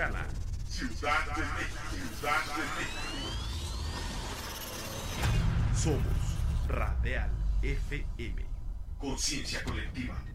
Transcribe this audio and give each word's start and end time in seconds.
Michoacana. 0.00 0.24
Ciudad 0.68 1.26
de 1.36 1.42
México, 1.42 1.80
Ciudad 2.18 2.42
de 2.56 2.62
México. 2.78 3.10
Somos 5.76 6.20
Radial 6.68 7.30
FM. 7.62 8.46
Conciencia 8.98 9.62
colectiva. 9.64 10.29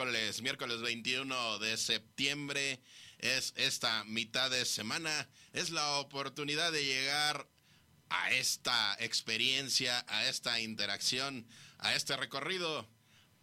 Miércoles, 0.00 0.40
miércoles 0.40 0.80
21 0.80 1.58
de 1.58 1.76
septiembre, 1.76 2.80
es 3.18 3.52
esta 3.56 4.02
mitad 4.04 4.50
de 4.50 4.64
semana, 4.64 5.28
es 5.52 5.68
la 5.68 5.98
oportunidad 5.98 6.72
de 6.72 6.82
llegar 6.82 7.46
a 8.08 8.30
esta 8.30 8.96
experiencia, 8.98 10.02
a 10.08 10.26
esta 10.26 10.58
interacción, 10.58 11.46
a 11.76 11.94
este 11.94 12.16
recorrido, 12.16 12.88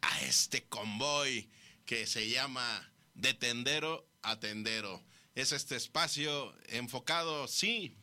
a 0.01 0.21
este 0.21 0.63
convoy 0.63 1.47
que 1.85 2.07
se 2.07 2.27
llama 2.27 2.91
de 3.13 3.35
tendero 3.35 4.09
a 4.23 4.39
tendero. 4.39 5.05
Es 5.35 5.51
este 5.51 5.75
espacio 5.75 6.55
enfocado, 6.69 7.47
sí, 7.47 7.95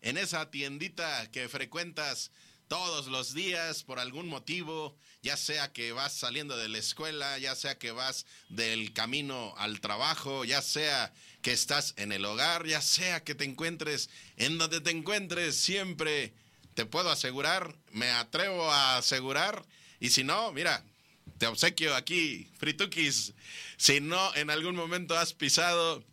en 0.00 0.16
esa 0.16 0.52
tiendita 0.52 1.28
que 1.32 1.48
frecuentas 1.48 2.30
todos 2.68 3.06
los 3.06 3.34
días 3.34 3.82
por 3.82 3.98
algún 3.98 4.28
motivo, 4.28 4.96
ya 5.22 5.36
sea 5.36 5.72
que 5.72 5.92
vas 5.92 6.12
saliendo 6.12 6.56
de 6.56 6.68
la 6.68 6.78
escuela, 6.78 7.38
ya 7.38 7.54
sea 7.54 7.78
que 7.78 7.92
vas 7.92 8.26
del 8.48 8.92
camino 8.92 9.54
al 9.58 9.80
trabajo, 9.80 10.44
ya 10.44 10.62
sea 10.62 11.12
que 11.42 11.52
estás 11.52 11.94
en 11.96 12.12
el 12.12 12.24
hogar, 12.24 12.66
ya 12.66 12.80
sea 12.80 13.22
que 13.22 13.34
te 13.34 13.44
encuentres 13.44 14.10
en 14.36 14.58
donde 14.58 14.80
te 14.80 14.90
encuentres, 14.90 15.56
siempre 15.56 16.34
te 16.74 16.86
puedo 16.86 17.10
asegurar, 17.10 17.76
me 17.90 18.10
atrevo 18.10 18.70
a 18.70 18.98
asegurar, 18.98 19.64
y 20.00 20.10
si 20.10 20.24
no, 20.24 20.52
mira, 20.52 20.84
te 21.38 21.46
obsequio 21.46 21.94
aquí, 21.94 22.50
fritukis, 22.58 23.32
si 23.76 24.00
no 24.00 24.34
en 24.34 24.50
algún 24.50 24.74
momento 24.74 25.16
has 25.16 25.32
pisado 25.32 26.04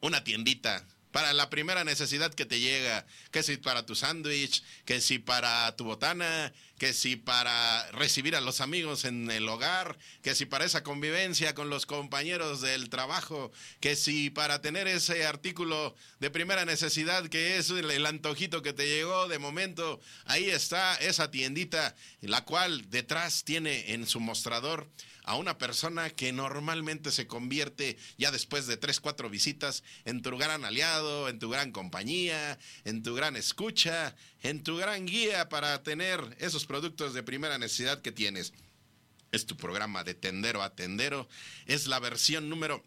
una 0.00 0.24
tiendita 0.24 0.86
para 1.12 1.32
la 1.34 1.50
primera 1.50 1.84
necesidad 1.84 2.34
que 2.34 2.46
te 2.46 2.58
llega, 2.58 3.06
que 3.30 3.42
si 3.42 3.58
para 3.58 3.86
tu 3.86 3.94
sándwich, 3.94 4.62
que 4.84 5.00
si 5.00 5.18
para 5.18 5.76
tu 5.76 5.84
botana, 5.84 6.52
que 6.78 6.92
si 6.92 7.14
para 7.14 7.88
recibir 7.92 8.34
a 8.34 8.40
los 8.40 8.60
amigos 8.60 9.04
en 9.04 9.30
el 9.30 9.48
hogar, 9.48 9.96
que 10.22 10.34
si 10.34 10.46
para 10.46 10.64
esa 10.64 10.82
convivencia 10.82 11.54
con 11.54 11.70
los 11.70 11.86
compañeros 11.86 12.60
del 12.60 12.88
trabajo, 12.88 13.52
que 13.78 13.94
si 13.94 14.30
para 14.30 14.62
tener 14.62 14.88
ese 14.88 15.24
artículo 15.26 15.94
de 16.18 16.30
primera 16.30 16.64
necesidad 16.64 17.28
que 17.28 17.58
es 17.58 17.70
el, 17.70 18.04
antojito 18.04 18.62
que 18.62 18.72
te 18.72 18.88
llegó 18.88 19.28
de 19.28 19.38
momento, 19.38 20.00
ahí 20.24 20.50
está 20.50 20.96
esa 20.96 21.30
tiendita, 21.30 21.94
la 22.20 22.44
cual 22.44 22.90
detrás 22.90 23.44
tiene 23.44 23.92
en 23.92 24.06
su 24.06 24.18
mostrador 24.18 24.88
a 25.24 25.36
una 25.36 25.58
persona 25.58 26.10
que 26.10 26.32
normalmente 26.32 27.10
se 27.10 27.26
convierte 27.26 27.96
ya 28.18 28.30
después 28.30 28.66
de 28.66 28.76
tres, 28.76 29.00
cuatro 29.00 29.30
visitas 29.30 29.82
en 30.04 30.22
tu 30.22 30.36
gran 30.36 30.64
aliado, 30.64 31.28
en 31.28 31.38
tu 31.38 31.48
gran 31.48 31.72
compañía, 31.72 32.58
en 32.84 33.02
tu 33.02 33.14
gran 33.14 33.36
escucha, 33.36 34.16
en 34.42 34.62
tu 34.62 34.76
gran 34.76 35.06
guía 35.06 35.48
para 35.48 35.82
tener 35.82 36.36
esos 36.40 36.66
productos 36.66 37.14
de 37.14 37.22
primera 37.22 37.58
necesidad 37.58 38.02
que 38.02 38.12
tienes. 38.12 38.52
Es 39.30 39.46
tu 39.46 39.56
programa 39.56 40.04
de 40.04 40.14
tendero 40.14 40.62
a 40.62 40.74
tendero. 40.74 41.28
Es 41.66 41.86
la 41.86 41.98
versión 41.98 42.48
número 42.48 42.84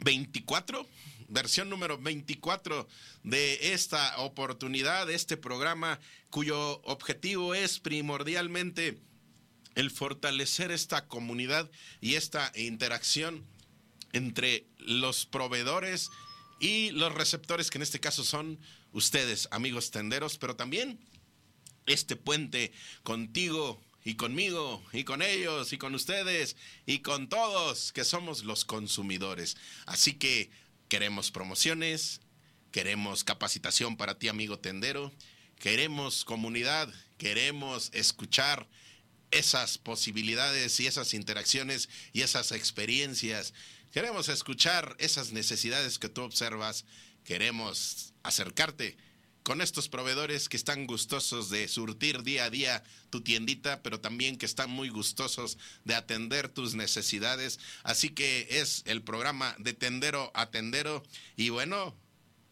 24 0.00 0.86
versión 1.30 1.70
número 1.70 1.96
24 1.96 2.88
de 3.22 3.72
esta 3.72 4.18
oportunidad, 4.18 5.06
de 5.06 5.14
este 5.14 5.36
programa, 5.36 6.00
cuyo 6.28 6.80
objetivo 6.82 7.54
es 7.54 7.78
primordialmente 7.78 8.98
el 9.74 9.90
fortalecer 9.90 10.70
esta 10.70 11.06
comunidad 11.06 11.70
y 12.00 12.14
esta 12.14 12.52
interacción 12.54 13.44
entre 14.12 14.66
los 14.78 15.26
proveedores 15.26 16.10
y 16.58 16.90
los 16.90 17.14
receptores, 17.14 17.70
que 17.70 17.78
en 17.78 17.82
este 17.82 18.00
caso 18.00 18.24
son 18.24 18.58
ustedes, 18.92 19.48
amigos 19.50 19.90
tenderos, 19.90 20.38
pero 20.38 20.56
también 20.56 20.98
este 21.86 22.16
puente 22.16 22.72
contigo 23.02 23.82
y 24.04 24.14
conmigo 24.14 24.82
y 24.92 25.04
con 25.04 25.22
ellos 25.22 25.72
y 25.72 25.78
con 25.78 25.94
ustedes 25.94 26.56
y 26.86 27.00
con 27.00 27.28
todos 27.28 27.92
que 27.92 28.04
somos 28.04 28.44
los 28.44 28.64
consumidores. 28.64 29.56
Así 29.86 30.14
que 30.14 30.50
queremos 30.88 31.30
promociones, 31.30 32.20
queremos 32.72 33.24
capacitación 33.24 33.96
para 33.96 34.18
ti, 34.18 34.28
amigo 34.28 34.58
tendero, 34.58 35.12
queremos 35.58 36.24
comunidad, 36.24 36.92
queremos 37.18 37.90
escuchar 37.92 38.66
esas 39.30 39.78
posibilidades 39.78 40.78
y 40.80 40.86
esas 40.86 41.14
interacciones 41.14 41.88
y 42.12 42.22
esas 42.22 42.52
experiencias. 42.52 43.54
Queremos 43.92 44.28
escuchar 44.28 44.96
esas 44.98 45.32
necesidades 45.32 45.98
que 45.98 46.08
tú 46.08 46.22
observas. 46.22 46.84
Queremos 47.24 48.12
acercarte 48.22 48.96
con 49.42 49.60
estos 49.60 49.88
proveedores 49.88 50.48
que 50.48 50.56
están 50.56 50.86
gustosos 50.86 51.50
de 51.50 51.66
surtir 51.66 52.22
día 52.22 52.44
a 52.44 52.50
día 52.50 52.84
tu 53.08 53.22
tiendita, 53.22 53.82
pero 53.82 54.00
también 54.00 54.36
que 54.36 54.46
están 54.46 54.70
muy 54.70 54.90
gustosos 54.90 55.58
de 55.84 55.94
atender 55.94 56.48
tus 56.48 56.74
necesidades. 56.74 57.58
Así 57.82 58.10
que 58.10 58.46
es 58.50 58.82
el 58.86 59.02
programa 59.02 59.56
de 59.58 59.72
tendero 59.72 60.30
a 60.34 60.50
tendero. 60.50 61.02
Y 61.36 61.48
bueno, 61.48 61.96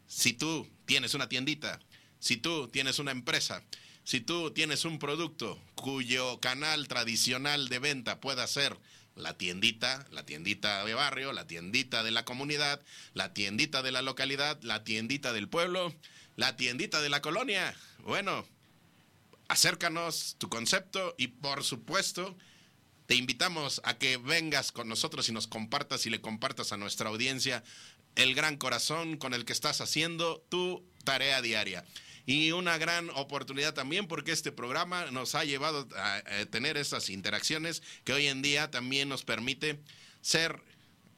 si 0.06 0.32
tú 0.32 0.68
tienes 0.86 1.14
una 1.14 1.28
tiendita, 1.28 1.78
si 2.18 2.36
tú 2.36 2.68
tienes 2.68 2.98
una 2.98 3.12
empresa, 3.12 3.62
si 4.08 4.22
tú 4.22 4.52
tienes 4.52 4.86
un 4.86 4.98
producto 4.98 5.60
cuyo 5.74 6.40
canal 6.40 6.88
tradicional 6.88 7.68
de 7.68 7.78
venta 7.78 8.22
pueda 8.22 8.46
ser 8.46 8.74
la 9.16 9.36
tiendita, 9.36 10.06
la 10.10 10.24
tiendita 10.24 10.82
de 10.86 10.94
barrio, 10.94 11.34
la 11.34 11.46
tiendita 11.46 12.02
de 12.02 12.10
la 12.10 12.24
comunidad, 12.24 12.80
la 13.12 13.34
tiendita 13.34 13.82
de 13.82 13.92
la 13.92 14.00
localidad, 14.00 14.58
la 14.62 14.82
tiendita 14.82 15.34
del 15.34 15.46
pueblo, 15.46 15.94
la 16.36 16.56
tiendita 16.56 17.02
de 17.02 17.10
la 17.10 17.20
colonia, 17.20 17.76
bueno, 17.98 18.46
acércanos 19.46 20.36
tu 20.38 20.48
concepto 20.48 21.14
y 21.18 21.26
por 21.26 21.62
supuesto 21.62 22.34
te 23.04 23.14
invitamos 23.14 23.82
a 23.84 23.98
que 23.98 24.16
vengas 24.16 24.72
con 24.72 24.88
nosotros 24.88 25.28
y 25.28 25.32
nos 25.32 25.48
compartas 25.48 26.06
y 26.06 26.10
le 26.10 26.22
compartas 26.22 26.72
a 26.72 26.78
nuestra 26.78 27.10
audiencia 27.10 27.62
el 28.16 28.34
gran 28.34 28.56
corazón 28.56 29.18
con 29.18 29.34
el 29.34 29.44
que 29.44 29.52
estás 29.52 29.82
haciendo 29.82 30.42
tu 30.48 30.82
tarea 31.04 31.42
diaria 31.42 31.84
y 32.28 32.52
una 32.52 32.76
gran 32.76 33.08
oportunidad 33.14 33.72
también 33.72 34.06
porque 34.06 34.32
este 34.32 34.52
programa 34.52 35.06
nos 35.12 35.34
ha 35.34 35.44
llevado 35.44 35.88
a, 35.96 36.16
a 36.16 36.46
tener 36.50 36.76
esas 36.76 37.08
interacciones 37.08 37.82
que 38.04 38.12
hoy 38.12 38.26
en 38.26 38.42
día 38.42 38.70
también 38.70 39.08
nos 39.08 39.24
permite 39.24 39.80
ser 40.20 40.62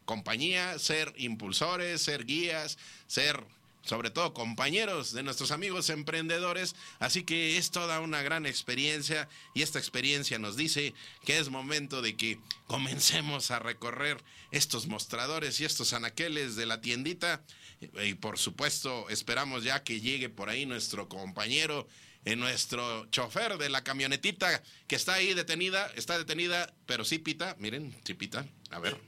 compañía, 0.04 0.78
ser 0.78 1.12
impulsores, 1.16 2.00
ser 2.00 2.26
guías, 2.26 2.78
ser 3.08 3.44
sobre 3.82 4.10
todo 4.10 4.34
compañeros 4.34 5.12
de 5.12 5.22
nuestros 5.22 5.50
amigos 5.50 5.90
emprendedores. 5.90 6.76
Así 6.98 7.24
que 7.24 7.56
es 7.56 7.70
toda 7.70 8.00
una 8.00 8.22
gran 8.22 8.46
experiencia 8.46 9.28
y 9.54 9.62
esta 9.62 9.78
experiencia 9.78 10.38
nos 10.38 10.56
dice 10.56 10.94
que 11.24 11.38
es 11.38 11.48
momento 11.48 12.02
de 12.02 12.16
que 12.16 12.38
comencemos 12.68 13.50
a 13.50 13.58
recorrer 13.58 14.22
estos 14.52 14.86
mostradores 14.86 15.60
y 15.60 15.64
estos 15.64 15.92
anaqueles 15.92 16.56
de 16.56 16.66
la 16.66 16.80
tiendita. 16.80 17.42
Y 17.80 18.14
por 18.14 18.38
supuesto 18.38 19.08
esperamos 19.08 19.64
ya 19.64 19.82
que 19.82 20.00
llegue 20.00 20.28
por 20.28 20.48
ahí 20.48 20.66
nuestro 20.66 21.08
compañero. 21.08 21.88
En 22.26 22.38
nuestro 22.38 23.06
chofer 23.06 23.56
de 23.56 23.70
la 23.70 23.82
camionetita 23.82 24.62
que 24.86 24.94
está 24.94 25.14
ahí 25.14 25.32
detenida, 25.32 25.90
está 25.96 26.18
detenida, 26.18 26.70
pero 26.84 27.02
sí 27.02 27.18
pita, 27.18 27.56
miren, 27.58 27.96
sí 28.04 28.12
pita, 28.12 28.44
a 28.68 28.78
ver, 28.78 29.00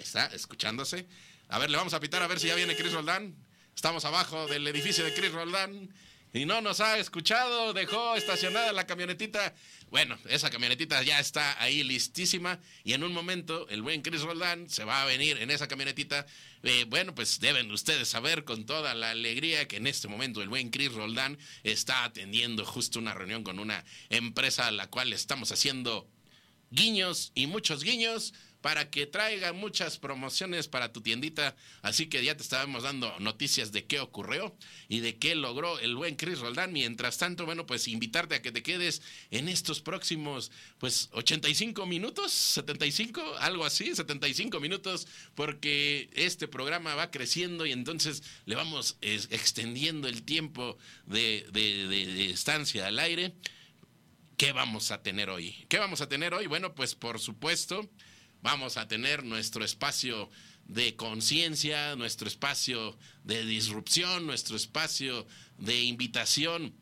está 0.00 0.26
escuchándose. 0.28 1.06
A 1.48 1.58
ver, 1.58 1.68
le 1.68 1.76
vamos 1.76 1.92
a 1.92 2.00
pitar 2.00 2.22
a 2.22 2.26
ver 2.26 2.40
si 2.40 2.46
ya 2.46 2.54
viene 2.54 2.74
Chris 2.74 2.94
Roldán. 2.94 3.36
Estamos 3.76 4.06
abajo 4.06 4.46
del 4.46 4.66
edificio 4.66 5.04
de 5.04 5.12
Chris 5.12 5.32
Roldán, 5.32 5.92
y 6.32 6.46
no 6.46 6.60
nos 6.62 6.80
ha 6.80 6.98
escuchado, 6.98 7.72
dejó 7.74 8.16
estacionada 8.16 8.72
la 8.72 8.86
camionetita. 8.86 9.54
Bueno, 9.90 10.18
esa 10.28 10.48
camionetita 10.48 11.02
ya 11.02 11.20
está 11.20 11.60
ahí 11.62 11.82
listísima 11.82 12.58
y 12.84 12.94
en 12.94 13.04
un 13.04 13.12
momento 13.12 13.68
el 13.68 13.82
buen 13.82 14.00
Chris 14.00 14.22
Roldán 14.22 14.70
se 14.70 14.84
va 14.84 15.02
a 15.02 15.06
venir 15.06 15.36
en 15.38 15.50
esa 15.50 15.68
camionetita. 15.68 16.26
Eh, 16.62 16.86
bueno, 16.88 17.14
pues 17.14 17.40
deben 17.40 17.70
ustedes 17.70 18.08
saber 18.08 18.44
con 18.44 18.64
toda 18.64 18.94
la 18.94 19.10
alegría 19.10 19.68
que 19.68 19.76
en 19.76 19.86
este 19.86 20.08
momento 20.08 20.40
el 20.40 20.48
buen 20.48 20.70
Chris 20.70 20.92
Roldán 20.92 21.38
está 21.64 22.04
atendiendo 22.04 22.64
justo 22.64 22.98
una 22.98 23.12
reunión 23.12 23.44
con 23.44 23.58
una 23.58 23.84
empresa 24.08 24.68
a 24.68 24.72
la 24.72 24.88
cual 24.88 25.12
estamos 25.12 25.52
haciendo 25.52 26.08
guiños 26.70 27.32
y 27.34 27.46
muchos 27.46 27.84
guiños 27.84 28.32
para 28.62 28.90
que 28.90 29.06
traiga 29.06 29.52
muchas 29.52 29.98
promociones 29.98 30.68
para 30.68 30.92
tu 30.92 31.02
tiendita. 31.02 31.56
Así 31.82 32.06
que 32.06 32.24
ya 32.24 32.36
te 32.36 32.44
estábamos 32.44 32.84
dando 32.84 33.12
noticias 33.18 33.72
de 33.72 33.84
qué 33.84 33.98
ocurrió 33.98 34.56
y 34.88 35.00
de 35.00 35.18
qué 35.18 35.34
logró 35.34 35.80
el 35.80 35.96
buen 35.96 36.14
Chris 36.14 36.38
Roldán. 36.38 36.72
Mientras 36.72 37.18
tanto, 37.18 37.44
bueno, 37.44 37.66
pues 37.66 37.88
invitarte 37.88 38.36
a 38.36 38.42
que 38.42 38.52
te 38.52 38.62
quedes 38.62 39.02
en 39.32 39.48
estos 39.48 39.80
próximos, 39.80 40.52
pues 40.78 41.10
85 41.12 41.84
minutos, 41.86 42.32
75, 42.32 43.36
algo 43.40 43.64
así, 43.64 43.94
75 43.94 44.60
minutos, 44.60 45.08
porque 45.34 46.08
este 46.14 46.46
programa 46.46 46.94
va 46.94 47.10
creciendo 47.10 47.66
y 47.66 47.72
entonces 47.72 48.22
le 48.46 48.54
vamos 48.54 48.96
extendiendo 49.00 50.06
el 50.06 50.22
tiempo 50.22 50.78
de, 51.06 51.48
de 51.52 52.30
estancia 52.30 52.86
al 52.86 53.00
aire. 53.00 53.34
¿Qué 54.36 54.52
vamos 54.52 54.92
a 54.92 55.02
tener 55.02 55.30
hoy? 55.30 55.66
¿Qué 55.68 55.78
vamos 55.78 56.00
a 56.00 56.08
tener 56.08 56.32
hoy? 56.32 56.46
Bueno, 56.46 56.74
pues 56.74 56.94
por 56.94 57.18
supuesto 57.18 57.90
vamos 58.42 58.76
a 58.76 58.88
tener 58.88 59.24
nuestro 59.24 59.64
espacio 59.64 60.28
de 60.66 60.94
conciencia, 60.96 61.96
nuestro 61.96 62.28
espacio 62.28 62.96
de 63.24 63.44
disrupción, 63.44 64.26
nuestro 64.26 64.56
espacio 64.56 65.26
de 65.58 65.82
invitación 65.82 66.74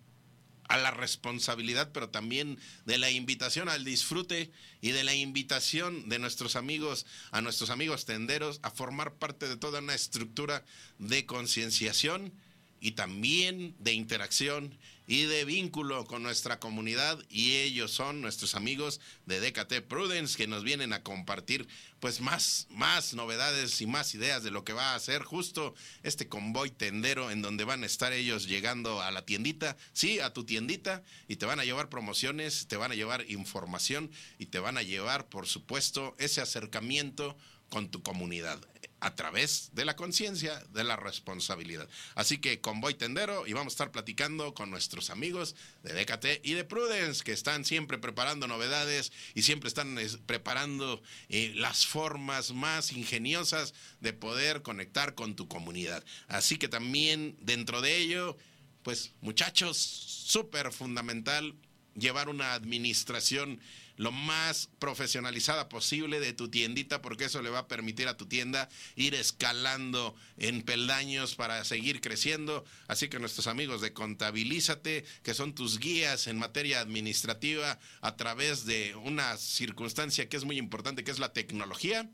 a 0.69 0.79
la 0.79 0.93
responsabilidad, 0.93 1.91
pero 1.93 2.11
también 2.11 2.59
de 2.87 2.97
la 2.97 3.11
invitación 3.11 3.69
al 3.69 3.85
disfrute 3.85 4.51
y 4.81 4.91
de 4.93 5.03
la 5.03 5.15
invitación 5.15 6.09
de 6.09 6.21
nuestros 6.21 6.55
amigos, 6.55 7.07
a 7.33 7.41
nuestros 7.41 7.71
amigos 7.71 8.05
tenderos, 8.05 8.61
a 8.62 8.71
formar 8.71 9.15
parte 9.15 9.49
de 9.49 9.57
toda 9.57 9.81
una 9.81 9.95
estructura 9.95 10.65
de 10.99 11.27
concienciación 11.27 12.33
y 12.81 12.93
también 12.93 13.75
de 13.81 13.95
interacción 13.95 14.79
y 15.11 15.25
de 15.25 15.45
vínculo 15.45 16.05
con 16.05 16.23
nuestra 16.23 16.61
comunidad 16.61 17.19
y 17.29 17.57
ellos 17.57 17.91
son 17.91 18.21
nuestros 18.21 18.55
amigos 18.55 19.01
de 19.27 19.41
DKT 19.41 19.89
Prudence 19.89 20.37
que 20.37 20.47
nos 20.47 20.62
vienen 20.62 20.93
a 20.93 21.03
compartir 21.03 21.67
pues 21.99 22.21
más 22.21 22.69
más 22.71 23.12
novedades 23.15 23.81
y 23.81 23.89
más 23.89 24.15
ideas 24.15 24.45
de 24.45 24.53
lo 24.53 24.62
que 24.62 24.73
va 24.73 24.95
a 24.95 25.01
ser 25.01 25.25
justo 25.25 25.75
este 26.05 26.29
convoy 26.29 26.71
tendero 26.71 27.33
en 27.33 27.43
donde 27.43 27.65
van 27.65 27.83
a 27.83 27.87
estar 27.87 28.12
ellos 28.12 28.47
llegando 28.47 29.03
a 29.03 29.11
la 29.11 29.27
tiendita, 29.27 29.77
sí, 29.93 30.21
a 30.21 30.33
tu 30.33 30.45
tiendita 30.45 31.03
y 31.27 31.35
te 31.37 31.47
van 31.47 31.59
a 31.59 31.65
llevar 31.65 31.89
promociones, 31.89 32.69
te 32.69 32.77
van 32.77 32.93
a 32.93 32.95
llevar 32.95 33.29
información 33.29 34.12
y 34.39 34.47
te 34.47 34.61
van 34.61 34.79
a 34.79 34.85
llevar 34.85 35.29
por 35.29 35.49
supuesto 35.49 36.15
ese 36.21 36.41
acercamiento 36.41 37.37
con 37.69 37.91
tu 37.91 38.05
comunidad 38.05 38.61
a 39.00 39.14
través 39.14 39.70
de 39.73 39.85
la 39.85 39.97
conciencia, 39.97 40.62
de 40.70 40.85
la 40.85 40.97
responsabilidad. 40.97 41.88
Así 42.14 42.38
que 42.38 42.61
convoy 42.61 42.94
tendero 42.94 43.47
y 43.47 43.52
vamos 43.52 43.73
a 43.73 43.75
estar 43.75 43.91
platicando 43.91 44.55
con 44.55 44.70
nuestros 44.70 45.11
amigos 45.11 45.56
de 45.82 45.93
DKT 45.94 46.44
y 46.44 46.52
de 46.52 46.64
Prudence 46.64 47.25
que 47.25 47.32
están 47.32 47.64
siempre 47.64 47.99
preparando 47.99 48.47
novedades 48.47 49.12
y 49.35 49.43
siempre 49.43 49.69
están 49.69 49.99
preparando 50.26 51.02
eh, 51.29 51.52
las 51.56 51.87
formas 51.87 52.52
más 52.52 52.93
ingeniosas 52.93 53.75
de 54.00 54.12
poder 54.12 54.62
conectar 54.62 55.14
con 55.14 55.35
tu 55.35 55.49
comunidad. 55.49 56.05
Así 56.29 56.58
que 56.58 56.69
también 56.69 57.37
dentro 57.41 57.81
de 57.81 57.97
ello, 57.97 58.37
pues 58.82 59.12
muchachos, 59.20 59.76
súper 59.79 60.73
fundamental 60.73 61.55
llevar 61.94 62.29
una 62.29 62.55
administración 62.55 63.61
lo 64.00 64.12
más 64.12 64.70
profesionalizada 64.79 65.69
posible 65.69 66.20
de 66.20 66.32
tu 66.32 66.49
tiendita, 66.49 67.02
porque 67.02 67.26
eso 67.26 67.43
le 67.43 67.50
va 67.50 67.58
a 67.58 67.69
permitir 67.69 68.08
a 68.08 68.17
tu 68.17 68.25
tienda 68.25 68.70
ir 68.97 69.14
escalando 69.14 70.17
en 70.38 70.62
peldaños 70.62 71.35
para 71.35 71.62
seguir 71.67 72.00
creciendo. 72.00 72.64
Así 72.88 73.11
que 73.11 73.19
nuestros 73.19 73.47
amigos 73.47 73.82
de 73.82 73.93
Contabilízate, 73.93 75.05
que 75.23 75.35
son 75.35 75.55
tus 75.55 75.79
guías 75.79 76.29
en 76.29 76.38
materia 76.38 76.81
administrativa 76.81 77.79
a 78.00 78.17
través 78.17 78.64
de 78.64 78.94
una 78.94 79.37
circunstancia 79.37 80.31
que 80.31 80.38
es 80.38 80.44
muy 80.44 80.56
importante, 80.56 81.05
que 81.05 81.11
es 81.11 81.19
la 81.19 81.35
tecnología 81.35 82.08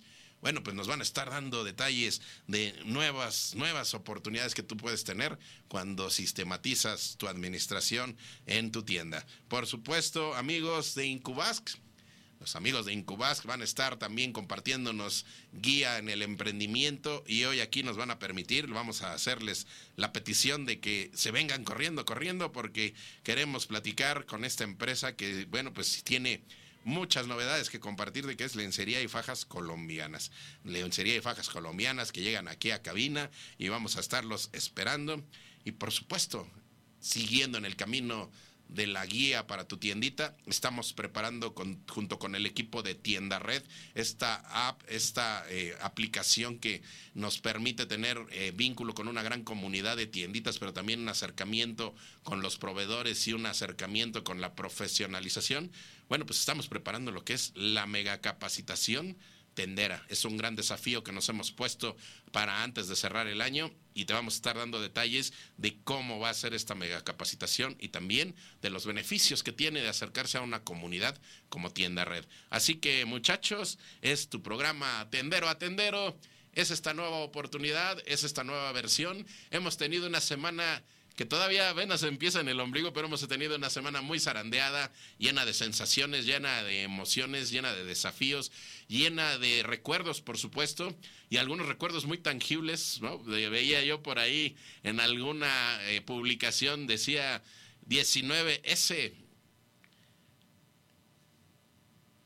bueno, 0.47 0.63
pues 0.63 0.77
nos 0.77 0.87
van 0.87 1.01
a 1.01 1.03
estar 1.03 1.29
dando 1.29 1.65
detalles 1.65 2.23
de 2.47 2.73
nuevas, 2.85 3.57
nuevas 3.57 3.95
oportunidades 3.95 4.55
que 4.55 4.63
tú 4.63 4.77
puedes 4.77 5.03
tener 5.03 5.41
cuando 5.67 6.09
sistematizas 6.09 7.17
tu 7.19 7.27
administración 7.27 8.17
en 8.47 8.71
tu 8.71 8.85
tienda. 8.85 9.27
Por 9.49 9.67
supuesto, 9.67 10.37
amigos 10.37 10.95
de 10.95 11.07
Incubask, 11.07 11.71
los 12.39 12.55
amigos 12.55 12.87
de 12.87 12.93
Incubask 12.93 13.45
van 13.45 13.61
a 13.61 13.65
estar 13.65 13.97
también 13.97 14.33
compartiéndonos 14.33 15.27
guía 15.53 15.99
en 15.99 16.09
el 16.09 16.23
emprendimiento 16.23 17.25
y 17.27 17.43
hoy 17.43 17.59
aquí 17.59 17.83
nos 17.83 17.97
van 17.97 18.13
a 18.13 18.21
permitir, 18.21 18.69
vamos 18.69 19.03
a 19.03 19.15
hacerles 19.15 19.67
la 19.97 20.13
petición 20.13 20.65
de 20.65 20.79
que 20.79 21.11
se 21.13 21.33
vengan 21.33 21.65
corriendo, 21.65 22.05
corriendo 22.05 22.53
porque 22.53 22.95
queremos 23.25 23.67
platicar 23.67 24.27
con 24.27 24.45
esta 24.45 24.63
empresa 24.63 25.17
que, 25.17 25.47
bueno, 25.47 25.73
pues 25.73 26.05
tiene 26.05 26.45
muchas 26.87 27.27
novedades 27.27 27.69
que 27.69 27.81
compartir 27.81 28.27
de 28.27 28.37
que 28.37 28.45
es 28.45 28.55
lencería 28.55 29.03
y 29.03 29.09
fajas 29.09 29.45
colombianas. 29.45 30.31
Lencería 30.63 31.17
y 31.17 31.21
fajas 31.21 31.49
colombianas 31.49 32.13
que 32.13 32.23
llegan 32.23 32.47
aquí 32.47 32.71
a 32.71 32.81
cabina 32.81 33.29
y 33.59 33.69
vamos 33.69 33.97
a 33.97 34.01
estarlos 34.01 34.51
esperando. 34.53 35.21
Y 35.65 35.73
por 35.73 35.91
supuesto, 35.91 36.49
siguiendo 37.01 37.59
en 37.59 37.65
el 37.65 37.75
camino 37.75 38.31
de 38.69 38.87
la 38.87 39.05
guía 39.07 39.47
para 39.47 39.69
tu 39.69 39.77
tiendita. 39.77 40.37
Estamos 40.47 40.93
preparando 40.93 41.55
junto 41.89 42.19
con 42.19 42.35
el 42.35 42.47
equipo 42.47 42.83
de 42.83 42.95
Tienda 42.95 43.39
Red 43.39 43.63
esta 43.95 44.69
app, 44.69 44.83
esta 44.89 45.45
eh, 45.49 45.77
aplicación 45.81 46.59
que 46.59 46.83
nos 47.15 47.39
permite 47.39 47.87
tener 47.87 48.19
eh, 48.31 48.53
vínculo 48.55 48.95
con 48.95 49.09
una 49.09 49.23
gran 49.23 49.43
comunidad 49.43 49.97
de 49.97 50.07
tienditas, 50.07 50.59
pero 50.59 50.73
también 50.73 51.01
un 51.01 51.09
acercamiento 51.09 51.95
con 52.23 52.43
los 52.43 52.59
proveedores 52.59 53.27
y 53.29 53.33
un 53.33 53.47
acercamiento 53.47 54.25
con 54.25 54.41
la 54.41 54.55
profesionalización. 54.55 55.71
Bueno, 56.09 56.27
pues 56.27 56.39
estamos 56.39 56.69
preparando 56.69 57.11
lo 57.11 57.25
que 57.25 57.35
es 57.35 57.53
la 57.55 57.87
mega 57.87 58.21
capacitación 58.21 59.17
tendera. 59.57 60.05
Es 60.09 60.25
un 60.25 60.37
gran 60.37 60.55
desafío 60.55 61.03
que 61.03 61.11
nos 61.11 61.29
hemos 61.29 61.51
puesto 61.51 61.97
para 62.31 62.63
antes 62.63 62.87
de 62.87 62.95
cerrar 62.95 63.27
el 63.27 63.41
año 63.41 63.73
y 63.95 64.05
te 64.05 64.13
vamos 64.13 64.35
a 64.35 64.37
estar 64.37 64.57
dando 64.57 64.81
detalles 64.81 65.33
de 65.57 65.79
cómo 65.83 66.21
va 66.21 66.29
a 66.29 66.35
ser 66.35 66.55
esta 66.55 66.77
mega 66.77 67.03
capacitación 67.03 67.75
y 67.81 67.89
también 67.89 68.37
de 68.61 68.71
los 68.71 68.87
beneficios 68.87 69.43
que 69.43 69.53
tiene 69.53 69.81
de 69.81 69.89
acercarse 69.89 70.39
a 70.39 70.43
una 70.43 70.63
comunidad 70.63 71.19
como 71.49 71.73
Tienda 71.73 72.05
Red. 72.05 72.27
Así 72.51 72.77
que 72.77 73.05
muchachos, 73.07 73.79
es 74.03 74.29
tu 74.29 74.43
programa 74.43 75.09
Tendero 75.11 75.49
a 75.49 75.59
Tendero. 75.59 76.17
Es 76.53 76.71
esta 76.71 76.95
nueva 76.95 77.19
oportunidad, 77.19 78.03
es 78.07 78.25
esta 78.25 78.45
nueva 78.45 78.73
versión. 78.73 79.27
Hemos 79.51 79.77
tenido 79.77 80.07
una 80.07 80.21
semana 80.21 80.83
que 81.17 81.25
todavía 81.25 81.71
apenas 81.71 82.03
empieza 82.03 82.41
en 82.41 82.49
el 82.49 82.61
ombligo, 82.61 82.93
pero 82.93 83.07
hemos 83.07 83.27
tenido 83.27 83.57
una 83.57 83.71
semana 83.71 84.03
muy 84.03 84.21
zarandeada, 84.21 84.93
llena 85.19 85.47
de 85.47 85.55
sensaciones, 85.55 86.27
llena 86.27 86.63
de 86.63 86.83
emociones, 86.83 87.51
llena 87.51 87.73
de 87.73 87.85
desafíos, 87.85 88.53
llena 88.87 89.39
de 89.39 89.63
recuerdos, 89.63 90.21
por 90.21 90.37
supuesto, 90.37 90.95
y 91.31 91.39
algunos 91.39 91.67
recuerdos 91.67 92.05
muy 92.05 92.19
tangibles, 92.19 93.01
¿no? 93.01 93.19
Veía 93.25 93.83
yo 93.83 94.03
por 94.03 94.19
ahí 94.19 94.57
en 94.83 95.01
alguna 95.01 95.79
eh, 95.85 96.03
publicación, 96.03 96.87
decía 96.87 97.43
19S, 97.89 99.15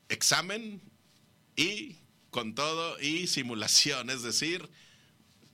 examen 0.09 0.81
y 1.55 1.95
con 2.29 2.55
todo 2.55 2.99
y 2.99 3.27
simulación, 3.27 4.09
es 4.09 4.21
decir, 4.21 4.69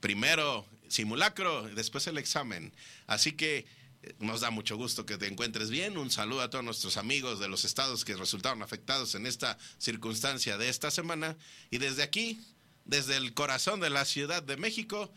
primero 0.00 0.67
simulacro, 0.88 1.62
después 1.74 2.06
el 2.06 2.18
examen. 2.18 2.74
Así 3.06 3.32
que 3.32 3.66
eh, 4.02 4.14
nos 4.18 4.40
da 4.40 4.50
mucho 4.50 4.76
gusto 4.76 5.06
que 5.06 5.18
te 5.18 5.26
encuentres 5.26 5.70
bien. 5.70 5.98
Un 5.98 6.10
saludo 6.10 6.42
a 6.42 6.50
todos 6.50 6.64
nuestros 6.64 6.96
amigos 6.96 7.40
de 7.40 7.48
los 7.48 7.64
estados 7.64 8.04
que 8.04 8.16
resultaron 8.16 8.62
afectados 8.62 9.14
en 9.14 9.26
esta 9.26 9.58
circunstancia 9.78 10.58
de 10.58 10.68
esta 10.68 10.90
semana. 10.90 11.36
Y 11.70 11.78
desde 11.78 12.02
aquí, 12.02 12.40
desde 12.84 13.16
el 13.16 13.34
corazón 13.34 13.80
de 13.80 13.90
la 13.90 14.04
Ciudad 14.04 14.42
de 14.42 14.56
México, 14.56 15.12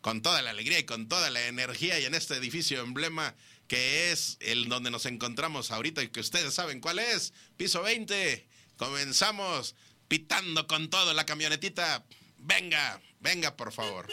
con 0.00 0.20
toda 0.20 0.42
la 0.42 0.50
alegría 0.50 0.78
y 0.78 0.84
con 0.84 1.08
toda 1.08 1.30
la 1.30 1.46
energía 1.46 1.98
y 2.00 2.04
en 2.04 2.14
este 2.14 2.36
edificio 2.36 2.82
emblema 2.82 3.34
que 3.68 4.12
es 4.12 4.36
el 4.40 4.68
donde 4.68 4.90
nos 4.90 5.06
encontramos 5.06 5.70
ahorita 5.70 6.02
y 6.02 6.08
que 6.08 6.20
ustedes 6.20 6.52
saben 6.52 6.80
cuál 6.80 6.98
es, 6.98 7.32
piso 7.56 7.82
20, 7.82 8.46
comenzamos 8.76 9.74
pitando 10.08 10.66
con 10.66 10.90
todo 10.90 11.14
la 11.14 11.24
camionetita. 11.24 12.04
Venga, 12.36 13.00
venga 13.20 13.56
por 13.56 13.72
favor. 13.72 14.08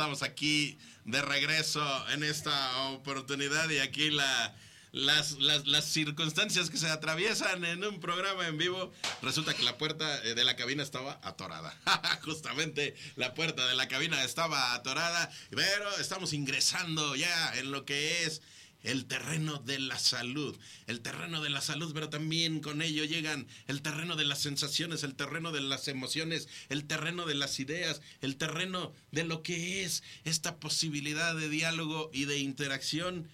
Estamos 0.00 0.22
aquí 0.22 0.78
de 1.04 1.20
regreso 1.20 1.82
en 2.08 2.24
esta 2.24 2.88
oportunidad 2.88 3.68
y 3.68 3.80
aquí 3.80 4.08
la, 4.08 4.56
las, 4.92 5.32
las, 5.32 5.66
las, 5.66 5.84
circunstancias 5.84 6.70
que 6.70 6.78
se 6.78 6.88
atraviesan 6.88 7.66
en 7.66 7.84
un 7.84 8.00
programa 8.00 8.48
en 8.48 8.56
vivo, 8.56 8.94
resulta 9.20 9.52
que 9.52 9.62
la 9.62 9.76
puerta 9.76 10.24
eh, 10.24 10.34
de 10.34 10.42
la 10.42 10.56
cabina 10.56 10.82
estaba 10.82 11.20
atorada. 11.22 11.78
Justamente 12.24 12.96
la 13.16 13.34
puerta 13.34 13.68
de 13.68 13.74
la 13.74 13.88
cabina 13.88 14.24
estaba 14.24 14.72
atorada, 14.72 15.30
pero 15.50 15.98
estamos 15.98 16.32
ingresando 16.32 17.14
ya 17.14 17.52
en 17.58 17.70
lo 17.70 17.84
que 17.84 18.24
es 18.24 18.40
el 18.82 19.06
terreno 19.06 19.58
de 19.58 19.78
la 19.78 19.98
salud, 19.98 20.56
el 20.86 21.00
terreno 21.00 21.42
de 21.42 21.50
la 21.50 21.60
salud, 21.60 21.92
pero 21.92 22.08
también 22.08 22.60
con 22.60 22.82
ello 22.82 23.04
llegan 23.04 23.46
el 23.66 23.82
terreno 23.82 24.16
de 24.16 24.24
las 24.24 24.40
sensaciones, 24.40 25.02
el 25.02 25.14
terreno 25.14 25.52
de 25.52 25.60
las 25.60 25.88
emociones, 25.88 26.48
el 26.68 26.86
terreno 26.86 27.26
de 27.26 27.34
las 27.34 27.60
ideas, 27.60 28.00
el 28.20 28.36
terreno 28.36 28.92
de 29.12 29.24
lo 29.24 29.42
que 29.42 29.84
es 29.84 30.02
esta 30.24 30.56
posibilidad 30.58 31.34
de 31.34 31.48
diálogo 31.48 32.10
y 32.12 32.24
de 32.24 32.38
interacción 32.38 33.28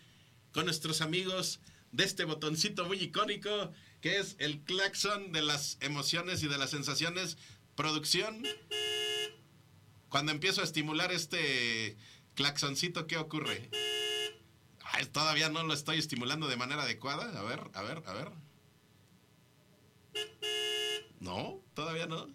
con 0.52 0.64
nuestros 0.64 1.00
amigos 1.00 1.60
de 1.92 2.04
este 2.04 2.24
botoncito 2.24 2.84
muy 2.86 2.98
icónico 2.98 3.72
que 4.00 4.18
es 4.18 4.36
el 4.38 4.60
claxon 4.60 5.32
de 5.32 5.42
las 5.42 5.78
emociones 5.80 6.42
y 6.42 6.48
de 6.48 6.58
las 6.58 6.70
sensaciones. 6.70 7.38
Producción. 7.74 8.42
Cuando 10.08 10.32
empiezo 10.32 10.60
a 10.60 10.64
estimular 10.64 11.12
este 11.12 11.96
claxoncito, 12.34 13.06
¿qué 13.06 13.16
ocurre? 13.16 13.68
Todavía 15.12 15.48
no 15.48 15.62
lo 15.62 15.74
estoy 15.74 15.98
estimulando 15.98 16.48
de 16.48 16.56
manera 16.56 16.82
adecuada. 16.82 17.38
A 17.38 17.42
ver, 17.42 17.70
a 17.74 17.82
ver, 17.82 18.02
a 18.06 18.12
ver. 18.12 18.32
No, 21.20 21.60
todavía 21.74 22.06
no. 22.06 22.26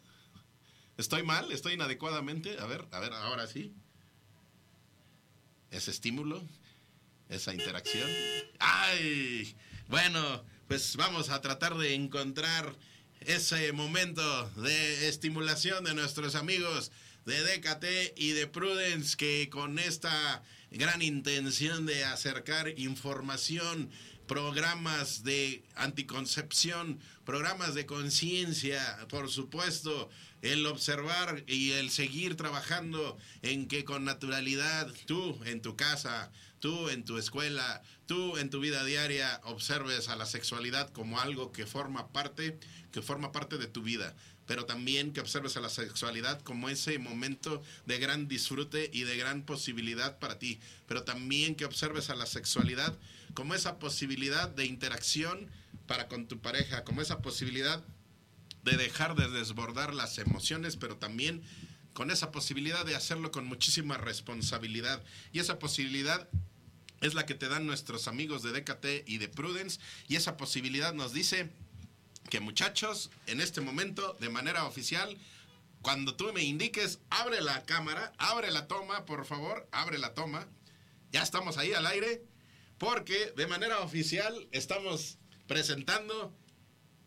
¿Estoy 0.97 1.23
mal? 1.23 1.51
¿Estoy 1.51 1.73
inadecuadamente? 1.73 2.59
A 2.59 2.65
ver, 2.65 2.87
a 2.91 2.99
ver, 2.99 3.13
ahora 3.13 3.47
sí. 3.47 3.73
Ese 5.71 5.91
estímulo, 5.91 6.43
esa 7.29 7.53
interacción. 7.53 8.09
¡Ay! 8.59 9.55
Bueno, 9.87 10.43
pues 10.67 10.95
vamos 10.97 11.29
a 11.29 11.41
tratar 11.41 11.75
de 11.77 11.95
encontrar 11.95 12.75
ese 13.21 13.71
momento 13.71 14.49
de 14.51 15.07
estimulación 15.07 15.83
de 15.83 15.93
nuestros 15.93 16.35
amigos 16.35 16.91
de 17.25 17.41
DKT 17.43 18.17
y 18.17 18.31
de 18.31 18.47
Prudence 18.47 19.15
que 19.15 19.49
con 19.49 19.79
esta 19.79 20.43
gran 20.71 21.01
intención 21.01 21.85
de 21.85 22.03
acercar 22.03 22.69
información, 22.79 23.89
programas 24.27 25.23
de 25.23 25.63
anticoncepción, 25.75 26.99
programas 27.25 27.75
de 27.75 27.85
conciencia, 27.85 29.05
por 29.09 29.29
supuesto, 29.29 30.09
el 30.41 30.65
observar 30.65 31.43
y 31.47 31.71
el 31.71 31.91
seguir 31.91 32.35
trabajando 32.35 33.17
en 33.41 33.67
que 33.67 33.83
con 33.83 34.05
naturalidad 34.05 34.91
tú 35.05 35.39
en 35.45 35.61
tu 35.61 35.75
casa, 35.75 36.31
tú 36.59 36.89
en 36.89 37.03
tu 37.03 37.17
escuela, 37.17 37.83
tú 38.07 38.37
en 38.37 38.49
tu 38.49 38.59
vida 38.59 38.83
diaria 38.83 39.41
observes 39.43 40.09
a 40.09 40.15
la 40.15 40.25
sexualidad 40.25 40.89
como 40.89 41.19
algo 41.19 41.51
que 41.51 41.67
forma 41.67 42.07
parte, 42.11 42.57
que 42.91 43.01
forma 43.01 43.31
parte 43.31 43.57
de 43.57 43.67
tu 43.67 43.83
vida 43.83 44.15
pero 44.47 44.65
también 44.65 45.13
que 45.13 45.21
observes 45.21 45.57
a 45.57 45.61
la 45.61 45.69
sexualidad 45.69 46.41
como 46.41 46.69
ese 46.69 46.97
momento 46.99 47.61
de 47.85 47.99
gran 47.99 48.27
disfrute 48.27 48.89
y 48.93 49.03
de 49.03 49.17
gran 49.17 49.43
posibilidad 49.45 50.19
para 50.19 50.39
ti, 50.39 50.59
pero 50.87 51.03
también 51.03 51.55
que 51.55 51.65
observes 51.65 52.09
a 52.09 52.15
la 52.15 52.25
sexualidad 52.25 52.97
como 53.33 53.55
esa 53.55 53.79
posibilidad 53.79 54.49
de 54.49 54.65
interacción 54.65 55.49
para 55.87 56.07
con 56.07 56.27
tu 56.27 56.39
pareja, 56.39 56.83
como 56.83 57.01
esa 57.01 57.21
posibilidad 57.21 57.83
de 58.63 58.77
dejar 58.77 59.15
de 59.15 59.29
desbordar 59.29 59.93
las 59.93 60.17
emociones, 60.17 60.75
pero 60.75 60.97
también 60.97 61.41
con 61.93 62.11
esa 62.11 62.31
posibilidad 62.31 62.85
de 62.85 62.95
hacerlo 62.95 63.31
con 63.31 63.45
muchísima 63.45 63.97
responsabilidad. 63.97 65.03
Y 65.33 65.39
esa 65.39 65.59
posibilidad 65.59 66.29
es 67.01 67.15
la 67.15 67.25
que 67.25 67.35
te 67.35 67.49
dan 67.49 67.65
nuestros 67.65 68.07
amigos 68.07 68.43
de 68.43 68.51
DKT 68.51 69.07
y 69.07 69.17
de 69.17 69.27
Prudence. 69.27 69.79
Y 70.07 70.15
esa 70.15 70.37
posibilidad 70.37 70.93
nos 70.93 71.13
dice 71.13 71.51
que 72.29 72.39
muchachos, 72.39 73.11
en 73.27 73.41
este 73.41 73.61
momento, 73.61 74.15
de 74.19 74.29
manera 74.29 74.65
oficial, 74.65 75.17
cuando 75.81 76.15
tú 76.15 76.31
me 76.33 76.43
indiques, 76.43 76.99
abre 77.09 77.41
la 77.41 77.63
cámara, 77.65 78.13
abre 78.17 78.51
la 78.51 78.67
toma, 78.67 79.05
por 79.05 79.25
favor, 79.25 79.67
abre 79.71 79.97
la 79.97 80.13
toma. 80.13 80.47
Ya 81.11 81.23
estamos 81.23 81.57
ahí 81.57 81.73
al 81.73 81.87
aire, 81.87 82.23
porque 82.77 83.33
de 83.35 83.47
manera 83.47 83.79
oficial 83.79 84.47
estamos 84.51 85.17
presentando 85.47 86.33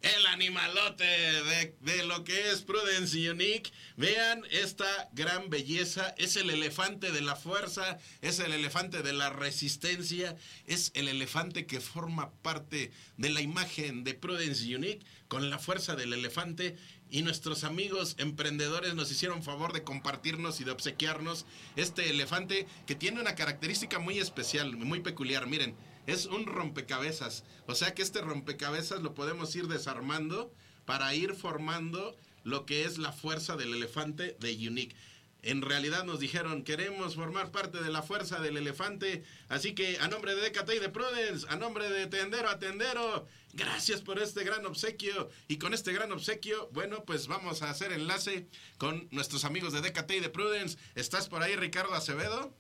el 0.05 0.27
animalote 0.27 1.05
de, 1.05 2.05
lo 2.05 2.25
que 2.25 2.51
es 2.51 2.63
Prudence 2.63 3.31
Unique. 3.31 3.73
Vean 3.97 4.43
esta 4.51 5.09
gran 5.13 5.49
belleza. 5.49 6.15
Es 6.19 6.37
el 6.37 6.51
elefante 6.51 7.11
de 7.11 7.23
la 7.23 7.37
fuerza, 7.37 7.99
es 8.21 8.39
el 8.39 8.53
elefante 8.53 9.03
de 9.03 9.15
la 9.15 9.31
resistencia, 9.31 10.37
es 10.67 10.91
el 10.95 11.09
elefante 11.09 11.67
que 11.67 11.81
forma 11.81 12.31
parte 12.43 12.93
de 13.17 13.31
la 13.31 13.41
imagen 13.41 14.05
de 14.05 14.15
Prudence 14.15 14.75
Unique 14.75 15.05
con 15.29 15.49
la 15.49 15.59
fuerza 15.59 15.97
del 15.97 16.13
elefante. 16.13 16.77
Y 17.11 17.23
nuestros 17.23 17.65
amigos 17.65 18.17
emprendedores 18.19 18.95
nos 18.95 19.11
hicieron 19.11 19.43
favor 19.43 19.73
de 19.73 19.85
compartirnos 19.85 20.61
y 20.61 20.65
de 20.65 20.73
obsequiarnos 20.73 21.47
este 21.77 22.11
elefante 22.11 22.67
que 22.87 22.95
tiene 22.95 23.21
una 23.21 23.37
característica 23.37 23.99
muy 23.99 24.19
especial, 24.19 24.77
muy 24.77 25.01
peculiar. 25.01 25.47
Miren, 25.47 25.77
es 26.07 26.27
un 26.27 26.47
rompecabezas. 26.47 27.45
O 27.67 27.75
sea 27.75 27.95
que 27.95 28.03
este 28.03 28.21
rompecabezas 28.21 29.03
lo 29.03 29.15
podemos 29.15 29.55
ir 29.57 29.69
desarmando 29.69 30.53
para 30.85 31.15
ir 31.15 31.35
formando 31.35 32.17
lo 32.43 32.67
que 32.67 32.85
es 32.85 32.99
la 32.99 33.13
fuerza 33.13 33.57
del 33.57 33.75
elefante 33.75 34.37
de 34.41 34.69
Unique. 34.69 34.95
En 35.43 35.61
realidad 35.61 36.05
nos 36.05 36.21
dijeron, 36.21 36.65
queremos 36.65 37.17
formar 37.17 37.51
parte 37.51 37.83
de 37.83 37.91
la 37.91 38.03
fuerza 38.03 38.41
del 38.41 38.57
elefante. 38.57 39.25
Así 39.49 39.75
que 39.75 39.99
a 39.99 40.09
nombre 40.09 40.35
de 40.35 40.41
Decate 40.41 40.77
y 40.77 40.79
de 40.79 40.89
Prudence, 40.89 41.47
a 41.51 41.57
nombre 41.57 41.91
de 41.91 42.07
Tendero 42.07 42.49
a 42.49 42.59
Tendero, 42.59 43.27
gracias 43.53 44.01
por 44.01 44.19
este 44.19 44.43
gran 44.43 44.65
obsequio. 44.65 45.29
Y 45.47 45.59
con 45.59 45.75
este 45.75 45.93
gran 45.93 46.13
obsequio, 46.13 46.71
bueno, 46.73 47.05
pues 47.05 47.27
vamos 47.27 47.61
a 47.61 47.69
hacer 47.69 47.93
enlace 47.93 48.49
con 48.79 49.07
nuestros 49.11 49.45
amigos 49.45 49.75
de 49.75 49.83
Decate 49.83 50.17
y 50.17 50.21
de 50.21 50.31
Prudence. 50.31 50.79
¿Estás 50.95 51.29
por 51.29 51.43
ahí, 51.43 51.57
Ricardo 51.57 51.93
Acevedo? 51.93 52.55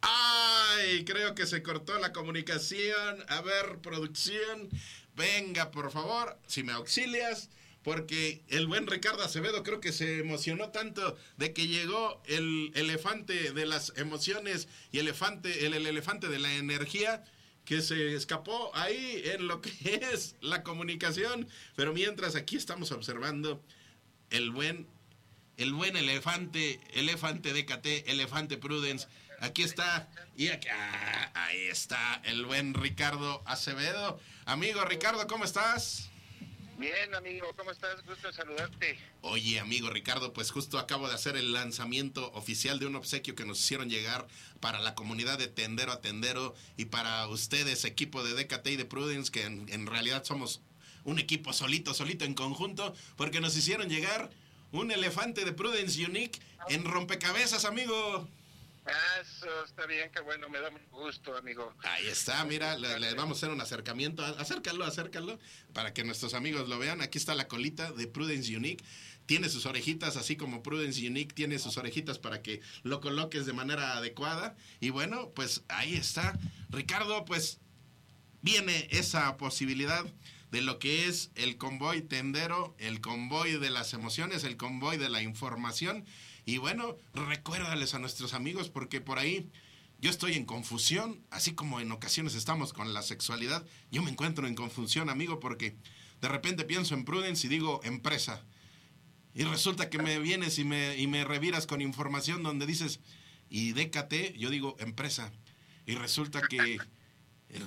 Ay, 0.00 1.04
creo 1.04 1.34
que 1.34 1.46
se 1.46 1.62
cortó 1.62 1.98
la 1.98 2.12
comunicación. 2.12 3.24
A 3.28 3.40
ver, 3.40 3.78
producción, 3.82 4.68
venga, 5.16 5.70
por 5.70 5.90
favor, 5.90 6.38
si 6.46 6.62
me 6.62 6.72
auxilias. 6.72 7.50
Porque 7.82 8.42
el 8.48 8.66
buen 8.66 8.86
Ricardo 8.86 9.22
Acevedo 9.22 9.62
creo 9.62 9.80
que 9.80 9.92
se 9.92 10.18
emocionó 10.18 10.70
tanto 10.70 11.16
de 11.36 11.52
que 11.54 11.68
llegó 11.68 12.20
el 12.26 12.72
elefante 12.74 13.52
de 13.52 13.66
las 13.66 13.92
emociones 13.96 14.68
y 14.92 14.98
elefante, 14.98 15.64
el, 15.64 15.74
el 15.74 15.86
elefante 15.86 16.28
de 16.28 16.38
la 16.38 16.52
energía 16.54 17.24
que 17.64 17.80
se 17.80 18.14
escapó 18.14 18.74
ahí 18.74 19.22
en 19.26 19.46
lo 19.46 19.60
que 19.60 19.70
es 20.12 20.36
la 20.40 20.62
comunicación. 20.62 21.48
Pero 21.76 21.92
mientras 21.92 22.34
aquí 22.34 22.56
estamos 22.56 22.92
observando 22.92 23.62
el 24.30 24.50
buen, 24.50 24.86
el 25.58 25.74
buen 25.74 25.96
elefante, 25.96 26.80
elefante 26.94 27.52
DKT, 27.52 28.08
elefante 28.08 28.56
Prudence 28.56 29.06
Aquí 29.40 29.62
está. 29.62 30.08
Y 30.36 30.48
aquí, 30.48 30.68
ah, 30.68 31.30
ahí 31.34 31.66
está 31.66 32.20
el 32.24 32.44
buen 32.44 32.74
Ricardo 32.74 33.42
Acevedo. 33.46 34.18
Amigo 34.46 34.84
Ricardo, 34.84 35.26
¿cómo 35.26 35.44
estás? 35.44 36.10
Bien, 36.76 37.12
amigo, 37.14 37.48
¿cómo 37.56 37.72
estás? 37.72 38.04
Gusto 38.04 38.32
saludarte. 38.32 38.98
Oye, 39.22 39.58
amigo 39.58 39.90
Ricardo, 39.90 40.32
pues 40.32 40.52
justo 40.52 40.78
acabo 40.78 41.08
de 41.08 41.14
hacer 41.14 41.36
el 41.36 41.52
lanzamiento 41.52 42.30
oficial 42.34 42.78
de 42.78 42.86
un 42.86 42.94
obsequio 42.94 43.34
que 43.34 43.44
nos 43.44 43.58
hicieron 43.58 43.90
llegar 43.90 44.28
para 44.60 44.78
la 44.78 44.94
comunidad 44.94 45.38
de 45.38 45.48
Tendero 45.48 45.90
a 45.90 46.00
Tendero 46.00 46.54
y 46.76 46.84
para 46.84 47.26
ustedes, 47.26 47.84
equipo 47.84 48.22
de 48.22 48.34
DKT 48.34 48.66
y 48.68 48.76
de 48.76 48.84
Prudence, 48.84 49.32
que 49.32 49.42
en, 49.42 49.66
en 49.70 49.86
realidad 49.86 50.24
somos 50.24 50.60
un 51.02 51.18
equipo 51.18 51.52
solito, 51.52 51.94
solito 51.94 52.24
en 52.24 52.34
conjunto, 52.34 52.94
porque 53.16 53.40
nos 53.40 53.56
hicieron 53.56 53.88
llegar 53.88 54.30
un 54.72 54.90
elefante 54.90 55.44
de 55.44 55.52
Prudence 55.52 56.04
Unique 56.04 56.40
en 56.68 56.84
rompecabezas, 56.84 57.64
amigo. 57.64 58.28
Eso 59.20 59.64
está 59.64 59.86
bien, 59.86 60.10
que 60.10 60.20
bueno, 60.20 60.48
me 60.48 60.60
da 60.60 60.70
mucho 60.70 60.88
gusto, 60.90 61.36
amigo. 61.36 61.74
Ahí 61.82 62.06
está, 62.06 62.42
mira, 62.44 62.76
le, 62.78 63.12
vamos 63.14 63.36
a 63.36 63.38
hacer 63.38 63.50
un 63.50 63.60
acercamiento. 63.60 64.24
Acércalo, 64.24 64.84
acércalo, 64.84 65.38
para 65.74 65.92
que 65.92 66.04
nuestros 66.04 66.32
amigos 66.32 66.68
lo 66.68 66.78
vean. 66.78 67.02
Aquí 67.02 67.18
está 67.18 67.34
la 67.34 67.48
colita 67.48 67.92
de 67.92 68.06
Prudence 68.06 68.56
Unique. 68.56 68.82
Tiene 69.26 69.50
sus 69.50 69.66
orejitas, 69.66 70.16
así 70.16 70.36
como 70.36 70.62
Prudence 70.62 71.06
Unique 71.06 71.34
tiene 71.34 71.58
sus 71.58 71.76
orejitas 71.76 72.18
para 72.18 72.40
que 72.40 72.62
lo 72.82 73.02
coloques 73.02 73.44
de 73.44 73.52
manera 73.52 73.98
adecuada. 73.98 74.56
Y 74.80 74.88
bueno, 74.88 75.30
pues 75.34 75.64
ahí 75.68 75.94
está. 75.94 76.38
Ricardo, 76.70 77.26
pues 77.26 77.58
viene 78.40 78.88
esa 78.90 79.36
posibilidad 79.36 80.06
de 80.50 80.62
lo 80.62 80.78
que 80.78 81.06
es 81.06 81.30
el 81.34 81.56
convoy 81.56 82.02
tendero, 82.02 82.74
el 82.78 83.00
convoy 83.00 83.58
de 83.58 83.70
las 83.70 83.92
emociones, 83.92 84.44
el 84.44 84.56
convoy 84.56 84.96
de 84.96 85.08
la 85.08 85.22
información 85.22 86.04
y 86.44 86.56
bueno, 86.56 86.96
recuérdales 87.12 87.94
a 87.94 87.98
nuestros 87.98 88.32
amigos 88.32 88.70
porque 88.70 89.00
por 89.00 89.18
ahí 89.18 89.50
yo 90.00 90.10
estoy 90.10 90.34
en 90.34 90.44
confusión, 90.44 91.20
así 91.30 91.52
como 91.54 91.80
en 91.80 91.92
ocasiones 91.92 92.34
estamos 92.34 92.72
con 92.72 92.94
la 92.94 93.02
sexualidad. 93.02 93.66
Yo 93.90 94.02
me 94.02 94.10
encuentro 94.10 94.46
en 94.46 94.54
confusión, 94.54 95.10
amigo, 95.10 95.40
porque 95.40 95.76
de 96.20 96.28
repente 96.28 96.64
pienso 96.64 96.94
en 96.94 97.04
Prudence 97.04 97.46
y 97.46 97.50
digo 97.50 97.80
empresa. 97.82 98.44
Y 99.34 99.42
resulta 99.44 99.90
que 99.90 99.98
me 99.98 100.18
vienes 100.20 100.58
y 100.58 100.64
me, 100.64 100.96
y 100.96 101.06
me 101.06 101.24
reviras 101.24 101.66
con 101.66 101.80
información 101.80 102.42
donde 102.42 102.64
dices, 102.64 103.00
y 103.50 103.72
DKT, 103.72 104.36
yo 104.36 104.50
digo 104.50 104.76
empresa. 104.78 105.32
Y 105.84 105.96
resulta 105.96 106.42
que 106.42 106.78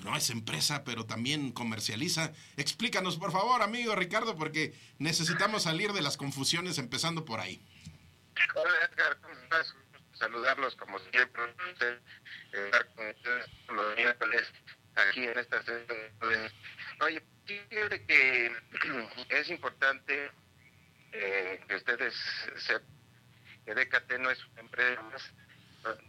no 0.03 0.15
es 0.15 0.29
empresa, 0.29 0.83
pero 0.83 1.05
también 1.05 1.51
comercializa. 1.51 2.33
Explícanos, 2.57 3.17
por 3.17 3.31
favor, 3.31 3.61
amigo 3.61 3.95
Ricardo, 3.95 4.35
porque 4.35 4.73
necesitamos 5.00 5.63
salir 5.63 5.91
de 5.93 6.01
las 6.01 6.17
confusiones 6.17 6.77
empezando 6.77 7.25
por 7.25 7.39
ahí. 7.39 7.61
Hola 8.55 8.89
Edgar, 8.89 9.17
¿cómo 9.21 9.33
estás? 9.33 9.73
Saludarlos 10.13 10.75
como 10.75 11.00
siempre, 11.00 11.43
estar 12.51 12.85
con 12.95 13.07
ustedes 13.07 13.45
los 13.69 13.95
miércoles 13.95 14.41
aquí 14.95 15.23
en 15.25 15.39
esta 15.39 15.63
sesión. 15.63 16.51
Oye, 17.01 17.23
fíjate 17.45 18.05
que 18.05 18.51
es 19.29 19.50
importante 19.50 20.31
eh, 21.11 21.59
que 21.67 21.75
ustedes 21.75 22.13
sepan 22.57 23.01
que 23.65 23.75
DKT 23.75 24.19
no 24.19 24.31
es 24.31 24.43
una 24.45 24.61
empresa 24.61 25.01
más, 25.03 25.21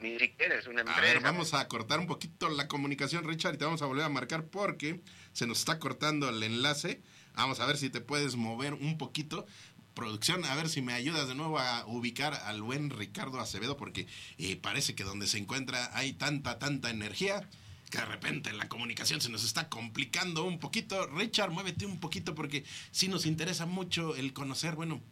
ni 0.01 0.19
siquiera 0.19 0.57
es 0.57 0.67
una 0.67 0.81
A 0.81 0.83
empresa. 0.83 1.01
ver, 1.01 1.21
vamos 1.21 1.55
a 1.55 1.67
cortar 1.69 1.99
un 2.01 2.07
poquito 2.07 2.49
la 2.51 2.69
comunicación, 2.69 3.25
Richard, 3.25 3.55
y 3.55 3.59
te 3.59 3.65
vamos 3.65 3.83
a 3.83 3.87
volver 3.87 4.05
a 4.05 4.09
marcar 4.09 4.45
porque 4.47 5.01
se 5.33 5.47
nos 5.47 5.59
está 5.61 5.79
cortando 5.79 6.29
el 6.29 6.43
enlace. 6.43 7.01
Vamos 7.35 7.61
a 7.61 7.67
ver 7.67 7.77
si 7.79 7.89
te 7.91 8.01
puedes 8.01 8.37
mover 8.37 8.75
un 8.75 8.99
poquito. 8.99 9.47
Producción, 9.95 10.45
a 10.47 10.55
ver 10.55 10.69
si 10.71 10.81
me 10.81 10.95
ayudas 10.95 11.29
de 11.29 11.35
nuevo 11.35 11.59
a 11.59 11.85
ubicar 11.87 12.35
al 12.35 12.63
buen 12.63 12.91
Ricardo 12.91 13.41
Acevedo, 13.41 13.77
porque 13.77 14.07
eh, 14.39 14.57
parece 14.57 14.95
que 14.95 15.05
donde 15.05 15.27
se 15.27 15.39
encuentra 15.39 15.91
hay 15.97 16.15
tanta, 16.15 16.59
tanta 16.59 16.89
energía 16.91 17.47
que 17.91 17.99
de 17.99 18.07
repente 18.07 18.55
la 18.55 18.69
comunicación 18.71 19.21
se 19.21 19.29
nos 19.29 19.45
está 19.45 19.69
complicando 19.69 20.45
un 20.45 20.59
poquito. 20.59 21.07
Richard, 21.09 21.51
muévete 21.51 21.85
un 21.85 22.01
poquito 22.01 22.35
porque 22.35 22.65
sí 22.91 23.09
nos 23.09 23.27
interesa 23.27 23.67
mucho 23.67 24.17
el 24.17 24.33
conocer, 24.33 24.77
bueno, 24.77 25.03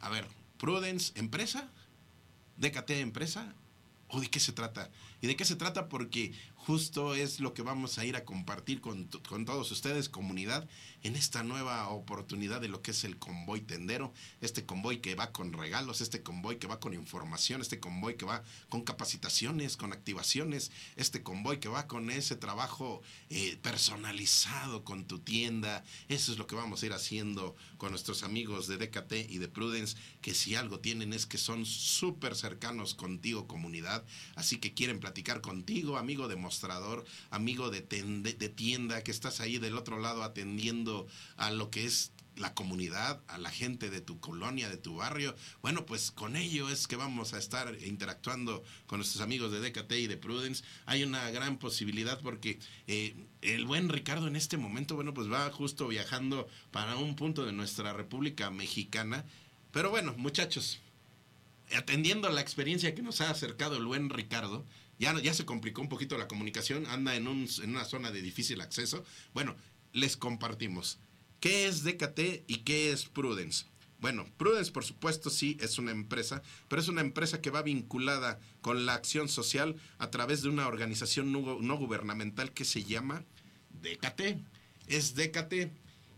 a 0.00 0.10
ver, 0.10 0.26
Prudence, 0.58 1.12
empresa, 1.18 1.70
DKT, 2.58 2.90
empresa, 2.90 3.54
o 4.10 4.20
de 4.20 4.28
qué 4.28 4.40
se 4.40 4.52
trata. 4.52 4.90
¿Y 5.20 5.26
de 5.26 5.36
qué 5.36 5.44
se 5.44 5.56
trata? 5.56 5.88
Porque 5.88 6.32
justo 6.54 7.14
es 7.14 7.40
lo 7.40 7.54
que 7.54 7.62
vamos 7.62 7.98
a 7.98 8.04
ir 8.04 8.16
a 8.16 8.24
compartir 8.24 8.80
con, 8.80 9.08
con 9.28 9.44
todos 9.44 9.70
ustedes, 9.70 10.08
comunidad, 10.08 10.68
en 11.02 11.16
esta 11.16 11.42
nueva 11.42 11.88
oportunidad 11.88 12.60
de 12.60 12.68
lo 12.68 12.82
que 12.82 12.90
es 12.90 13.04
el 13.04 13.18
convoy 13.18 13.60
tendero, 13.60 14.12
este 14.40 14.66
convoy 14.66 14.98
que 14.98 15.14
va 15.14 15.32
con 15.32 15.52
regalos, 15.52 16.00
este 16.00 16.22
convoy 16.22 16.58
que 16.58 16.66
va 16.66 16.80
con 16.80 16.92
información, 16.92 17.60
este 17.60 17.80
convoy 17.80 18.16
que 18.16 18.26
va 18.26 18.42
con 18.68 18.82
capacitaciones, 18.82 19.76
con 19.76 19.92
activaciones, 19.92 20.70
este 20.96 21.22
convoy 21.22 21.58
que 21.58 21.68
va 21.68 21.86
con 21.86 22.10
ese 22.10 22.36
trabajo 22.36 23.00
eh, 23.30 23.58
personalizado 23.62 24.84
con 24.84 25.06
tu 25.06 25.20
tienda. 25.20 25.84
Eso 26.08 26.32
es 26.32 26.38
lo 26.38 26.46
que 26.46 26.56
vamos 26.56 26.82
a 26.82 26.86
ir 26.86 26.92
haciendo 26.92 27.56
con 27.78 27.90
nuestros 27.90 28.22
amigos 28.22 28.66
de 28.66 28.76
DKT 28.76 29.30
y 29.30 29.38
de 29.38 29.48
Prudence, 29.48 29.96
que 30.20 30.34
si 30.34 30.54
algo 30.54 30.80
tienen 30.80 31.12
es 31.12 31.26
que 31.26 31.38
son 31.38 31.64
súper 31.64 32.34
cercanos 32.34 32.94
contigo, 32.94 33.46
comunidad. 33.46 34.04
Así 34.34 34.58
que 34.58 34.74
quieren 34.74 35.00
platicar 35.00 35.40
contigo, 35.40 35.96
amigo 35.96 36.28
demostrador, 36.28 37.04
amigo 37.30 37.70
de, 37.70 37.80
de 37.80 38.48
tienda, 38.48 39.02
que 39.02 39.10
estás 39.10 39.40
ahí 39.40 39.58
del 39.58 39.76
otro 39.76 39.98
lado 39.98 40.22
atendiendo 40.22 40.89
a 41.36 41.50
lo 41.50 41.70
que 41.70 41.84
es 41.84 42.12
la 42.40 42.54
comunidad, 42.54 43.20
a 43.28 43.38
la 43.38 43.50
gente 43.50 43.90
de 43.90 44.00
tu 44.00 44.18
colonia, 44.18 44.68
de 44.68 44.78
tu 44.78 44.96
barrio. 44.96 45.36
Bueno, 45.62 45.84
pues 45.86 46.10
con 46.10 46.36
ello 46.36 46.70
es 46.70 46.86
que 46.86 46.96
vamos 46.96 47.34
a 47.34 47.38
estar 47.38 47.76
interactuando 47.84 48.64
con 48.86 48.98
nuestros 48.98 49.22
amigos 49.22 49.52
de 49.52 49.60
DKT 49.60 49.92
y 49.92 50.06
de 50.06 50.16
Prudence. 50.16 50.64
Hay 50.86 51.02
una 51.02 51.30
gran 51.30 51.58
posibilidad 51.58 52.20
porque 52.20 52.58
eh, 52.86 53.14
el 53.42 53.66
buen 53.66 53.88
Ricardo 53.88 54.26
en 54.26 54.36
este 54.36 54.56
momento, 54.56 54.96
bueno, 54.96 55.12
pues 55.14 55.30
va 55.30 55.50
justo 55.52 55.86
viajando 55.88 56.48
para 56.70 56.96
un 56.96 57.14
punto 57.14 57.44
de 57.44 57.52
nuestra 57.52 57.92
República 57.92 58.50
Mexicana. 58.50 59.24
Pero 59.70 59.90
bueno, 59.90 60.14
muchachos, 60.16 60.80
atendiendo 61.76 62.28
la 62.30 62.40
experiencia 62.40 62.94
que 62.94 63.02
nos 63.02 63.20
ha 63.20 63.30
acercado 63.30 63.76
el 63.76 63.84
buen 63.84 64.08
Ricardo, 64.08 64.64
ya, 64.98 65.18
ya 65.20 65.32
se 65.32 65.46
complicó 65.46 65.80
un 65.80 65.88
poquito 65.88 66.18
la 66.18 66.28
comunicación, 66.28 66.86
anda 66.86 67.14
en, 67.16 67.26
un, 67.26 67.48
en 67.62 67.70
una 67.70 67.84
zona 67.84 68.10
de 68.10 68.20
difícil 68.20 68.60
acceso. 68.60 69.04
Bueno, 69.32 69.56
les 69.92 70.16
compartimos. 70.16 70.98
¿Qué 71.40 71.66
es 71.66 71.84
DKT 71.84 72.44
y 72.46 72.58
qué 72.64 72.92
es 72.92 73.06
Prudence? 73.06 73.64
Bueno, 74.00 74.26
Prudence 74.38 74.72
por 74.72 74.84
supuesto 74.84 75.28
sí 75.28 75.58
es 75.60 75.78
una 75.78 75.90
empresa, 75.90 76.42
pero 76.68 76.80
es 76.80 76.88
una 76.88 77.02
empresa 77.02 77.40
que 77.40 77.50
va 77.50 77.62
vinculada 77.62 78.38
con 78.62 78.86
la 78.86 78.94
acción 78.94 79.28
social 79.28 79.76
a 79.98 80.10
través 80.10 80.42
de 80.42 80.48
una 80.48 80.66
organización 80.66 81.32
no, 81.32 81.76
gubernamental 81.76 82.52
que 82.52 82.64
se 82.64 82.84
llama 82.84 83.24
DKT. 83.82 84.40
Es 84.86 85.14
DKT. 85.14 85.70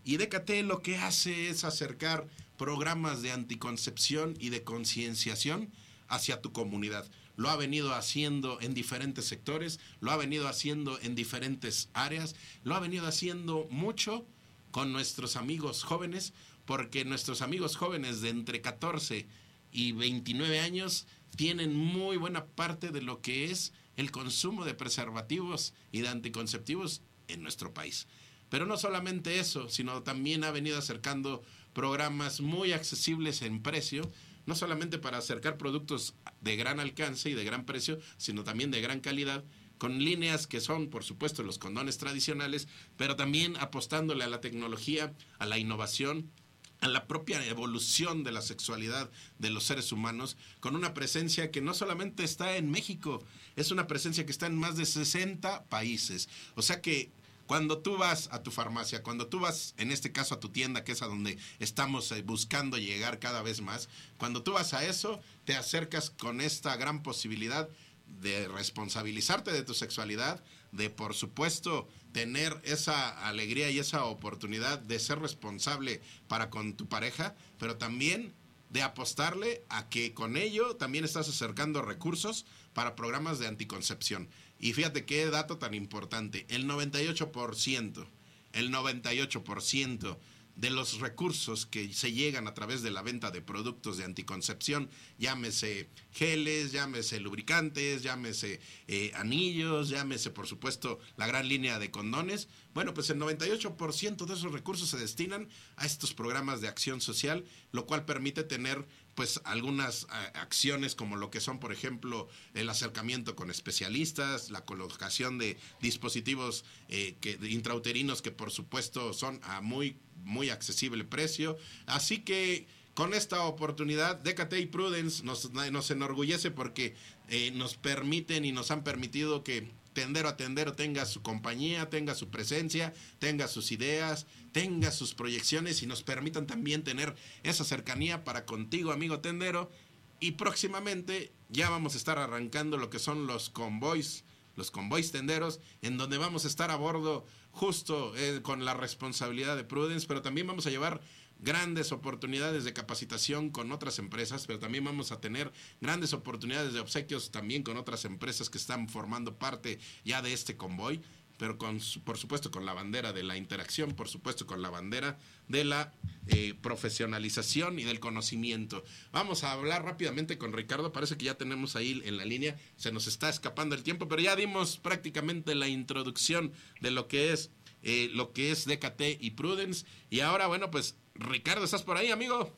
Y 0.05 0.17
DKT 0.17 0.63
lo 0.63 0.81
que 0.81 0.97
hace 0.97 1.49
es 1.49 1.63
acercar 1.63 2.27
programas 2.57 3.21
de 3.21 3.31
anticoncepción 3.31 4.35
y 4.39 4.49
de 4.49 4.63
concienciación 4.63 5.69
hacia 6.07 6.41
tu 6.41 6.51
comunidad. 6.51 7.05
Lo 7.35 7.49
ha 7.49 7.55
venido 7.55 7.93
haciendo 7.93 8.59
en 8.61 8.73
diferentes 8.73 9.25
sectores, 9.25 9.79
lo 9.99 10.11
ha 10.11 10.17
venido 10.17 10.47
haciendo 10.47 10.99
en 10.99 11.15
diferentes 11.15 11.89
áreas, 11.93 12.35
lo 12.63 12.75
ha 12.75 12.79
venido 12.79 13.07
haciendo 13.07 13.67
mucho 13.71 14.25
con 14.71 14.91
nuestros 14.91 15.35
amigos 15.35 15.83
jóvenes, 15.83 16.33
porque 16.65 17.05
nuestros 17.05 17.41
amigos 17.41 17.75
jóvenes 17.75 18.21
de 18.21 18.29
entre 18.29 18.61
14 18.61 19.27
y 19.71 19.91
29 19.91 20.59
años 20.59 21.07
tienen 21.35 21.75
muy 21.75 22.17
buena 22.17 22.45
parte 22.45 22.91
de 22.91 23.01
lo 23.01 23.21
que 23.21 23.51
es 23.51 23.73
el 23.97 24.11
consumo 24.11 24.65
de 24.65 24.73
preservativos 24.73 25.73
y 25.91 26.01
de 26.01 26.09
anticonceptivos 26.09 27.01
en 27.27 27.41
nuestro 27.41 27.73
país. 27.73 28.07
Pero 28.49 28.65
no 28.65 28.77
solamente 28.77 29.39
eso, 29.39 29.69
sino 29.69 30.03
también 30.03 30.43
ha 30.43 30.51
venido 30.51 30.77
acercando 30.77 31.43
programas 31.73 32.39
muy 32.39 32.71
accesibles 32.71 33.41
en 33.41 33.63
precio, 33.63 34.11
no 34.45 34.55
solamente 34.55 34.97
para 34.97 35.17
acercar 35.17 35.57
productos 35.57 36.15
de 36.41 36.55
gran 36.55 36.79
alcance 36.79 37.29
y 37.29 37.33
de 37.33 37.43
gran 37.43 37.65
precio, 37.65 37.99
sino 38.17 38.43
también 38.43 38.71
de 38.71 38.81
gran 38.81 38.99
calidad, 38.99 39.43
con 39.77 40.03
líneas 40.03 40.47
que 40.47 40.61
son, 40.61 40.89
por 40.89 41.03
supuesto, 41.03 41.43
los 41.43 41.57
condones 41.57 41.97
tradicionales, 41.97 42.67
pero 42.97 43.15
también 43.15 43.57
apostándole 43.57 44.23
a 44.23 44.29
la 44.29 44.41
tecnología, 44.41 45.13
a 45.39 45.45
la 45.45 45.57
innovación, 45.57 46.31
a 46.79 46.87
la 46.87 47.07
propia 47.07 47.45
evolución 47.47 48.23
de 48.23 48.31
la 48.31 48.41
sexualidad 48.41 49.09
de 49.39 49.49
los 49.49 49.63
seres 49.63 49.91
humanos, 49.91 50.37
con 50.59 50.75
una 50.75 50.93
presencia 50.93 51.49
que 51.49 51.61
no 51.61 51.73
solamente 51.73 52.23
está 52.23 52.57
en 52.57 52.69
México, 52.69 53.23
es 53.55 53.71
una 53.71 53.87
presencia 53.87 54.25
que 54.25 54.31
está 54.31 54.47
en 54.47 54.57
más 54.57 54.75
de 54.75 54.85
60 54.85 55.65
países. 55.65 56.27
O 56.55 56.61
sea 56.61 56.81
que 56.81 57.11
cuando 57.53 57.77
tú 57.77 57.97
vas 57.99 58.29
a 58.31 58.41
tu 58.41 58.49
farmacia, 58.49 59.03
cuando 59.03 59.27
tú 59.27 59.39
vas, 59.39 59.75
en 59.77 59.91
este 59.91 60.11
caso, 60.11 60.33
a 60.33 60.39
tu 60.39 60.49
tienda, 60.49 60.83
que 60.83 60.93
es 60.93 61.03
a 61.03 61.05
donde 61.05 61.37
estamos 61.59 62.11
eh, 62.11 62.23
buscando 62.23 62.79
llegar 62.79 63.19
cada 63.19 63.43
vez 63.43 63.61
más, 63.61 63.89
cuando 64.17 64.41
tú 64.41 64.53
vas 64.53 64.73
a 64.73 64.83
eso, 64.83 65.21
te 65.45 65.55
acercas 65.55 66.09
con 66.09 66.41
esta 66.41 66.75
gran 66.77 67.03
posibilidad 67.03 67.69
de 68.07 68.47
responsabilizarte 68.47 69.51
de 69.51 69.61
tu 69.61 69.75
sexualidad, 69.75 70.43
de 70.71 70.89
por 70.89 71.13
supuesto 71.13 71.87
tener 72.11 72.59
esa 72.63 73.27
alegría 73.27 73.69
y 73.69 73.77
esa 73.77 74.05
oportunidad 74.05 74.79
de 74.79 74.97
ser 74.97 75.19
responsable 75.19 76.01
para 76.27 76.49
con 76.49 76.73
tu 76.73 76.87
pareja, 76.87 77.35
pero 77.59 77.77
también 77.77 78.33
de 78.71 78.81
apostarle 78.81 79.63
a 79.69 79.89
que 79.89 80.15
con 80.15 80.37
ello 80.37 80.75
también 80.75 81.05
estás 81.05 81.29
acercando 81.29 81.83
recursos 81.83 82.47
para 82.73 82.95
programas 82.95 83.37
de 83.37 83.45
anticoncepción. 83.45 84.27
Y 84.63 84.71
fíjate 84.71 85.03
qué 85.03 85.25
dato 85.25 85.57
tan 85.57 85.73
importante, 85.73 86.45
el 86.47 86.65
98%, 86.65 88.07
el 88.53 88.71
98% 88.71 90.17
de 90.55 90.69
los 90.69 91.01
recursos 91.01 91.65
que 91.65 91.91
se 91.91 92.13
llegan 92.13 92.47
a 92.47 92.53
través 92.53 92.81
de 92.81 92.89
la 92.89 93.01
venta 93.01 93.29
de 93.29 93.41
productos 93.41 93.97
de 93.97 94.05
anticoncepción, 94.05 94.89
llámese 95.17 95.89
geles, 96.13 96.71
llámese 96.71 97.19
lubricantes, 97.19 98.03
llámese 98.03 98.61
eh, 98.87 99.11
anillos, 99.15 99.89
llámese 99.89 100.29
por 100.29 100.47
supuesto 100.47 100.97
la 101.17 101.27
gran 101.27 101.49
línea 101.49 101.77
de 101.77 101.91
condones. 101.91 102.47
Bueno, 102.73 102.93
pues 102.93 103.09
el 103.09 103.19
98% 103.19 104.25
de 104.25 104.33
esos 104.33 104.53
recursos 104.53 104.87
se 104.87 104.97
destinan 104.97 105.49
a 105.75 105.85
estos 105.85 106.13
programas 106.13 106.61
de 106.61 106.69
acción 106.69 107.01
social, 107.01 107.43
lo 107.73 107.85
cual 107.85 108.05
permite 108.05 108.45
tener 108.45 108.87
pues 109.15 109.41
algunas 109.43 110.07
a, 110.09 110.25
acciones 110.41 110.95
como 110.95 111.15
lo 111.15 111.29
que 111.29 111.39
son, 111.39 111.59
por 111.59 111.71
ejemplo, 111.71 112.27
el 112.53 112.69
acercamiento 112.69 113.35
con 113.35 113.49
especialistas, 113.49 114.49
la 114.49 114.65
colocación 114.65 115.37
de 115.37 115.57
dispositivos 115.81 116.65
eh, 116.89 117.15
que, 117.21 117.37
intrauterinos 117.49 118.21
que 118.21 118.31
por 118.31 118.51
supuesto 118.51 119.13
son 119.13 119.39
a 119.43 119.61
muy, 119.61 119.97
muy 120.23 120.49
accesible 120.49 121.03
precio. 121.03 121.57
Así 121.85 122.19
que 122.19 122.67
con 122.93 123.13
esta 123.13 123.43
oportunidad, 123.43 124.17
DKT 124.17 124.53
y 124.59 124.65
Prudence 124.67 125.23
nos, 125.23 125.51
nos 125.51 125.91
enorgullece 125.91 126.51
porque 126.51 126.95
eh, 127.29 127.51
nos 127.51 127.75
permiten 127.75 128.45
y 128.45 128.51
nos 128.51 128.69
han 128.69 128.83
permitido 128.83 129.43
que 129.43 129.71
tendero 129.93 130.29
a 130.29 130.37
tendero 130.37 130.73
tenga 130.73 131.05
su 131.05 131.21
compañía, 131.21 131.89
tenga 131.89 132.15
su 132.15 132.29
presencia, 132.29 132.93
tenga 133.19 133.47
sus 133.47 133.71
ideas, 133.71 134.25
tenga 134.51 134.91
sus 134.91 135.13
proyecciones 135.13 135.81
y 135.83 135.87
nos 135.87 136.03
permitan 136.03 136.47
también 136.47 136.83
tener 136.83 137.15
esa 137.43 137.63
cercanía 137.63 138.23
para 138.23 138.45
contigo, 138.45 138.91
amigo 138.91 139.19
tendero. 139.19 139.71
Y 140.19 140.31
próximamente 140.31 141.33
ya 141.49 141.69
vamos 141.69 141.93
a 141.93 141.97
estar 141.97 142.17
arrancando 142.17 142.77
lo 142.77 142.89
que 142.89 142.99
son 142.99 143.27
los 143.27 143.49
convoys, 143.49 144.23
los 144.55 144.71
convoys 144.71 145.11
tenderos, 145.11 145.59
en 145.81 145.97
donde 145.97 146.17
vamos 146.17 146.45
a 146.45 146.47
estar 146.47 146.71
a 146.71 146.75
bordo 146.75 147.25
justo 147.51 148.13
eh, 148.15 148.41
con 148.41 148.65
la 148.65 148.73
responsabilidad 148.73 149.55
de 149.55 149.63
Prudence, 149.63 150.07
pero 150.07 150.21
también 150.21 150.47
vamos 150.47 150.65
a 150.65 150.69
llevar 150.69 151.01
grandes 151.39 151.91
oportunidades 151.91 152.63
de 152.63 152.73
capacitación 152.73 153.49
con 153.49 153.71
otras 153.71 153.99
empresas, 153.99 154.45
pero 154.47 154.59
también 154.59 154.83
vamos 154.83 155.11
a 155.11 155.19
tener 155.19 155.51
grandes 155.81 156.13
oportunidades 156.13 156.73
de 156.73 156.79
obsequios 156.79 157.31
también 157.31 157.63
con 157.63 157.77
otras 157.77 158.05
empresas 158.05 158.49
que 158.49 158.57
están 158.57 158.87
formando 158.87 159.37
parte 159.37 159.79
ya 160.03 160.21
de 160.21 160.33
este 160.33 160.57
convoy 160.57 161.01
pero 161.37 161.57
con, 161.57 161.79
por 162.03 162.17
supuesto 162.17 162.51
con 162.51 162.65
la 162.65 162.73
bandera 162.73 163.11
de 163.11 163.23
la 163.23 163.37
interacción, 163.37 163.93
por 163.93 164.07
supuesto 164.07 164.45
con 164.45 164.61
la 164.61 164.69
bandera 164.69 165.17
de 165.47 165.63
la 165.63 165.91
eh, 166.27 166.53
profesionalización 166.61 167.79
y 167.79 167.83
del 167.83 167.99
conocimiento. 167.99 168.83
Vamos 169.11 169.43
a 169.43 169.51
hablar 169.51 169.83
rápidamente 169.83 170.37
con 170.37 170.53
Ricardo, 170.53 170.93
parece 170.93 171.17
que 171.17 171.25
ya 171.25 171.37
tenemos 171.37 171.75
ahí 171.75 172.01
en 172.05 172.17
la 172.17 172.25
línea, 172.25 172.57
se 172.77 172.91
nos 172.91 173.07
está 173.07 173.29
escapando 173.29 173.75
el 173.75 173.83
tiempo, 173.83 174.07
pero 174.07 174.21
ya 174.21 174.35
dimos 174.35 174.77
prácticamente 174.77 175.55
la 175.55 175.67
introducción 175.67 176.53
de 176.81 176.91
lo 176.91 177.07
que 177.07 177.33
es 177.33 177.51
eh, 177.85 178.09
lo 178.13 178.31
que 178.31 178.51
es 178.51 178.65
DKT 178.65 179.01
y 179.19 179.31
Prudence. 179.31 179.85
Y 180.09 180.21
ahora, 180.21 180.47
bueno, 180.47 180.71
pues 180.71 180.95
Ricardo, 181.15 181.65
¿estás 181.65 181.83
por 181.83 181.97
ahí, 181.97 182.11
amigo? 182.11 182.55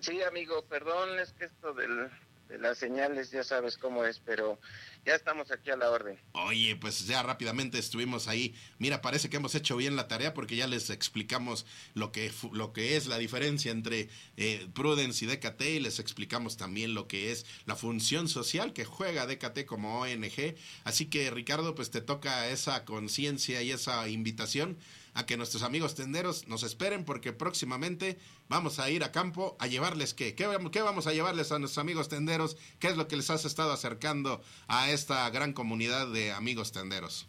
Sí, 0.00 0.22
amigo, 0.22 0.64
perdón, 0.66 1.18
es 1.18 1.32
que 1.32 1.44
esto 1.44 1.72
del, 1.72 2.10
de 2.48 2.58
las 2.58 2.78
señales 2.78 3.30
ya 3.30 3.44
sabes 3.44 3.78
cómo 3.78 4.04
es, 4.04 4.18
pero 4.18 4.58
ya 5.06 5.14
estamos 5.14 5.50
aquí 5.50 5.70
a 5.70 5.76
la 5.76 5.90
orden. 5.90 6.18
Oye, 6.32 6.76
pues 6.76 7.06
ya 7.06 7.22
rápidamente 7.22 7.78
estuvimos 7.78 8.28
ahí. 8.28 8.54
Mira, 8.78 9.00
parece 9.00 9.30
que 9.30 9.36
hemos 9.36 9.54
hecho 9.54 9.76
bien 9.76 9.96
la 9.96 10.08
tarea 10.08 10.34
porque 10.34 10.56
ya 10.56 10.66
les 10.66 10.90
explicamos 10.90 11.66
lo 11.94 12.10
que, 12.12 12.32
lo 12.52 12.72
que 12.72 12.96
es 12.96 13.06
la 13.06 13.18
diferencia 13.18 13.70
entre 13.70 14.08
eh, 14.36 14.68
Prudence 14.74 15.24
y 15.24 15.28
DKT 15.28 15.62
y 15.62 15.80
les 15.80 16.00
explicamos 16.00 16.56
también 16.56 16.94
lo 16.94 17.06
que 17.06 17.30
es 17.30 17.46
la 17.66 17.76
función 17.76 18.28
social 18.28 18.72
que 18.72 18.84
juega 18.84 19.26
DKT 19.26 19.64
como 19.64 20.00
ONG. 20.00 20.56
Así 20.84 21.06
que 21.06 21.30
Ricardo, 21.30 21.74
pues 21.74 21.90
te 21.90 22.00
toca 22.00 22.48
esa 22.48 22.84
conciencia 22.84 23.62
y 23.62 23.70
esa 23.70 24.08
invitación 24.08 24.76
a 25.14 25.26
que 25.26 25.36
nuestros 25.36 25.62
amigos 25.62 25.94
tenderos 25.94 26.46
nos 26.48 26.62
esperen 26.62 27.04
porque 27.04 27.32
próximamente 27.32 28.18
vamos 28.48 28.78
a 28.78 28.90
ir 28.90 29.04
a 29.04 29.12
campo 29.12 29.56
a 29.60 29.66
llevarles 29.66 30.12
qué, 30.12 30.34
qué, 30.34 30.46
qué 30.72 30.82
vamos 30.82 31.06
a 31.06 31.12
llevarles 31.12 31.52
a 31.52 31.58
nuestros 31.58 31.78
amigos 31.78 32.08
tenderos, 32.08 32.56
qué 32.80 32.88
es 32.88 32.96
lo 32.96 33.08
que 33.08 33.16
les 33.16 33.30
has 33.30 33.44
estado 33.44 33.72
acercando 33.72 34.42
a 34.66 34.90
esta 34.90 35.28
gran 35.30 35.52
comunidad 35.52 36.08
de 36.08 36.32
amigos 36.32 36.72
tenderos. 36.72 37.28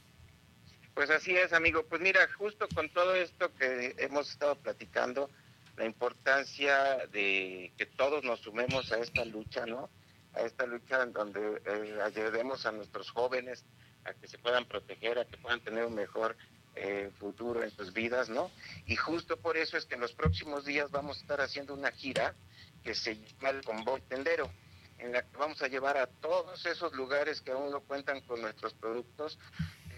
Pues 0.95 1.09
así 1.09 1.35
es, 1.35 1.51
amigo. 1.51 1.83
Pues 1.83 2.01
mira, 2.01 2.27
justo 2.37 2.67
con 2.73 2.89
todo 2.89 3.15
esto 3.15 3.53
que 3.55 3.95
hemos 3.97 4.31
estado 4.31 4.55
platicando, 4.55 5.29
la 5.75 5.85
importancia 5.85 7.05
de 7.11 7.73
que 7.77 7.85
todos 7.85 8.23
nos 8.23 8.39
sumemos 8.39 8.91
a 8.93 8.99
esta 8.99 9.25
lucha, 9.25 9.65
¿no? 9.65 9.89
A 10.33 10.41
esta 10.41 10.65
lucha 10.65 11.03
en 11.03 11.11
donde 11.11 11.61
eh, 11.65 11.99
ayudemos 12.01 12.65
a 12.65 12.71
nuestros 12.71 13.11
jóvenes 13.11 13.65
a 14.05 14.13
que 14.13 14.27
se 14.27 14.37
puedan 14.37 14.65
proteger, 14.65 15.19
a 15.19 15.25
que 15.25 15.37
puedan 15.37 15.59
tener 15.59 15.85
un 15.85 15.95
mejor 15.95 16.37
eh, 16.77 17.09
futuro 17.19 17.63
en 17.63 17.71
sus 17.71 17.93
vidas, 17.93 18.27
¿no? 18.27 18.51
Y 18.85 18.97
justo 18.97 19.37
por 19.37 19.55
eso 19.55 19.77
es 19.77 19.85
que 19.85 19.95
en 19.95 20.01
los 20.01 20.11
próximos 20.11 20.65
días 20.65 20.91
vamos 20.91 21.17
a 21.17 21.21
estar 21.21 21.39
haciendo 21.39 21.73
una 21.73 21.89
gira 21.91 22.35
que 22.83 22.93
se 22.93 23.15
llama 23.15 23.51
el 23.51 23.63
Convoy 23.63 24.01
Tendero, 24.01 24.51
en 24.97 25.13
la 25.13 25.21
que 25.21 25.37
vamos 25.37 25.61
a 25.61 25.69
llevar 25.69 25.97
a 25.97 26.07
todos 26.07 26.65
esos 26.65 26.91
lugares 26.91 27.39
que 27.39 27.51
aún 27.51 27.71
no 27.71 27.79
cuentan 27.79 28.19
con 28.21 28.41
nuestros 28.41 28.73
productos, 28.73 29.39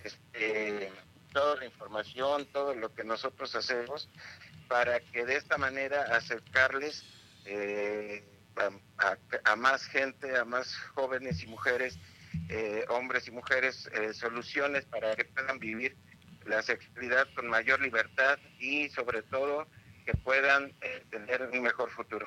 este, 0.04 0.92
toda 1.34 1.56
la 1.56 1.66
información, 1.66 2.46
todo 2.54 2.76
lo 2.76 2.94
que 2.94 3.04
nosotros 3.04 3.56
hacemos, 3.56 4.08
para 4.68 5.00
que 5.00 5.26
de 5.26 5.36
esta 5.36 5.58
manera 5.58 6.16
acercarles 6.16 7.04
eh, 7.46 8.24
a, 9.46 9.56
más 9.56 9.84
gente, 9.86 10.38
a 10.38 10.46
más 10.46 10.76
jóvenes 10.94 11.42
y 11.42 11.48
mujeres, 11.48 11.98
eh, 12.50 12.86
hombres 12.90 13.28
y 13.28 13.32
mujeres, 13.32 13.90
soluciones 14.14 14.86
para 14.86 15.16
que 15.16 15.26
puedan 15.26 15.58
vivir 15.58 15.98
la 16.48 16.62
sexualidad 16.62 17.28
con 17.36 17.48
mayor 17.48 17.82
libertad 17.82 18.40
y 18.60 18.90
sobre 18.90 19.22
todo 19.24 19.68
que 20.06 20.14
puedan 20.14 20.74
eh, 20.82 21.04
tener 21.10 21.42
un 21.54 21.62
mejor 21.62 21.90
futuro. 21.92 22.26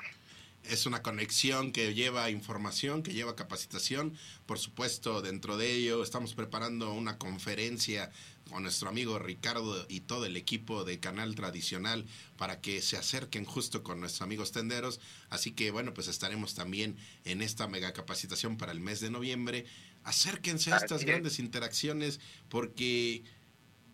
Es 0.63 0.85
una 0.85 1.01
conexión 1.01 1.71
que 1.71 1.95
lleva 1.95 2.29
información, 2.29 3.01
que 3.01 3.13
lleva 3.13 3.35
capacitación. 3.35 4.15
Por 4.45 4.59
supuesto, 4.59 5.21
dentro 5.23 5.57
de 5.57 5.71
ello 5.71 6.03
estamos 6.03 6.35
preparando 6.35 6.93
una 6.93 7.17
conferencia 7.17 8.11
con 8.51 8.63
nuestro 8.63 8.89
amigo 8.89 9.17
Ricardo 9.17 9.85
y 9.89 10.01
todo 10.01 10.25
el 10.25 10.37
equipo 10.37 10.83
de 10.83 10.99
Canal 10.99 11.33
Tradicional 11.33 12.05
para 12.37 12.61
que 12.61 12.81
se 12.81 12.97
acerquen 12.97 13.45
justo 13.45 13.81
con 13.81 13.99
nuestros 13.99 14.21
amigos 14.21 14.51
tenderos. 14.51 14.99
Así 15.29 15.51
que 15.51 15.71
bueno, 15.71 15.95
pues 15.95 16.07
estaremos 16.07 16.53
también 16.53 16.95
en 17.25 17.41
esta 17.41 17.67
mega 17.67 17.93
capacitación 17.93 18.57
para 18.57 18.71
el 18.71 18.81
mes 18.81 18.99
de 18.99 19.09
noviembre. 19.09 19.65
Acérquense 20.03 20.71
a 20.71 20.77
estas 20.77 21.05
grandes 21.05 21.39
interacciones 21.39 22.19
porque 22.49 23.23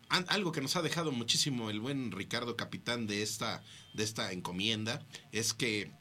algo 0.10 0.52
que 0.52 0.62
nos 0.62 0.76
ha 0.76 0.82
dejado 0.82 1.12
muchísimo 1.12 1.70
el 1.70 1.80
buen 1.80 2.12
Ricardo 2.12 2.56
Capitán 2.56 3.08
de 3.08 3.24
esta, 3.24 3.64
de 3.94 4.04
esta 4.04 4.32
encomienda 4.32 5.06
es 5.32 5.54
que 5.54 5.92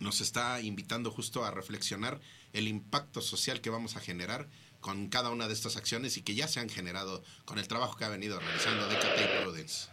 nos 0.00 0.20
está 0.20 0.60
invitando 0.60 1.10
justo 1.10 1.44
a 1.44 1.50
reflexionar 1.50 2.20
el 2.52 2.68
impacto 2.68 3.20
social 3.20 3.60
que 3.60 3.70
vamos 3.70 3.96
a 3.96 4.00
generar 4.00 4.48
con 4.80 5.08
cada 5.08 5.30
una 5.30 5.48
de 5.48 5.54
estas 5.54 5.76
acciones 5.76 6.16
y 6.16 6.22
que 6.22 6.34
ya 6.34 6.48
se 6.48 6.60
han 6.60 6.68
generado 6.68 7.22
con 7.44 7.58
el 7.58 7.66
trabajo 7.66 7.96
que 7.96 8.04
ha 8.04 8.08
venido 8.08 8.38
realizando 8.38 8.86
Decate 8.88 9.24
y 9.24 9.42
Prudence. 9.42 9.88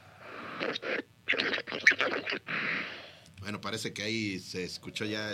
Bueno, 3.39 3.61
parece 3.61 3.93
que 3.93 4.03
ahí 4.03 4.39
se 4.39 4.63
escuchó 4.63 5.05
ya 5.05 5.33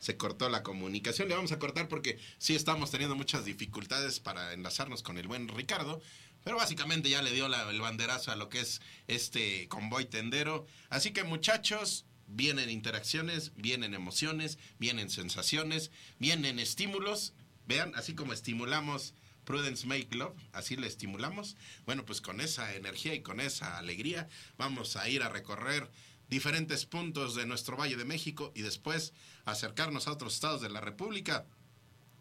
se 0.00 0.16
cortó 0.16 0.48
la 0.48 0.62
comunicación. 0.62 1.28
Le 1.28 1.34
vamos 1.34 1.52
a 1.52 1.58
cortar 1.58 1.88
porque 1.88 2.18
sí 2.38 2.54
estamos 2.54 2.90
teniendo 2.90 3.16
muchas 3.16 3.44
dificultades 3.44 4.20
para 4.20 4.52
enlazarnos 4.52 5.02
con 5.02 5.18
el 5.18 5.28
buen 5.28 5.48
Ricardo. 5.48 6.00
Pero 6.48 6.56
básicamente 6.56 7.10
ya 7.10 7.20
le 7.20 7.30
dio 7.30 7.44
el 7.44 7.80
banderazo 7.82 8.32
a 8.32 8.36
lo 8.36 8.48
que 8.48 8.60
es 8.60 8.80
este 9.06 9.68
convoy 9.68 10.06
tendero. 10.06 10.64
Así 10.88 11.10
que 11.10 11.22
muchachos, 11.22 12.06
vienen 12.26 12.70
interacciones, 12.70 13.52
vienen 13.54 13.92
emociones, 13.92 14.58
vienen 14.78 15.10
sensaciones, 15.10 15.90
vienen 16.18 16.58
estímulos. 16.58 17.34
Vean, 17.66 17.94
así 17.96 18.14
como 18.14 18.32
estimulamos 18.32 19.12
Prudence 19.44 19.86
Make 19.86 20.16
Love, 20.16 20.38
así 20.54 20.76
le 20.76 20.86
estimulamos. 20.86 21.54
Bueno, 21.84 22.06
pues 22.06 22.22
con 22.22 22.40
esa 22.40 22.74
energía 22.74 23.12
y 23.12 23.20
con 23.20 23.40
esa 23.40 23.76
alegría 23.76 24.26
vamos 24.56 24.96
a 24.96 25.06
ir 25.06 25.22
a 25.22 25.28
recorrer 25.28 25.90
diferentes 26.30 26.86
puntos 26.86 27.34
de 27.34 27.44
nuestro 27.44 27.76
Valle 27.76 27.96
de 27.96 28.06
México 28.06 28.52
y 28.54 28.62
después 28.62 29.12
acercarnos 29.44 30.08
a 30.08 30.12
otros 30.12 30.32
estados 30.32 30.62
de 30.62 30.70
la 30.70 30.80
República 30.80 31.44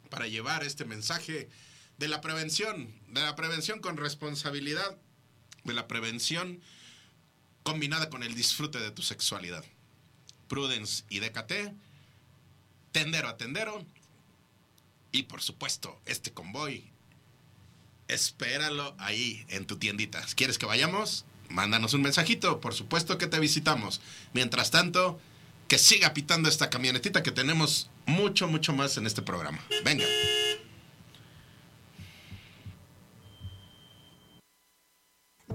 para 0.09 0.27
llevar 0.27 0.65
este 0.65 0.83
mensaje 0.83 1.47
de 1.97 2.07
la 2.07 2.21
prevención, 2.21 2.93
de 3.09 3.21
la 3.21 3.35
prevención 3.35 3.79
con 3.79 3.97
responsabilidad, 3.97 4.97
de 5.63 5.73
la 5.73 5.87
prevención 5.87 6.61
combinada 7.63 8.09
con 8.09 8.23
el 8.23 8.35
disfrute 8.35 8.79
de 8.79 8.91
tu 8.91 9.01
sexualidad. 9.01 9.63
Prudence 10.47 11.03
y 11.09 11.19
DKT, 11.19 11.73
tendero 12.91 13.27
a 13.27 13.37
tendero, 13.37 13.85
y 15.11 15.23
por 15.23 15.41
supuesto, 15.41 15.99
este 16.05 16.31
convoy, 16.31 16.89
espéralo 18.07 18.95
ahí 18.99 19.45
en 19.49 19.65
tu 19.65 19.77
tiendita. 19.77 20.23
¿Quieres 20.35 20.57
que 20.57 20.65
vayamos? 20.65 21.25
Mándanos 21.49 21.93
un 21.93 22.01
mensajito, 22.01 22.59
por 22.61 22.73
supuesto 22.73 23.17
que 23.17 23.27
te 23.27 23.39
visitamos. 23.39 24.01
Mientras 24.33 24.71
tanto, 24.71 25.19
que 25.67 25.77
siga 25.77 26.13
pitando 26.13 26.49
esta 26.49 26.69
camionetita 26.69 27.23
que 27.23 27.31
tenemos 27.31 27.89
mucho, 28.05 28.47
mucho 28.47 28.73
más 28.73 28.97
en 28.97 29.05
este 29.05 29.21
programa. 29.21 29.59
Venga. 29.83 30.05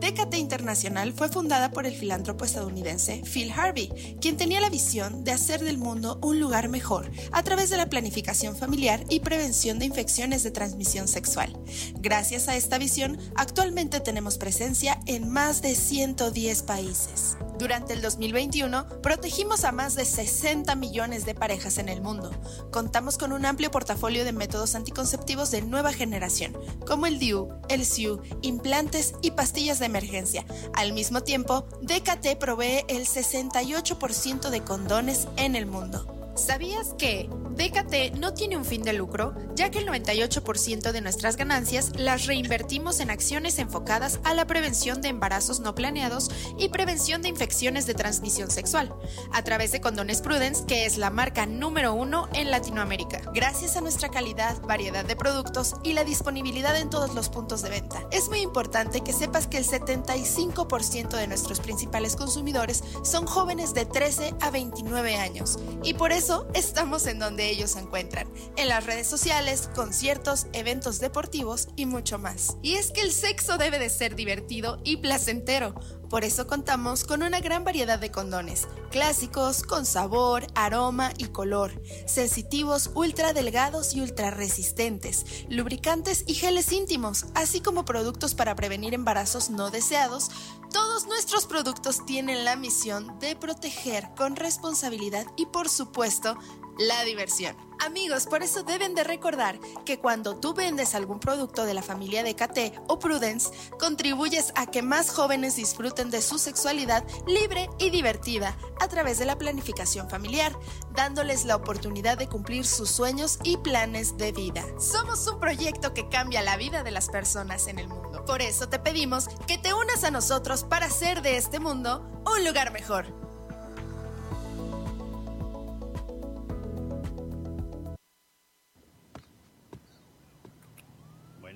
DKT 0.02 0.34
Internacional 0.34 1.12
fue 1.12 1.28
fundada 1.28 1.70
por 1.70 1.86
el 1.86 1.94
filántropo 1.94 2.44
estadounidense 2.44 3.22
Phil 3.22 3.52
Harvey, 3.52 4.16
quien 4.20 4.36
tenía 4.36 4.60
la 4.60 4.68
visión 4.68 5.22
de 5.22 5.30
hacer 5.30 5.62
del 5.62 5.78
mundo 5.78 6.18
un 6.22 6.40
lugar 6.40 6.68
mejor 6.68 7.08
a 7.30 7.44
través 7.44 7.70
de 7.70 7.76
la 7.76 7.88
planificación 7.88 8.56
familiar 8.56 9.04
y 9.08 9.20
prevención 9.20 9.78
de 9.78 9.86
infecciones 9.86 10.42
de 10.42 10.50
transmisión 10.50 11.06
sexual. 11.06 11.56
Gracias 12.00 12.48
a 12.48 12.56
esta 12.56 12.78
visión, 12.78 13.16
actualmente 13.36 14.00
tenemos 14.00 14.38
presencia 14.38 14.98
en 15.06 15.30
más 15.30 15.62
de 15.62 15.76
110 15.76 16.62
países. 16.64 17.36
Durante 17.62 17.92
el 17.92 18.02
2021, 18.02 19.02
protegimos 19.02 19.62
a 19.62 19.70
más 19.70 19.94
de 19.94 20.04
60 20.04 20.74
millones 20.74 21.24
de 21.24 21.36
parejas 21.36 21.78
en 21.78 21.88
el 21.88 22.00
mundo. 22.00 22.32
Contamos 22.72 23.18
con 23.18 23.32
un 23.32 23.46
amplio 23.46 23.70
portafolio 23.70 24.24
de 24.24 24.32
métodos 24.32 24.74
anticonceptivos 24.74 25.52
de 25.52 25.62
nueva 25.62 25.92
generación, 25.92 26.56
como 26.84 27.06
el 27.06 27.20
DIU, 27.20 27.50
el 27.68 27.84
SIU, 27.84 28.20
implantes 28.40 29.14
y 29.22 29.30
pastillas 29.30 29.78
de 29.78 29.91
emergencia. 29.92 30.44
Al 30.74 30.92
mismo 30.92 31.22
tiempo, 31.22 31.66
DKT 31.82 32.38
provee 32.38 32.84
el 32.88 33.06
68% 33.06 34.50
de 34.50 34.62
condones 34.62 35.28
en 35.36 35.54
el 35.54 35.66
mundo. 35.66 36.21
¿Sabías 36.34 36.94
que 36.96 37.28
DKT 37.56 38.16
no 38.16 38.32
tiene 38.32 38.56
un 38.56 38.64
fin 38.64 38.82
de 38.82 38.94
lucro, 38.94 39.34
ya 39.54 39.70
que 39.70 39.78
el 39.78 39.86
98% 39.86 40.90
de 40.90 41.00
nuestras 41.02 41.36
ganancias 41.36 41.92
las 41.94 42.26
reinvertimos 42.26 43.00
en 43.00 43.10
acciones 43.10 43.58
enfocadas 43.58 44.18
a 44.24 44.32
la 44.32 44.46
prevención 44.46 45.02
de 45.02 45.08
embarazos 45.08 45.60
no 45.60 45.74
planeados 45.74 46.30
y 46.58 46.70
prevención 46.70 47.20
de 47.20 47.28
infecciones 47.28 47.84
de 47.84 47.92
transmisión 47.92 48.50
sexual, 48.50 48.94
a 49.32 49.44
través 49.44 49.72
de 49.72 49.82
Condones 49.82 50.22
Prudence, 50.22 50.64
que 50.64 50.86
es 50.86 50.96
la 50.96 51.10
marca 51.10 51.44
número 51.44 51.92
uno 51.92 52.28
en 52.32 52.50
Latinoamérica. 52.50 53.20
Gracias 53.34 53.76
a 53.76 53.82
nuestra 53.82 54.08
calidad, 54.08 54.60
variedad 54.62 55.04
de 55.04 55.16
productos 55.16 55.74
y 55.82 55.92
la 55.92 56.04
disponibilidad 56.04 56.78
en 56.80 56.88
todos 56.88 57.14
los 57.14 57.28
puntos 57.28 57.60
de 57.60 57.68
venta. 57.68 58.06
Es 58.10 58.30
muy 58.30 58.40
importante 58.40 59.02
que 59.02 59.12
sepas 59.12 59.46
que 59.46 59.58
el 59.58 59.66
75% 59.66 61.10
de 61.10 61.26
nuestros 61.26 61.60
principales 61.60 62.16
consumidores 62.16 62.82
son 63.02 63.26
jóvenes 63.26 63.74
de 63.74 63.84
13 63.84 64.34
a 64.40 64.50
29 64.50 65.16
años 65.16 65.58
y 65.82 65.92
por 65.94 66.12
estamos 66.54 67.06
en 67.06 67.18
donde 67.18 67.50
ellos 67.50 67.72
se 67.72 67.80
encuentran, 67.80 68.28
en 68.56 68.68
las 68.68 68.86
redes 68.86 69.08
sociales, 69.08 69.68
conciertos, 69.74 70.46
eventos 70.52 71.00
deportivos 71.00 71.68
y 71.74 71.86
mucho 71.86 72.18
más. 72.18 72.56
Y 72.62 72.74
es 72.74 72.92
que 72.92 73.00
el 73.00 73.12
sexo 73.12 73.58
debe 73.58 73.78
de 73.78 73.90
ser 73.90 74.14
divertido 74.14 74.80
y 74.84 74.98
placentero. 74.98 75.74
Por 76.12 76.24
eso 76.24 76.46
contamos 76.46 77.04
con 77.04 77.22
una 77.22 77.40
gran 77.40 77.64
variedad 77.64 77.98
de 77.98 78.10
condones, 78.10 78.68
clásicos, 78.90 79.62
con 79.62 79.86
sabor, 79.86 80.46
aroma 80.54 81.10
y 81.16 81.28
color, 81.28 81.72
sensitivos, 82.04 82.90
ultra 82.94 83.32
delgados 83.32 83.94
y 83.94 84.02
ultra 84.02 84.30
resistentes, 84.30 85.24
lubricantes 85.48 86.24
y 86.26 86.34
geles 86.34 86.70
íntimos, 86.70 87.24
así 87.34 87.62
como 87.62 87.86
productos 87.86 88.34
para 88.34 88.54
prevenir 88.54 88.92
embarazos 88.92 89.48
no 89.48 89.70
deseados. 89.70 90.30
Todos 90.70 91.06
nuestros 91.06 91.46
productos 91.46 92.04
tienen 92.04 92.44
la 92.44 92.56
misión 92.56 93.18
de 93.18 93.34
proteger 93.34 94.10
con 94.14 94.36
responsabilidad 94.36 95.24
y 95.38 95.46
por 95.46 95.70
supuesto 95.70 96.36
la 96.78 97.04
diversión. 97.04 97.56
Amigos, 97.84 98.26
por 98.26 98.44
eso 98.44 98.62
deben 98.62 98.94
de 98.94 99.02
recordar 99.02 99.58
que 99.84 99.98
cuando 99.98 100.36
tú 100.36 100.54
vendes 100.54 100.94
algún 100.94 101.18
producto 101.18 101.64
de 101.64 101.74
la 101.74 101.82
familia 101.82 102.22
de 102.22 102.36
KT 102.36 102.78
o 102.86 103.00
Prudence, 103.00 103.50
contribuyes 103.76 104.52
a 104.54 104.66
que 104.66 104.82
más 104.82 105.10
jóvenes 105.10 105.56
disfruten 105.56 106.08
de 106.08 106.22
su 106.22 106.38
sexualidad 106.38 107.04
libre 107.26 107.68
y 107.80 107.90
divertida 107.90 108.56
a 108.78 108.86
través 108.86 109.18
de 109.18 109.26
la 109.26 109.36
planificación 109.36 110.08
familiar, 110.08 110.56
dándoles 110.94 111.44
la 111.44 111.56
oportunidad 111.56 112.18
de 112.18 112.28
cumplir 112.28 112.64
sus 112.64 112.88
sueños 112.88 113.40
y 113.42 113.56
planes 113.56 114.16
de 114.16 114.30
vida. 114.30 114.64
Somos 114.78 115.26
un 115.26 115.40
proyecto 115.40 115.92
que 115.92 116.08
cambia 116.08 116.42
la 116.42 116.56
vida 116.56 116.84
de 116.84 116.92
las 116.92 117.08
personas 117.08 117.66
en 117.66 117.80
el 117.80 117.88
mundo. 117.88 118.24
Por 118.24 118.42
eso 118.42 118.68
te 118.68 118.78
pedimos 118.78 119.26
que 119.48 119.58
te 119.58 119.74
unas 119.74 120.04
a 120.04 120.12
nosotros 120.12 120.62
para 120.62 120.86
hacer 120.86 121.20
de 121.20 121.36
este 121.36 121.58
mundo 121.58 122.08
un 122.24 122.44
lugar 122.44 122.72
mejor. 122.72 123.31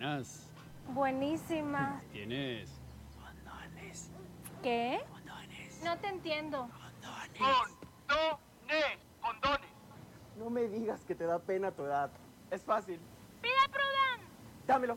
Buenas. 0.07 0.47
Buenísima. 0.95 2.01
¿Tienes? 2.13 2.71
¿Qué? 4.63 5.01
No 5.83 5.99
te 5.99 6.07
entiendo. 6.07 6.71
Condones, 7.37 8.99
condones. 9.21 9.71
No 10.39 10.49
me 10.49 10.69
digas 10.69 11.01
que 11.05 11.17
te 11.17 11.25
da 11.25 11.41
pena 11.41 11.73
tu 11.73 11.85
edad. 11.85 12.11
Es 12.53 12.63
fácil. 12.63 13.01
¡Pide 13.43 13.53
Prudence! 13.69 14.33
Dámelo. 14.69 14.97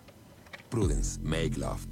Prudence, 0.70 1.20
make 1.24 1.58
love. 1.58 1.88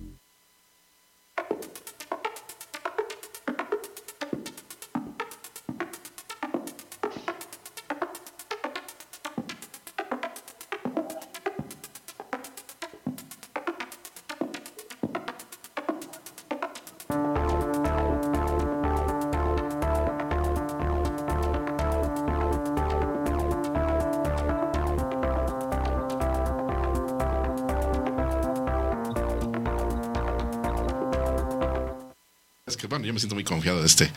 Bueno, 32.90 33.06
yo 33.06 33.14
me 33.14 33.20
siento 33.20 33.36
muy 33.36 33.44
confiado 33.44 33.80
de 33.80 33.86
este, 33.86 34.12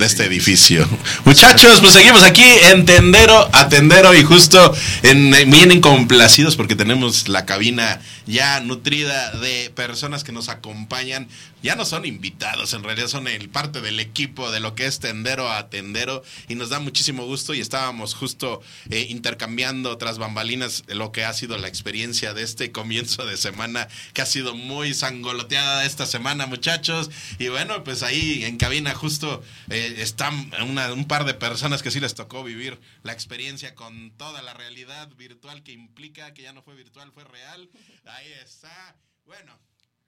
de 0.00 0.06
este 0.06 0.24
edificio. 0.24 0.88
Muchachos, 1.24 1.80
pues 1.80 1.92
seguimos 1.92 2.22
aquí 2.22 2.44
en 2.72 2.86
Tendero 2.86 3.48
a 3.52 3.68
y 4.16 4.24
justo 4.24 4.74
en, 5.02 5.30
vienen 5.50 5.80
complacidos 5.80 6.56
porque 6.56 6.74
tenemos 6.74 7.28
la 7.28 7.46
cabina 7.46 8.00
ya 8.26 8.60
nutrida 8.60 9.32
de 9.32 9.70
personas 9.70 10.24
que 10.24 10.32
nos 10.32 10.48
acompañan. 10.48 11.28
Ya 11.62 11.76
no 11.76 11.84
son 11.84 12.06
invitados, 12.06 12.72
en 12.72 12.82
realidad 12.82 13.08
son 13.08 13.28
el 13.28 13.50
parte 13.50 13.82
del 13.82 14.00
equipo 14.00 14.50
de 14.50 14.60
lo 14.60 14.74
que 14.74 14.86
es 14.86 14.98
Tendero 14.98 15.50
a 15.50 15.68
Tendero 15.68 16.22
y 16.48 16.54
nos 16.54 16.70
da 16.70 16.80
muchísimo 16.80 17.26
gusto 17.26 17.52
y 17.52 17.60
estábamos 17.60 18.14
justo 18.14 18.62
eh, 18.88 19.06
intercambiando 19.10 19.98
tras 19.98 20.16
bambalinas 20.16 20.84
lo 20.88 21.12
que 21.12 21.24
ha 21.24 21.34
sido 21.34 21.58
la 21.58 21.68
experiencia 21.68 22.32
de 22.32 22.44
este 22.44 22.72
comienzo 22.72 23.26
de 23.26 23.36
semana 23.36 23.88
que 24.14 24.22
ha 24.22 24.26
sido 24.26 24.54
muy 24.54 24.94
sangoloteada 24.94 25.84
esta 25.84 26.06
semana, 26.06 26.46
muchachos. 26.46 27.10
Y 27.38 27.48
bueno, 27.48 27.84
pues 27.84 28.02
ahí 28.02 28.44
en 28.44 28.56
cabina 28.56 28.94
justo 28.94 29.42
eh, 29.68 29.89
están 29.98 30.50
un 30.62 31.08
par 31.08 31.24
de 31.24 31.34
personas 31.34 31.82
que 31.82 31.90
sí 31.90 32.00
les 32.00 32.14
tocó 32.14 32.44
vivir 32.44 32.80
la 33.02 33.12
experiencia 33.12 33.74
con 33.74 34.16
toda 34.16 34.42
la 34.42 34.54
realidad 34.54 35.08
virtual 35.16 35.62
que 35.62 35.72
implica 35.72 36.34
que 36.34 36.42
ya 36.42 36.52
no 36.52 36.62
fue 36.62 36.74
virtual, 36.74 37.12
fue 37.12 37.24
real. 37.24 37.68
Ahí 38.04 38.32
está. 38.32 38.96
Bueno, 39.24 39.58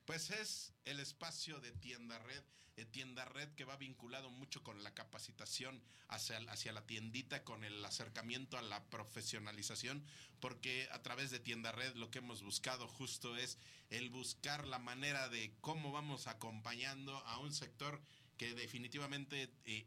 pues 0.05 0.31
es 0.31 0.73
el 0.85 1.01
espacio 1.01 1.61
de 1.61 1.73
tienda 1.73 2.19
red. 2.19 2.43
eh, 2.77 2.85
tienda 2.85 3.25
red 3.25 3.49
que 3.55 3.65
va 3.65 3.77
vinculado 3.77 4.31
mucho 4.31 4.63
con 4.63 4.83
la 4.83 4.95
capacitación 4.95 5.83
hacia, 6.09 6.39
hacia 6.49 6.73
la 6.73 6.87
tiendita, 6.87 7.45
con 7.45 7.65
el 7.65 7.85
acercamiento 7.85 8.57
a 8.57 8.63
la 8.63 8.85
profesionalización, 8.91 10.05
porque 10.41 10.89
a 10.91 11.03
través 11.03 11.31
de 11.31 11.39
tienda 11.39 11.71
red 11.73 11.95
lo 11.97 12.11
que 12.11 12.19
hemos 12.19 12.43
buscado 12.43 12.89
justo 12.89 13.37
es 13.37 13.59
el 13.91 14.11
buscar 14.11 14.67
la 14.67 14.79
manera 14.79 15.29
de 15.29 15.55
cómo 15.61 15.93
vamos 15.93 16.27
acompañando 16.27 17.17
a 17.19 17.39
un 17.39 17.53
sector 17.53 18.01
que 18.43 18.55
definitivamente 18.55 19.49
eh, 19.67 19.85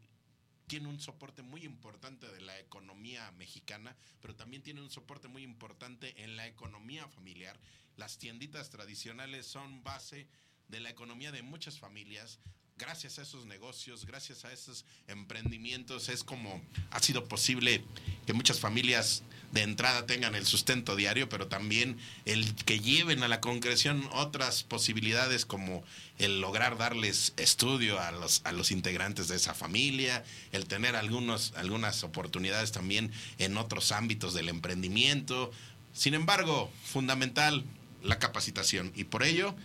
tiene 0.66 0.88
un 0.88 0.98
soporte 0.98 1.42
muy 1.42 1.62
importante 1.64 2.26
de 2.26 2.40
la 2.40 2.58
economía 2.58 3.30
mexicana, 3.32 3.94
pero 4.22 4.34
también 4.34 4.62
tiene 4.62 4.80
un 4.80 4.90
soporte 4.90 5.28
muy 5.28 5.42
importante 5.42 6.24
en 6.24 6.36
la 6.36 6.46
economía 6.46 7.06
familiar. 7.06 7.60
Las 7.98 8.16
tienditas 8.16 8.70
tradicionales 8.70 9.46
son 9.46 9.84
base 9.84 10.26
de 10.68 10.80
la 10.80 10.88
economía 10.88 11.32
de 11.32 11.42
muchas 11.42 11.78
familias. 11.78 12.40
Gracias 12.78 13.18
a 13.18 13.22
esos 13.22 13.46
negocios, 13.46 14.04
gracias 14.04 14.44
a 14.44 14.52
esos 14.52 14.84
emprendimientos, 15.08 16.10
es 16.10 16.22
como 16.22 16.60
ha 16.90 17.00
sido 17.00 17.24
posible 17.24 17.82
que 18.26 18.34
muchas 18.34 18.60
familias 18.60 19.22
de 19.52 19.62
entrada 19.62 20.04
tengan 20.04 20.34
el 20.34 20.44
sustento 20.44 20.94
diario, 20.94 21.26
pero 21.30 21.48
también 21.48 21.96
el 22.26 22.54
que 22.54 22.78
lleven 22.80 23.22
a 23.22 23.28
la 23.28 23.40
concreción 23.40 24.06
otras 24.12 24.62
posibilidades 24.62 25.46
como 25.46 25.84
el 26.18 26.42
lograr 26.42 26.76
darles 26.76 27.32
estudio 27.38 27.98
a 27.98 28.10
los, 28.10 28.42
a 28.44 28.52
los 28.52 28.70
integrantes 28.70 29.28
de 29.28 29.36
esa 29.36 29.54
familia, 29.54 30.22
el 30.52 30.66
tener 30.66 30.96
algunos, 30.96 31.54
algunas 31.56 32.04
oportunidades 32.04 32.72
también 32.72 33.10
en 33.38 33.56
otros 33.56 33.90
ámbitos 33.90 34.34
del 34.34 34.50
emprendimiento. 34.50 35.50
Sin 35.94 36.12
embargo, 36.12 36.70
fundamental 36.84 37.64
la 38.02 38.18
capacitación 38.18 38.92
y 38.94 39.04
por 39.04 39.22
ello 39.22 39.56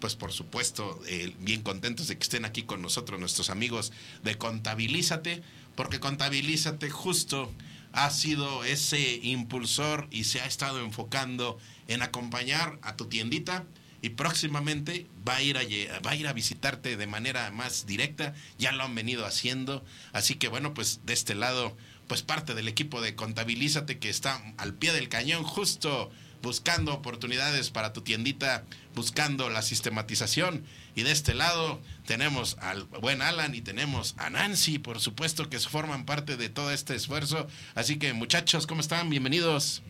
pues 0.00 0.16
por 0.16 0.32
supuesto, 0.32 1.00
eh, 1.06 1.34
bien 1.40 1.62
contentos 1.62 2.08
de 2.08 2.16
que 2.16 2.22
estén 2.22 2.44
aquí 2.44 2.62
con 2.62 2.82
nosotros 2.82 3.20
nuestros 3.20 3.50
amigos 3.50 3.92
de 4.24 4.36
Contabilízate, 4.36 5.42
porque 5.76 6.00
Contabilízate 6.00 6.90
justo 6.90 7.52
ha 7.92 8.10
sido 8.10 8.64
ese 8.64 9.20
impulsor 9.22 10.08
y 10.10 10.24
se 10.24 10.40
ha 10.40 10.46
estado 10.46 10.80
enfocando 10.80 11.58
en 11.88 12.02
acompañar 12.02 12.78
a 12.82 12.96
tu 12.96 13.06
tiendita 13.06 13.64
y 14.02 14.10
próximamente 14.10 15.06
va 15.28 15.36
a 15.36 15.42
ir 15.42 15.58
a, 15.58 15.62
va 16.00 16.12
a 16.12 16.16
ir 16.16 16.26
a 16.26 16.32
visitarte 16.32 16.96
de 16.96 17.06
manera 17.06 17.50
más 17.50 17.86
directa, 17.86 18.34
ya 18.58 18.72
lo 18.72 18.84
han 18.84 18.94
venido 18.94 19.26
haciendo, 19.26 19.84
así 20.12 20.36
que 20.36 20.48
bueno, 20.48 20.72
pues 20.72 21.00
de 21.04 21.12
este 21.12 21.34
lado, 21.34 21.76
pues 22.08 22.22
parte 22.22 22.54
del 22.54 22.68
equipo 22.68 23.00
de 23.00 23.14
Contabilízate 23.14 23.98
que 23.98 24.08
está 24.08 24.42
al 24.56 24.74
pie 24.74 24.92
del 24.92 25.08
cañón 25.08 25.42
justo 25.42 26.10
buscando 26.42 26.92
oportunidades 26.94 27.70
para 27.70 27.92
tu 27.92 28.02
tiendita, 28.02 28.64
buscando 28.94 29.48
la 29.50 29.62
sistematización. 29.62 30.64
Y 30.94 31.02
de 31.02 31.12
este 31.12 31.34
lado 31.34 31.80
tenemos 32.06 32.56
al 32.60 32.84
buen 32.84 33.22
Alan 33.22 33.54
y 33.54 33.60
tenemos 33.60 34.14
a 34.18 34.30
Nancy, 34.30 34.78
por 34.78 35.00
supuesto, 35.00 35.48
que 35.48 35.58
forman 35.58 36.04
parte 36.04 36.36
de 36.36 36.48
todo 36.48 36.70
este 36.70 36.94
esfuerzo. 36.94 37.46
Así 37.74 37.98
que 37.98 38.12
muchachos, 38.12 38.66
¿cómo 38.66 38.80
están? 38.80 39.10
Bienvenidos. 39.10 39.82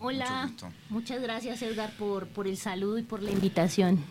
Hola, 0.00 0.52
muchas 0.90 1.20
gracias 1.20 1.60
Edgar 1.60 1.92
por, 1.96 2.28
por 2.28 2.46
el 2.46 2.56
saludo 2.56 2.98
y 2.98 3.02
por 3.02 3.20
la 3.20 3.32
invitación. 3.32 4.04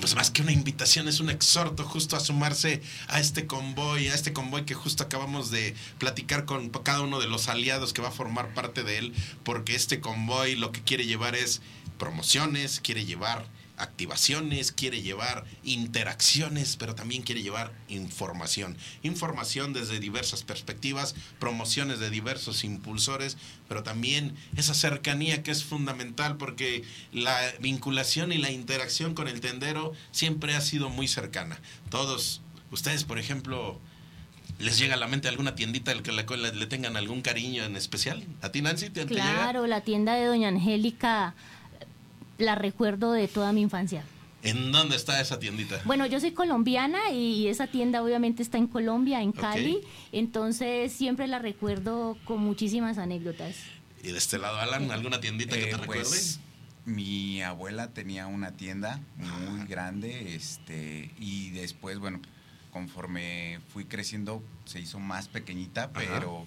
Pues 0.00 0.14
más 0.14 0.30
que 0.30 0.42
una 0.42 0.52
invitación, 0.52 1.08
es 1.08 1.20
un 1.20 1.30
exhorto 1.30 1.84
justo 1.84 2.16
a 2.16 2.20
sumarse 2.20 2.82
a 3.08 3.18
este 3.18 3.46
convoy, 3.46 4.08
a 4.08 4.14
este 4.14 4.34
convoy 4.34 4.64
que 4.66 4.74
justo 4.74 5.02
acabamos 5.02 5.50
de 5.50 5.74
platicar 5.98 6.44
con 6.44 6.68
cada 6.68 7.00
uno 7.00 7.18
de 7.18 7.28
los 7.28 7.48
aliados 7.48 7.94
que 7.94 8.02
va 8.02 8.08
a 8.08 8.12
formar 8.12 8.52
parte 8.52 8.82
de 8.82 8.98
él, 8.98 9.14
porque 9.42 9.74
este 9.74 10.00
convoy 10.00 10.54
lo 10.54 10.70
que 10.70 10.82
quiere 10.82 11.06
llevar 11.06 11.34
es 11.34 11.62
promociones, 11.98 12.80
quiere 12.80 13.06
llevar 13.06 13.46
activaciones, 13.82 14.72
quiere 14.72 15.02
llevar 15.02 15.44
interacciones, 15.62 16.76
pero 16.76 16.94
también 16.94 17.22
quiere 17.22 17.42
llevar 17.42 17.72
información. 17.88 18.76
Información 19.02 19.72
desde 19.72 20.00
diversas 20.00 20.42
perspectivas, 20.42 21.14
promociones 21.38 21.98
de 21.98 22.10
diversos 22.10 22.64
impulsores, 22.64 23.36
pero 23.68 23.82
también 23.82 24.34
esa 24.56 24.74
cercanía 24.74 25.42
que 25.42 25.50
es 25.50 25.64
fundamental 25.64 26.36
porque 26.36 26.82
la 27.12 27.38
vinculación 27.60 28.32
y 28.32 28.38
la 28.38 28.50
interacción 28.50 29.14
con 29.14 29.28
el 29.28 29.40
tendero 29.40 29.92
siempre 30.10 30.54
ha 30.54 30.60
sido 30.60 30.88
muy 30.88 31.08
cercana. 31.08 31.60
Todos, 31.90 32.40
ustedes 32.70 33.04
por 33.04 33.18
ejemplo, 33.18 33.80
¿les 34.58 34.78
llega 34.78 34.94
a 34.94 34.98
la 34.98 35.08
mente 35.08 35.28
alguna 35.28 35.54
tiendita 35.54 35.90
al 35.90 36.02
que 36.02 36.12
le, 36.12 36.24
le- 36.52 36.66
tengan 36.66 36.96
algún 36.96 37.22
cariño 37.22 37.64
en 37.64 37.76
especial? 37.76 38.24
¿A 38.42 38.50
ti 38.50 38.62
Nancy? 38.62 38.90
¿Te? 38.90 39.06
Claro, 39.06 39.66
la 39.66 39.80
tienda 39.80 40.14
de 40.14 40.26
Doña 40.26 40.48
Angélica 40.48 41.34
la 42.38 42.54
recuerdo 42.54 43.12
de 43.12 43.28
toda 43.28 43.52
mi 43.52 43.60
infancia. 43.62 44.04
¿En 44.42 44.72
dónde 44.72 44.96
está 44.96 45.20
esa 45.20 45.38
tiendita? 45.38 45.80
Bueno, 45.84 46.04
yo 46.06 46.18
soy 46.18 46.32
colombiana 46.32 47.10
y 47.12 47.46
esa 47.46 47.68
tienda 47.68 48.02
obviamente 48.02 48.42
está 48.42 48.58
en 48.58 48.66
Colombia, 48.66 49.22
en 49.22 49.30
Cali, 49.30 49.80
entonces 50.10 50.92
siempre 50.92 51.28
la 51.28 51.38
recuerdo 51.38 52.16
con 52.24 52.40
muchísimas 52.40 52.98
anécdotas. 52.98 53.54
Y 54.02 54.08
de 54.10 54.18
este 54.18 54.38
lado, 54.38 54.58
Alan, 54.58 54.90
¿alguna 54.90 55.20
tiendita 55.20 55.54
que 55.54 55.68
Eh, 55.68 55.70
te 55.70 55.76
recuerde? 55.76 56.02
pues, 56.02 56.40
mi 56.84 57.40
abuela 57.42 57.92
tenía 57.92 58.26
una 58.26 58.50
tienda 58.50 58.98
muy 59.16 59.64
grande, 59.68 60.34
este, 60.34 61.12
y 61.20 61.50
después, 61.50 62.00
bueno, 62.00 62.20
conforme 62.72 63.60
fui 63.72 63.84
creciendo, 63.84 64.42
se 64.64 64.80
hizo 64.80 64.98
más 64.98 65.28
pequeñita, 65.28 65.92
pero 65.92 66.46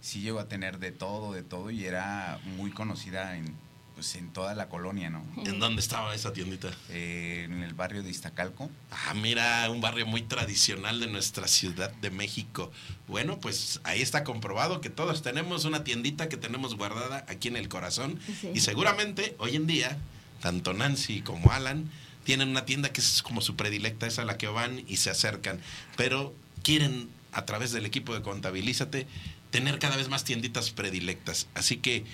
sí 0.00 0.22
llegó 0.22 0.38
a 0.38 0.48
tener 0.48 0.78
de 0.78 0.92
todo, 0.92 1.34
de 1.34 1.42
todo, 1.42 1.70
y 1.70 1.84
era 1.84 2.40
muy 2.56 2.70
conocida 2.70 3.36
en, 3.36 3.54
pues, 3.96 4.14
en 4.14 4.30
toda 4.30 4.54
la 4.54 4.68
colonia, 4.68 5.08
¿no? 5.08 5.24
¿En 5.46 5.58
dónde 5.58 5.80
estaba 5.80 6.14
esa 6.14 6.34
tiendita? 6.34 6.68
Eh, 6.90 7.44
en 7.46 7.62
el 7.62 7.72
barrio 7.72 8.02
de 8.02 8.10
Iztacalco. 8.10 8.70
Ah, 8.90 9.14
mira, 9.14 9.70
un 9.70 9.80
barrio 9.80 10.04
muy 10.06 10.20
tradicional 10.20 11.00
de 11.00 11.06
nuestra 11.06 11.48
Ciudad 11.48 11.90
de 11.90 12.10
México. 12.10 12.70
Bueno, 13.08 13.40
pues 13.40 13.80
ahí 13.84 14.02
está 14.02 14.22
comprobado 14.22 14.82
que 14.82 14.90
todos 14.90 15.22
tenemos 15.22 15.64
una 15.64 15.82
tiendita 15.82 16.28
que 16.28 16.36
tenemos 16.36 16.76
guardada 16.76 17.24
aquí 17.26 17.48
en 17.48 17.56
el 17.56 17.70
corazón. 17.70 18.20
Sí. 18.42 18.50
Y 18.54 18.60
seguramente 18.60 19.34
hoy 19.38 19.56
en 19.56 19.66
día, 19.66 19.96
tanto 20.42 20.74
Nancy 20.74 21.22
como 21.22 21.50
Alan 21.50 21.90
tienen 22.24 22.50
una 22.50 22.66
tienda 22.66 22.90
que 22.90 23.00
es 23.00 23.22
como 23.22 23.40
su 23.40 23.56
predilecta, 23.56 24.06
es 24.06 24.18
a 24.18 24.26
la 24.26 24.36
que 24.36 24.48
van 24.48 24.84
y 24.86 24.98
se 24.98 25.08
acercan. 25.08 25.58
Pero 25.96 26.34
quieren, 26.62 27.08
a 27.32 27.46
través 27.46 27.72
del 27.72 27.86
equipo 27.86 28.12
de 28.12 28.20
Contabilízate, 28.20 29.06
tener 29.50 29.78
cada 29.78 29.96
vez 29.96 30.10
más 30.10 30.24
tienditas 30.24 30.70
predilectas. 30.70 31.46
Así 31.54 31.78
que, 31.78 32.04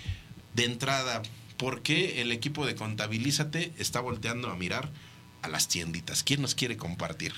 de 0.55 0.65
entrada, 0.65 1.23
¿por 1.57 1.83
qué 1.83 2.21
el 2.23 2.33
equipo 2.33 2.67
de 2.67 2.75
Contabilízate 2.75 3.73
está 3.79 4.01
volteando 4.01 4.51
a 4.51 4.57
mirar 4.57 4.91
a 5.43 5.49
las 5.49 5.69
tienditas? 5.69 6.23
¿Quién 6.23 6.43
nos 6.43 6.55
quiere 6.55 6.77
compartir? 6.77 7.33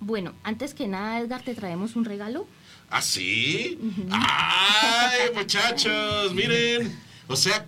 Bueno, 0.00 0.34
antes 0.42 0.74
que 0.74 0.88
nada, 0.88 1.18
Edgar, 1.20 1.42
te 1.42 1.54
traemos 1.54 1.96
un 1.96 2.04
regalo. 2.04 2.46
¿Ah, 2.90 3.02
sí? 3.02 3.78
¡Ay, 4.10 5.30
muchachos! 5.34 6.32
Miren. 6.34 6.96
O 7.28 7.34
sea, 7.36 7.66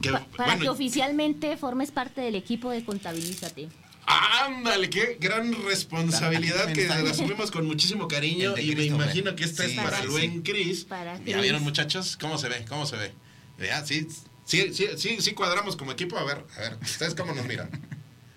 que, 0.00 0.10
Pa- 0.10 0.26
para 0.36 0.46
bueno, 0.54 0.62
que 0.62 0.68
oficialmente 0.70 1.56
formes 1.56 1.90
parte 1.90 2.20
del 2.20 2.34
equipo 2.34 2.70
de 2.70 2.84
Contabilízate. 2.84 3.68
ándale, 4.06 4.88
qué 4.90 5.18
gran 5.20 5.54
responsabilidad 5.64 6.72
que 6.72 6.88
la 6.88 6.96
asumimos 7.10 7.50
con 7.50 7.66
muchísimo 7.66 8.08
cariño 8.08 8.56
y 8.58 8.74
me 8.74 8.84
imagino 8.84 9.36
que 9.36 9.44
esta 9.44 9.64
Sí, 9.64 9.72
es 9.72 9.76
para 9.76 9.98
sí, 9.98 10.02
el 10.04 10.08
sí. 10.08 10.12
buen 10.12 10.42
Chris. 10.42 10.84
Para 10.84 11.22
¿Ya 11.24 11.40
vieron, 11.40 11.62
muchachos? 11.62 12.16
¿Cómo 12.16 12.38
se 12.38 12.48
ve? 12.48 12.64
¿Cómo 12.68 12.86
se 12.86 12.96
ve? 12.96 13.12
¿Ya? 13.60 13.84
¿Sí? 13.84 14.08
Sí, 14.48 14.72
sí, 14.72 14.86
sí, 14.96 15.18
sí 15.20 15.32
cuadramos 15.32 15.76
como 15.76 15.92
equipo. 15.92 16.16
A 16.18 16.24
ver, 16.24 16.42
a 16.56 16.60
ver, 16.60 16.78
¿ustedes 16.82 17.14
cómo 17.14 17.34
nos 17.34 17.44
miran? 17.44 17.70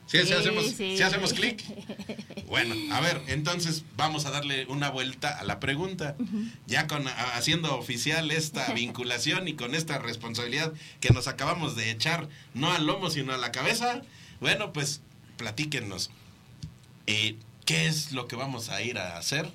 ¿Sí, 0.07 0.17
sí 0.19 0.27
Sí, 0.27 0.33
hacemos, 0.33 0.65
sí. 0.67 1.01
hacemos 1.01 1.33
clic? 1.33 1.63
Bueno, 2.51 2.75
a 2.93 2.99
ver, 2.99 3.21
entonces 3.27 3.85
vamos 3.95 4.25
a 4.25 4.29
darle 4.31 4.65
una 4.65 4.89
vuelta 4.89 5.39
a 5.39 5.45
la 5.45 5.61
pregunta. 5.61 6.17
Ya 6.67 6.85
con 6.85 7.07
a- 7.07 7.35
haciendo 7.35 7.77
oficial 7.77 8.29
esta 8.29 8.73
vinculación 8.73 9.47
y 9.47 9.53
con 9.53 9.73
esta 9.73 9.99
responsabilidad 9.99 10.73
que 10.99 11.11
nos 11.11 11.29
acabamos 11.29 11.77
de 11.77 11.91
echar, 11.91 12.27
no 12.53 12.73
al 12.73 12.85
lomo, 12.85 13.09
sino 13.09 13.31
a 13.33 13.37
la 13.37 13.53
cabeza. 13.53 14.01
Bueno, 14.41 14.73
pues 14.73 14.99
platíquenos. 15.37 16.11
Eh, 17.07 17.37
¿Qué 17.65 17.87
es 17.87 18.11
lo 18.11 18.27
que 18.27 18.35
vamos 18.35 18.67
a 18.67 18.81
ir 18.81 18.97
a 18.97 19.17
hacer 19.17 19.49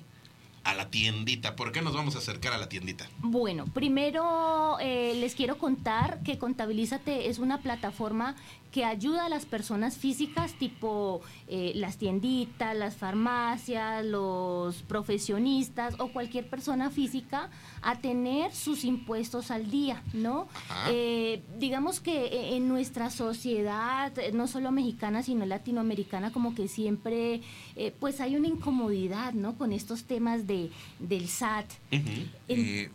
a 0.67 0.75
la 0.75 0.89
tiendita? 0.89 1.55
¿Por 1.55 1.71
qué 1.71 1.81
nos 1.81 1.93
vamos 1.93 2.15
a 2.15 2.19
acercar 2.19 2.51
a 2.51 2.57
la 2.57 2.67
tiendita? 2.67 3.07
Bueno, 3.19 3.65
primero 3.73 4.77
eh, 4.81 5.15
les 5.19 5.33
quiero 5.33 5.57
contar 5.57 6.21
que 6.23 6.37
Contabilízate 6.37 7.29
es 7.29 7.39
una 7.39 7.59
plataforma 7.59 8.35
que 8.71 8.85
ayuda 8.85 9.25
a 9.25 9.29
las 9.29 9.45
personas 9.45 9.97
físicas, 9.97 10.53
tipo 10.53 11.21
eh, 11.47 11.71
las 11.75 11.97
tienditas, 11.97 12.75
las 12.75 12.95
farmacias, 12.95 14.05
los 14.05 14.83
profesionistas 14.83 15.95
o 15.99 16.09
cualquier 16.09 16.49
persona 16.49 16.89
física 16.89 17.49
a 17.81 17.99
tener 17.99 18.53
sus 18.53 18.83
impuestos 18.83 19.51
al 19.51 19.71
día, 19.71 20.03
¿no? 20.13 20.47
Eh, 20.89 21.41
digamos 21.57 21.99
que 21.99 22.25
eh, 22.25 22.55
en 22.55 22.67
nuestra 22.67 23.09
sociedad, 23.09 24.17
eh, 24.19 24.31
no 24.33 24.47
solo 24.47 24.71
mexicana, 24.71 25.23
sino 25.23 25.45
latinoamericana, 25.45 26.31
como 26.31 26.53
que 26.53 26.67
siempre, 26.67 27.41
eh, 27.75 27.93
pues 27.99 28.19
hay 28.21 28.35
una 28.35 28.47
incomodidad, 28.47 29.33
¿no? 29.33 29.57
Con 29.57 29.73
estos 29.73 30.03
temas 30.03 30.47
de, 30.47 30.69
del 30.99 31.27
SAT. 31.27 31.65
Eh, 31.91 32.89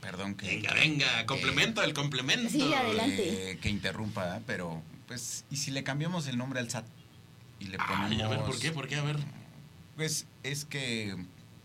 perdón 0.00 0.34
que... 0.34 0.46
Venga, 0.46 0.74
venga, 0.74 1.26
complemento, 1.26 1.82
el 1.82 1.94
complemento. 1.94 2.50
Sí, 2.50 2.72
adelante. 2.72 3.52
Eh, 3.52 3.58
que 3.58 3.68
interrumpa, 3.68 4.40
pero 4.46 4.82
pues, 5.08 5.44
¿y 5.50 5.56
si 5.56 5.70
le 5.72 5.82
cambiamos 5.82 6.26
el 6.28 6.38
nombre 6.38 6.60
al 6.60 6.70
SAT? 6.70 6.84
Y 7.58 7.64
le 7.64 7.78
Ay, 7.80 7.86
ponemos... 7.88 8.22
a 8.22 8.28
ver, 8.28 8.40
¿por 8.44 8.58
qué? 8.58 8.70
¿Por 8.70 8.86
qué? 8.86 8.96
A 8.96 9.02
ver. 9.02 9.16
Pues 9.96 10.26
es 10.44 10.64
que... 10.64 11.16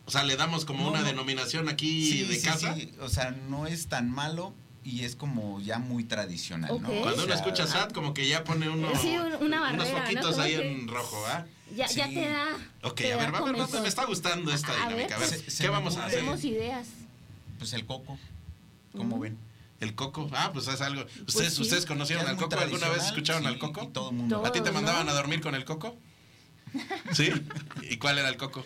O 0.05 0.11
sea, 0.11 0.23
le 0.23 0.35
damos 0.35 0.65
como 0.65 0.83
No, 0.85 0.89
una 0.89 1.01
no. 1.01 1.05
denominación 1.05 1.69
aquí 1.69 2.09
Sí, 2.09 2.23
de 2.23 2.35
sí, 2.35 2.47
casa. 2.47 2.73
sí, 2.75 2.91
O 2.99 3.07
sea, 3.09 3.31
no 3.31 3.67
es 3.67 3.87
tan 3.87 4.09
malo 4.09 4.53
y 4.83 5.03
es 5.05 5.15
como 5.15 5.61
ya 5.61 5.79
muy 5.79 6.03
tradicional, 6.03 6.81
¿no? 6.81 6.89
Cuando 6.89 7.21
O 7.21 7.25
uno 7.25 7.25
sea, 7.27 7.35
escucha 7.35 7.67
SAT, 7.67 7.93
como 7.93 8.13
que 8.13 8.27
ya 8.27 8.43
pone 8.43 8.67
uno, 8.69 8.89
Sí, 8.99 9.15
un- 9.17 9.45
una 9.45 9.61
unos 9.71 9.77
barrera, 9.77 9.93
¿no? 9.99 10.01
foquitos 10.01 10.31
Como 10.31 10.41
ahí 10.41 10.55
que- 10.57 10.71
en 10.71 10.87
rojo, 10.89 11.23
¿ah? 11.27 11.45
Ya, 11.75 11.87
ya 11.87 12.07
Sí. 12.07 12.13
te 12.15 12.27
da. 12.29 12.45
Ok, 12.83 12.95
te 12.95 13.13
a 13.13 13.17
da 13.17 13.23
ver, 13.23 13.33
va, 13.33 13.37
a 13.37 13.41
ver, 13.43 13.53
comezón. 13.55 13.81
me 13.83 13.87
está 13.87 14.05
gustando 14.05 14.53
esta 14.53 14.71
A 14.73 14.75
ver, 14.75 14.89
dinámica. 14.89 15.15
A 15.15 15.19
ver, 15.19 15.29
Se- 15.29 15.49
se 15.51 15.63
¿qué 15.63 15.69
vamos 15.69 15.95
a 15.97 16.05
hacer? 16.05 16.19
Tenemos 16.19 16.43
ideas. 16.43 16.87
Pues 17.59 17.71
el 17.73 17.85
coco. 17.85 18.19
¿Cómo 18.97 19.19
ven? 19.19 19.37
El 19.83 19.95
coco, 19.95 20.29
ah, 20.33 20.49
pues 20.53 20.67
es 20.67 20.79
algo. 20.81 21.01
¿Ustedes, 21.03 21.33
Pues 21.35 21.53
sí. 21.55 21.61
¿ustedes 21.61 21.85
conocieron 21.85 22.25
al 22.27 22.37
coco? 22.37 22.57
¿Alguna 22.57 22.87
vez 22.89 23.03
escucharon 23.05 23.43
sí, 23.43 23.47
al 23.49 23.59
coco? 23.59 23.83
y 23.83 23.87
todo 23.93 24.09
el 24.11 24.15
mundo. 24.15 24.45
¿A 24.45 24.51
ti 24.51 24.61
te 24.61 24.71
mandaban 24.71 25.05
¿no? 25.05 25.11
a 25.11 25.15
dormir 25.15 25.41
con 25.41 25.55
el 25.55 25.65
coco? 25.65 25.97
¿Sí? 27.11 27.29
¿Y 27.89 27.97
cuál 27.97 28.17
era 28.17 28.29
el 28.29 28.37
coco? 28.37 28.65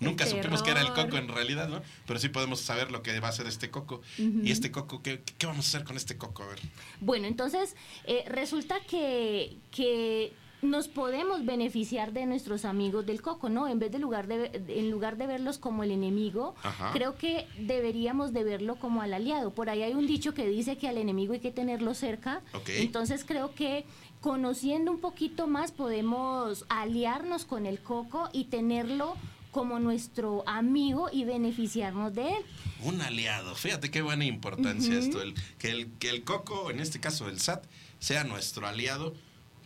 Nunca 0.00 0.22
El 0.24 0.30
supimos 0.30 0.62
que 0.62 0.70
era 0.70 0.80
el 0.80 0.92
coco 0.92 1.16
en 1.16 1.26
realidad, 1.28 1.68
¿no? 1.68 1.82
Pero 2.06 2.20
sí 2.20 2.28
podemos 2.28 2.60
saber 2.60 2.92
lo 2.92 3.02
que 3.02 3.18
va 3.18 3.28
a 3.28 3.32
ser 3.32 3.48
este 3.48 3.70
coco. 3.70 4.00
¿Y 4.16 4.52
este 4.52 4.70
coco 4.70 5.02
qué, 5.02 5.22
qué 5.38 5.46
vamos 5.46 5.66
a 5.66 5.68
hacer 5.68 5.84
con 5.84 5.96
este 5.96 6.16
coco? 6.16 6.44
A 6.44 6.46
ver. 6.46 6.60
Bueno, 7.00 7.26
entonces 7.26 7.74
eh, 8.04 8.24
resulta 8.28 8.76
que, 8.88 9.56
que 9.72 10.32
nos 10.60 10.88
podemos 10.88 11.44
beneficiar 11.44 12.12
de 12.12 12.26
nuestros 12.26 12.64
amigos 12.64 13.06
del 13.06 13.22
coco, 13.22 13.48
¿no? 13.48 13.68
En 13.68 13.78
vez 13.78 13.92
de 13.92 13.98
lugar 13.98 14.26
de, 14.26 14.62
en 14.68 14.90
lugar 14.90 15.16
de 15.16 15.26
verlos 15.26 15.58
como 15.58 15.84
el 15.84 15.90
enemigo, 15.90 16.54
Ajá. 16.62 16.90
creo 16.92 17.16
que 17.16 17.46
deberíamos 17.58 18.32
de 18.32 18.44
verlo 18.44 18.76
como 18.76 19.02
al 19.02 19.14
aliado. 19.14 19.52
Por 19.52 19.70
ahí 19.70 19.82
hay 19.82 19.94
un 19.94 20.06
dicho 20.06 20.34
que 20.34 20.48
dice 20.48 20.76
que 20.76 20.88
al 20.88 20.98
enemigo 20.98 21.32
hay 21.32 21.40
que 21.40 21.52
tenerlo 21.52 21.94
cerca. 21.94 22.42
Entonces 22.66 23.24
creo 23.24 23.54
que 23.54 23.84
conociendo 24.20 24.90
un 24.90 25.00
poquito 25.00 25.46
más 25.46 25.70
podemos 25.70 26.64
aliarnos 26.68 27.44
con 27.44 27.66
el 27.66 27.80
coco 27.80 28.28
y 28.32 28.44
tenerlo 28.44 29.14
como 29.52 29.78
nuestro 29.78 30.42
amigo 30.46 31.08
y 31.10 31.24
beneficiarnos 31.24 32.14
de 32.14 32.28
él. 32.30 32.44
Un 32.82 33.00
aliado. 33.00 33.54
Fíjate 33.54 33.90
qué 33.90 34.02
buena 34.02 34.24
importancia 34.24 34.98
esto. 34.98 35.22
El, 35.22 35.34
que, 35.58 35.70
el, 35.70 35.90
que 35.98 36.10
el 36.10 36.24
coco, 36.24 36.70
en 36.70 36.80
este 36.80 37.00
caso 37.00 37.28
el 37.28 37.40
SAT, 37.40 37.64
sea 37.98 38.24
nuestro 38.24 38.66
aliado. 38.66 39.14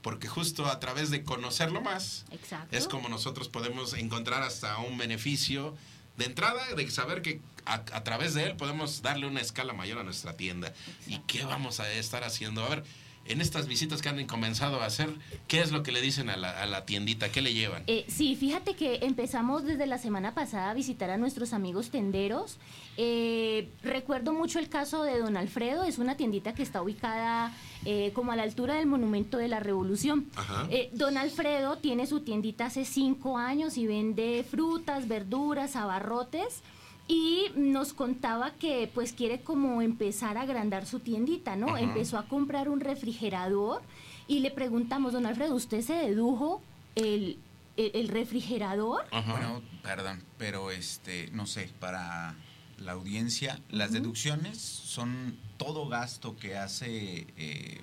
Porque 0.03 0.29
justo 0.29 0.67
a 0.67 0.81
través 0.81 1.11
de 1.11 1.23
conocerlo 1.23 1.81
más, 1.81 2.25
Exacto. 2.33 2.77
es 2.77 2.88
como 2.88 3.09
nosotros 3.09 3.49
podemos 3.49 3.95
encontrar 3.95 4.43
hasta 4.43 4.79
un 4.79 4.99
beneficio 4.99 5.77
de 6.17 6.25
entrada, 6.27 6.75
de 6.75 6.91
saber 6.91 7.23
que 7.23 7.41
a, 7.65 7.75
a 7.75 8.05
través 8.05 8.35
de 8.35 8.45
él 8.45 8.57
podemos 8.57 9.01
darle 9.03 9.27
una 9.27 9.41
escala 9.41 9.73
mayor 9.73 9.99
a 9.99 10.03
nuestra 10.03 10.37
tienda. 10.37 10.75
¿Y 11.07 11.19
qué 11.21 11.44
vamos 11.44 11.79
a 11.81 11.90
estar 11.92 12.25
haciendo? 12.25 12.65
A 12.65 12.69
ver, 12.69 12.85
en 13.25 13.40
estas 13.40 13.69
visitas 13.69 14.03
que 14.03 14.09
han 14.09 14.27
comenzado 14.27 14.83
a 14.83 14.87
hacer, 14.87 15.09
¿qué 15.46 15.61
es 15.61 15.71
lo 15.71 15.83
que 15.83 15.92
le 15.92 16.00
dicen 16.00 16.29
a 16.29 16.37
la, 16.37 16.61
a 16.61 16.67
la 16.67 16.85
tiendita? 16.85 17.31
¿Qué 17.31 17.40
le 17.40 17.55
llevan? 17.55 17.85
Eh, 17.87 18.05
sí, 18.09 18.35
fíjate 18.37 18.75
que 18.75 19.00
empezamos 19.03 19.65
desde 19.65 19.87
la 19.87 19.98
semana 19.98 20.35
pasada 20.35 20.71
a 20.71 20.75
visitar 20.75 21.11
a 21.11 21.17
nuestros 21.17 21.53
amigos 21.53 21.90
tenderos. 21.90 22.59
Eh, 22.97 23.71
recuerdo 23.83 24.33
mucho 24.33 24.59
el 24.59 24.69
caso 24.69 25.03
de 25.03 25.19
Don 25.19 25.37
Alfredo, 25.37 25.85
es 25.85 25.99
una 25.99 26.17
tiendita 26.17 26.55
que 26.55 26.63
está 26.63 26.83
ubicada 26.83 27.53
eh, 27.85 28.13
como 28.15 28.33
a 28.33 28.37
la 28.37 28.43
altura 28.43 28.75
del 28.75 28.87
Monumento 28.87 29.38
de 29.38 29.49
la 29.49 29.61
Revolución. 29.61 30.29
Ajá. 30.37 30.67
Eh, 30.71 30.90
don 30.93 31.17
Alfredo 31.17 31.79
tiene 31.79 32.07
su 32.07 32.21
tiendita 32.21 32.67
hace 32.67 32.85
cinco 32.85 33.38
años 33.38 33.79
y 33.79 33.87
vende 33.87 34.45
frutas, 34.49 35.09
verduras, 35.09 35.77
abarrotes. 35.77 36.63
Y 37.09 37.47
nos 37.57 37.93
contaba 37.95 38.53
que 38.53 38.88
pues 38.95 39.13
quiere 39.13 39.40
como 39.40 39.83
empezar 39.83 40.38
a 40.38 40.43
agrandar 40.43 40.87
su 40.87 41.01
tiendita, 41.01 41.57
¿no? 41.57 41.71
Ajá. 41.71 41.81
Empezó 41.81 42.17
a 42.17 42.29
comprar 42.29 42.69
un 42.69 42.81
refrigerador 42.81 43.83
y 44.29 44.38
le 44.38 44.51
preguntamos, 44.53 45.13
don 45.13 45.27
Alfredo, 45.27 45.55
¿usted 45.55 45.83
se 45.83 45.95
dedujo 45.95 46.63
el, 46.95 47.38
el, 47.77 47.90
el 47.95 48.09
refrigerador? 48.09 49.05
Bueno, 49.11 49.63
perdón, 49.83 50.23
pero 50.38 50.71
este, 50.71 51.29
no 51.33 51.47
sé, 51.47 51.71
para 51.81 52.37
la 52.85 52.92
audiencia, 52.92 53.60
las 53.70 53.92
deducciones 53.92 54.58
son 54.58 55.38
todo 55.56 55.88
gasto 55.88 56.37
que 56.37 56.56
hace 56.56 57.26
eh, 57.37 57.80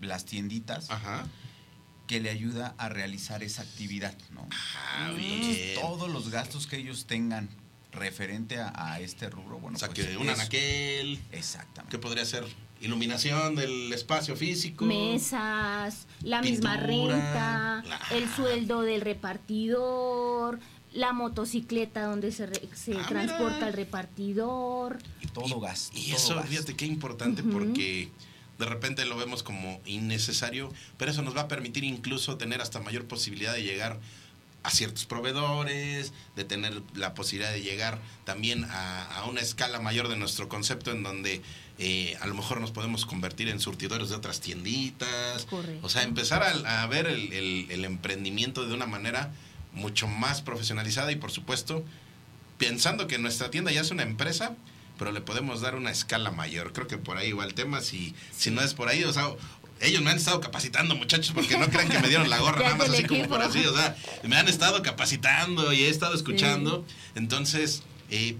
las 0.00 0.24
tienditas 0.24 0.88
que 2.06 2.20
le 2.20 2.30
ayuda 2.30 2.74
a 2.78 2.88
realizar 2.88 3.42
esa 3.42 3.62
actividad, 3.62 4.14
¿no? 4.30 4.46
Entonces, 5.06 5.56
bien. 5.56 5.80
todos 5.80 6.10
los 6.10 6.30
gastos 6.30 6.66
que 6.66 6.76
ellos 6.76 7.06
tengan 7.06 7.48
referente 7.92 8.58
a, 8.58 8.72
a 8.74 9.00
este 9.00 9.30
rubro, 9.30 9.58
bueno, 9.58 9.76
O 9.76 9.78
sea, 9.78 9.88
pues, 9.88 10.06
que 10.08 10.16
un 10.16 10.28
anaquel. 10.28 11.20
Exactamente. 11.30 11.96
¿Qué 11.96 11.98
podría 11.98 12.24
ser? 12.24 12.44
Iluminación 12.80 13.54
del 13.54 13.92
espacio 13.92 14.34
físico. 14.34 14.84
Mesas, 14.84 16.06
la 16.22 16.42
misma 16.42 16.76
renta, 16.76 17.84
el 18.10 18.28
sueldo 18.34 18.82
del 18.82 19.02
repartidor, 19.02 20.58
la 20.94 21.12
motocicleta 21.12 22.04
donde 22.04 22.32
se, 22.32 22.46
re- 22.46 22.68
se 22.74 22.94
Ah, 22.94 23.06
transporta 23.08 23.54
mira. 23.56 23.68
el 23.68 23.72
repartidor. 23.74 24.98
todo 25.32 25.60
gasto. 25.60 25.96
Y 25.98 26.12
eso, 26.12 26.40
fíjate 26.42 26.74
qué 26.76 26.84
importante 26.86 27.42
porque 27.42 28.10
de 28.58 28.66
repente 28.66 29.04
lo 29.06 29.16
vemos 29.16 29.42
como 29.42 29.80
innecesario, 29.86 30.70
pero 30.98 31.10
eso 31.10 31.22
nos 31.22 31.34
va 31.36 31.42
a 31.42 31.48
permitir 31.48 31.84
incluso 31.84 32.36
tener 32.36 32.60
hasta 32.60 32.80
mayor 32.80 33.06
posibilidad 33.06 33.54
de 33.54 33.62
llegar 33.62 33.98
a 34.62 34.70
ciertos 34.70 35.06
proveedores, 35.06 36.12
de 36.36 36.44
tener 36.44 36.82
la 36.94 37.14
posibilidad 37.14 37.52
de 37.52 37.62
llegar 37.62 37.98
también 38.24 38.64
a, 38.66 39.04
a 39.16 39.24
una 39.24 39.40
escala 39.40 39.80
mayor 39.80 40.06
de 40.08 40.16
nuestro 40.16 40.48
concepto 40.48 40.92
en 40.92 41.02
donde 41.02 41.42
eh, 41.78 42.16
a 42.20 42.26
lo 42.28 42.34
mejor 42.34 42.60
nos 42.60 42.70
podemos 42.70 43.04
convertir 43.06 43.48
en 43.48 43.58
surtidores 43.58 44.10
de 44.10 44.14
otras 44.16 44.40
tienditas. 44.40 45.46
Correcto. 45.46 45.84
O 45.84 45.88
sea, 45.88 46.02
empezar 46.02 46.42
a, 46.44 46.82
a 46.82 46.86
ver 46.86 47.06
el, 47.06 47.32
el- 47.32 47.66
el 47.70 47.84
emprendimiento 47.84 48.64
de 48.66 48.74
una 48.74 48.86
manera 48.86 49.32
mucho 49.72 50.06
más 50.06 50.42
profesionalizada 50.42 51.12
y 51.12 51.16
por 51.16 51.30
supuesto 51.30 51.84
pensando 52.58 53.08
que 53.08 53.18
nuestra 53.18 53.50
tienda 53.50 53.72
ya 53.72 53.80
es 53.80 53.90
una 53.90 54.04
empresa, 54.04 54.54
pero 54.96 55.10
le 55.10 55.20
podemos 55.20 55.60
dar 55.60 55.74
una 55.74 55.90
escala 55.90 56.30
mayor. 56.30 56.72
Creo 56.72 56.86
que 56.86 56.96
por 56.96 57.16
ahí 57.16 57.32
va 57.32 57.44
el 57.44 57.54
tema. 57.54 57.80
Si, 57.80 58.14
si 58.36 58.52
no 58.52 58.62
es 58.62 58.72
por 58.74 58.88
ahí, 58.88 59.02
o 59.02 59.12
sea, 59.12 59.30
ellos 59.80 60.00
me 60.00 60.10
han 60.10 60.16
estado 60.16 60.40
capacitando, 60.40 60.94
muchachos, 60.94 61.32
porque 61.34 61.58
no 61.58 61.68
crean 61.68 61.88
que 61.88 61.98
me 61.98 62.08
dieron 62.08 62.30
la 62.30 62.38
gorra 62.40 62.62
nada 62.62 62.76
más 62.76 62.90
así 62.90 63.02
como 63.02 63.26
por 63.26 63.42
así. 63.42 63.66
O 63.66 63.76
sea, 63.76 63.96
me 64.22 64.36
han 64.36 64.48
estado 64.48 64.80
capacitando 64.82 65.72
y 65.72 65.82
he 65.82 65.88
estado 65.88 66.14
escuchando. 66.14 66.86
Entonces, 67.16 67.82
eh, 68.10 68.36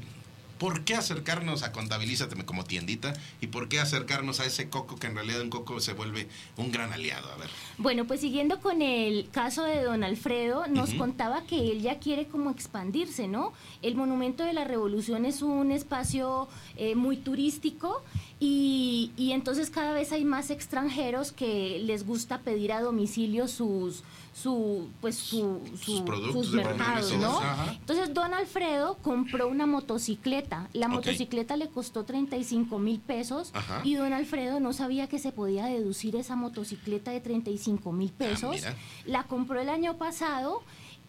¿por 0.62 0.84
qué 0.84 0.94
acercarnos 0.94 1.64
a 1.64 1.72
Contabilízate 1.72 2.36
como 2.44 2.62
tiendita? 2.62 3.14
¿Y 3.40 3.48
por 3.48 3.68
qué 3.68 3.80
acercarnos 3.80 4.38
a 4.38 4.44
ese 4.44 4.70
coco 4.70 4.94
que 4.94 5.08
en 5.08 5.16
realidad 5.16 5.40
un 5.40 5.50
coco 5.50 5.80
se 5.80 5.92
vuelve 5.92 6.28
un 6.56 6.70
gran 6.70 6.92
aliado? 6.92 7.32
A 7.32 7.36
ver. 7.36 7.50
Bueno, 7.78 8.06
pues 8.06 8.20
siguiendo 8.20 8.60
con 8.60 8.80
el 8.80 9.28
caso 9.32 9.64
de 9.64 9.82
don 9.82 10.04
Alfredo, 10.04 10.68
nos 10.68 10.94
contaba 10.94 11.42
que 11.46 11.72
él 11.72 11.82
ya 11.82 11.98
quiere 11.98 12.26
como 12.28 12.48
expandirse, 12.48 13.26
¿no? 13.26 13.52
El 13.82 13.96
Monumento 13.96 14.44
de 14.44 14.52
la 14.52 14.62
Revolución 14.62 15.24
es 15.24 15.42
un 15.42 15.72
espacio 15.72 16.46
eh, 16.76 16.94
muy 16.94 17.16
turístico 17.16 18.04
y, 18.44 19.12
y 19.16 19.30
entonces 19.30 19.70
cada 19.70 19.92
vez 19.92 20.10
hay 20.10 20.24
más 20.24 20.50
extranjeros 20.50 21.30
que 21.30 21.78
les 21.84 22.04
gusta 22.04 22.40
pedir 22.40 22.72
a 22.72 22.80
domicilio 22.80 23.46
sus 23.46 24.02
su 24.34 24.88
pues 25.00 25.14
su, 25.16 25.60
su- 25.80 26.04
productos 26.04 26.46
sus 26.46 26.52
de 26.56 26.64
mercados, 26.64 27.12
¿no? 27.18 27.38
Ajá. 27.38 27.72
Entonces 27.78 28.12
don 28.12 28.34
Alfredo 28.34 28.96
compró 29.00 29.46
una 29.46 29.66
motocicleta. 29.66 30.68
La 30.72 30.88
motocicleta 30.88 31.56
le 31.56 31.68
costó 31.68 32.02
35 32.04 32.80
mil 32.80 32.98
pesos 32.98 33.50
Ajá. 33.54 33.80
y 33.84 33.94
don 33.94 34.12
Alfredo 34.12 34.58
no 34.58 34.72
sabía 34.72 35.06
que 35.06 35.20
se 35.20 35.30
podía 35.30 35.66
deducir 35.66 36.16
esa 36.16 36.34
motocicleta 36.34 37.12
de 37.12 37.20
35 37.20 37.92
mil 37.92 38.10
pesos. 38.10 38.50
mira. 38.56 38.74
la 39.06 39.22
compró 39.24 39.60
el 39.60 39.68
año 39.68 39.98
pasado. 39.98 40.62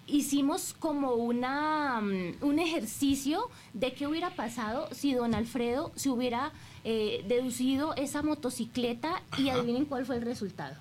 Hicimos 0.06 0.76
como 0.78 1.14
una 1.14 2.02
mm, 2.02 2.44
un 2.46 2.60
ejercicio 2.60 3.50
de 3.74 3.94
qué 3.94 4.06
hubiera 4.06 4.36
pasado 4.36 4.90
si 4.92 5.14
don 5.14 5.34
Alfredo 5.34 5.94
se 5.96 6.10
hubiera 6.10 6.52
eh, 6.84 7.24
deducido 7.28 7.96
esa 7.96 8.22
motocicleta 8.22 9.22
y 9.38 9.50
Ajá. 9.50 9.60
adivinen 9.60 9.86
cuál 9.86 10.06
fue 10.06 10.16
el 10.18 10.22
resultado. 10.24 10.76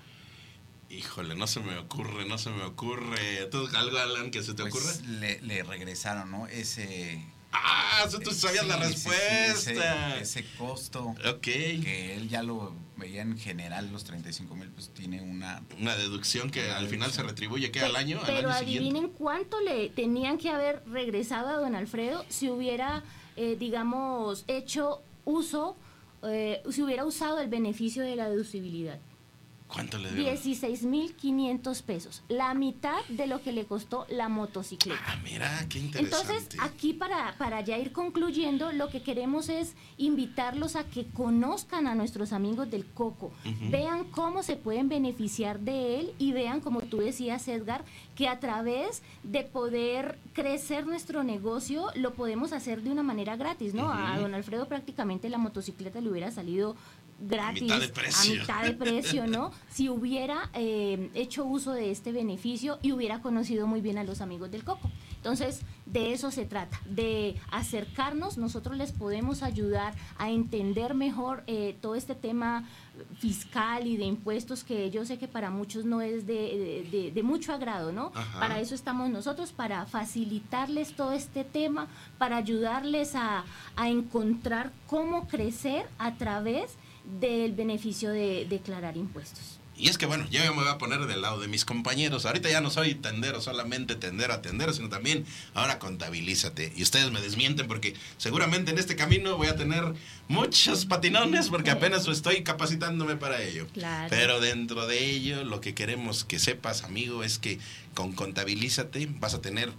Híjole, 0.89 1.35
no 1.35 1.47
se 1.47 1.59
me 1.59 1.77
ocurre, 1.77 2.25
no 2.27 2.37
se 2.37 2.51
me 2.51 2.63
ocurre. 2.63 3.47
¿Tú 3.51 3.67
algo, 3.75 3.97
Alan, 3.97 4.29
que 4.29 4.43
se 4.43 4.53
te 4.53 4.63
Pues, 4.63 4.73
ocurre? 4.75 5.07
le, 5.19 5.41
le 5.41 5.63
regresaron, 5.63 6.29
¿no? 6.29 6.47
Ese... 6.47 7.23
Ah, 7.55 8.03
eso 8.07 8.19
tú 8.19 8.31
sabías 8.31 8.65
la 8.67 8.77
sí, 8.87 8.93
sí, 8.95 8.99
sí, 8.99 9.09
respuesta. 9.09 10.17
ese, 10.19 10.21
ese 10.41 10.45
costo. 10.57 11.15
Ok. 11.27 11.41
Que 11.41 12.15
él 12.15 12.27
ya 12.29 12.41
lo 12.43 12.73
veía 12.97 13.21
en 13.21 13.37
general, 13.37 13.91
los 13.91 14.03
35 14.03 14.55
mil, 14.55 14.69
pues 14.69 14.89
tiene 14.89 15.21
una... 15.21 15.61
Una 15.79 15.95
deducción 15.95 16.49
que 16.51 16.63
Una 16.65 16.77
al 16.77 16.87
final 16.87 17.11
se 17.11 17.23
retribuye 17.23 17.71
que 17.71 17.81
al 17.81 17.95
año, 17.95 18.19
al 18.19 18.25
Pero 18.25 18.53
siguiente. 18.53 18.79
adivinen 18.89 19.09
cuánto 19.09 19.61
le 19.61 19.89
tenían 19.89 20.37
que 20.37 20.49
haber 20.49 20.83
regresado 20.87 21.49
a 21.49 21.57
don 21.57 21.75
Alfredo 21.75 22.23
si 22.29 22.49
hubiera, 22.49 23.03
eh, 23.35 23.55
digamos, 23.59 24.45
hecho 24.47 25.01
uso, 25.25 25.75
eh, 26.25 26.61
si 26.69 26.81
hubiera 26.81 27.05
usado 27.05 27.39
el 27.39 27.49
beneficio 27.49 28.03
de 28.03 28.15
la 28.15 28.29
deducibilidad. 28.29 28.99
¿Cuánto 29.73 29.97
le 29.97 30.11
dio? 30.11 30.31
16.500 30.31 31.81
pesos, 31.81 32.21
la 32.29 32.53
mitad 32.53 33.03
de 33.09 33.25
lo 33.25 33.41
que 33.41 33.51
le 33.51 33.65
costó 33.65 34.05
la 34.09 34.29
motocicleta. 34.29 35.01
Ah, 35.07 35.15
mira, 35.23 35.65
qué 35.67 35.79
interesante. 35.79 36.33
Entonces, 36.33 36.59
aquí 36.59 36.93
para, 36.93 37.35
para 37.39 37.61
ya 37.61 37.77
ir 37.79 37.91
concluyendo, 37.91 38.71
lo 38.71 38.89
que 38.89 39.01
queremos 39.01 39.49
es 39.49 39.73
invitarlos 39.97 40.75
a 40.75 40.83
que 40.83 41.05
conozcan 41.07 41.87
a 41.87 41.95
nuestros 41.95 42.33
amigos 42.33 42.69
del 42.69 42.85
Coco, 42.85 43.31
vean 43.71 44.03
cómo 44.05 44.43
se 44.43 44.55
pueden 44.55 44.89
beneficiar 44.89 45.59
de 45.59 45.99
él 45.99 46.13
y 46.19 46.33
vean, 46.33 46.61
como 46.61 46.81
tú 46.81 46.97
decías, 46.97 47.47
Edgar, 47.47 47.83
que 48.15 48.27
a 48.27 48.39
través 48.39 49.01
de 49.23 49.43
poder 49.43 50.19
crecer 50.33 50.85
nuestro 50.85 51.23
negocio, 51.23 51.87
lo 51.95 52.13
podemos 52.13 52.53
hacer 52.53 52.83
de 52.83 52.91
una 52.91 53.01
manera 53.01 53.35
gratis, 53.35 53.73
¿no? 53.73 53.91
A 53.91 54.19
don 54.19 54.35
Alfredo 54.35 54.67
prácticamente 54.67 55.29
la 55.29 55.39
motocicleta 55.39 55.99
le 55.99 56.09
hubiera 56.09 56.31
salido 56.31 56.75
gratis, 57.27 57.63
mitad 57.63 57.79
de 57.79 57.89
precio. 57.89 58.33
a 58.33 58.39
mitad 58.41 58.63
de 58.63 58.73
precio, 58.73 59.27
¿no? 59.27 59.51
Si 59.73 59.89
hubiera 59.89 60.49
eh, 60.53 61.09
hecho 61.15 61.45
uso 61.45 61.71
de 61.71 61.89
este 61.89 62.11
beneficio 62.11 62.77
y 62.83 62.91
hubiera 62.91 63.21
conocido 63.21 63.65
muy 63.65 63.81
bien 63.81 63.97
a 63.97 64.03
los 64.03 64.21
amigos 64.21 64.51
del 64.51 64.63
Coco. 64.63 64.91
Entonces, 65.15 65.61
de 65.85 66.11
eso 66.13 66.31
se 66.31 66.45
trata, 66.45 66.79
de 66.85 67.37
acercarnos, 67.49 68.37
nosotros 68.37 68.77
les 68.77 68.91
podemos 68.91 69.41
ayudar 69.41 69.95
a 70.17 70.29
entender 70.29 70.93
mejor 70.93 71.43
eh, 71.47 71.75
todo 71.81 71.95
este 71.95 72.13
tema 72.13 72.67
fiscal 73.19 73.87
y 73.87 73.97
de 73.97 74.03
impuestos 74.05 74.63
que 74.63 74.91
yo 74.91 75.05
sé 75.05 75.17
que 75.17 75.27
para 75.27 75.49
muchos 75.49 75.85
no 75.85 76.01
es 76.01 76.27
de, 76.27 76.33
de- 76.33 76.87
de- 76.91 77.11
de 77.11 77.23
mucho 77.23 77.53
agrado, 77.53 77.91
¿no? 77.91 78.11
Ajá. 78.13 78.39
Para 78.39 78.59
eso 78.59 78.75
estamos 78.75 79.09
nosotros, 79.09 79.51
para 79.53 79.85
facilitarles 79.85 80.93
todo 80.93 81.13
este 81.13 81.43
tema, 81.43 81.87
para 82.17 82.37
ayudarles 82.37 83.15
a, 83.15 83.45
a 83.75 83.89
encontrar 83.89 84.71
cómo 84.87 85.27
crecer 85.27 85.87
a 85.97 86.15
través 86.15 86.75
del 87.03 87.53
beneficio 87.53 88.09
de 88.09 88.45
declarar 88.49 88.97
impuestos. 88.97 89.59
Y 89.75 89.89
es 89.89 89.97
que 89.97 90.05
bueno, 90.05 90.27
yo 90.29 90.39
me 90.41 90.49
voy 90.51 90.67
a 90.67 90.77
poner 90.77 91.05
del 91.07 91.21
lado 91.21 91.39
de 91.39 91.47
mis 91.47 91.65
compañeros. 91.65 92.25
Ahorita 92.25 92.49
ya 92.49 92.61
no 92.61 92.69
soy 92.69 92.93
tendero, 92.93 93.41
solamente 93.41 93.95
tender 93.95 94.31
a 94.31 94.41
tender, 94.41 94.71
sino 94.73 94.89
también 94.89 95.25
ahora 95.55 95.79
contabilízate. 95.79 96.71
Y 96.75 96.83
ustedes 96.83 97.11
me 97.11 97.21
desmienten 97.21 97.67
porque 97.67 97.95
seguramente 98.17 98.71
en 98.71 98.77
este 98.77 98.95
camino 98.95 99.35
voy 99.35 99.47
a 99.47 99.55
tener 99.55 99.83
muchos 100.27 100.85
patinones 100.85 101.49
porque 101.49 101.71
apenas 101.71 102.07
estoy 102.07 102.43
capacitándome 102.43 103.15
para 103.15 103.41
ello. 103.41 103.67
Claro. 103.73 104.07
Pero 104.11 104.39
dentro 104.39 104.85
de 104.85 105.09
ello, 105.09 105.43
lo 105.43 105.59
que 105.59 105.73
queremos 105.73 106.23
que 106.23 106.37
sepas, 106.37 106.83
amigo, 106.83 107.23
es 107.23 107.39
que 107.39 107.57
con 107.95 108.13
Contabilízate 108.13 109.07
vas 109.19 109.33
a 109.33 109.41
tener 109.41 109.71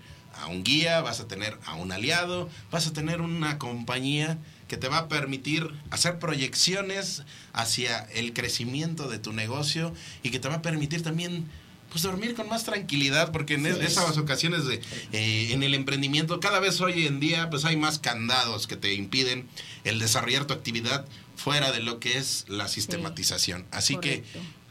a 0.42 0.46
un 0.46 0.64
guía, 0.64 1.00
vas 1.00 1.20
a 1.20 1.28
tener 1.28 1.58
a 1.66 1.74
un 1.74 1.92
aliado, 1.92 2.48
vas 2.70 2.86
a 2.86 2.92
tener 2.92 3.20
una 3.20 3.58
compañía 3.58 4.38
que 4.68 4.76
te 4.76 4.88
va 4.88 4.98
a 4.98 5.08
permitir 5.08 5.68
hacer 5.90 6.18
proyecciones 6.18 7.22
hacia 7.52 8.00
el 8.14 8.32
crecimiento 8.32 9.08
de 9.08 9.18
tu 9.18 9.32
negocio 9.32 9.92
y 10.22 10.30
que 10.30 10.38
te 10.38 10.48
va 10.48 10.56
a 10.56 10.62
permitir 10.62 11.02
también 11.02 11.48
pues 11.90 12.02
dormir 12.02 12.34
con 12.34 12.48
más 12.48 12.64
tranquilidad 12.64 13.30
porque 13.30 13.54
en 13.54 13.64
Sí. 13.64 13.80
esas 13.82 14.18
ocasiones 14.18 14.64
de 14.64 14.80
eh, 15.12 15.52
en 15.52 15.62
el 15.62 15.74
emprendimiento 15.74 16.40
cada 16.40 16.58
vez 16.58 16.80
hoy 16.80 17.06
en 17.06 17.20
día 17.20 17.50
pues 17.50 17.64
hay 17.64 17.76
más 17.76 18.00
candados 18.00 18.66
que 18.66 18.74
te 18.76 18.94
impiden 18.94 19.46
el 19.84 20.00
desarrollar 20.00 20.44
tu 20.46 20.54
actividad 20.54 21.06
fuera 21.36 21.70
de 21.70 21.80
lo 21.80 22.00
que 22.00 22.18
es 22.18 22.46
la 22.48 22.66
sistematización. 22.66 23.66
Así 23.70 23.96
que 23.98 24.24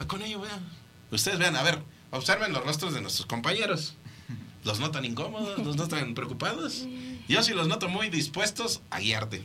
con 0.07 0.22
ello 0.22 0.41
vean, 0.41 0.59
ustedes 1.11 1.38
vean, 1.39 1.55
a 1.55 1.64
ver, 1.64 1.80
observen 2.11 2.51
los 2.51 2.64
rostros 2.66 2.93
de 2.93 3.01
nuestros 3.01 3.26
compañeros. 3.26 3.95
¿Los 4.64 4.80
notan 4.80 5.05
incómodos? 5.05 5.59
¿Los 5.59 5.76
notan 5.76 6.14
preocupados? 6.16 6.86
Yo 7.28 7.43
sí 7.43 7.53
los 7.53 7.68
noto 7.68 7.89
muy 7.89 8.09
dispuestos 8.09 8.82
a 8.89 8.99
guiarte. 8.99 9.43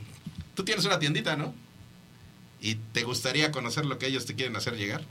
Tú 0.55 0.65
tienes 0.65 0.85
una 0.85 0.99
tiendita, 0.99 1.37
¿no? 1.37 1.55
Y 2.61 2.77
te 2.93 3.05
gustaría 3.05 3.53
conocer 3.53 3.87
lo 3.87 3.99
que 3.99 4.07
ellos 4.07 4.27
te 4.27 4.35
quieren 4.35 4.57
hacer 4.57 4.77
llegar. 4.77 5.03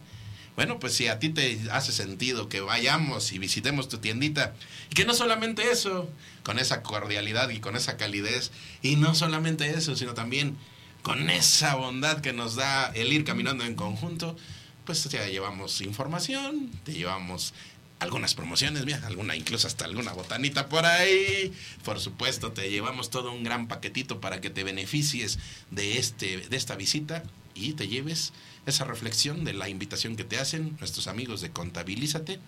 Bueno, 0.58 0.80
pues 0.80 0.93
si 0.93 1.08
a 1.08 1.20
ti 1.20 1.30
te 1.30 1.60
hace 1.72 1.91
sentido 1.91 2.49
que 2.49 2.62
vayamos 2.62 3.32
y 3.32 3.38
visitemos 3.38 3.89
tu 3.89 3.99
tiendita, 3.99 4.55
y 4.89 4.95
que 4.95 5.05
no 5.05 5.14
solamente 5.14 5.70
eso, 5.70 6.10
con 6.43 6.58
esa 6.58 6.82
cordialidad 6.82 7.49
y 7.49 7.60
con 7.60 7.76
esa 7.76 7.95
calidez, 7.95 8.51
y 8.82 8.95
no 8.95 9.14
solamente 9.14 9.70
eso, 9.70 9.95
sino 9.95 10.16
también 10.16 10.58
con 11.03 11.30
esa 11.30 11.76
bondad 11.76 12.22
que 12.22 12.34
nos 12.34 12.55
da 12.55 12.88
el 12.95 13.14
ir 13.14 13.24
caminando 13.24 13.66
en 13.66 13.76
conjunto, 13.76 14.36
pues 14.84 15.03
te 15.03 15.32
llevamos 15.32 15.80
información, 15.82 16.72
te 16.84 16.93
llevamos 16.93 17.53
algunas 18.00 18.36
promociones, 18.36 18.86
mira, 18.86 19.02
alguna, 19.06 19.36
incluso 19.36 19.68
hasta 19.68 19.86
alguna 19.86 20.14
botanita 20.14 20.68
por 20.70 20.86
ahí. 20.86 21.54
Por 21.84 22.00
supuesto, 22.00 22.52
te 22.52 22.70
llevamos 22.70 23.10
todo 23.10 23.32
un 23.32 23.43
gran 23.43 23.68
paquetito 23.68 24.22
para 24.22 24.39
que 24.41 24.50
te 24.50 24.64
beneficies 24.64 25.39
de, 25.72 25.98
este, 25.98 26.38
de 26.38 26.58
esta 26.58 26.76
visita 26.76 27.24
y 27.56 27.74
te 27.74 27.88
lleves 27.88 28.34
esa 28.66 28.84
reflexión 28.84 29.43
de 29.45 29.54
la 29.54 29.70
invitación 29.70 30.16
que 30.16 30.24
te 30.24 30.38
hacen 30.38 30.78
nuestros 30.80 31.08
amigos 31.08 31.41
de 31.41 31.52
Contabilízate, 31.52 32.39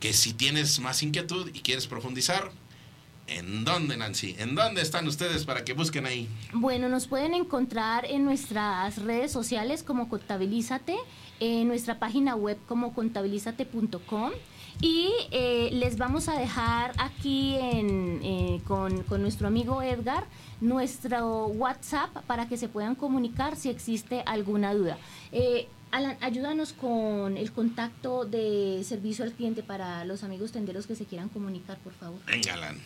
que 0.00 0.12
si 0.12 0.32
tienes 0.32 0.80
más 0.80 1.02
inquietud 1.02 1.50
y 1.52 1.60
quieres 1.60 1.86
profundizar, 1.86 2.50
¿En 3.30 3.62
dónde, 3.62 3.94
Nancy? 3.98 4.34
¿En 4.38 4.54
dónde 4.54 4.80
están 4.80 5.06
ustedes 5.06 5.44
para 5.44 5.62
que 5.62 5.74
busquen 5.74 6.06
ahí? 6.06 6.26
Bueno, 6.54 6.88
nos 6.88 7.06
pueden 7.06 7.34
encontrar 7.34 8.06
en 8.06 8.24
nuestras 8.24 8.96
redes 9.02 9.30
sociales 9.30 9.82
como 9.82 10.08
Contabilízate, 10.08 10.96
en 11.38 11.68
nuestra 11.68 11.98
página 11.98 12.34
web 12.36 12.56
como 12.66 12.94
contabilizate.com 12.94 14.32
y 14.80 15.10
eh, 15.30 15.70
les 15.72 15.96
vamos 15.96 16.28
a 16.28 16.38
dejar 16.38 16.92
aquí 16.98 17.56
en, 17.56 18.20
eh, 18.22 18.60
con, 18.66 19.02
con 19.04 19.22
nuestro 19.22 19.48
amigo 19.48 19.82
Edgar 19.82 20.24
nuestro 20.60 21.46
WhatsApp 21.46 22.10
para 22.26 22.48
que 22.48 22.56
se 22.56 22.68
puedan 22.68 22.94
comunicar 22.94 23.56
si 23.56 23.70
existe 23.70 24.22
alguna 24.26 24.74
duda. 24.74 24.98
Eh, 25.32 25.68
Alan, 25.90 26.18
ayúdanos 26.20 26.72
con 26.74 27.36
el 27.36 27.52
contacto 27.52 28.24
de 28.24 28.82
servicio 28.84 29.24
al 29.24 29.32
cliente 29.32 29.62
para 29.62 30.04
los 30.04 30.22
amigos 30.22 30.52
tenderos 30.52 30.86
que 30.86 30.94
se 30.94 31.06
quieran 31.06 31.28
comunicar, 31.28 31.78
por 31.78 31.94
favor. 31.94 32.20
Venga, 32.26 32.54
Alan. 32.54 32.78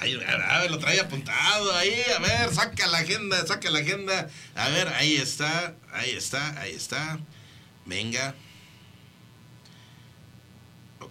Ahí, 0.00 0.14
a 0.14 0.60
ver, 0.60 0.70
lo 0.70 0.78
trae 0.78 1.00
apuntado 1.00 1.74
ahí, 1.74 1.92
a 2.16 2.20
ver, 2.20 2.54
saca 2.54 2.86
la 2.86 2.98
agenda, 2.98 3.44
saca 3.46 3.68
la 3.70 3.80
agenda. 3.80 4.28
A 4.54 4.68
ver, 4.68 4.88
ahí 4.88 5.16
está, 5.16 5.74
ahí 5.92 6.10
está, 6.10 6.60
ahí 6.60 6.72
está. 6.72 7.18
Venga. 7.84 8.34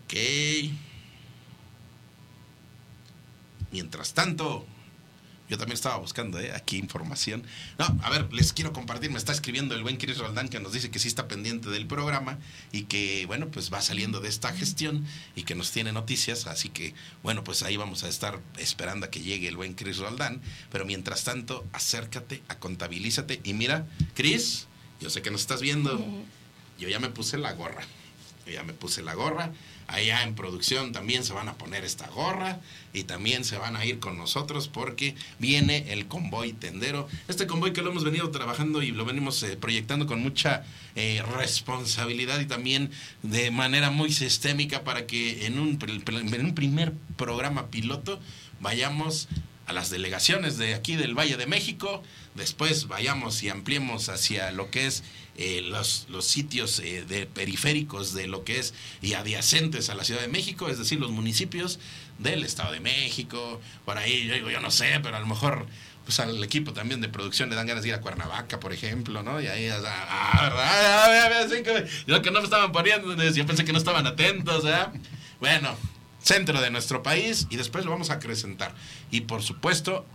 Ok. 0.08 0.14
Mientras 3.72 4.14
tanto, 4.14 4.66
yo 5.50 5.58
también 5.58 5.74
estaba 5.74 5.98
buscando 5.98 6.40
¿eh? 6.40 6.54
aquí 6.54 6.78
información. 6.78 7.44
No, 7.78 7.86
a 8.02 8.10
ver, 8.10 8.32
les 8.32 8.54
quiero 8.54 8.72
compartir. 8.72 9.12
Me 9.12 9.18
está 9.18 9.34
escribiendo 9.34 9.76
el 9.76 9.84
buen 9.84 9.98
Chris 9.98 10.18
Roldán 10.18 10.48
que 10.48 10.62
nos 10.62 10.72
dice 10.72 10.90
que 10.92 11.00
sí 11.00 11.10
está 11.10 11.28
pendiente 11.28 11.70
del 11.70 11.88
programa 11.88 12.40
y 12.72 12.84
que, 12.84 13.26
bueno, 13.26 13.50
pues 13.50 13.72
va 13.72 13.82
saliendo 13.82 14.22
de 14.22 14.30
esta 14.30 14.54
gestión 14.54 15.06
y 15.36 15.44
que 15.44 15.56
nos 15.56 15.72
tiene 15.72 15.92
noticias. 15.92 16.48
Así 16.48 16.70
que, 16.70 16.94
bueno, 17.22 17.44
pues 17.44 17.62
ahí 17.64 17.76
vamos 17.76 18.06
a 18.06 18.08
estar 18.08 18.40
esperando 18.58 19.08
a 19.08 19.10
que 19.10 19.20
llegue 19.20 19.50
el 19.50 19.58
buen 19.58 19.74
Chris 19.74 19.98
Roldán. 19.98 20.42
Pero 20.72 20.86
mientras 20.86 21.26
tanto, 21.26 21.68
acércate, 21.74 22.44
a 22.48 22.60
contabilízate. 22.60 23.42
Y 23.44 23.54
mira, 23.54 23.86
Chris, 24.14 24.68
yo 25.02 25.10
sé 25.10 25.22
que 25.22 25.32
nos 25.32 25.42
estás 25.42 25.62
viendo. 25.62 26.02
Yo 26.80 26.88
ya 26.88 27.02
me 27.02 27.10
puse 27.10 27.38
la 27.38 27.52
gorra. 27.52 27.84
Yo 28.46 28.54
ya 28.54 28.64
me 28.64 28.72
puse 28.72 29.02
la 29.02 29.14
gorra 29.14 29.52
allá 29.88 30.24
en 30.24 30.36
producción 30.36 30.92
también 30.92 31.24
se 31.24 31.34
van 31.34 31.48
a 31.48 31.54
poner 31.54 31.86
esta 31.86 32.08
gorra 32.10 32.60
y 32.94 33.04
también 33.04 33.46
se 33.46 33.58
van 33.58 33.76
a 33.76 33.86
ir 33.86 34.00
con 34.00 34.18
nosotros 34.18 34.68
porque 34.68 35.16
viene 35.40 35.92
el 35.92 36.08
convoy 36.08 36.54
tendero. 36.54 37.08
Este 37.28 37.48
convoy 37.48 37.74
que 37.74 37.82
lo 37.82 37.92
hemos 37.92 38.04
venido 38.04 38.30
trabajando 38.30 38.84
y 38.84 38.92
lo 38.92 39.06
venimos 39.06 39.42
eh, 39.44 39.56
proyectando 39.56 40.06
con 40.06 40.22
mucha 40.22 40.64
eh, 40.96 41.24
responsabilidad 41.38 42.40
y 42.40 42.46
también 42.46 42.92
de 43.24 43.50
manera 43.52 43.90
muy 43.90 44.12
sistémica 44.12 44.84
para 44.84 45.08
que 45.08 45.46
en 45.46 45.60
un, 45.60 45.80
en 46.06 46.46
un 46.46 46.56
primer 46.56 46.94
programa 47.16 47.68
piloto 47.68 48.20
vayamos 48.60 49.30
a 49.68 49.74
las 49.74 49.90
delegaciones 49.90 50.58
de 50.58 50.74
aquí 50.74 50.96
del 50.96 51.14
Valle 51.14 51.36
de 51.36 51.46
México, 51.46 52.02
después 52.38 52.88
vayamos 52.88 53.44
y 53.44 53.50
ampliemos 53.50 54.08
hacia 54.08 54.52
lo 54.52 54.72
que 54.72 54.88
es 54.88 55.04
eh, 55.36 55.62
los, 55.62 56.08
los, 56.10 56.26
sitios 56.26 56.80
eh, 56.80 57.04
de 57.08 57.26
periféricos 57.26 58.14
de 58.14 58.28
lo 58.28 58.44
que 58.44 58.60
es 58.60 58.74
y 59.02 59.14
adyacentes 59.14 59.90
a 59.90 59.96
la 59.96 60.04
Ciudad 60.04 60.22
de 60.22 60.30
México, 60.30 60.70
es 60.70 60.78
decir, 60.78 61.00
los 61.00 61.12
municipios 61.12 61.80
del 62.18 62.44
Estado 62.44 62.72
de 62.72 62.80
México, 62.80 63.62
por 63.86 63.98
ahí 63.98 64.26
yo 64.26 64.34
digo, 64.34 64.50
yo 64.50 64.62
no 64.62 64.72
sé, 64.72 65.00
pero 65.04 65.18
a 65.18 65.20
lo 65.20 65.28
mejor 65.28 65.68
pues 66.06 66.22
al 66.22 66.42
equipo 66.42 66.72
también 66.72 67.02
de 67.02 67.10
producción 67.10 67.50
le 67.50 67.56
dan 67.58 67.68
ganas 67.68 67.84
de 67.84 67.90
ir 67.90 67.96
a 67.96 68.00
Cuernavaca, 68.00 68.62
por 68.62 68.72
ejemplo, 68.72 69.24
¿no? 69.24 69.42
Y 69.42 69.48
ahí, 69.48 69.68
ah, 69.68 70.40
¿verdad? 70.42 71.50
Yo 72.08 72.22
que 72.22 72.32
no 72.32 72.40
me 72.40 72.46
estaban 72.46 72.72
poniendo, 72.72 73.14
yo 73.14 73.46
pensé 73.46 73.66
que 73.66 73.74
no 73.74 73.78
estaban 73.78 74.08
atentos, 74.08 74.64
¿eh? 74.64 74.86
Bueno, 75.42 75.76
centro 76.24 76.62
de 76.62 76.72
nuestro 76.72 77.04
país 77.04 77.48
y 77.50 77.58
después 77.58 77.84
lo 77.84 77.92
vamos 77.92 78.10
a 78.10 78.14
acrecentar. 78.14 78.74
Y 79.12 79.22
por 79.22 79.44
supuesto, 79.44 80.06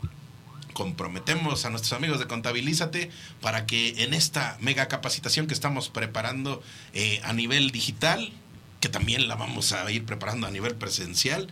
comprometemos 0.72 1.64
a 1.64 1.70
nuestros 1.70 1.92
amigos 1.92 2.18
de 2.18 2.26
Contabilízate 2.26 3.10
para 3.40 3.66
que 3.66 4.02
en 4.04 4.14
esta 4.14 4.56
mega 4.60 4.88
capacitación 4.88 5.46
que 5.46 5.54
estamos 5.54 5.88
preparando 5.88 6.62
eh, 6.94 7.20
a 7.24 7.32
nivel 7.32 7.70
digital, 7.70 8.32
que 8.80 8.88
también 8.88 9.28
la 9.28 9.36
vamos 9.36 9.72
a 9.72 9.90
ir 9.90 10.04
preparando 10.04 10.46
a 10.46 10.50
nivel 10.50 10.74
presencial, 10.74 11.48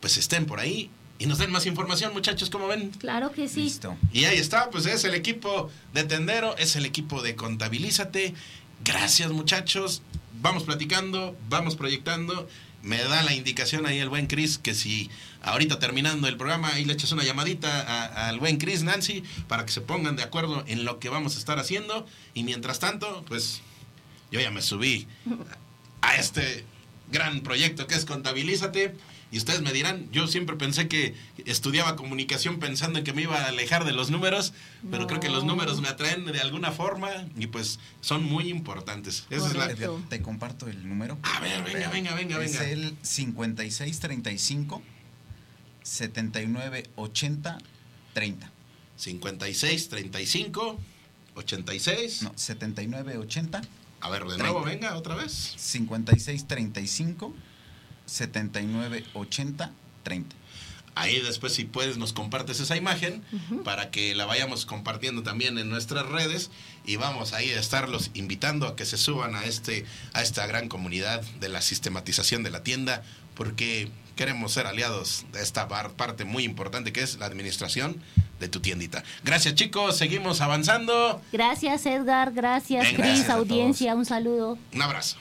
pues 0.00 0.16
estén 0.16 0.46
por 0.46 0.60
ahí 0.60 0.90
y 1.18 1.26
nos 1.26 1.38
den 1.38 1.50
más 1.50 1.66
información, 1.66 2.12
muchachos, 2.12 2.48
¿cómo 2.48 2.68
ven? 2.68 2.90
Claro 2.90 3.32
que 3.32 3.48
sí. 3.48 3.72
Y 4.12 4.24
ahí 4.24 4.38
está, 4.38 4.70
pues 4.70 4.86
es 4.86 5.02
el 5.04 5.14
equipo 5.14 5.70
de 5.92 6.04
Tendero, 6.04 6.56
es 6.56 6.76
el 6.76 6.86
equipo 6.86 7.22
de 7.22 7.34
Contabilízate. 7.34 8.34
Gracias, 8.84 9.32
muchachos. 9.32 10.02
Vamos 10.40 10.62
platicando, 10.62 11.36
vamos 11.48 11.74
proyectando 11.74 12.48
me 12.82 12.98
da 12.98 13.22
la 13.22 13.34
indicación 13.34 13.86
ahí 13.86 13.98
el 13.98 14.08
buen 14.08 14.26
Chris 14.26 14.58
que 14.58 14.74
si 14.74 15.10
ahorita 15.50 15.78
terminando 15.78 16.28
el 16.28 16.36
programa 16.36 16.68
ahí 16.68 16.84
le 16.84 16.92
echas 16.92 17.12
una 17.12 17.24
llamadita 17.24 18.28
al 18.28 18.38
buen 18.38 18.58
Chris 18.58 18.82
Nancy 18.82 19.22
para 19.48 19.64
que 19.64 19.72
se 19.72 19.80
pongan 19.80 20.16
de 20.16 20.22
acuerdo 20.22 20.64
en 20.66 20.84
lo 20.84 20.98
que 20.98 21.08
vamos 21.08 21.36
a 21.36 21.38
estar 21.38 21.58
haciendo 21.58 22.06
y 22.34 22.44
mientras 22.44 22.78
tanto 22.78 23.24
pues 23.28 23.60
yo 24.30 24.40
ya 24.40 24.50
me 24.50 24.62
subí 24.62 25.06
a 26.00 26.16
este 26.16 26.64
gran 27.10 27.40
proyecto 27.40 27.86
que 27.86 27.94
es 27.94 28.04
Contabilízate 28.04 28.94
y 29.30 29.36
ustedes 29.36 29.60
me 29.60 29.72
dirán, 29.72 30.08
yo 30.10 30.26
siempre 30.26 30.56
pensé 30.56 30.88
que 30.88 31.14
estudiaba 31.44 31.96
comunicación 31.96 32.58
pensando 32.58 32.98
en 32.98 33.04
que 33.04 33.12
me 33.12 33.22
iba 33.22 33.36
a 33.36 33.48
alejar 33.48 33.84
de 33.84 33.92
los 33.92 34.10
números, 34.10 34.54
pero 34.90 35.06
creo 35.06 35.20
que 35.20 35.28
los 35.28 35.44
números 35.44 35.82
me 35.82 35.88
atraen 35.88 36.24
de 36.24 36.40
alguna 36.40 36.72
forma 36.72 37.10
y 37.36 37.46
pues 37.48 37.78
son 38.00 38.24
muy 38.24 38.48
importantes. 38.48 39.26
Te 40.08 40.22
comparto 40.22 40.66
el 40.66 40.88
número. 40.88 41.18
A 41.22 41.40
ver, 41.40 41.62
venga, 41.62 41.90
venga, 41.90 42.14
venga, 42.14 42.38
venga. 42.38 42.64
Es 42.64 42.72
el 42.72 42.96
5635 43.02 44.82
7980 45.88 47.58
30. 48.12 48.50
5635 48.96 50.78
86 51.34 52.22
No, 52.22 52.32
7980 52.34 53.62
A 54.00 54.10
ver, 54.10 54.24
de 54.24 54.38
nuevo, 54.38 54.62
venga, 54.62 54.96
otra 54.96 55.14
vez. 55.14 55.54
5635 55.56 57.34
79 58.06 59.04
80 59.14 59.72
30. 60.02 60.36
Ahí 60.94 61.20
después 61.20 61.54
si 61.54 61.64
puedes 61.64 61.96
nos 61.96 62.12
compartes 62.12 62.58
esa 62.58 62.76
imagen 62.76 63.22
para 63.64 63.90
que 63.92 64.16
la 64.16 64.26
vayamos 64.26 64.66
compartiendo 64.66 65.22
también 65.22 65.56
en 65.58 65.68
nuestras 65.70 66.06
redes 66.06 66.50
y 66.84 66.96
vamos 66.96 67.32
ahí 67.34 67.50
a 67.50 67.60
estarlos 67.60 68.10
invitando 68.14 68.66
a 68.66 68.74
que 68.74 68.84
se 68.84 68.96
suban 68.96 69.36
a 69.36 69.44
este 69.44 69.86
a 70.12 70.22
esta 70.22 70.44
gran 70.48 70.68
comunidad 70.68 71.22
de 71.38 71.48
la 71.48 71.62
sistematización 71.62 72.42
de 72.42 72.50
la 72.50 72.64
tienda 72.64 73.04
porque 73.36 73.92
queremos 74.18 74.52
ser 74.52 74.66
aliados 74.66 75.24
de 75.32 75.40
esta 75.40 75.68
parte 75.68 76.24
muy 76.24 76.42
importante 76.42 76.92
que 76.92 77.02
es 77.02 77.18
la 77.20 77.26
administración 77.26 78.02
de 78.40 78.48
tu 78.48 78.58
tiendita. 78.58 79.04
Gracias 79.22 79.54
chicos, 79.54 79.96
seguimos 79.96 80.40
avanzando. 80.40 81.22
Gracias 81.32 81.86
Edgar, 81.86 82.32
gracias 82.32 82.88
Cris, 82.94 83.30
audiencia, 83.30 83.94
un 83.94 84.04
saludo. 84.04 84.58
Un 84.74 84.82
abrazo. 84.82 85.18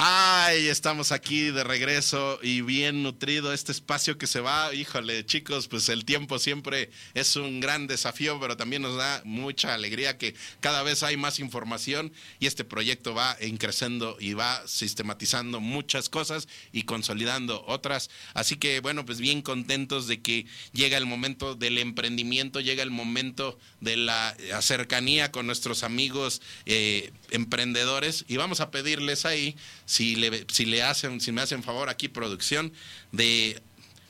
Ah, 0.00 0.37
Ay, 0.50 0.68
estamos 0.68 1.12
aquí 1.12 1.50
de 1.50 1.62
regreso 1.62 2.38
y 2.42 2.62
bien 2.62 3.02
nutrido 3.02 3.52
este 3.52 3.70
espacio 3.70 4.16
que 4.16 4.26
se 4.26 4.40
va. 4.40 4.72
Híjole, 4.72 5.26
chicos, 5.26 5.68
pues 5.68 5.90
el 5.90 6.06
tiempo 6.06 6.38
siempre 6.38 6.88
es 7.12 7.36
un 7.36 7.60
gran 7.60 7.86
desafío, 7.86 8.40
pero 8.40 8.56
también 8.56 8.80
nos 8.80 8.96
da 8.96 9.20
mucha 9.26 9.74
alegría 9.74 10.16
que 10.16 10.34
cada 10.60 10.82
vez 10.82 11.02
hay 11.02 11.18
más 11.18 11.38
información 11.38 12.14
y 12.40 12.46
este 12.46 12.64
proyecto 12.64 13.12
va 13.12 13.36
creciendo 13.58 14.16
y 14.20 14.32
va 14.32 14.66
sistematizando 14.66 15.60
muchas 15.60 16.08
cosas 16.08 16.48
y 16.72 16.84
consolidando 16.84 17.62
otras. 17.66 18.08
Así 18.32 18.56
que 18.56 18.80
bueno, 18.80 19.04
pues 19.04 19.20
bien 19.20 19.42
contentos 19.42 20.06
de 20.06 20.22
que 20.22 20.46
llega 20.72 20.96
el 20.96 21.04
momento 21.04 21.56
del 21.56 21.76
emprendimiento, 21.76 22.60
llega 22.60 22.82
el 22.82 22.90
momento 22.90 23.58
de 23.82 23.98
la 23.98 24.34
cercanía 24.62 25.30
con 25.30 25.44
nuestros 25.44 25.82
amigos 25.82 26.40
eh, 26.64 27.12
emprendedores 27.28 28.24
y 28.28 28.38
vamos 28.38 28.60
a 28.60 28.70
pedirles 28.70 29.26
ahí 29.26 29.54
si 29.84 30.16
le, 30.16 30.37
si 30.48 30.64
le 30.64 30.82
hacen, 30.82 31.20
si 31.20 31.32
me 31.32 31.40
hacen 31.40 31.62
favor 31.62 31.88
aquí 31.88 32.08
producción 32.08 32.72
de 33.12 33.60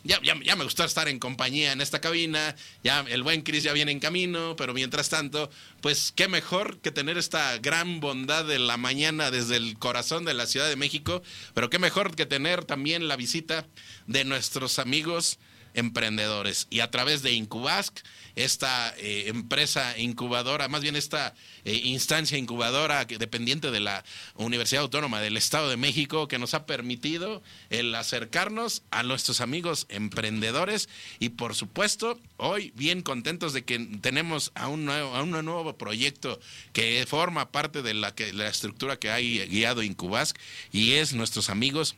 ya, 0.04 0.20
ya, 0.22 0.56
me 0.56 0.64
gustó 0.64 0.84
estar 0.84 1.08
en 1.08 1.18
compañía 1.18 1.72
en 1.72 1.80
esta 1.80 2.00
cabina, 2.00 2.54
ya 2.84 3.00
el 3.08 3.22
buen 3.22 3.42
Chris 3.42 3.64
ya 3.64 3.72
viene 3.72 3.90
en 3.92 4.00
camino, 4.00 4.54
pero 4.56 4.72
mientras 4.72 5.08
tanto, 5.08 5.50
pues 5.80 6.12
qué 6.14 6.28
mejor 6.28 6.78
que 6.78 6.90
tener 6.90 7.18
esta 7.18 7.58
gran 7.58 8.00
bondad 8.00 8.44
de 8.44 8.58
la 8.58 8.76
mañana 8.76 9.30
desde 9.30 9.56
el 9.56 9.76
corazón 9.78 10.24
de 10.24 10.34
la 10.34 10.46
Ciudad 10.46 10.68
de 10.68 10.76
México, 10.76 11.22
pero 11.52 11.68
qué 11.68 11.78
mejor 11.78 12.14
que 12.14 12.26
tener 12.26 12.64
también 12.64 13.08
la 13.08 13.16
visita 13.16 13.66
de 14.06 14.24
nuestros 14.24 14.78
amigos 14.78 15.38
emprendedores 15.78 16.66
y 16.70 16.80
a 16.80 16.90
través 16.90 17.22
de 17.22 17.32
Incubask 17.32 17.98
esta 18.36 18.94
eh, 18.98 19.24
empresa 19.26 19.98
incubadora, 19.98 20.68
más 20.68 20.80
bien 20.80 20.94
esta 20.94 21.34
eh, 21.64 21.80
instancia 21.84 22.38
incubadora 22.38 23.06
que, 23.06 23.18
dependiente 23.18 23.70
de 23.70 23.80
la 23.80 24.04
Universidad 24.36 24.82
Autónoma 24.82 25.20
del 25.20 25.36
Estado 25.36 25.68
de 25.68 25.76
México, 25.76 26.28
que 26.28 26.38
nos 26.38 26.54
ha 26.54 26.64
permitido 26.64 27.42
el 27.70 27.94
acercarnos 27.94 28.82
a 28.90 29.02
nuestros 29.02 29.40
amigos 29.40 29.86
emprendedores 29.88 30.88
y 31.18 31.30
por 31.30 31.56
supuesto 31.56 32.18
hoy 32.36 32.72
bien 32.76 33.02
contentos 33.02 33.52
de 33.52 33.64
que 33.64 33.78
tenemos 34.00 34.52
a 34.54 34.68
un 34.68 34.84
nuevo, 34.84 35.14
a 35.16 35.22
un 35.22 35.30
nuevo 35.30 35.76
proyecto 35.76 36.38
que 36.72 37.04
forma 37.08 37.50
parte 37.50 37.82
de 37.82 37.94
la, 37.94 38.14
que, 38.14 38.32
la 38.32 38.48
estructura 38.48 38.98
que 38.98 39.10
hay 39.10 39.46
guiado 39.48 39.82
Incubask 39.82 40.36
y 40.72 40.92
es 40.92 41.12
nuestros 41.12 41.50
amigos. 41.50 41.96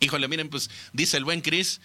Híjole, 0.00 0.28
miren, 0.28 0.48
pues 0.48 0.70
dice 0.92 1.16
el 1.16 1.24
buen 1.24 1.40
Cris, 1.40 1.80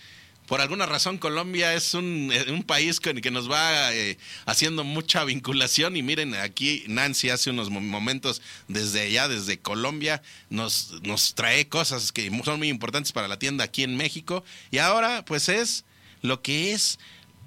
por 0.48 0.62
alguna 0.62 0.86
razón 0.86 1.18
Colombia 1.18 1.74
es 1.74 1.94
un, 1.94 2.32
eh, 2.32 2.52
un 2.52 2.64
país 2.64 3.00
que, 3.00 3.14
que, 3.22 3.32
nos 3.32 3.50
va 3.50 3.94
eh, 3.94 4.18
haciendo 4.46 4.84
mucha 4.84 5.24
vinculación 5.24 5.96
y 5.96 6.04
miren 6.04 6.36
aquí 6.36 6.84
Nancy 6.88 7.30
hace 7.30 7.50
unos 7.50 7.70
momentos 7.70 8.42
desde 8.68 9.02
allá, 9.02 9.28
desde 9.28 9.60
Colombia, 9.60 10.22
nos, 10.50 11.02
nos 11.04 11.36
trae 11.36 11.68
cosas 11.68 12.12
que 12.12 12.32
son 12.44 12.60
muy 12.60 12.70
importantes 12.70 13.12
para 13.12 13.28
la 13.28 13.40
tienda 13.40 13.64
aquí 13.64 13.84
en 13.84 13.98
México 13.98 14.44
y 14.72 14.78
ahora 14.78 15.26
pues 15.26 15.50
es 15.50 15.86
lo 16.22 16.42
que 16.42 16.74
es 16.74 17.00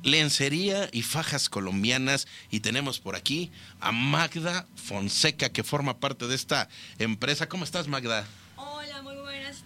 lencería 0.03 0.89
y 0.93 1.03
fajas 1.03 1.49
colombianas 1.49 2.27
y 2.51 2.61
tenemos 2.61 3.01
por 3.01 3.17
aquí 3.17 3.51
a 3.81 3.93
Magda 3.93 4.67
Fonseca 4.77 5.51
que 5.51 5.65
forma 5.65 5.99
parte 5.99 6.27
de 6.27 6.35
esta 6.35 6.69
empresa. 6.99 7.49
¿Cómo 7.49 7.65
estás 7.65 7.89
Magda? 7.89 8.27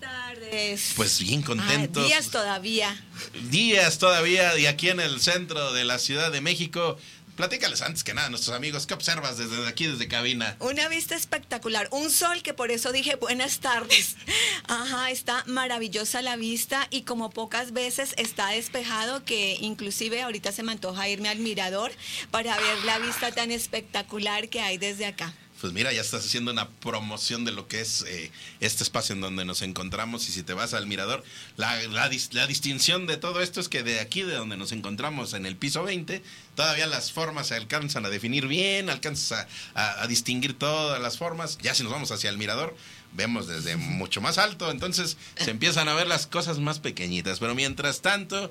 Tardes. 0.03 0.92
Pues 0.96 1.20
bien 1.20 1.42
contentos. 1.42 2.05
Ah, 2.05 2.07
días 2.07 2.30
todavía. 2.30 3.05
Días 3.50 3.98
todavía 3.98 4.59
y 4.59 4.66
aquí 4.66 4.90
en 4.90 5.00
el 5.00 5.20
centro 5.20 5.72
de 5.72 5.84
la 5.84 5.98
Ciudad 5.98 6.32
de 6.32 6.40
México. 6.40 6.98
Platícales 7.36 7.80
antes 7.80 8.05
que 8.05 8.12
nada, 8.12 8.28
nuestros 8.28 8.55
amigos, 8.55 8.86
¿qué 8.86 8.92
observas 8.92 9.38
desde 9.38 9.66
aquí, 9.66 9.86
desde 9.86 10.07
cabina? 10.07 10.55
Una 10.61 10.88
vista 10.88 11.14
espectacular, 11.14 11.88
un 11.90 12.11
sol 12.11 12.42
que 12.42 12.53
por 12.53 12.70
eso 12.70 12.92
dije 12.92 13.14
buenas 13.16 13.61
tardes. 13.61 14.16
Ajá, 14.68 15.11
está 15.11 15.42
maravillosa 15.46 16.20
la 16.20 16.36
vista 16.36 16.88
y 16.90 17.03
como 17.03 17.30
pocas 17.30 17.72
veces 17.72 18.12
está 18.18 18.48
despejado 18.48 19.24
que 19.24 19.57
inclusive 19.61 20.20
ahorita 20.20 20.53
se 20.53 20.62
me 20.62 20.72
antoja 20.72 21.09
irme 21.09 21.30
al 21.30 21.38
mirador 21.38 21.90
para 22.30 22.55
ver 22.59 22.84
la 22.84 22.98
vista 22.98 23.32
tan 23.32 23.50
espectacular 23.50 24.50
que 24.50 24.61
hay 24.61 24.76
desde 24.76 25.07
acá 25.07 25.32
pues 25.62 25.72
mira, 25.72 25.92
ya 25.92 26.00
estás 26.00 26.26
haciendo 26.26 26.50
una 26.50 26.68
promoción 26.68 27.44
de 27.44 27.52
lo 27.52 27.68
que 27.68 27.80
es 27.80 28.04
eh, 28.08 28.32
este 28.58 28.82
espacio 28.82 29.14
en 29.14 29.20
donde 29.20 29.44
nos 29.44 29.62
encontramos 29.62 30.28
y 30.28 30.32
si 30.32 30.42
te 30.42 30.54
vas 30.54 30.74
al 30.74 30.88
mirador, 30.88 31.22
la, 31.56 31.80
la, 31.84 32.08
distinción 32.08 33.06
de 33.06 33.16
todo 33.16 33.40
esto 33.40 33.60
es 33.60 33.68
que 33.68 33.84
de 33.84 34.00
aquí, 34.00 34.22
de 34.22 34.34
donde 34.34 34.56
nos 34.56 34.72
encontramos 34.72 35.34
en 35.34 35.46
el 35.46 35.56
piso 35.56 35.84
20, 35.84 36.20
todavía 36.56 36.88
las 36.88 37.12
formas 37.12 37.46
se 37.46 37.54
alcanzan 37.54 38.04
a 38.04 38.08
definir 38.08 38.48
bien, 38.48 38.90
alcanzas 38.90 39.46
a, 39.76 40.02
a 40.02 40.06
distinguir 40.08 40.58
todas 40.58 41.00
las 41.00 41.16
formas, 41.16 41.58
ya 41.62 41.76
si 41.76 41.84
nos 41.84 41.92
vamos 41.92 42.10
hacia 42.10 42.28
el 42.28 42.38
mirador, 42.38 42.76
vemos 43.12 43.46
desde 43.46 43.76
mucho 43.76 44.20
más 44.20 44.38
alto, 44.38 44.68
entonces 44.68 45.16
se 45.36 45.52
empiezan 45.52 45.88
a 45.88 45.94
ver 45.94 46.08
las 46.08 46.26
cosas 46.26 46.58
más 46.58 46.80
pequeñitas, 46.80 47.38
pero 47.38 47.54
mientras 47.54 48.02
tanto, 48.02 48.50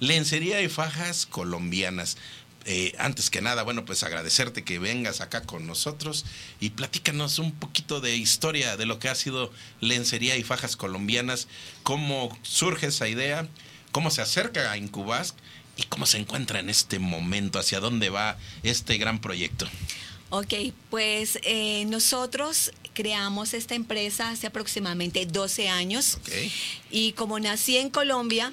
lencería 0.00 0.60
y 0.60 0.68
fajas 0.68 1.24
colombianas. 1.24 2.16
Eh, 2.64 2.94
antes 2.98 3.30
que 3.30 3.40
nada, 3.40 3.62
bueno, 3.62 3.84
pues 3.84 4.02
agradecerte 4.02 4.62
que 4.62 4.78
vengas 4.78 5.20
acá 5.20 5.42
con 5.42 5.66
nosotros 5.66 6.26
y 6.60 6.70
platícanos 6.70 7.38
un 7.38 7.52
poquito 7.52 8.00
de 8.00 8.16
historia 8.16 8.76
de 8.76 8.84
lo 8.84 8.98
que 8.98 9.08
ha 9.08 9.14
sido 9.14 9.50
lencería 9.80 10.36
y 10.36 10.42
fajas 10.42 10.76
colombianas, 10.76 11.48
cómo 11.82 12.36
surge 12.42 12.88
esa 12.88 13.08
idea, 13.08 13.48
cómo 13.92 14.10
se 14.10 14.20
acerca 14.20 14.70
a 14.70 14.76
Incubask 14.76 15.34
y 15.76 15.84
cómo 15.84 16.04
se 16.04 16.18
encuentra 16.18 16.60
en 16.60 16.68
este 16.68 16.98
momento, 16.98 17.58
hacia 17.58 17.80
dónde 17.80 18.10
va 18.10 18.36
este 18.62 18.98
gran 18.98 19.20
proyecto. 19.20 19.66
Ok, 20.30 20.54
pues 20.90 21.38
eh, 21.42 21.86
nosotros 21.86 22.72
creamos 22.92 23.54
esta 23.54 23.74
empresa 23.74 24.30
hace 24.30 24.46
aproximadamente 24.46 25.24
12 25.24 25.68
años 25.68 26.18
okay. 26.20 26.52
y 26.90 27.12
como 27.12 27.38
nací 27.38 27.78
en 27.78 27.88
Colombia, 27.88 28.52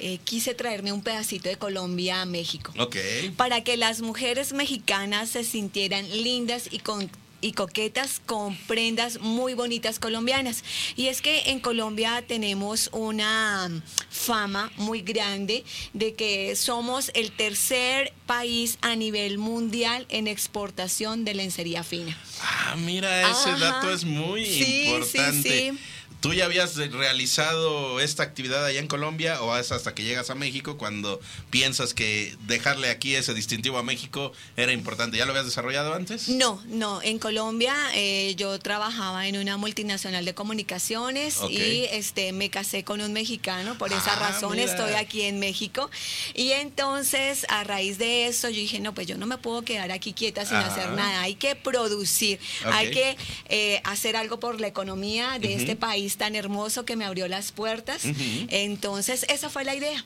eh, 0.00 0.18
quise 0.24 0.54
traerme 0.54 0.92
un 0.92 1.02
pedacito 1.02 1.48
de 1.48 1.56
Colombia 1.56 2.22
a 2.22 2.26
México. 2.26 2.72
Ok. 2.78 2.96
Para 3.36 3.62
que 3.62 3.76
las 3.76 4.00
mujeres 4.00 4.52
mexicanas 4.52 5.30
se 5.30 5.44
sintieran 5.44 6.08
lindas 6.22 6.68
y 6.70 6.78
con 6.78 7.10
y 7.40 7.52
coquetas 7.52 8.20
con 8.24 8.56
prendas 8.66 9.20
muy 9.20 9.54
bonitas 9.54 9.98
colombianas. 9.98 10.62
Y 10.96 11.06
es 11.06 11.22
que 11.22 11.50
en 11.50 11.60
Colombia 11.60 12.22
tenemos 12.26 12.90
una 12.92 13.70
fama 14.10 14.70
muy 14.76 15.02
grande 15.02 15.64
de 15.92 16.14
que 16.14 16.54
somos 16.56 17.10
el 17.14 17.32
tercer 17.32 18.12
país 18.26 18.78
a 18.82 18.94
nivel 18.96 19.38
mundial 19.38 20.06
en 20.08 20.26
exportación 20.26 21.24
de 21.24 21.34
lencería 21.34 21.82
fina. 21.82 22.16
Ah, 22.42 22.76
mira, 22.76 23.30
ese 23.30 23.50
Ajá. 23.50 23.58
dato 23.58 23.92
es 23.92 24.04
muy 24.04 24.44
sí, 24.44 24.82
importante. 24.84 25.70
Sí, 25.70 25.78
sí. 25.78 25.78
¿Tú 26.20 26.34
ya 26.34 26.44
habías 26.44 26.76
realizado 26.76 27.98
esta 27.98 28.22
actividad 28.22 28.64
allá 28.66 28.78
en 28.78 28.88
Colombia 28.88 29.40
o 29.40 29.56
es 29.56 29.72
hasta 29.72 29.94
que 29.94 30.02
llegas 30.02 30.28
a 30.28 30.34
México 30.34 30.76
cuando 30.76 31.18
piensas 31.48 31.94
que 31.94 32.36
dejarle 32.46 32.90
aquí 32.90 33.14
ese 33.14 33.32
distintivo 33.32 33.78
a 33.78 33.82
México 33.82 34.32
era 34.56 34.70
importante? 34.72 35.16
¿Ya 35.16 35.24
lo 35.24 35.30
habías 35.30 35.46
desarrollado 35.46 35.94
antes? 35.94 36.28
No, 36.28 36.62
no. 36.66 37.00
En 37.02 37.18
Colombia 37.18 37.74
eh, 37.94 38.34
yo 38.36 38.58
trabajaba 38.58 39.28
en 39.28 39.38
una 39.38 39.56
multinacional 39.56 40.26
de 40.26 40.34
comunicaciones 40.34 41.38
y 41.48 41.84
este 41.90 42.32
me 42.32 42.50
casé 42.50 42.84
con 42.84 43.00
un 43.00 43.14
mexicano. 43.14 43.78
Por 43.78 43.90
esa 43.92 44.12
Ah, 44.16 44.30
razón 44.32 44.52
mira. 44.52 44.64
estoy 44.64 44.92
aquí 44.94 45.22
en 45.22 45.38
México. 45.38 45.90
Y 46.34 46.52
entonces 46.52 47.46
a 47.48 47.64
raíz 47.64 47.96
de 47.96 48.26
eso 48.26 48.50
yo 48.50 48.56
dije, 48.60 48.78
no, 48.80 48.92
pues 48.94 49.06
yo 49.06 49.16
no 49.16 49.24
me 49.26 49.38
puedo 49.38 49.62
quedar 49.62 49.90
aquí 49.90 50.12
quieta 50.12 50.44
sin 50.44 50.56
hacer 50.56 50.90
nada. 50.90 51.22
Hay 51.22 51.34
que 51.36 51.56
producir, 51.56 52.38
hay 52.66 52.90
que 52.90 53.16
eh, 53.48 53.80
hacer 53.84 54.16
algo 54.16 54.38
por 54.38 54.60
la 54.60 54.66
economía 54.66 55.38
de 55.38 55.54
este 55.54 55.76
país 55.76 56.09
tan 56.16 56.34
hermoso 56.34 56.84
que 56.84 56.96
me 56.96 57.04
abrió 57.04 57.28
las 57.28 57.52
puertas. 57.52 58.02
Entonces 58.48 59.24
esa 59.28 59.48
fue 59.48 59.64
la 59.64 59.74
idea. 59.74 60.04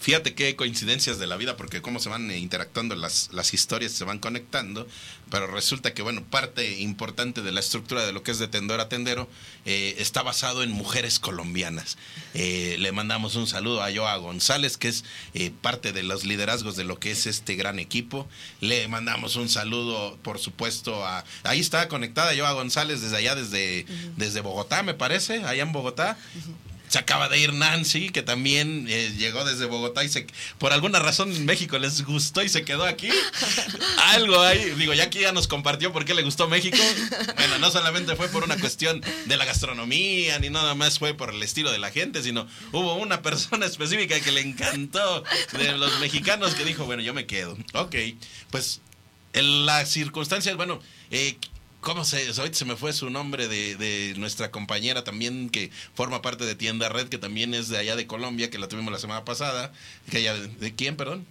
Fíjate 0.00 0.34
qué 0.34 0.56
coincidencias 0.56 1.18
de 1.18 1.26
la 1.26 1.36
vida, 1.36 1.56
porque 1.56 1.82
cómo 1.82 2.00
se 2.00 2.08
van 2.08 2.30
eh, 2.30 2.38
interactuando 2.38 2.94
las, 2.94 3.30
las 3.32 3.54
historias, 3.54 3.92
se 3.92 4.04
van 4.04 4.18
conectando, 4.18 4.86
pero 5.30 5.46
resulta 5.46 5.94
que, 5.94 6.02
bueno, 6.02 6.24
parte 6.24 6.80
importante 6.80 7.42
de 7.42 7.52
la 7.52 7.60
estructura 7.60 8.04
de 8.04 8.12
lo 8.12 8.22
que 8.22 8.32
es 8.32 8.38
de 8.38 8.48
tendero 8.48 8.82
a 8.82 8.88
tendero 8.88 9.28
eh, 9.64 9.94
está 9.98 10.22
basado 10.22 10.62
en 10.62 10.70
mujeres 10.70 11.18
colombianas. 11.18 11.98
Eh, 12.34 12.76
le 12.78 12.92
mandamos 12.92 13.36
un 13.36 13.46
saludo 13.46 13.82
a 13.82 13.92
Joa 13.94 14.16
González, 14.16 14.76
que 14.76 14.88
es 14.88 15.04
eh, 15.34 15.52
parte 15.60 15.92
de 15.92 16.02
los 16.02 16.24
liderazgos 16.24 16.76
de 16.76 16.84
lo 16.84 16.98
que 16.98 17.12
es 17.12 17.26
este 17.26 17.54
gran 17.54 17.78
equipo. 17.78 18.28
Le 18.60 18.88
mandamos 18.88 19.36
un 19.36 19.48
saludo, 19.48 20.18
por 20.22 20.38
supuesto, 20.38 21.04
a... 21.04 21.24
Ahí 21.44 21.60
está 21.60 21.88
conectada 21.88 22.36
Joa 22.36 22.52
González 22.52 23.00
desde 23.00 23.16
allá, 23.16 23.34
desde, 23.34 23.86
desde 24.16 24.40
Bogotá, 24.40 24.82
me 24.82 24.94
parece, 24.94 25.44
allá 25.44 25.62
en 25.62 25.72
Bogotá. 25.72 26.18
Se 26.90 26.98
acaba 26.98 27.28
de 27.28 27.38
ir 27.38 27.54
Nancy, 27.54 28.10
que 28.10 28.22
también 28.22 28.86
eh, 28.88 29.12
llegó 29.16 29.44
desde 29.44 29.66
Bogotá 29.66 30.02
y 30.02 30.08
se, 30.08 30.26
por 30.58 30.72
alguna 30.72 30.98
razón 30.98 31.44
México 31.44 31.78
les 31.78 32.04
gustó 32.04 32.42
y 32.42 32.48
se 32.48 32.64
quedó 32.64 32.84
aquí. 32.84 33.08
Algo 34.08 34.40
ahí, 34.40 34.70
digo, 34.70 34.92
ya 34.92 35.04
aquí 35.04 35.20
ya 35.20 35.30
nos 35.30 35.46
compartió 35.46 35.92
por 35.92 36.04
qué 36.04 36.14
le 36.14 36.22
gustó 36.22 36.48
México. 36.48 36.76
Bueno, 37.36 37.60
no 37.60 37.70
solamente 37.70 38.16
fue 38.16 38.28
por 38.28 38.42
una 38.42 38.58
cuestión 38.58 39.00
de 39.26 39.36
la 39.36 39.44
gastronomía, 39.44 40.40
ni 40.40 40.50
nada 40.50 40.74
más 40.74 40.98
fue 40.98 41.14
por 41.14 41.32
el 41.32 41.40
estilo 41.44 41.70
de 41.70 41.78
la 41.78 41.92
gente, 41.92 42.24
sino 42.24 42.48
hubo 42.72 42.94
una 42.94 43.22
persona 43.22 43.66
específica 43.66 44.18
que 44.18 44.32
le 44.32 44.40
encantó 44.40 45.22
de 45.52 45.78
los 45.78 46.00
mexicanos 46.00 46.56
que 46.56 46.64
dijo, 46.64 46.86
bueno, 46.86 47.02
yo 47.02 47.14
me 47.14 47.24
quedo. 47.24 47.56
Ok, 47.74 47.94
pues 48.50 48.80
en 49.32 49.64
las 49.64 49.88
circunstancias, 49.90 50.56
bueno, 50.56 50.80
eh, 51.12 51.36
¿Cómo 51.80 52.04
se, 52.04 52.28
ahorita 52.28 52.58
se 52.58 52.64
me 52.66 52.76
fue 52.76 52.92
su 52.92 53.08
nombre 53.08 53.48
de, 53.48 53.76
de 53.76 54.14
nuestra 54.18 54.50
compañera 54.50 55.02
también 55.02 55.48
que 55.48 55.70
forma 55.94 56.20
parte 56.20 56.44
de 56.44 56.54
Tienda 56.54 56.88
Red, 56.90 57.08
que 57.08 57.18
también 57.18 57.54
es 57.54 57.68
de 57.68 57.78
allá 57.78 57.96
de 57.96 58.06
Colombia, 58.06 58.50
que 58.50 58.58
la 58.58 58.68
tuvimos 58.68 58.92
la 58.92 58.98
semana 58.98 59.24
pasada? 59.24 59.72
Que 60.10 60.18
ella, 60.18 60.34
¿De 60.34 60.74
quién, 60.74 60.96
perdón? 60.96 61.26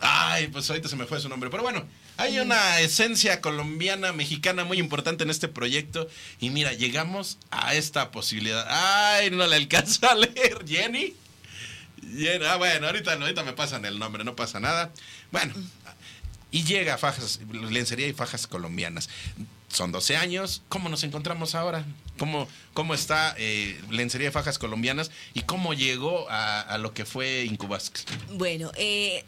Ay, 0.00 0.48
pues 0.48 0.68
ahorita 0.68 0.88
se 0.88 0.96
me 0.96 1.06
fue 1.06 1.20
su 1.20 1.28
nombre. 1.28 1.48
Pero 1.50 1.62
bueno, 1.62 1.86
hay 2.18 2.38
una 2.38 2.80
esencia 2.80 3.40
colombiana, 3.40 4.12
mexicana 4.12 4.64
muy 4.64 4.78
importante 4.78 5.24
en 5.24 5.30
este 5.30 5.48
proyecto. 5.48 6.08
Y 6.40 6.50
mira, 6.50 6.72
llegamos 6.72 7.38
a 7.50 7.74
esta 7.74 8.10
posibilidad. 8.10 8.66
Ay, 8.68 9.30
no 9.30 9.46
le 9.46 9.56
alcanzo 9.56 10.08
a 10.10 10.14
leer. 10.14 10.64
Jenny. 10.66 11.14
Jenny. 12.14 12.44
Ah, 12.44 12.56
bueno, 12.56 12.86
ahorita, 12.86 13.14
ahorita 13.14 13.42
me 13.42 13.54
pasan 13.54 13.84
el 13.84 13.98
nombre, 13.98 14.22
no 14.24 14.36
pasa 14.36 14.60
nada. 14.60 14.92
Bueno, 15.32 15.54
y 16.50 16.64
llega 16.64 16.94
a 16.94 16.98
fajas, 16.98 17.40
lencería 17.50 18.08
y 18.08 18.12
fajas 18.12 18.46
colombianas. 18.46 19.08
Son 19.68 19.92
12 19.92 20.16
años. 20.16 20.62
¿Cómo 20.68 20.88
nos 20.88 21.02
encontramos 21.04 21.54
ahora? 21.54 21.84
¿Cómo, 22.18 22.48
cómo 22.72 22.94
está 22.94 23.34
eh, 23.36 23.78
lencería 23.90 24.28
y 24.28 24.32
fajas 24.32 24.58
colombianas? 24.58 25.10
¿Y 25.34 25.42
cómo 25.42 25.74
llegó 25.74 26.26
a, 26.30 26.78
lo 26.78 26.94
que 26.94 27.04
fue 27.04 27.44
Incubasc? 27.44 27.98
Bueno, 28.32 28.70
eh, 28.76 29.24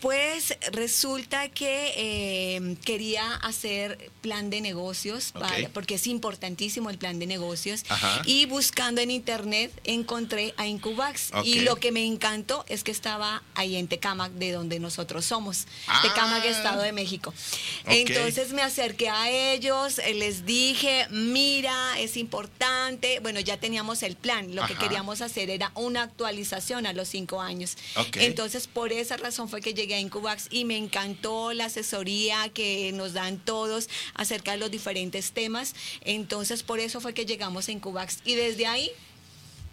pues 0.00 0.56
resulta 0.72 1.48
que 1.48 1.92
eh, 1.96 2.76
quería 2.84 3.34
hacer 3.36 4.10
plan 4.20 4.50
de 4.50 4.60
negocios, 4.60 5.32
para- 5.32 5.68
porque 5.70 5.94
es 5.94 6.06
importantísimo 6.06 6.90
el 6.90 6.98
plan 6.98 7.18
de 7.18 7.26
negocios. 7.26 7.84
Ajá. 7.88 8.22
Y 8.26 8.46
buscando 8.46 9.00
en 9.00 9.10
internet 9.10 9.72
encontré 9.84 10.54
a 10.56 10.66
Incubax. 10.66 11.30
Y 11.44 11.60
lo 11.60 11.76
que 11.76 11.92
me 11.92 12.04
encantó 12.04 12.64
es 12.68 12.84
que 12.84 12.90
estaba 12.90 13.42
ahí 13.54 13.76
en 13.76 13.88
Tecámac, 13.88 14.32
de 14.32 14.52
donde 14.52 14.78
nosotros 14.80 15.24
somos. 15.24 15.66
Ah. 15.86 16.00
Tecámac, 16.02 16.44
Estado 16.44 16.82
de 16.82 16.92
México. 16.92 17.32
Entonces 17.86 18.52
me 18.52 18.62
acerqué 18.62 19.08
a 19.08 19.30
ellos, 19.30 19.98
eh, 19.98 20.14
les 20.14 20.44
dije, 20.44 21.06
mira, 21.10 21.98
es 21.98 22.16
importante. 22.16 23.20
Bueno, 23.20 23.40
ya 23.40 23.56
teníamos 23.58 24.02
el 24.02 24.16
plan. 24.16 24.54
Lo 24.54 24.66
que 24.66 24.74
queríamos 24.74 25.20
hacer 25.22 25.50
era 25.50 25.72
una 25.74 26.02
actualización 26.02 26.86
a 26.86 26.92
los 26.92 27.08
cinco 27.08 27.40
años. 27.40 27.76
Entonces, 28.14 28.66
por 28.66 28.92
esa 28.92 29.16
razón 29.16 29.48
fue 29.48 29.60
que 29.60 29.74
llegué 29.78 29.94
a 29.94 30.00
Incubax 30.00 30.48
y 30.50 30.64
me 30.64 30.76
encantó 30.76 31.52
la 31.52 31.66
asesoría 31.66 32.48
que 32.48 32.90
nos 32.92 33.12
dan 33.12 33.38
todos 33.38 33.88
acerca 34.14 34.52
de 34.52 34.58
los 34.58 34.70
diferentes 34.70 35.30
temas. 35.30 35.74
Entonces, 36.00 36.64
por 36.64 36.80
eso 36.80 37.00
fue 37.00 37.14
que 37.14 37.26
llegamos 37.26 37.68
a 37.68 37.72
Incubax. 37.72 38.18
Y 38.24 38.34
desde 38.34 38.66
ahí 38.66 38.90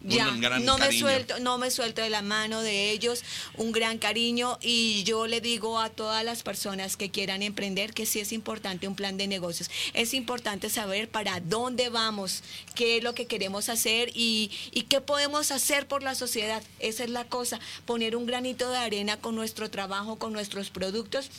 ya 0.07 0.29
Un 0.29 0.39
gran 0.41 0.63
no 0.65 0.77
me 0.77 0.85
cariño. 0.85 0.99
suelto 0.99 1.39
no 1.39 1.57
me 1.57 1.71
suelto 1.71 2.01
de 2.01 2.09
la 2.09 2.21
mano 2.21 2.61
de 2.61 2.91
ellos 2.91 3.23
un 3.55 3.71
gran 3.71 3.97
cariño 3.97 4.57
y 4.61 5.03
yo 5.03 5.27
le 5.27 5.41
digo 5.41 5.79
a 5.79 5.89
todas 5.89 6.23
las 6.23 6.43
personas 6.43 6.95
que 6.95 7.09
quieran 7.09 7.41
emprender 7.41 7.93
que 7.93 8.05
sí 8.05 8.19
es 8.19 8.31
importante 8.31 8.87
un 8.87 8.95
plan 8.95 9.17
de 9.17 9.27
negocios. 9.27 9.69
Es 9.93 10.13
importante 10.13 10.69
saber 10.69 11.09
para 11.09 11.39
dónde 11.39 11.89
vamos 11.89 12.43
qué 12.75 12.97
es 12.97 13.03
lo 13.03 13.15
que 13.15 13.25
queremos 13.25 13.69
hacer 13.69 14.11
y, 14.13 14.51
y 14.71 14.83
qué 14.83 15.01
podemos 15.01 15.51
hacer 15.51 15.87
por 15.87 16.03
la 16.03 16.15
sociedad. 16.15 16.61
Esa 16.79 17.03
es 17.03 17.09
la 17.09 17.25
cosa 17.25 17.59
poner 17.85 18.15
un 18.15 18.25
granito 18.25 18.69
de 18.69 18.77
arena 18.77 19.17
con 19.17 19.35
nuestro 19.35 19.69
trabajo 19.71 20.17
con 20.17 20.33
nuestros 20.33 20.69
productos 20.69 21.29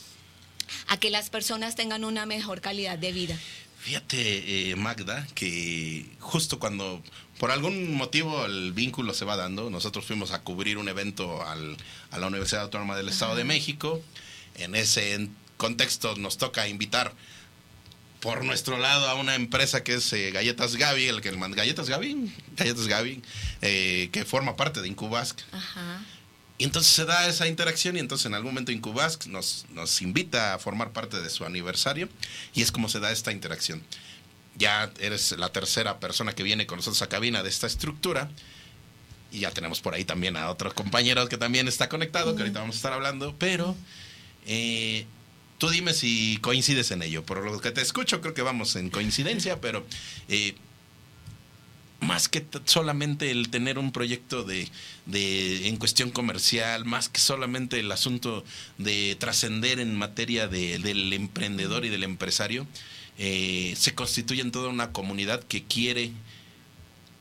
a 0.88 0.98
que 0.98 1.10
las 1.10 1.30
personas 1.30 1.76
tengan 1.76 2.04
una 2.04 2.26
mejor 2.26 2.60
calidad 2.60 2.98
de 2.98 3.12
vida 3.12 3.38
Fíjate, 3.86 4.70
eh, 4.70 4.74
Magda, 4.74 5.24
que 5.36 6.06
justo 6.18 6.58
cuando 6.58 7.00
por 7.38 7.52
algún 7.52 7.94
motivo 7.94 8.44
el 8.44 8.72
vínculo 8.72 9.14
se 9.14 9.24
va 9.24 9.36
dando, 9.36 9.70
nosotros 9.70 10.04
fuimos 10.04 10.32
a 10.32 10.40
cubrir 10.42 10.76
un 10.76 10.88
evento 10.88 11.46
al- 11.46 11.76
a 12.10 12.18
la 12.18 12.26
Universidad 12.26 12.62
Autónoma 12.64 12.96
del 12.96 13.08
Estado 13.08 13.36
de 13.36 13.44
México. 13.44 14.02
En 14.56 14.74
ese 14.74 15.28
contexto 15.56 16.16
nos 16.16 16.36
toca 16.36 16.66
invitar 16.66 17.14
por 18.18 18.44
nuestro 18.44 18.76
lado 18.76 19.08
a 19.08 19.14
una 19.14 19.36
empresa 19.36 19.84
que 19.84 19.94
es 19.94 20.12
eh, 20.12 20.32
Galletas 20.32 20.74
Gaby, 20.74 21.06
el 21.06 21.20
que 21.20 21.28
el 21.28 21.38
Galletas 21.38 21.88
Gaby, 21.88 22.32
Galletas 22.56 22.88
Gaby, 22.88 23.22
eh, 23.62 24.08
que 24.10 24.24
forma 24.24 24.56
parte 24.56 24.82
de 24.82 24.88
Incubasc. 24.88 25.38
Ajá. 25.52 26.04
Y 26.58 26.64
entonces 26.64 26.90
se 26.92 27.04
da 27.04 27.28
esa 27.28 27.46
interacción 27.46 27.96
y 27.96 28.00
entonces 28.00 28.26
en 28.26 28.34
algún 28.34 28.52
momento 28.52 28.72
Incubasc 28.72 29.26
nos, 29.26 29.66
nos 29.74 30.00
invita 30.00 30.54
a 30.54 30.58
formar 30.58 30.92
parte 30.92 31.20
de 31.20 31.28
su 31.28 31.44
aniversario 31.44 32.08
y 32.54 32.62
es 32.62 32.72
como 32.72 32.88
se 32.88 32.98
da 32.98 33.12
esta 33.12 33.30
interacción. 33.30 33.82
Ya 34.56 34.90
eres 35.00 35.32
la 35.32 35.50
tercera 35.50 36.00
persona 36.00 36.34
que 36.34 36.42
viene 36.42 36.66
con 36.66 36.76
nosotros 36.78 37.02
a 37.02 37.08
cabina 37.08 37.42
de 37.42 37.50
esta 37.50 37.66
estructura 37.66 38.30
y 39.30 39.40
ya 39.40 39.50
tenemos 39.50 39.80
por 39.80 39.92
ahí 39.92 40.04
también 40.04 40.36
a 40.38 40.48
otro 40.48 40.74
compañero 40.74 41.28
que 41.28 41.36
también 41.36 41.68
está 41.68 41.90
conectado, 41.90 42.34
que 42.34 42.42
ahorita 42.42 42.60
vamos 42.60 42.76
a 42.76 42.78
estar 42.78 42.92
hablando, 42.94 43.34
pero 43.38 43.76
eh, 44.46 45.04
tú 45.58 45.68
dime 45.68 45.92
si 45.92 46.38
coincides 46.40 46.90
en 46.90 47.02
ello. 47.02 47.22
Por 47.22 47.44
lo 47.44 47.60
que 47.60 47.70
te 47.70 47.82
escucho 47.82 48.22
creo 48.22 48.32
que 48.32 48.42
vamos 48.42 48.76
en 48.76 48.88
coincidencia, 48.88 49.60
pero... 49.60 49.86
eh, 50.28 50.54
más 52.00 52.28
que 52.28 52.44
solamente 52.66 53.30
el 53.30 53.48
tener 53.48 53.78
un 53.78 53.90
proyecto 53.92 54.44
de, 54.44 54.68
de 55.06 55.68
en 55.68 55.76
cuestión 55.78 56.10
comercial, 56.10 56.84
más 56.84 57.08
que 57.08 57.20
solamente 57.20 57.80
el 57.80 57.90
asunto 57.90 58.44
de 58.78 59.16
trascender 59.18 59.80
en 59.80 59.94
materia 59.96 60.46
de- 60.48 60.78
del 60.78 61.12
emprendedor 61.12 61.84
y 61.84 61.88
del 61.88 62.04
empresario, 62.04 62.66
eh, 63.18 63.74
se 63.78 63.94
constituye 63.94 64.42
en 64.42 64.52
toda 64.52 64.68
una 64.68 64.92
comunidad 64.92 65.42
que 65.42 65.64
quiere 65.64 66.12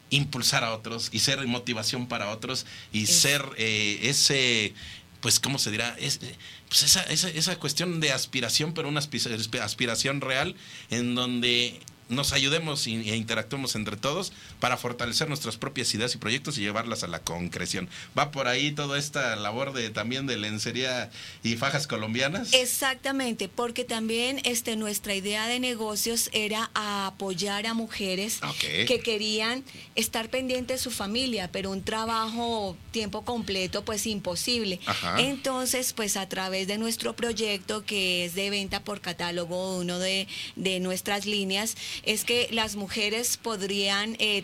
impulsar 0.09 0.63
a 0.63 0.73
otros 0.73 1.09
y 1.11 1.19
ser 1.19 1.45
motivación 1.47 2.07
para 2.07 2.29
otros 2.31 2.65
y 2.93 3.07
ser 3.07 3.43
eh, 3.57 3.99
ese 4.03 4.73
pues 5.21 5.39
cómo 5.39 5.57
se 5.57 5.71
dirá 5.71 5.95
es, 5.99 6.19
eh, 6.21 6.35
pues 6.69 6.83
esa, 6.83 7.01
esa, 7.03 7.29
esa 7.29 7.57
cuestión 7.57 7.99
de 7.99 8.11
aspiración 8.11 8.73
pero 8.73 8.87
una 8.87 9.01
aspi- 9.01 9.59
aspiración 9.61 10.21
real 10.21 10.55
en 10.91 11.15
donde 11.15 11.79
nos 12.07 12.33
ayudemos 12.33 12.85
e 12.85 12.91
interactuemos 12.91 13.73
entre 13.75 13.97
todos 13.97 14.31
para 14.65 14.77
fortalecer 14.77 15.29
nuestras 15.29 15.57
propias 15.57 15.93
ideas 15.93 16.15
y 16.15 16.17
proyectos 16.17 16.57
y 16.57 16.61
llevarlas 16.61 17.03
a 17.03 17.07
la 17.07 17.19
concreción. 17.19 17.87
Va 18.17 18.31
por 18.31 18.47
ahí 18.47 18.71
toda 18.71 18.97
esta 18.97 19.35
labor 19.35 19.73
de 19.73 19.91
también 19.91 20.25
de 20.25 20.37
lencería 20.37 21.11
y 21.43 21.55
fajas 21.55 21.85
colombianas. 21.85 22.51
Exactamente, 22.51 23.47
porque 23.47 23.83
también 23.83 24.41
este, 24.43 24.75
nuestra 24.75 25.13
idea 25.13 25.45
de 25.45 25.59
negocios 25.59 26.31
era 26.33 26.71
apoyar 26.73 27.67
a 27.67 27.75
mujeres 27.75 28.39
que 28.87 28.99
querían 29.01 29.63
estar 29.93 30.31
pendientes 30.31 30.79
de 30.79 30.83
su 30.83 30.89
familia, 30.89 31.51
pero 31.51 31.69
un 31.69 31.83
trabajo 31.83 32.75
tiempo 32.89 33.23
completo 33.23 33.85
pues 33.85 34.07
imposible. 34.07 34.79
Ajá. 34.87 35.21
Entonces, 35.21 35.93
pues 35.93 36.17
a 36.17 36.27
través 36.27 36.65
de 36.65 36.79
nuestro 36.79 37.15
proyecto 37.15 37.85
que 37.85 38.25
es 38.25 38.33
de 38.33 38.49
venta 38.49 38.83
por 38.83 38.99
catálogo, 38.99 39.77
uno 39.77 39.99
de, 39.99 40.27
de 40.55 40.79
nuestras 40.79 41.27
líneas, 41.27 41.77
es 42.01 42.25
que 42.25 42.47
las 42.49 42.75
mujeres 42.75 43.37
podrían 43.37 44.15
eh, 44.17 44.43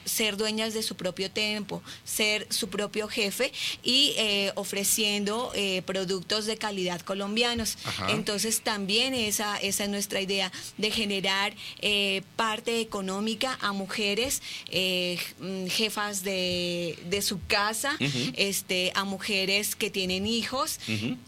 ser 0.05 0.37
dueñas 0.37 0.73
de 0.73 0.83
su 0.83 0.95
propio 0.95 1.31
tiempo, 1.31 1.81
ser 2.03 2.47
su 2.49 2.69
propio 2.69 3.07
jefe 3.07 3.51
y 3.83 4.13
eh, 4.17 4.51
ofreciendo 4.55 5.51
eh, 5.55 5.81
productos 5.85 6.45
de 6.45 6.57
calidad 6.57 7.01
colombianos. 7.01 7.77
Ajá. 7.83 8.11
Entonces 8.11 8.61
también 8.61 9.13
esa, 9.13 9.57
esa 9.57 9.83
es 9.83 9.89
nuestra 9.89 10.21
idea 10.21 10.51
de 10.77 10.91
generar 10.91 11.53
eh, 11.79 12.23
parte 12.35 12.81
económica 12.81 13.57
a 13.61 13.71
mujeres 13.73 14.41
jefas 15.67 16.23
de, 16.23 16.97
de 17.09 17.21
su 17.21 17.39
casa, 17.45 17.97
este, 18.35 18.91
a 18.95 19.03
mujeres 19.03 19.75
que 19.75 19.89
tienen 19.89 20.25
hijos 20.25 20.79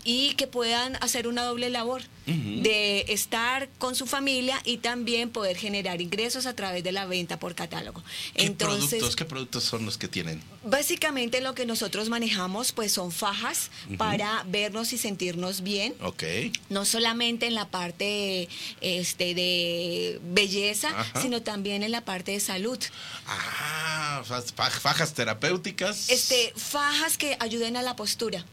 y 0.03 0.33
que 0.35 0.47
puedan 0.47 0.95
hacer 0.97 1.27
una 1.27 1.43
doble 1.43 1.69
labor 1.69 2.03
de 2.25 3.05
estar 3.09 3.67
con 3.77 3.95
su 3.95 4.05
familia 4.05 4.59
y 4.63 4.77
también 4.77 5.29
poder 5.29 5.57
generar 5.57 6.01
ingresos 6.01 6.45
a 6.45 6.55
través 6.55 6.83
de 6.83 6.91
la 6.91 7.05
venta 7.05 7.37
por 7.39 7.53
catálogo. 7.55 8.01
¿Qué 8.35 8.45
Entonces, 8.63 8.89
productos, 8.89 9.15
qué 9.15 9.25
productos 9.25 9.63
son 9.63 9.85
los 9.85 9.97
que 9.97 10.07
tienen? 10.07 10.41
básicamente 10.63 11.41
lo 11.41 11.53
que 11.55 11.65
nosotros 11.65 12.09
manejamos 12.09 12.71
pues 12.71 12.91
son 12.93 13.11
fajas 13.11 13.69
para 13.97 14.43
vernos 14.47 14.93
y 14.93 14.97
sentirnos 14.97 15.61
bien 15.61 15.93
Ok. 16.01 16.23
no 16.69 16.85
solamente 16.85 17.47
en 17.47 17.53
la 17.55 17.67
parte 17.69 18.47
este 18.81 19.33
de 19.35 20.19
belleza, 20.23 20.89
Ajá. 20.97 21.21
sino 21.21 21.41
también 21.41 21.83
en 21.83 21.91
la 21.91 22.05
parte 22.05 22.31
de 22.31 22.39
salud. 22.39 22.79
Ah, 23.27 24.21
fa- 24.25 24.41
fa- 24.41 24.69
fajas 24.69 25.13
terapéuticas. 25.13 26.09
Este, 26.09 26.53
fajas 26.55 27.17
que 27.17 27.35
ayuden 27.39 27.77
a 27.77 27.81
la 27.81 27.95
postura. 27.95 28.45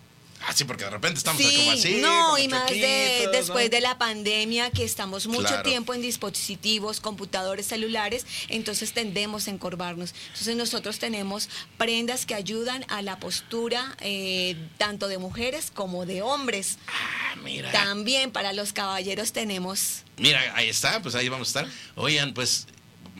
Ah, 0.47 0.53
sí, 0.55 0.64
porque 0.64 0.84
de 0.84 0.91
repente 0.91 1.18
estamos 1.18 1.43
Sí, 1.43 1.57
como 1.57 1.70
así. 1.72 1.95
no, 2.01 2.24
como 2.26 2.38
y 2.38 2.49
más 2.49 2.70
de 2.70 3.28
después 3.32 3.64
¿no? 3.66 3.70
de 3.70 3.80
la 3.80 3.99
pandemia 3.99 4.70
que 4.70 4.84
estamos 4.84 5.26
mucho 5.26 5.49
Claro. 5.49 5.62
tiempo 5.62 5.93
en 5.95 6.01
dispositivos, 6.03 7.01
computadores 7.01 7.66
celulares, 7.66 8.24
entonces 8.49 8.93
tendemos 8.93 9.49
a 9.49 9.51
encorvarnos. 9.51 10.14
Entonces 10.28 10.57
nosotros 10.57 10.99
tenemos 10.99 11.49
prendas 11.76 12.24
que 12.26 12.34
ayudan 12.34 12.84
a 12.88 13.03
la 13.03 13.18
postura 13.20 13.97
eh, 14.01 14.57
tanto 14.78 15.09
de 15.09 15.18
mujeres 15.18 15.70
como 15.72 16.07
de 16.07 16.22
hombres. 16.22 16.78
Ah, 16.88 17.36
mira. 17.43 17.70
También 17.72 18.30
para 18.30 18.53
los 18.53 18.72
caballeros 18.72 19.32
tenemos 19.32 20.05
Mira, 20.16 20.41
ahí 20.55 20.68
está, 20.68 21.01
pues 21.01 21.14
ahí 21.14 21.28
vamos 21.28 21.55
a 21.57 21.61
estar. 21.61 21.74
Oigan, 21.97 22.34
pues 22.34 22.66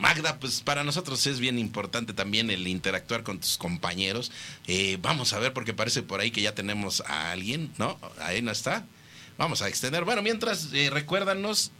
Magda, 0.01 0.39
pues 0.39 0.61
para 0.61 0.83
nosotros 0.83 1.25
es 1.27 1.39
bien 1.39 1.59
importante 1.59 2.13
también 2.13 2.49
el 2.49 2.67
interactuar 2.67 3.21
con 3.23 3.39
tus 3.39 3.57
compañeros. 3.57 4.31
Eh, 4.65 4.97
vamos 5.01 5.31
a 5.33 5.39
ver, 5.39 5.53
porque 5.53 5.75
parece 5.75 6.01
por 6.01 6.19
ahí 6.19 6.31
que 6.31 6.41
ya 6.41 6.55
tenemos 6.55 7.01
a 7.01 7.31
alguien, 7.31 7.71
¿no? 7.77 7.99
Ahí 8.19 8.41
no 8.41 8.51
está. 8.51 8.85
Vamos 9.37 9.61
a 9.61 9.67
extender. 9.67 10.03
Bueno, 10.03 10.23
mientras, 10.23 10.69
eh, 10.73 10.89
recuérdanos 10.89 11.71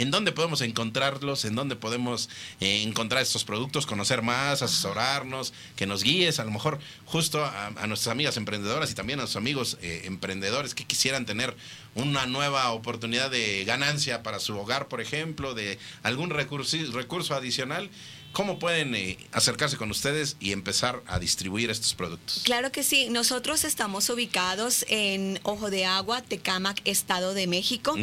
¿En 0.00 0.10
dónde 0.10 0.32
podemos 0.32 0.62
encontrarlos? 0.62 1.44
¿En 1.44 1.54
dónde 1.54 1.76
podemos 1.76 2.30
eh, 2.58 2.84
encontrar 2.84 3.20
estos 3.20 3.44
productos? 3.44 3.84
Conocer 3.84 4.22
más, 4.22 4.62
asesorarnos, 4.62 5.52
que 5.76 5.86
nos 5.86 6.02
guíes, 6.02 6.40
a 6.40 6.44
lo 6.44 6.50
mejor 6.50 6.78
justo 7.04 7.44
a, 7.44 7.86
nuestras 7.86 8.10
amigas 8.10 8.38
emprendedoras 8.38 8.90
y 8.90 8.94
también 8.94 9.18
a 9.18 9.24
nuestros 9.24 9.42
amigos 9.42 9.76
eh, 9.82 10.04
emprendedores 10.06 10.74
que 10.74 10.86
quisieran 10.86 11.26
tener 11.26 11.54
una 11.94 12.24
nueva 12.24 12.70
oportunidad 12.70 13.30
de 13.30 13.62
ganancia 13.66 14.22
para 14.22 14.40
su 14.40 14.58
hogar, 14.58 14.88
por 14.88 15.02
ejemplo, 15.02 15.52
de 15.52 15.78
algún 16.02 16.30
recurso, 16.30 16.78
recurso 16.94 17.34
adicional 17.34 17.90
¿Cómo 18.32 18.58
pueden 18.60 18.94
eh, 18.94 19.18
acercarse 19.32 19.76
con 19.76 19.90
ustedes 19.90 20.36
y 20.38 20.52
empezar 20.52 21.02
a 21.06 21.18
distribuir 21.18 21.68
estos 21.68 21.94
productos? 21.94 22.42
Claro 22.44 22.70
que 22.70 22.84
sí. 22.84 23.08
Nosotros 23.10 23.64
estamos 23.64 24.08
ubicados 24.08 24.84
en 24.88 25.40
Ojo 25.42 25.68
de 25.68 25.84
Agua, 25.84 26.22
Tecámac, 26.22 26.80
Estado 26.84 27.34
de 27.34 27.48
México, 27.48 27.96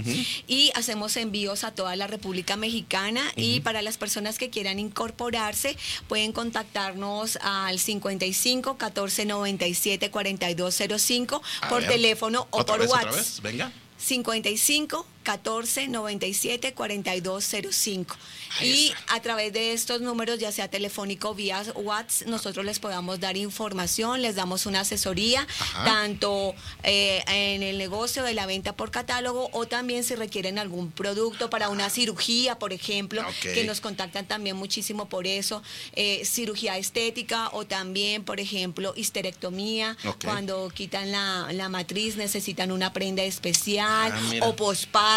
y 0.48 0.72
hacemos 0.76 1.16
envíos 1.16 1.64
a 1.64 1.72
toda 1.72 1.96
la 1.96 2.08
República 2.08 2.58
Mexicana. 2.58 3.24
Y 3.36 3.62
para 3.62 3.82
las 3.82 3.98
personas 3.98 4.38
que 4.38 4.50
quieran 4.50 4.80
incorporarse, 4.80 5.78
pueden 6.08 6.34
contactarnos 6.34 7.38
al 7.42 7.80
55 7.80 8.78
14 8.78 9.26
97 9.26 10.12
4205 10.12 11.42
por 11.70 11.84
teléfono 11.86 12.48
o 12.52 12.66
por 12.66 12.82
WhatsApp. 12.82 13.44
Venga. 13.44 13.72
55 13.98 15.06
14 15.28 15.90
97 15.90 16.74
42 16.74 17.54
05. 17.74 18.16
Y 18.62 18.94
a 19.10 19.22
través 19.22 19.52
de 19.52 19.74
estos 19.74 20.00
números, 20.00 20.40
ya 20.40 20.54
sea 20.54 20.70
telefónico 20.70 21.36
vía 21.36 21.62
WhatsApp, 21.76 22.30
nosotros 22.30 22.66
les 22.66 22.80
podamos 22.80 23.20
dar 23.20 23.36
información, 23.36 24.22
les 24.22 24.36
damos 24.36 24.66
una 24.66 24.82
asesoría, 24.82 25.46
tanto 25.84 26.56
eh, 26.84 27.24
en 27.28 27.62
el 27.62 27.78
negocio 27.78 28.24
de 28.24 28.34
la 28.34 28.46
venta 28.46 28.74
por 28.74 28.90
catálogo 28.90 29.50
o 29.52 29.66
también 29.66 30.06
si 30.06 30.16
requieren 30.16 30.60
algún 30.60 30.92
producto 30.92 31.50
para 31.50 31.68
una 31.68 31.90
cirugía, 31.90 32.58
por 32.58 32.72
ejemplo, 32.72 33.22
que 33.42 33.66
nos 33.66 33.82
contactan 33.82 34.28
también 34.28 34.56
muchísimo 34.56 35.10
por 35.10 35.28
eso, 35.28 35.62
eh, 35.94 36.24
cirugía 36.24 36.78
estética 36.78 37.50
o 37.52 37.66
también, 37.66 38.24
por 38.24 38.40
ejemplo, 38.40 38.94
histerectomía, 38.96 39.98
cuando 40.24 40.70
quitan 40.70 41.12
la, 41.12 41.50
la, 41.52 41.68
matriz 41.68 42.16
necesitan 42.16 42.72
una 42.72 42.94
prenda 42.94 43.24
especial 43.24 44.14
ah, 44.14 44.48
o 44.48 44.56
posparto 44.56 45.17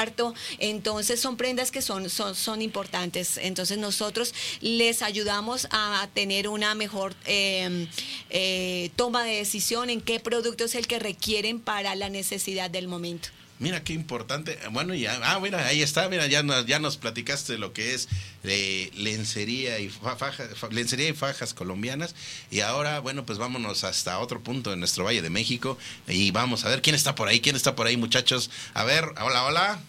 entonces 0.59 1.21
son 1.21 1.37
prendas 1.37 1.71
que 1.71 1.83
son, 1.83 2.09
son, 2.11 2.35
son 2.35 2.63
importantes. 2.63 3.39
Entonces 3.39 3.79
nosotros 3.79 4.35
les 4.61 5.03
ayudamos 5.03 5.69
a 5.71 6.09
tener 6.15 6.49
una 6.49 6.75
mejor 6.75 7.15
em, 7.25 7.89
eh, 8.31 8.91
toma 8.97 9.25
de 9.25 9.37
decisión 9.37 9.91
en 9.91 10.01
qué 10.01 10.21
producto 10.21 10.65
es 10.65 10.75
el 10.75 10.87
que 10.87 10.99
requieren 10.99 11.61
para 11.61 11.95
la 11.95 12.09
necesidad 12.09 12.71
del 12.71 12.89
momento. 12.89 13.29
Mira 13.61 13.85
qué 13.85 13.93
importante. 13.93 14.59
Bueno, 14.73 14.95
ya, 14.95 15.21
ah, 15.23 15.39
mira, 15.39 15.67
ahí 15.67 15.83
está, 15.83 16.09
mira, 16.09 16.27
ya 16.27 16.43
nos, 16.43 16.65
ya 16.65 16.79
nos 16.79 16.97
platicaste 16.97 17.59
lo 17.59 17.75
que 17.75 17.93
es 17.93 18.09
eh, 18.43 18.91
lencería 18.95 19.79
y 19.81 19.91
fajas, 19.91 20.49
lencería 20.71 21.11
y 21.11 21.13
fajas 21.13 21.53
colombianas. 21.53 22.15
Y 22.51 22.61
ahora, 22.61 23.01
bueno, 23.01 23.27
pues 23.27 23.39
vámonos 23.39 23.85
hasta 23.85 24.19
otro 24.19 24.41
punto 24.43 24.71
de 24.71 24.79
nuestro 24.79 25.05
Valle 25.05 25.21
de 25.21 25.29
México 25.29 25.77
y 26.09 26.31
vamos 26.31 26.65
a 26.65 26.71
ver 26.71 26.81
quién 26.81 26.97
está 26.97 27.15
por 27.15 27.29
ahí, 27.29 27.41
quién 27.41 27.55
está 27.55 27.77
por 27.77 27.87
ahí, 27.87 27.99
muchachos. 27.99 28.51
A 28.73 28.85
ver, 28.85 29.05
hola, 29.21 29.45
hola. 29.45 29.81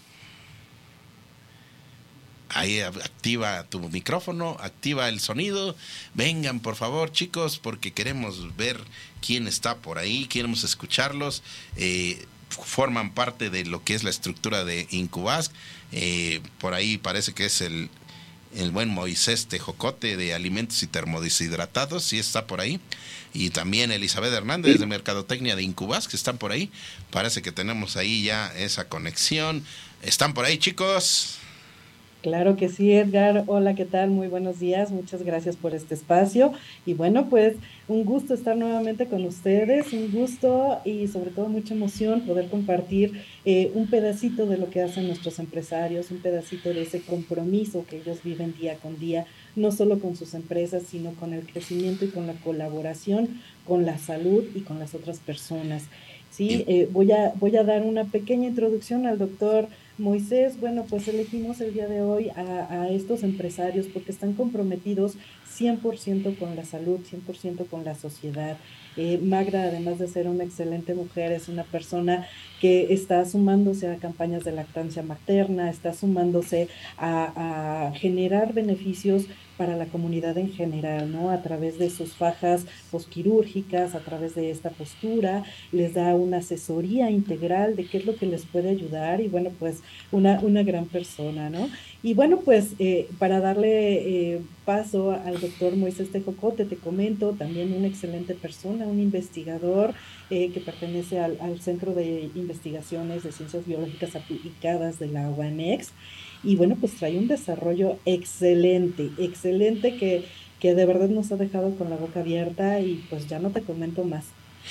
Ahí 2.50 2.82
activa 2.82 3.64
tu 3.70 3.80
micrófono, 3.90 4.58
activa 4.60 5.08
el 5.08 5.22
sonido. 5.22 5.78
Vengan, 6.14 6.60
por 6.60 6.76
favor, 6.76 7.14
chicos, 7.14 7.58
porque 7.58 7.94
queremos 7.94 8.58
ver 8.58 8.82
quién 9.26 9.48
está 9.48 9.78
por 9.78 9.98
ahí, 9.98 10.26
queremos 10.26 10.66
escucharlos. 10.66 11.42
Eh, 11.78 12.26
forman 12.52 13.14
parte 13.14 13.50
de 13.50 13.66
lo 13.66 13.84
que 13.84 13.96
es 13.96 14.04
la 14.04 14.10
estructura 14.10 14.64
de 14.64 14.88
Incubas. 14.92 15.52
Eh, 15.92 16.42
por 16.60 16.74
ahí 16.74 16.98
parece 16.98 17.34
que 17.34 17.46
es 17.46 17.62
el, 17.62 17.90
el 18.56 18.72
buen 18.72 18.90
Moisés 18.90 19.48
Tejocote 19.48 20.18
de 20.18 20.34
Alimentos 20.34 20.84
y 20.84 20.88
Termodeshidratados, 20.88 22.04
sí 22.04 22.20
está 22.20 22.48
por 22.48 22.62
ahí. 22.62 22.80
Y 23.34 23.50
también 23.50 23.92
Elizabeth 23.92 24.34
Hernández 24.34 24.80
de 24.80 24.86
Mercadotecnia 24.86 25.56
de 25.56 25.64
Incubas, 25.64 26.08
que 26.08 26.18
están 26.18 26.38
por 26.38 26.52
ahí. 26.52 26.70
Parece 27.12 27.42
que 27.42 27.54
tenemos 27.54 27.96
ahí 27.96 28.24
ya 28.24 28.48
esa 28.58 28.90
conexión. 28.90 29.64
¿Están 30.02 30.34
por 30.34 30.46
ahí, 30.46 30.58
chicos? 30.58 31.38
Claro 32.22 32.56
que 32.56 32.70
sí, 32.70 32.92
Edgar. 32.92 33.46
Hola, 33.48 33.74
¿qué 33.74 33.86
tal? 33.86 34.12
Muy 34.12 34.28
buenos 34.28 34.60
días. 34.60 34.92
Muchas 34.92 35.24
gracias 35.24 35.56
por 35.56 35.74
este 35.74 35.96
espacio. 35.96 36.54
Y 36.86 36.94
bueno, 36.94 37.28
pues 37.30 37.56
un 37.88 38.06
gusto 38.06 38.36
estar 38.36 38.56
nuevamente 38.56 39.08
con 39.08 39.26
ustedes, 39.26 39.92
un 39.92 40.12
gusto 40.12 40.82
y 40.86 41.08
sobre 41.08 41.32
todo 41.32 41.50
mucha 41.50 41.74
emoción 41.74 42.22
poder 42.22 42.48
compartir 42.50 43.24
eh, 43.44 43.72
un 43.74 43.88
pedacito 43.88 44.46
de 44.46 44.60
lo 44.60 44.70
que 44.70 44.84
hacen 44.84 45.08
nuestros 45.08 45.40
empresarios, 45.40 46.12
un 46.12 46.20
pedacito 46.20 46.70
de 46.70 46.84
ese 46.84 47.02
compromiso 47.02 47.86
que 47.90 47.98
ellos 47.98 48.20
viven 48.24 48.54
día 48.54 48.76
con 48.76 49.00
día, 49.00 49.26
no 49.56 49.72
solo 49.72 50.00
con 50.00 50.16
sus 50.16 50.36
empresas, 50.36 50.84
sino 50.84 51.14
con 51.14 51.34
el 51.34 51.48
crecimiento 51.48 52.06
y 52.06 52.10
con 52.10 52.28
la 52.28 52.34
colaboración 52.34 53.42
con 53.66 53.86
la 53.86 53.98
salud 53.98 54.44
y 54.56 54.62
con 54.62 54.80
las 54.80 54.94
otras 54.94 55.20
personas. 55.20 55.84
Sí, 56.30 56.64
eh, 56.68 56.88
voy, 56.92 57.12
a, 57.12 57.34
voy 57.40 57.56
a 57.58 57.64
dar 57.64 57.84
una 57.84 58.06
pequeña 58.06 58.48
introducción 58.48 59.06
al 59.06 59.18
doctor 59.18 59.68
Moisés, 60.02 60.60
bueno, 60.60 60.86
pues 60.90 61.08
elegimos 61.08 61.62
el 61.62 61.76
día 61.76 61.88
de 61.88 62.02
hoy 62.02 62.30
a, 62.36 62.90
estos 62.90 63.22
empresarios 63.22 63.86
porque 63.86 64.12
están 64.12 64.34
comprometidos 64.34 65.14
100% 65.60 66.40
con 66.40 66.56
la 66.56 66.66
salud, 66.66 67.00
100% 67.00 67.68
con 67.68 67.86
la 67.86 67.94
sociedad. 67.94 68.58
Eh, 68.98 69.20
Magda, 69.22 69.62
además 69.64 70.00
de 70.00 70.08
ser 70.08 70.28
una 70.28 70.44
excelente 70.44 70.96
mujer, 70.96 71.32
es 71.32 71.50
una 71.50 71.64
persona 71.64 72.28
que 72.62 72.94
está 72.94 73.26
sumándose 73.26 73.90
a 73.90 73.96
campañas 73.96 74.44
de 74.44 74.52
lactancia 74.52 75.02
materna, 75.02 75.72
está 75.72 75.94
sumándose 75.94 76.68
a, 76.98 77.92
generar 77.96 78.54
beneficios 78.54 79.26
para 79.58 79.76
la 79.76 79.86
comunidad 79.86 80.38
en 80.38 80.52
general, 80.52 81.12
¿no? 81.12 81.32
A 81.32 81.42
través 81.42 81.78
de 81.80 81.90
sus 81.90 82.14
fajas 82.14 82.66
posquirúrgicas, 82.92 83.96
a 83.96 84.00
través 84.00 84.36
de 84.36 84.52
esta 84.52 84.70
postura, 84.70 85.44
les 85.72 85.94
da 85.94 86.16
una 86.16 86.38
asesoría 86.38 87.10
integral 87.10 87.76
de 87.76 87.86
qué 87.86 87.98
es 87.98 88.06
lo 88.06 88.16
que 88.16 88.26
les 88.28 88.46
puede 88.46 88.70
ayudar 88.70 89.22
y 89.22 89.28
bueno, 89.28 89.52
pues 89.60 89.82
una, 90.12 90.40
una 90.42 90.64
gran 90.64 90.86
persona, 90.86 91.50
¿no? 91.50 91.68
Y 92.04 92.14
bueno, 92.14 92.40
pues 92.44 92.74
eh, 92.80 93.08
para 93.20 93.40
darle 93.40 94.34
eh, 94.34 94.42
paso 94.66 95.12
al 95.12 95.40
doctor 95.40 95.76
Moisés 95.76 96.12
Tejocote, 96.12 96.66
te 96.66 96.76
comento, 96.76 97.34
también 97.34 97.74
una 97.74 97.88
excelente 97.88 98.34
persona, 98.34 98.88
un 98.88 99.00
investigador 99.00 99.94
eh, 100.32 100.50
que 100.54 100.62
pertenece 100.62 101.20
al, 101.20 101.38
al, 101.42 101.60
Centro 101.60 101.94
de 101.94 102.32
Investigaciones 102.36 103.24
de 103.24 103.34
Ciencias 103.34 103.68
Biológicas 103.68 104.16
Aplicadas 104.16 104.98
de 104.98 105.08
la 105.08 105.30
UANEX 105.30 105.90
y 106.42 106.56
bueno, 106.56 106.78
pues 106.80 106.96
trae 106.96 107.18
un 107.18 107.28
desarrollo 107.28 108.00
excelente, 108.06 109.10
excelente 109.18 109.98
que, 109.98 110.26
que 110.62 110.74
de 110.74 110.86
verdad 110.86 111.10
nos 111.10 111.34
ha 111.34 111.36
dejado 111.36 111.76
con 111.76 111.90
la 111.90 111.98
boca 111.98 112.22
abierta 112.22 112.80
y 112.80 113.06
pues 113.10 113.28
ya 113.28 113.40
no 113.40 113.50
te 113.50 113.62
comento 113.62 114.06
más. 114.06 114.24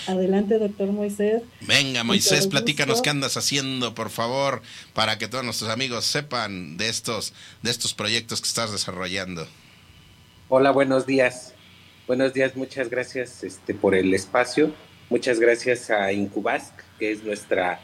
Adelante, 0.07 0.59
doctor 0.59 0.93
Moisés. 0.93 1.43
Venga, 1.61 2.05
Moisés, 2.05 2.47
platícanos 2.47 3.03
qué 3.03 3.11
andas 3.11 3.37
haciendo, 3.37 3.95
por 3.95 4.09
favor, 4.09 4.63
para 4.95 5.19
que 5.19 5.29
todos 5.29 5.45
nuestros 5.45 5.69
amigos 5.69 6.07
sepan 6.07 6.79
de 6.79 6.89
estos, 6.89 7.35
de 7.63 7.71
estos 7.71 7.93
proyectos 7.93 8.41
que 8.41 8.49
estás 8.49 8.73
desarrollando. 8.73 9.47
Hola, 10.49 10.71
buenos 10.71 11.05
días. 11.05 11.53
Buenos 12.07 12.33
días, 12.33 12.57
muchas 12.57 12.89
gracias 12.89 13.45
este, 13.45 13.75
por 13.75 13.95
el 13.95 14.15
espacio. 14.15 14.73
Muchas 15.11 15.41
gracias 15.41 15.91
a 15.91 16.13
Incubask, 16.13 16.73
que 16.97 17.11
es 17.11 17.25
nuestra 17.25 17.81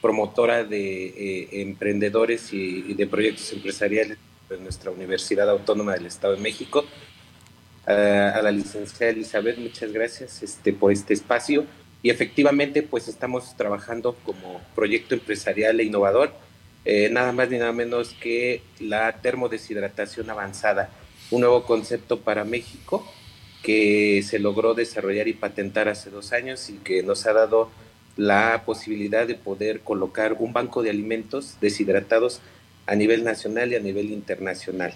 promotora 0.00 0.64
de 0.64 1.08
eh, 1.08 1.48
emprendedores 1.60 2.54
y, 2.54 2.94
de 2.94 3.06
proyectos 3.06 3.52
empresariales 3.52 4.16
de 4.48 4.56
nuestra 4.56 4.90
Universidad 4.90 5.50
Autónoma 5.50 5.92
del 5.92 6.06
Estado 6.06 6.36
de 6.36 6.40
México. 6.40 6.86
a 7.84 8.40
la 8.42 8.50
licenciada 8.50 9.12
Elizabeth, 9.12 9.58
muchas 9.58 9.92
gracias 9.92 10.42
este, 10.42 10.72
por 10.72 10.90
este 10.90 11.12
espacio. 11.12 11.66
Y 12.02 12.08
efectivamente, 12.08 12.82
pues 12.82 13.08
estamos 13.08 13.54
trabajando 13.58 14.16
como 14.24 14.62
proyecto 14.74 15.14
empresarial 15.14 15.80
e 15.80 15.84
innovador, 15.84 16.32
eh, 16.86 17.10
nada 17.10 17.32
más 17.32 17.50
ni 17.50 17.58
nada 17.58 17.72
menos 17.72 18.14
que 18.22 18.62
la 18.78 19.12
termodeshidratación 19.20 20.30
avanzada, 20.30 20.88
un 21.30 21.42
nuevo 21.42 21.62
concepto 21.64 22.20
para 22.20 22.44
México 22.44 23.06
que 23.62 24.22
se 24.22 24.38
logró 24.38 24.74
desarrollar 24.74 25.28
y 25.28 25.34
patentar 25.34 25.88
hace 25.88 26.10
dos 26.10 26.32
años 26.32 26.70
y 26.70 26.74
que 26.74 27.02
nos 27.02 27.26
ha 27.26 27.32
dado 27.32 27.70
la 28.16 28.62
posibilidad 28.64 29.26
de 29.26 29.34
poder 29.34 29.80
colocar 29.80 30.36
un 30.38 30.52
banco 30.52 30.82
de 30.82 30.90
alimentos 30.90 31.56
deshidratados 31.60 32.40
a 32.86 32.94
nivel 32.94 33.24
nacional 33.24 33.72
y 33.72 33.76
a 33.76 33.80
nivel 33.80 34.10
internacional. 34.10 34.94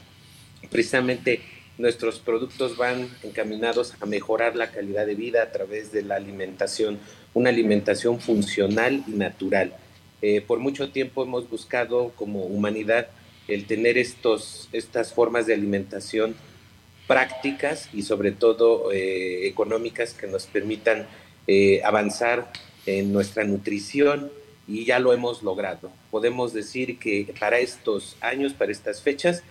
Precisamente 0.70 1.40
nuestros 1.78 2.18
productos 2.20 2.76
van 2.76 3.08
encaminados 3.22 3.94
a 4.00 4.06
mejorar 4.06 4.56
la 4.56 4.70
calidad 4.70 5.06
de 5.06 5.14
vida 5.14 5.42
a 5.42 5.52
través 5.52 5.92
de 5.92 6.02
la 6.02 6.16
alimentación, 6.16 6.98
una 7.34 7.50
alimentación 7.50 8.20
funcional 8.20 9.02
y 9.06 9.12
natural. 9.12 9.74
Eh, 10.22 10.40
por 10.40 10.58
mucho 10.58 10.90
tiempo 10.90 11.22
hemos 11.22 11.48
buscado 11.50 12.12
como 12.16 12.44
humanidad 12.44 13.08
el 13.48 13.66
tener 13.66 13.98
estos, 13.98 14.68
estas 14.72 15.12
formas 15.12 15.46
de 15.46 15.54
alimentación 15.54 16.34
prácticas 17.06 17.88
y 17.92 18.02
sobre 18.02 18.32
todo 18.32 18.92
eh, 18.92 19.46
económicas 19.46 20.14
que 20.14 20.26
nos 20.26 20.46
permitan 20.46 21.06
eh, 21.46 21.82
avanzar 21.84 22.50
en 22.86 23.12
nuestra 23.12 23.44
nutrición 23.44 24.30
y 24.66 24.84
ya 24.84 24.98
lo 24.98 25.12
hemos 25.12 25.42
logrado. 25.42 25.92
Podemos 26.10 26.52
decir 26.52 26.98
que 26.98 27.34
para 27.38 27.58
estos 27.58 28.16
años, 28.20 28.54
para 28.54 28.72
estas 28.72 29.02
fechas, 29.02 29.42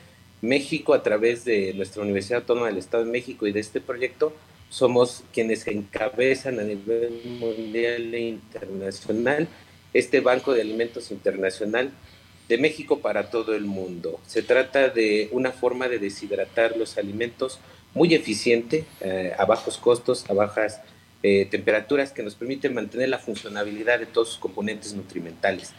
México, 0.41 0.93
a 0.93 1.03
través 1.03 1.45
de 1.45 1.73
nuestra 1.73 2.01
Universidad 2.01 2.41
Autónoma 2.41 2.67
del 2.67 2.77
Estado 2.77 3.05
de 3.05 3.11
México 3.11 3.47
y 3.47 3.51
de 3.51 3.59
este 3.59 3.79
proyecto, 3.79 4.33
somos 4.69 5.23
quienes 5.31 5.67
encabezan 5.67 6.59
a 6.59 6.63
nivel 6.63 7.21
mundial 7.39 8.13
e 8.13 8.19
internacional 8.21 9.47
este 9.93 10.19
Banco 10.19 10.53
de 10.53 10.61
Alimentos 10.61 11.11
Internacional 11.11 11.91
de 12.49 12.57
México 12.57 12.99
para 12.99 13.29
todo 13.29 13.55
el 13.55 13.65
mundo. 13.65 14.19
Se 14.27 14.41
trata 14.41 14.89
de 14.89 15.29
una 15.31 15.51
forma 15.51 15.87
de 15.87 15.99
deshidratar 15.99 16.77
los 16.77 16.97
alimentos 16.97 17.59
muy 17.93 18.13
eficiente, 18.13 18.85
eh, 19.01 19.33
a 19.37 19.45
bajos 19.45 19.77
costos, 19.77 20.29
a 20.29 20.33
bajas 20.33 20.81
eh, 21.21 21.47
temperaturas, 21.49 22.11
que 22.11 22.23
nos 22.23 22.35
permiten 22.35 22.73
mantener 22.73 23.09
la 23.09 23.19
funcionabilidad 23.19 23.99
de 23.99 24.07
todos 24.07 24.29
sus 24.29 24.37
componentes 24.39 24.93
nutrimentales 24.93 25.73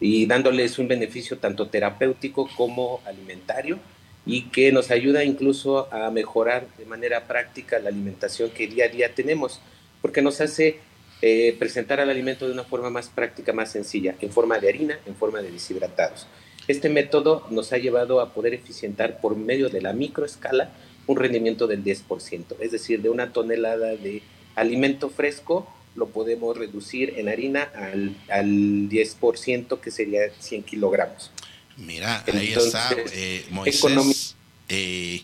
y 0.00 0.26
dándoles 0.26 0.78
un 0.78 0.88
beneficio 0.88 1.38
tanto 1.38 1.68
terapéutico 1.68 2.48
como 2.56 3.00
alimentario 3.06 3.78
y 4.26 4.42
que 4.50 4.72
nos 4.72 4.90
ayuda 4.90 5.24
incluso 5.24 5.92
a 5.92 6.10
mejorar 6.10 6.66
de 6.78 6.84
manera 6.84 7.26
práctica 7.26 7.78
la 7.78 7.88
alimentación 7.88 8.50
que 8.50 8.66
día 8.66 8.86
a 8.86 8.88
día 8.88 9.14
tenemos, 9.14 9.60
porque 10.02 10.20
nos 10.20 10.40
hace 10.40 10.80
eh, 11.22 11.56
presentar 11.58 12.00
al 12.00 12.10
alimento 12.10 12.46
de 12.46 12.52
una 12.52 12.64
forma 12.64 12.90
más 12.90 13.08
práctica, 13.08 13.52
más 13.52 13.72
sencilla, 13.72 14.16
en 14.20 14.30
forma 14.30 14.58
de 14.58 14.68
harina, 14.68 14.98
en 15.06 15.16
forma 15.16 15.40
de 15.40 15.50
deshidratados. 15.50 16.26
Este 16.68 16.88
método 16.88 17.46
nos 17.50 17.72
ha 17.72 17.78
llevado 17.78 18.20
a 18.20 18.34
poder 18.34 18.54
eficientar 18.54 19.20
por 19.20 19.36
medio 19.36 19.68
de 19.68 19.80
la 19.80 19.92
microescala 19.92 20.70
un 21.06 21.16
rendimiento 21.16 21.66
del 21.66 21.84
10%, 21.84 22.56
es 22.60 22.72
decir, 22.72 23.00
de 23.00 23.08
una 23.08 23.32
tonelada 23.32 23.94
de 23.96 24.22
alimento 24.56 25.10
fresco 25.10 25.72
lo 25.96 26.08
podemos 26.08 26.56
reducir 26.56 27.14
en 27.16 27.28
harina 27.28 27.62
al, 27.62 28.16
al 28.28 28.46
10%, 28.46 29.80
que 29.80 29.90
sería 29.90 30.20
100 30.38 30.62
kilogramos. 30.62 31.30
Mira, 31.76 32.24
ahí 32.32 32.52
está 32.52 32.94
eh, 33.12 33.44
Moisés. 33.50 34.36
Eh, 34.68 35.22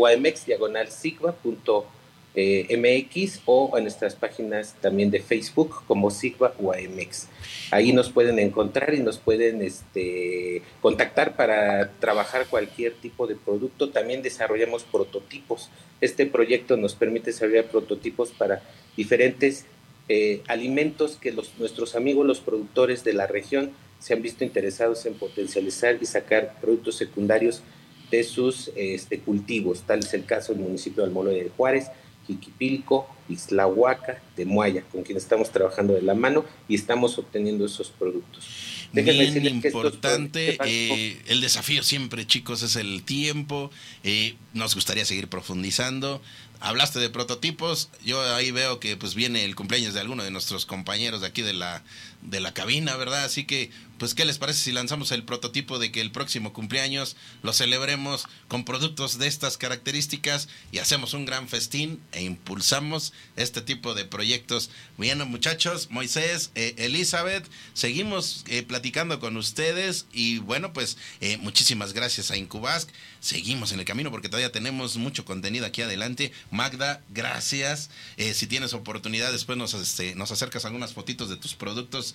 diagonal 0.46 0.88
eh, 2.40 2.76
MX 2.76 3.40
o 3.46 3.76
en 3.76 3.82
nuestras 3.82 4.14
páginas 4.14 4.76
también 4.80 5.10
de 5.10 5.18
Facebook 5.18 5.82
como 5.88 6.08
Sigva 6.08 6.54
UAMX. 6.56 7.26
Ahí 7.72 7.92
nos 7.92 8.10
pueden 8.10 8.38
encontrar 8.38 8.94
y 8.94 9.00
nos 9.00 9.18
pueden 9.18 9.60
este, 9.60 10.62
contactar 10.80 11.34
para 11.34 11.90
trabajar 11.98 12.46
cualquier 12.46 12.92
tipo 12.92 13.26
de 13.26 13.34
producto. 13.34 13.90
También 13.90 14.22
desarrollamos 14.22 14.84
prototipos. 14.84 15.68
Este 16.00 16.26
proyecto 16.26 16.76
nos 16.76 16.94
permite 16.94 17.32
desarrollar 17.32 17.64
prototipos 17.64 18.30
para 18.30 18.62
diferentes 18.96 19.66
eh, 20.08 20.42
alimentos 20.46 21.16
que 21.20 21.32
los, 21.32 21.58
nuestros 21.58 21.96
amigos, 21.96 22.24
los 22.24 22.38
productores 22.38 23.02
de 23.02 23.14
la 23.14 23.26
región, 23.26 23.72
se 23.98 24.14
han 24.14 24.22
visto 24.22 24.44
interesados 24.44 25.04
en 25.06 25.14
potencializar 25.14 25.98
y 26.00 26.06
sacar 26.06 26.54
productos 26.60 26.94
secundarios 26.94 27.62
de 28.12 28.22
sus 28.22 28.70
este, 28.76 29.18
cultivos. 29.18 29.82
Tal 29.82 29.98
es 29.98 30.14
el 30.14 30.24
caso 30.24 30.52
del 30.52 30.62
municipio 30.62 31.02
de 31.02 31.08
Almoloya 31.08 31.42
de 31.42 31.50
Juárez, 31.50 31.90
Jiquipilco, 32.28 33.08
Islahuaca, 33.28 34.22
de 34.36 34.44
Muaya, 34.44 34.82
con 34.92 35.02
quien 35.02 35.18
estamos 35.18 35.50
trabajando 35.50 35.94
de 35.94 36.02
la 36.02 36.14
mano 36.14 36.44
y 36.68 36.76
estamos 36.76 37.18
obteniendo 37.18 37.66
esos 37.66 37.90
productos. 37.90 38.46
Bien 38.92 39.46
importante, 39.46 40.56
eh, 40.64 41.20
el 41.26 41.40
desafío 41.40 41.82
siempre, 41.82 42.26
chicos, 42.26 42.62
es 42.62 42.76
el 42.76 43.02
tiempo. 43.02 43.70
Eh, 44.02 44.34
nos 44.54 44.74
gustaría 44.74 45.04
seguir 45.04 45.28
profundizando. 45.28 46.22
Hablaste 46.60 46.98
de 46.98 47.10
prototipos, 47.10 47.90
yo 48.04 48.20
ahí 48.34 48.50
veo 48.50 48.80
que 48.80 48.96
pues 48.96 49.14
viene 49.14 49.44
el 49.44 49.54
cumpleaños 49.54 49.94
de 49.94 50.00
alguno 50.00 50.24
de 50.24 50.30
nuestros 50.32 50.66
compañeros 50.66 51.20
de 51.20 51.28
aquí 51.28 51.42
de 51.42 51.52
la 51.52 51.84
de 52.22 52.40
la 52.40 52.54
cabina, 52.54 52.96
¿verdad? 52.96 53.24
Así 53.24 53.44
que 53.44 53.70
pues 53.98 54.14
¿qué 54.14 54.24
les 54.24 54.38
parece 54.38 54.60
si 54.60 54.72
lanzamos 54.72 55.10
el 55.10 55.24
prototipo 55.24 55.78
de 55.78 55.90
que 55.90 56.00
el 56.00 56.12
próximo 56.12 56.52
cumpleaños 56.52 57.16
lo 57.42 57.52
celebremos 57.52 58.26
con 58.46 58.64
productos 58.64 59.18
de 59.18 59.26
estas 59.26 59.58
características 59.58 60.48
y 60.70 60.78
hacemos 60.78 61.14
un 61.14 61.24
gran 61.24 61.48
festín 61.48 62.00
e 62.12 62.22
impulsamos 62.22 63.12
este 63.36 63.60
tipo 63.60 63.94
de 63.94 64.04
proyectos? 64.04 64.70
Bueno, 64.96 65.26
muchachos, 65.26 65.88
Moisés, 65.90 66.52
eh, 66.54 66.74
Elizabeth, 66.78 67.44
seguimos 67.74 68.44
eh, 68.46 68.62
platicando 68.62 69.18
con 69.18 69.36
ustedes 69.36 70.06
y 70.12 70.38
bueno, 70.38 70.72
pues 70.72 70.96
eh, 71.20 71.36
muchísimas 71.38 71.92
gracias 71.92 72.30
a 72.30 72.36
Incubask. 72.36 72.88
Seguimos 73.20 73.72
en 73.72 73.80
el 73.80 73.84
camino 73.84 74.12
porque 74.12 74.28
todavía 74.28 74.52
tenemos 74.52 74.96
mucho 74.96 75.24
contenido 75.24 75.66
aquí 75.66 75.82
adelante. 75.82 76.32
Magda, 76.52 77.02
gracias. 77.10 77.90
si 78.16 78.46
tienes 78.46 78.74
oportunidad, 78.74 79.32
después 79.32 79.58
nos, 79.58 79.74
este, 79.74 80.14
nos 80.14 80.30
acercas 80.30 80.64
algunas 80.64 80.92
fotitos 80.92 81.28
de 81.28 81.36
tus 81.36 81.54
productos 81.54 82.07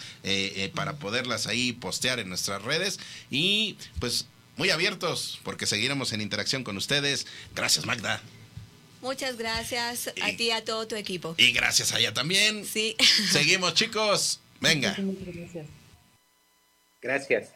para 0.73 0.97
poderlas 0.97 1.47
ahí 1.47 1.73
postear 1.73 2.19
en 2.19 2.29
nuestras 2.29 2.61
redes 2.61 2.99
y 3.29 3.77
pues 3.99 4.27
muy 4.57 4.69
abiertos 4.69 5.39
porque 5.43 5.65
seguiremos 5.65 6.13
en 6.13 6.21
interacción 6.21 6.63
con 6.63 6.77
ustedes. 6.77 7.25
Gracias 7.55 7.85
Magda. 7.85 8.21
Muchas 9.01 9.35
gracias 9.37 10.07
a 10.21 10.35
ti 10.37 10.45
y 10.45 10.51
a 10.51 10.63
todo 10.63 10.87
tu 10.87 10.95
equipo. 10.95 11.35
Y 11.37 11.51
gracias 11.51 11.91
a 11.91 11.99
ella 11.99 12.13
también. 12.13 12.65
Sí. 12.65 12.95
Seguimos 13.31 13.73
chicos. 13.73 14.39
Venga. 14.61 14.95
Gracias. 17.01 17.49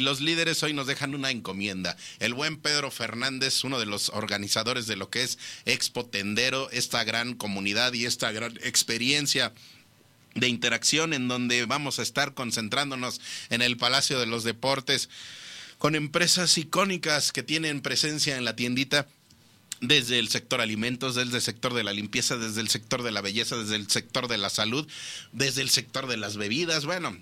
Y 0.00 0.02
los 0.02 0.22
líderes 0.22 0.62
hoy 0.62 0.72
nos 0.72 0.86
dejan 0.86 1.14
una 1.14 1.30
encomienda. 1.30 1.94
El 2.20 2.32
buen 2.32 2.56
Pedro 2.56 2.90
Fernández, 2.90 3.64
uno 3.64 3.78
de 3.78 3.84
los 3.84 4.08
organizadores 4.08 4.86
de 4.86 4.96
lo 4.96 5.10
que 5.10 5.22
es 5.22 5.38
Expo 5.66 6.06
Tendero, 6.06 6.70
esta 6.70 7.04
gran 7.04 7.34
comunidad 7.34 7.92
y 7.92 8.06
esta 8.06 8.32
gran 8.32 8.56
experiencia 8.62 9.52
de 10.34 10.48
interacción 10.48 11.12
en 11.12 11.28
donde 11.28 11.66
vamos 11.66 11.98
a 11.98 12.02
estar 12.02 12.32
concentrándonos 12.32 13.20
en 13.50 13.60
el 13.60 13.76
Palacio 13.76 14.18
de 14.18 14.24
los 14.24 14.42
Deportes 14.42 15.10
con 15.76 15.94
empresas 15.94 16.56
icónicas 16.56 17.30
que 17.30 17.42
tienen 17.42 17.82
presencia 17.82 18.38
en 18.38 18.46
la 18.46 18.56
tiendita 18.56 19.06
desde 19.82 20.18
el 20.18 20.30
sector 20.30 20.62
alimentos, 20.62 21.14
desde 21.14 21.36
el 21.36 21.42
sector 21.42 21.74
de 21.74 21.84
la 21.84 21.92
limpieza, 21.92 22.38
desde 22.38 22.62
el 22.62 22.70
sector 22.70 23.02
de 23.02 23.12
la 23.12 23.20
belleza, 23.20 23.58
desde 23.58 23.76
el 23.76 23.90
sector 23.90 24.28
de 24.28 24.38
la 24.38 24.48
salud, 24.48 24.88
desde 25.32 25.60
el 25.60 25.68
sector 25.68 26.06
de 26.06 26.16
las 26.16 26.38
bebidas, 26.38 26.86
bueno, 26.86 27.14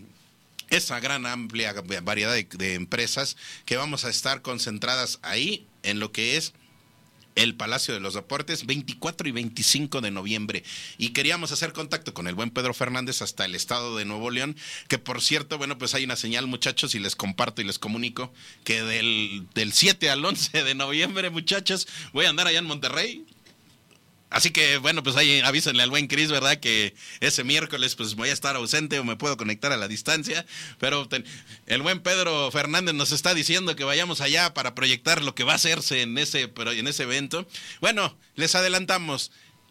esa 0.70 1.00
gran 1.00 1.26
amplia 1.26 1.74
variedad 2.02 2.34
de, 2.34 2.74
empresas 2.74 3.36
que 3.64 3.76
vamos 3.76 4.04
a 4.04 4.10
estar 4.10 4.42
concentradas 4.42 5.18
ahí 5.22 5.66
en 5.82 6.00
lo 6.00 6.12
que 6.12 6.36
es 6.36 6.52
el 7.34 7.54
Palacio 7.54 7.94
de 7.94 8.00
los 8.00 8.14
Deportes, 8.14 8.66
24 8.66 9.28
y 9.28 9.32
25 9.32 10.00
de 10.00 10.10
noviembre. 10.10 10.64
Y 10.96 11.10
queríamos 11.10 11.52
hacer 11.52 11.72
contacto 11.72 12.12
con 12.12 12.26
el 12.26 12.34
buen 12.34 12.50
Pedro 12.50 12.74
Fernández 12.74 13.22
hasta 13.22 13.44
el 13.44 13.54
estado 13.54 13.96
de 13.96 14.04
Nuevo 14.04 14.30
León, 14.30 14.56
que 14.88 14.98
por 14.98 15.22
cierto, 15.22 15.56
bueno, 15.56 15.78
pues 15.78 15.94
hay 15.94 16.02
una 16.02 16.16
señal, 16.16 16.48
muchachos, 16.48 16.96
y 16.96 16.98
les 16.98 17.14
comparto 17.14 17.62
y 17.62 17.64
les 17.64 17.78
comunico 17.78 18.32
que 18.64 18.82
del, 18.82 19.46
del 19.54 19.72
7 19.72 20.10
al 20.10 20.24
11 20.24 20.64
de 20.64 20.74
noviembre, 20.74 21.30
muchachos, 21.30 21.86
voy 22.12 22.26
a 22.26 22.30
andar 22.30 22.48
allá 22.48 22.58
en 22.58 22.66
Monterrey. 22.66 23.24
Así 24.30 24.50
que 24.50 24.76
bueno, 24.78 25.02
pues 25.02 25.16
ahí 25.16 25.40
avísenle 25.40 25.82
al 25.82 25.90
buen 25.90 26.06
Cris, 26.06 26.30
¿verdad? 26.30 26.58
Que 26.58 26.94
ese 27.20 27.44
miércoles 27.44 27.94
pues 27.94 28.14
voy 28.14 28.28
a 28.28 28.32
estar 28.32 28.56
ausente 28.56 28.98
o 28.98 29.04
me 29.04 29.16
puedo 29.16 29.36
conectar 29.36 29.72
a 29.72 29.76
la 29.76 29.88
distancia. 29.88 30.44
Pero 30.78 31.08
ten, 31.08 31.24
el 31.66 31.82
buen 31.82 32.00
Pedro 32.00 32.50
Fernández 32.50 32.94
nos 32.94 33.12
está 33.12 33.34
diciendo 33.34 33.76
que 33.76 33.84
vayamos 33.84 34.20
allá 34.20 34.52
para 34.54 34.74
proyectar 34.74 35.22
lo 35.22 35.34
que 35.34 35.44
va 35.44 35.52
a 35.52 35.56
hacerse 35.56 36.02
en 36.02 36.18
ese, 36.18 36.52
en 36.56 36.86
ese 36.86 37.04
evento. 37.04 37.46
Bueno, 37.80 38.16
les 38.34 38.54
adelantamos 38.54 39.30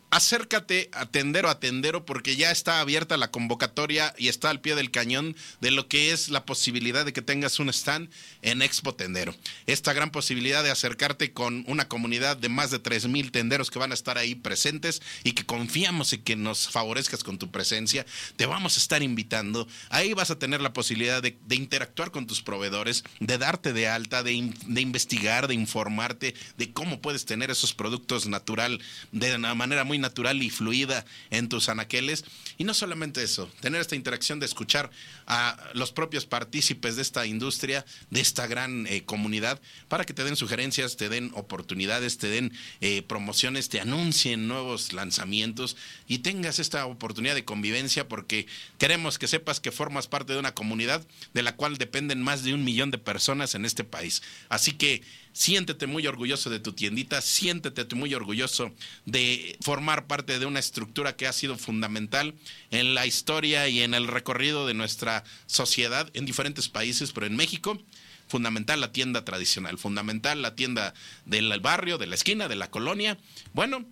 acércate 0.09 0.89
a 0.93 1.05
Tendero 1.05 1.49
a 1.49 1.59
Tendero 1.59 2.05
porque 2.05 2.35
ya 2.35 2.51
está 2.51 2.79
abierta 2.79 3.17
la 3.17 3.31
convocatoria 3.31 4.13
y 4.17 4.29
está 4.29 4.49
al 4.49 4.61
pie 4.61 4.75
del 4.75 4.91
cañón 4.91 5.35
de 5.59 5.71
lo 5.71 5.87
que 5.87 6.11
es 6.11 6.29
la 6.29 6.45
posibilidad 6.45 7.05
de 7.05 7.13
que 7.13 7.21
tengas 7.21 7.59
un 7.59 7.69
stand 7.69 8.09
en 8.41 8.61
Expo 8.61 8.95
Tendero. 8.95 9.35
Esta 9.65 9.93
gran 9.93 10.11
posibilidad 10.11 10.63
de 10.63 10.71
acercarte 10.71 11.33
con 11.33 11.65
una 11.67 11.87
comunidad 11.87 12.37
de 12.37 12.49
más 12.49 12.71
de 12.71 12.81
3.000 12.81 13.31
tenderos 13.31 13.69
que 13.69 13.79
van 13.79 13.91
a 13.91 13.95
estar 13.95 14.17
ahí 14.17 14.35
presentes 14.35 15.01
y 15.23 15.33
que 15.33 15.45
confiamos 15.45 16.13
en 16.13 16.23
que 16.23 16.35
nos 16.35 16.69
favorezcas 16.69 17.23
con 17.23 17.37
tu 17.37 17.51
presencia. 17.51 18.05
Te 18.37 18.45
vamos 18.45 18.77
a 18.77 18.79
estar 18.79 19.03
invitando. 19.03 19.67
Ahí 19.89 20.13
vas 20.13 20.31
a 20.31 20.39
tener 20.39 20.61
la 20.61 20.73
posibilidad 20.73 21.21
de, 21.21 21.37
interactuar 21.49 22.11
con 22.11 22.27
tus 22.27 22.41
proveedores, 22.41 23.03
de 23.19 23.37
darte 23.37 23.73
de 23.73 23.87
alta, 23.87 24.23
de, 24.23 24.53
de 24.65 24.81
investigar, 24.81 25.47
de 25.47 25.55
informarte 25.55 26.35
de 26.57 26.71
cómo 26.71 27.01
puedes 27.01 27.25
tener 27.25 27.51
esos 27.51 27.73
productos 27.73 28.27
natural 28.27 28.79
de 29.11 29.35
una 29.35 29.55
manera 29.55 29.83
muy 29.83 29.96
natural 29.99 30.41
y 30.41 30.49
fluida 30.49 31.05
en 31.29 31.49
tus 31.49 31.69
anaqueles. 31.69 32.25
Y 32.57 32.63
no 32.63 32.73
solamente 32.73 33.23
eso, 33.23 33.49
tener 33.61 33.81
esta 33.81 33.95
interacción 33.95 34.39
de 34.39 34.45
escuchar 34.45 34.89
a 35.25 35.57
los 35.73 35.91
propios 35.91 36.25
partícipes 36.25 36.95
de 36.95 37.01
esta 37.01 37.25
industria, 37.25 37.85
de 38.09 38.21
esta 38.21 38.47
gran 38.47 38.87
eh, 38.87 39.03
comunidad, 39.03 39.61
para 39.87 40.05
que 40.05 40.13
te 40.13 40.23
den 40.23 40.35
sugerencias, 40.35 40.97
te 40.97 41.09
den 41.09 41.31
oportunidades, 41.33 42.17
te 42.17 42.27
den 42.27 42.53
eh, 42.81 43.01
promociones, 43.01 43.69
te 43.69 43.79
anuncien 43.79 44.47
nuevos 44.47 44.93
lanzamientos 44.93 45.77
y 46.07 46.19
tengas 46.19 46.59
esta 46.59 46.85
oportunidad 46.85 47.35
de 47.35 47.45
convivencia 47.45 48.07
porque 48.07 48.47
queremos 48.77 49.17
que 49.19 49.27
sepas 49.27 49.59
que 49.59 49.71
formas 49.71 50.07
parte 50.07 50.33
de 50.33 50.39
una 50.39 50.53
comunidad 50.53 51.05
de 51.33 51.43
la 51.43 51.55
cual 51.55 51.77
dependen 51.77 52.21
más 52.21 52.43
de 52.43 52.53
un 52.53 52.63
millón 52.63 52.91
de 52.91 52.97
personas 52.97 53.55
en 53.55 53.65
este 53.65 53.83
país. 53.83 54.21
Así 54.49 54.73
que 54.73 55.01
siéntete 55.38 55.85
muy 55.85 56.07
orgulloso 56.07 56.49
de 56.49 56.59
tu 56.59 56.73
tiendita, 56.73 57.21
siéntete 57.21 57.85
muy 57.93 58.11
orgulloso 58.15 58.71
de 59.05 59.55
formar 59.61 60.07
parte 60.07 60.39
de 60.39 60.47
una 60.47 60.57
estructura 60.57 61.15
que 61.15 61.27
ha 61.27 61.31
sido 61.31 61.59
fundamental 61.59 62.33
en 62.71 62.95
la 62.95 63.05
historia 63.05 63.67
y 63.67 63.83
en 63.83 63.93
el 63.93 64.07
recorrido 64.07 64.65
de 64.65 64.73
nuestra 64.73 65.23
sociedad 65.45 66.09
en 66.15 66.25
diferentes 66.25 66.69
países, 66.69 67.11
pero 67.11 67.27
en 67.27 67.35
México 67.35 67.79
fundamental 68.27 68.81
la 68.81 68.91
tienda 68.91 69.23
tradicional, 69.25 69.77
fundamental 69.77 70.41
la 70.41 70.55
tienda 70.55 70.95
del 71.27 71.59
barrio, 71.61 71.99
de 71.99 72.07
la 72.07 72.15
esquina, 72.15 72.47
de 72.47 72.55
la 72.55 72.71
colonia. 72.71 73.19
Bueno, 73.53 73.85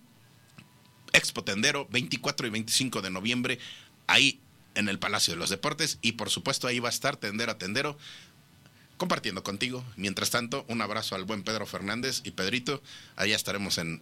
Expo 1.12 1.44
Tendero, 1.44 1.86
24 1.92 2.48
y 2.48 2.50
25 2.50 3.02
de 3.02 3.10
noviembre, 3.10 3.60
ahí 4.08 4.40
en 4.76 4.88
el 4.88 4.98
Palacio 4.98 5.34
de 5.34 5.38
los 5.38 5.50
Deportes 5.50 5.98
y 6.02 6.12
por 6.12 6.30
supuesto 6.30 6.66
ahí 6.66 6.78
va 6.78 6.88
a 6.88 6.90
estar 6.90 7.16
Tendero 7.16 7.52
a 7.52 7.58
Tendero 7.58 7.96
compartiendo 8.96 9.42
contigo. 9.42 9.84
Mientras 9.96 10.30
tanto, 10.30 10.64
un 10.68 10.80
abrazo 10.82 11.14
al 11.14 11.24
buen 11.24 11.42
Pedro 11.42 11.66
Fernández 11.66 12.20
y 12.24 12.32
Pedrito. 12.32 12.82
Allá 13.16 13.36
estaremos 13.36 13.78
en, 13.78 14.00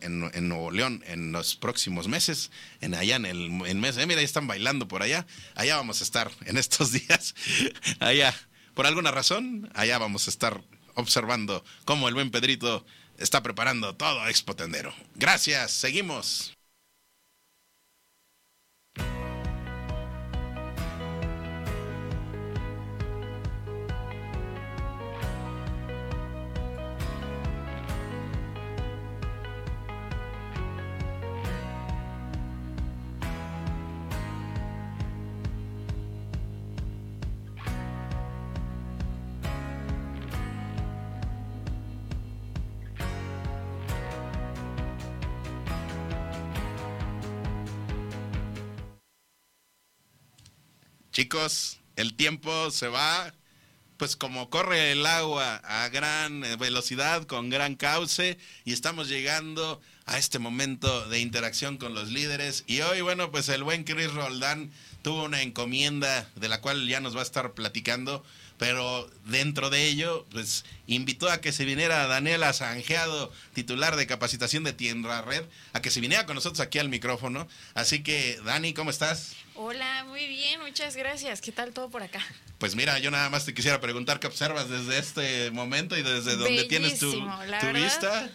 Nuevo 0.49 0.71
León 0.71 1.03
en 1.07 1.33
los 1.33 1.57
próximos 1.57 2.09
meses, 2.09 2.51
en 2.81 2.95
allá 2.95 3.17
en 3.17 3.27
el 3.27 3.51
mes. 3.51 3.97
Eh, 3.97 4.07
mira, 4.07 4.21
ahí 4.21 4.25
están 4.25 4.47
bailando 4.47 4.89
por 4.89 5.03
allá. 5.03 5.27
Allá 5.55 5.77
vamos 5.77 6.01
a 6.01 6.05
estar 6.05 6.31
en 6.47 6.57
estos 6.57 6.93
días. 6.93 7.35
allá, 8.01 8.35
por 8.75 8.87
alguna 8.87 9.11
razón, 9.11 9.71
allá 9.75 9.99
vamos 9.99 10.27
a 10.27 10.31
estar 10.31 10.63
observando 10.95 11.65
cómo 11.85 12.09
el 12.09 12.15
buen 12.15 12.31
Pedrito 12.31 12.85
está 13.19 13.43
preparando 13.43 13.95
todo 13.97 14.27
Expo 14.29 14.55
Tendero. 14.57 14.95
Gracias, 15.15 15.73
seguimos. 15.73 16.55
Chicos, 51.15 51.79
el 51.95 52.15
tiempo 52.15 52.73
se 52.73 52.89
va, 52.89 53.33
pues 53.99 54.17
como 54.17 54.51
corre 54.51 54.91
el 54.91 55.07
agua 55.07 55.63
a 55.65 55.89
gran 55.89 56.41
velocidad, 56.59 57.23
con 57.23 57.51
gran 57.51 57.77
cauce, 57.77 58.37
y 58.65 58.73
estamos 58.73 59.09
llegando 59.09 59.81
a 60.07 60.19
este 60.19 60.41
momento 60.41 61.09
de 61.09 61.21
interacción 61.21 61.79
con 61.79 61.95
los 61.95 62.11
líderes. 62.11 62.65
Y 62.67 62.81
hoy, 62.81 63.01
bueno, 63.01 63.31
pues 63.31 63.49
el 63.49 63.63
buen 63.63 63.85
Chris 63.85 64.13
Roldán 64.13 64.73
tuvo 65.03 65.23
una 65.23 65.43
encomienda 65.43 66.29
de 66.35 66.49
la 66.49 66.61
cual 66.61 66.89
ya 66.89 66.99
nos 66.99 67.15
va 67.15 67.21
a 67.21 67.23
estar 67.23 67.53
platicando, 67.53 68.25
pero 68.59 69.09
dentro 69.25 69.71
de 69.71 69.87
ello, 69.87 70.27
pues 70.33 70.65
invitó 70.89 71.31
a 71.31 71.41
que 71.41 71.53
se 71.53 71.65
viniera 71.65 72.09
Daniela 72.09 72.53
Sanjeado, 72.53 73.33
titular 73.53 73.95
de 73.95 74.09
capacitación 74.09 74.65
de 74.65 74.73
Tienda 74.73 75.23
Red, 75.23 75.45
a 75.75 75.81
que 75.81 75.93
se 75.93 76.01
viniera 76.01 76.27
con 76.27 76.35
nosotros 76.35 76.59
aquí 76.59 76.81
al 76.81 76.89
micrófono. 76.89 77.47
Así 77.75 78.03
que, 78.03 78.41
Dani, 78.45 78.75
¿cómo 78.75 78.91
estás? 78.91 79.37
Hola, 79.57 80.05
muy 80.09 80.27
bien, 80.27 80.61
muchas 80.61 80.97
gracias. 80.97 81.41
¿Qué 81.41 81.53
tal 81.53 81.73
todo 81.73 81.89
por 81.89 82.03
acá? 82.03 82.21
Pues 82.59 82.75
mira, 82.75 82.99
yo 82.99 83.11
nada 83.11 83.31
más 83.31 83.45
te 83.45 83.55
quisiera 83.55 83.81
preguntar 83.81 84.19
qué 84.19 84.27
observas 84.27 84.69
desde 84.69 84.99
este 84.99 85.51
momento 85.53 85.97
y 85.97 86.03
desde 86.03 86.37
donde 86.37 86.65
tienes 86.65 86.99
tu, 86.99 87.13
tu 87.13 87.27
verdad, 87.27 87.73
vista. 87.73 88.31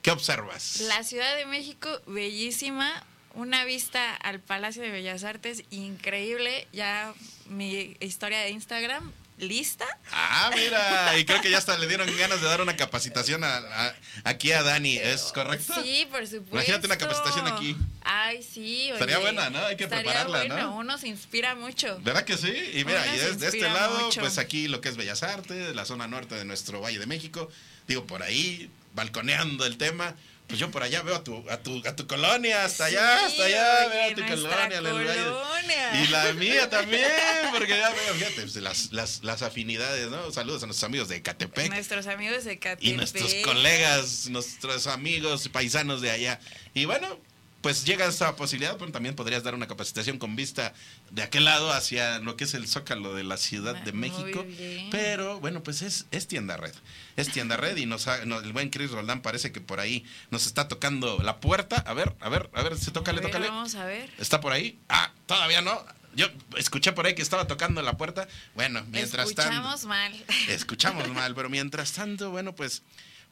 ¿Qué 0.00 0.10
observas? 0.10 0.80
La 0.80 1.02
Ciudad 1.02 1.36
de 1.36 1.44
México, 1.46 1.88
bellísima. 2.06 3.04
Una 3.34 3.64
vista 3.64 4.14
al 4.14 4.40
Palacio 4.40 4.82
de 4.82 4.90
Bellas 4.90 5.24
Artes 5.24 5.64
increíble. 5.70 6.66
Ya 6.72 7.12
mi 7.46 7.96
historia 8.00 8.38
de 8.40 8.50
Instagram 8.50 9.12
lista. 9.48 9.86
Ah, 10.12 10.50
mira, 10.54 11.18
y 11.18 11.24
creo 11.24 11.40
que 11.40 11.50
ya 11.50 11.58
hasta 11.58 11.76
le 11.78 11.86
dieron 11.86 12.08
ganas 12.18 12.40
de 12.40 12.46
dar 12.46 12.60
una 12.60 12.76
capacitación 12.76 13.44
a, 13.44 13.56
a- 13.58 13.94
aquí 14.24 14.52
a 14.52 14.62
Dani, 14.62 14.96
¿es 14.96 15.22
correcto? 15.32 15.74
Sí, 15.82 16.06
por 16.10 16.26
supuesto. 16.26 16.54
Imagínate 16.56 16.86
una 16.86 16.96
capacitación 16.98 17.46
aquí. 17.46 17.76
Ay, 18.02 18.42
sí. 18.42 18.90
Estaría 18.90 19.16
oye, 19.18 19.24
buena, 19.32 19.50
¿no? 19.50 19.58
Hay 19.64 19.76
que 19.76 19.84
estaría 19.84 20.04
prepararla, 20.12 20.44
¿no? 20.44 20.54
bueno, 20.54 20.76
Uno 20.76 20.98
se 20.98 21.08
inspira 21.08 21.54
mucho. 21.54 21.98
¿Verdad 22.02 22.24
que 22.24 22.36
sí? 22.36 22.52
Y 22.74 22.84
mira, 22.84 23.06
y 23.14 23.18
es- 23.20 23.38
de 23.38 23.46
este 23.48 23.60
lado, 23.62 24.00
mucho. 24.06 24.20
pues 24.20 24.38
aquí 24.38 24.68
lo 24.68 24.80
que 24.80 24.88
es 24.88 24.96
Bellas 24.96 25.22
Artes, 25.22 25.74
la 25.74 25.84
zona 25.84 26.06
norte 26.08 26.34
de 26.34 26.44
nuestro 26.44 26.80
Valle 26.80 26.98
de 26.98 27.06
México, 27.06 27.48
digo, 27.88 28.06
por 28.06 28.22
ahí, 28.22 28.70
balconeando 28.94 29.66
el 29.66 29.76
tema. 29.78 30.14
Pues 30.46 30.60
yo 30.60 30.70
por 30.70 30.82
allá 30.82 31.02
veo 31.02 31.16
a 31.16 31.24
tu, 31.24 31.42
a 31.50 31.56
tu, 31.58 31.82
a 31.86 31.96
tu 31.96 32.06
colonia, 32.06 32.64
hasta 32.64 32.84
allá, 32.84 33.18
Sí, 33.18 33.24
hasta 33.24 33.44
allá, 33.44 33.88
veo 33.88 34.04
a 34.04 34.14
tu 34.14 34.26
colonia, 34.26 34.78
colonia. 34.78 36.02
Y 36.02 36.06
la 36.08 36.32
mía 36.34 36.68
también, 36.68 37.10
porque 37.50 37.78
ya 37.78 37.88
veo, 37.90 38.14
fíjate, 38.14 38.42
pues, 38.42 38.56
las, 38.56 38.92
las, 38.92 39.24
las 39.24 39.42
afinidades, 39.42 40.10
¿no? 40.10 40.30
Saludos 40.32 40.62
a 40.62 40.66
nuestros 40.66 40.86
amigos 40.86 41.08
de 41.08 41.22
Catepec. 41.22 41.70
Nuestros 41.70 42.06
amigos 42.06 42.44
de 42.44 42.58
Catepec. 42.58 42.86
y 42.86 42.92
nuestros 42.92 43.34
colegas, 43.42 44.28
nuestros 44.28 44.86
amigos 44.86 45.48
paisanos 45.48 46.02
de 46.02 46.10
allá. 46.10 46.40
Y 46.74 46.84
bueno, 46.84 47.18
pues 47.64 47.84
llega 47.86 48.04
esta 48.04 48.36
posibilidad, 48.36 48.76
bueno, 48.76 48.92
también 48.92 49.16
podrías 49.16 49.42
dar 49.42 49.54
una 49.54 49.66
capacitación 49.66 50.18
con 50.18 50.36
vista 50.36 50.74
de 51.10 51.22
aquel 51.22 51.44
lado 51.46 51.72
hacia 51.72 52.18
lo 52.18 52.36
que 52.36 52.44
es 52.44 52.52
el 52.52 52.68
Zócalo 52.68 53.14
de 53.14 53.24
la 53.24 53.38
Ciudad 53.38 53.74
de 53.74 53.92
Muy 53.92 54.10
México. 54.10 54.44
Pero 54.90 55.40
bueno, 55.40 55.62
pues 55.62 55.80
es, 55.80 56.04
es 56.10 56.28
tienda 56.28 56.58
red. 56.58 56.74
Es 57.16 57.30
tienda 57.32 57.56
red 57.56 57.76
y 57.78 57.86
nos, 57.86 58.06
ha- 58.06 58.22
el 58.22 58.52
buen 58.52 58.68
Chris 58.68 58.90
Roldán 58.90 59.22
parece 59.22 59.50
que 59.50 59.62
por 59.62 59.80
ahí 59.80 60.04
nos 60.30 60.46
está 60.46 60.68
tocando 60.68 61.18
la 61.22 61.40
puerta. 61.40 61.76
A 61.86 61.94
ver, 61.94 62.14
a 62.20 62.28
ver, 62.28 62.50
a 62.52 62.62
ver, 62.62 62.76
se 62.76 62.90
tócale, 62.90 63.20
A 63.20 63.22
ver, 63.22 63.30
tócale. 63.30 63.48
Vamos 63.48 63.74
a 63.76 63.86
ver. 63.86 64.12
¿Está 64.18 64.40
por 64.42 64.52
ahí? 64.52 64.78
Ah, 64.90 65.10
todavía 65.26 65.62
no. 65.62 65.82
Yo 66.14 66.26
escuché 66.58 66.92
por 66.92 67.06
ahí 67.06 67.14
que 67.14 67.22
estaba 67.22 67.46
tocando 67.46 67.80
la 67.80 67.96
puerta. 67.96 68.28
Bueno, 68.54 68.84
mientras 68.90 69.34
tanto. 69.34 69.40
Escuchamos 69.42 69.84
mal. 69.86 70.24
Escuchamos 70.48 71.08
mal, 71.08 71.34
pero 71.34 71.48
mientras 71.48 71.92
tanto, 71.92 72.30
bueno, 72.30 72.54
pues 72.54 72.82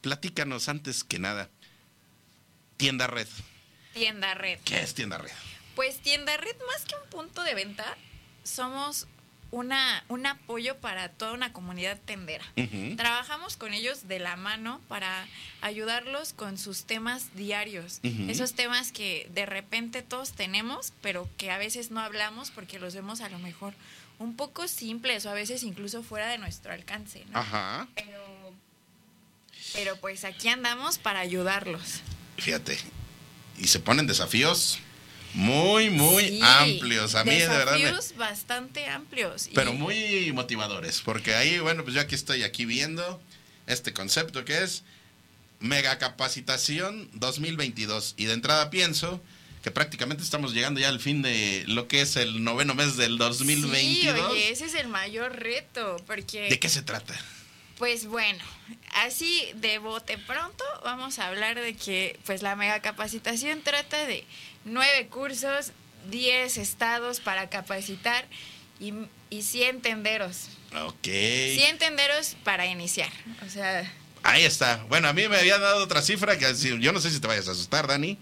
platícanos 0.01 0.69
antes 0.69 1.03
que 1.03 1.19
nada. 1.19 1.49
Tienda 2.77 3.05
red. 3.05 3.27
Tienda 3.93 4.33
Red. 4.33 4.59
¿Qué 4.65 4.81
es 4.81 4.93
tienda 4.93 5.17
red? 5.17 5.31
Pues 5.75 5.99
Tienda 5.99 6.37
Red, 6.37 6.55
más 6.67 6.85
que 6.85 6.95
un 6.95 7.09
punto 7.09 7.43
de 7.43 7.55
venta, 7.55 7.97
somos 8.43 9.07
una, 9.53 10.03
un 10.07 10.25
apoyo 10.25 10.77
para 10.77 11.09
toda 11.09 11.33
una 11.33 11.53
comunidad 11.53 11.99
tendera. 12.05 12.43
Trabajamos 12.97 13.55
con 13.55 13.73
ellos 13.73 14.07
de 14.07 14.19
la 14.19 14.35
mano 14.35 14.81
para 14.87 15.27
ayudarlos 15.61 16.33
con 16.33 16.57
sus 16.57 16.85
temas 16.85 17.35
diarios. 17.35 17.99
Esos 18.03 18.53
temas 18.53 18.91
que 18.91 19.29
de 19.31 19.45
repente 19.45 20.01
todos 20.01 20.33
tenemos, 20.33 20.93
pero 21.01 21.29
que 21.37 21.51
a 21.51 21.59
veces 21.59 21.91
no 21.91 22.01
hablamos 22.01 22.49
porque 22.49 22.79
los 22.79 22.95
vemos 22.95 23.21
a 23.21 23.29
lo 23.29 23.37
mejor 23.39 23.73
un 24.17 24.35
poco 24.35 24.67
simples 24.67 25.25
o 25.25 25.29
a 25.29 25.33
veces 25.33 25.63
incluso 25.63 26.01
fuera 26.01 26.27
de 26.27 26.39
nuestro 26.39 26.73
alcance. 26.73 27.23
¿no? 27.29 27.39
Ajá. 27.39 27.87
Pero, 27.93 28.53
pero 29.73 29.95
pues 29.97 30.23
aquí 30.23 30.49
andamos 30.49 30.97
para 30.97 31.19
ayudarlos. 31.19 32.01
Fíjate. 32.37 32.77
Y 33.63 33.67
se 33.67 33.79
ponen 33.79 34.05
desafíos 34.07 34.79
muy, 35.33 35.89
muy 35.89 36.27
Sí, 36.27 36.39
amplios. 36.43 37.15
A 37.15 37.23
mí, 37.23 37.31
de 37.35 37.47
verdad. 37.47 37.75
Desafíos 37.77 38.13
bastante 38.17 38.85
amplios. 38.87 39.47
y- 39.47 39.51
pero 39.55 39.73
muy 39.73 40.31
motivadores. 40.33 41.01
Porque 41.01 41.33
ahí, 41.33 41.59
bueno, 41.59 41.83
pues 41.83 41.95
yo 41.95 42.01
aquí 42.01 42.13
estoy 42.13 42.43
aquí 42.43 42.65
viendo 42.65 43.21
este 43.65 43.93
concepto 43.93 44.43
que 44.45 44.61
es 44.63 44.83
Mega 45.61 45.97
Capacitación 45.97 47.09
2022. 47.13 48.15
Y 48.17 48.25
de 48.25 48.33
entrada 48.33 48.69
pienso 48.69 49.21
que 49.63 49.71
prácticamente 49.71 50.23
estamos 50.23 50.53
llegando 50.53 50.81
ya 50.81 50.89
al 50.89 50.99
fin 50.99 51.21
de 51.21 51.63
lo 51.67 51.87
que 51.87 52.01
es 52.01 52.17
el 52.17 52.43
noveno 52.43 52.75
mes 52.75 52.97
del 52.97 53.17
2022. 53.17 54.15
Sí, 54.15 54.21
oye, 54.33 54.49
ese 54.51 54.65
es 54.65 54.73
el 54.75 54.89
mayor 54.89 55.37
reto, 55.39 55.95
porque... 56.05 56.49
¿De 56.49 56.59
qué 56.59 56.67
se 56.67 56.81
trata? 56.81 57.15
Pues 57.77 58.05
bueno, 58.05 58.43
así 58.95 59.51
de 59.55 59.79
bote 59.79 60.17
pronto 60.17 60.63
vamos 60.83 61.19
a 61.19 61.27
hablar 61.27 61.59
de 61.59 61.75
que 61.75 62.19
pues 62.25 62.41
la 62.41 62.55
mega 62.55 62.81
capacitación 62.81 63.61
trata 63.61 64.05
de 64.05 64.25
nueve 64.63 65.07
cursos, 65.07 65.71
10 66.09 66.57
estados 66.57 67.19
para 67.19 67.49
capacitar 67.49 68.25
y, 68.79 68.93
y 69.29 69.41
100 69.41 69.81
tenderos. 69.81 70.49
Ok. 70.85 71.03
100 71.03 71.77
tenderos 71.79 72.35
para 72.43 72.65
iniciar. 72.65 73.09
O 73.45 73.49
sea, 73.49 73.91
Ahí 74.23 74.43
está. 74.43 74.85
Bueno, 74.87 75.09
a 75.09 75.13
mí 75.13 75.27
me 75.27 75.37
habían 75.37 75.59
dado 75.59 75.83
otra 75.83 76.01
cifra 76.01 76.37
que 76.37 76.55
yo 76.79 76.93
no 76.93 77.01
sé 77.01 77.11
si 77.11 77.19
te 77.19 77.27
vayas 77.27 77.47
a 77.49 77.51
asustar, 77.51 77.87
Dani, 77.87 78.17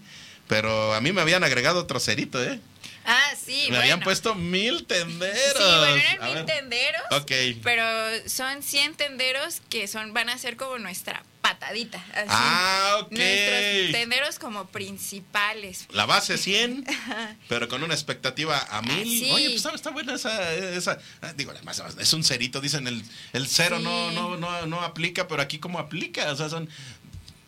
pero 0.48 0.92
a 0.94 1.00
mí 1.00 1.12
me 1.12 1.20
habían 1.20 1.44
agregado 1.44 1.78
otro 1.80 2.00
cerito, 2.00 2.42
¿eh? 2.42 2.60
Ah, 3.04 3.30
sí, 3.42 3.52
me 3.62 3.66
bueno. 3.68 3.80
habían 3.82 4.00
puesto 4.00 4.34
mil 4.34 4.84
tenderos. 4.86 5.36
Sí, 5.58 5.62
bueno, 5.78 5.96
eran 5.96 6.22
A 6.22 6.26
mil 6.26 6.34
ver. 6.36 6.46
tenderos. 6.46 7.02
Ok. 7.10 7.32
Pero 7.62 7.84
son 8.28 8.62
100 8.62 8.94
tenderos 8.94 9.60
que 9.68 9.86
son 9.88 10.12
van 10.12 10.28
a 10.28 10.38
ser 10.38 10.56
como 10.56 10.78
nuestra 10.78 11.24
patadita. 11.40 11.98
así. 12.14 12.26
Ah, 12.28 12.98
ok. 13.02 13.10
Nuestros 13.12 13.92
tenderos 13.92 14.38
como 14.38 14.66
principales. 14.68 15.86
La 15.90 16.06
base 16.06 16.38
100, 16.38 16.84
pero 17.48 17.68
con 17.68 17.82
una 17.82 17.94
expectativa 17.94 18.58
a 18.70 18.80
mil. 18.82 19.04
sí. 19.04 19.30
Oye, 19.32 19.46
pues 19.46 19.56
está, 19.56 19.74
está 19.74 19.90
buena 19.90 20.14
esa, 20.14 20.54
esa. 20.54 20.98
ah, 21.20 21.32
Digo, 21.34 21.50
además 21.50 21.82
es 21.98 22.12
un 22.12 22.22
cerito, 22.24 22.60
dicen 22.60 22.86
el, 22.86 23.02
el 23.32 23.48
cero 23.48 23.78
no, 23.80 24.10
Sí. 24.10 24.14
no, 24.14 24.36
no, 24.36 24.66
no 24.66 24.80
aplica, 24.82 25.26
pero 25.28 25.42
aquí 25.42 25.58
cómo 25.58 25.78
aplica, 25.78 26.30
o 26.32 26.36
sea, 26.36 26.48
son. 26.48 26.68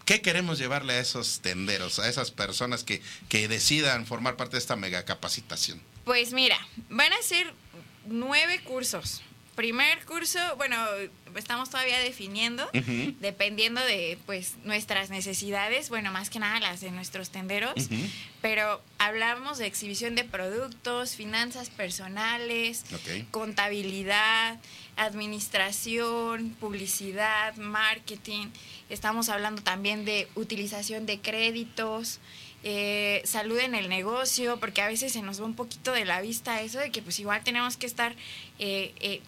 ¿Qué 0.04 0.20
queremos 0.20 0.58
llevarle 0.58 0.94
a 0.94 1.00
esos 1.00 1.40
tenderos, 1.40 1.98
a 1.98 2.08
esas 2.08 2.30
personas 2.30 2.84
que, 2.84 3.00
que 3.28 3.48
decidan 3.48 4.06
formar 4.06 4.36
parte 4.36 4.56
de 4.56 4.58
esta 4.58 4.76
mega 4.76 5.04
capacitación? 5.04 5.80
Pues 6.04 6.32
mira, 6.32 6.58
van 6.90 7.12
a 7.12 7.22
ser 7.22 7.52
nueve 8.06 8.60
cursos. 8.62 9.22
Primer 9.56 10.04
curso, 10.04 10.40
bueno, 10.56 10.76
estamos 11.36 11.70
todavía 11.70 12.00
definiendo, 12.00 12.68
dependiendo 13.20 13.80
de 13.80 14.18
pues 14.26 14.54
nuestras 14.64 15.10
necesidades, 15.10 15.90
bueno, 15.90 16.10
más 16.10 16.28
que 16.28 16.40
nada 16.40 16.58
las 16.58 16.80
de 16.80 16.90
nuestros 16.90 17.30
tenderos, 17.30 17.74
pero 18.42 18.82
hablamos 18.98 19.58
de 19.58 19.66
exhibición 19.66 20.16
de 20.16 20.24
productos, 20.24 21.14
finanzas 21.14 21.70
personales, 21.70 22.84
contabilidad, 23.30 24.58
administración, 24.96 26.50
publicidad, 26.60 27.56
marketing. 27.56 28.48
Estamos 28.88 29.28
hablando 29.28 29.62
también 29.62 30.04
de 30.04 30.28
utilización 30.34 31.06
de 31.06 31.20
créditos, 31.20 32.20
eh, 32.62 33.20
salud 33.24 33.58
en 33.58 33.74
el 33.74 33.88
negocio, 33.88 34.58
porque 34.58 34.82
a 34.82 34.88
veces 34.88 35.12
se 35.12 35.22
nos 35.22 35.40
va 35.40 35.44
un 35.44 35.54
poquito 35.54 35.92
de 35.92 36.04
la 36.04 36.20
vista 36.20 36.62
eso 36.62 36.78
de 36.78 36.90
que 36.90 37.02
pues 37.02 37.18
igual 37.18 37.42
tenemos 37.44 37.76
que 37.76 37.86
estar 37.86 38.14
eh, 38.58 38.94
eh, 39.00 39.20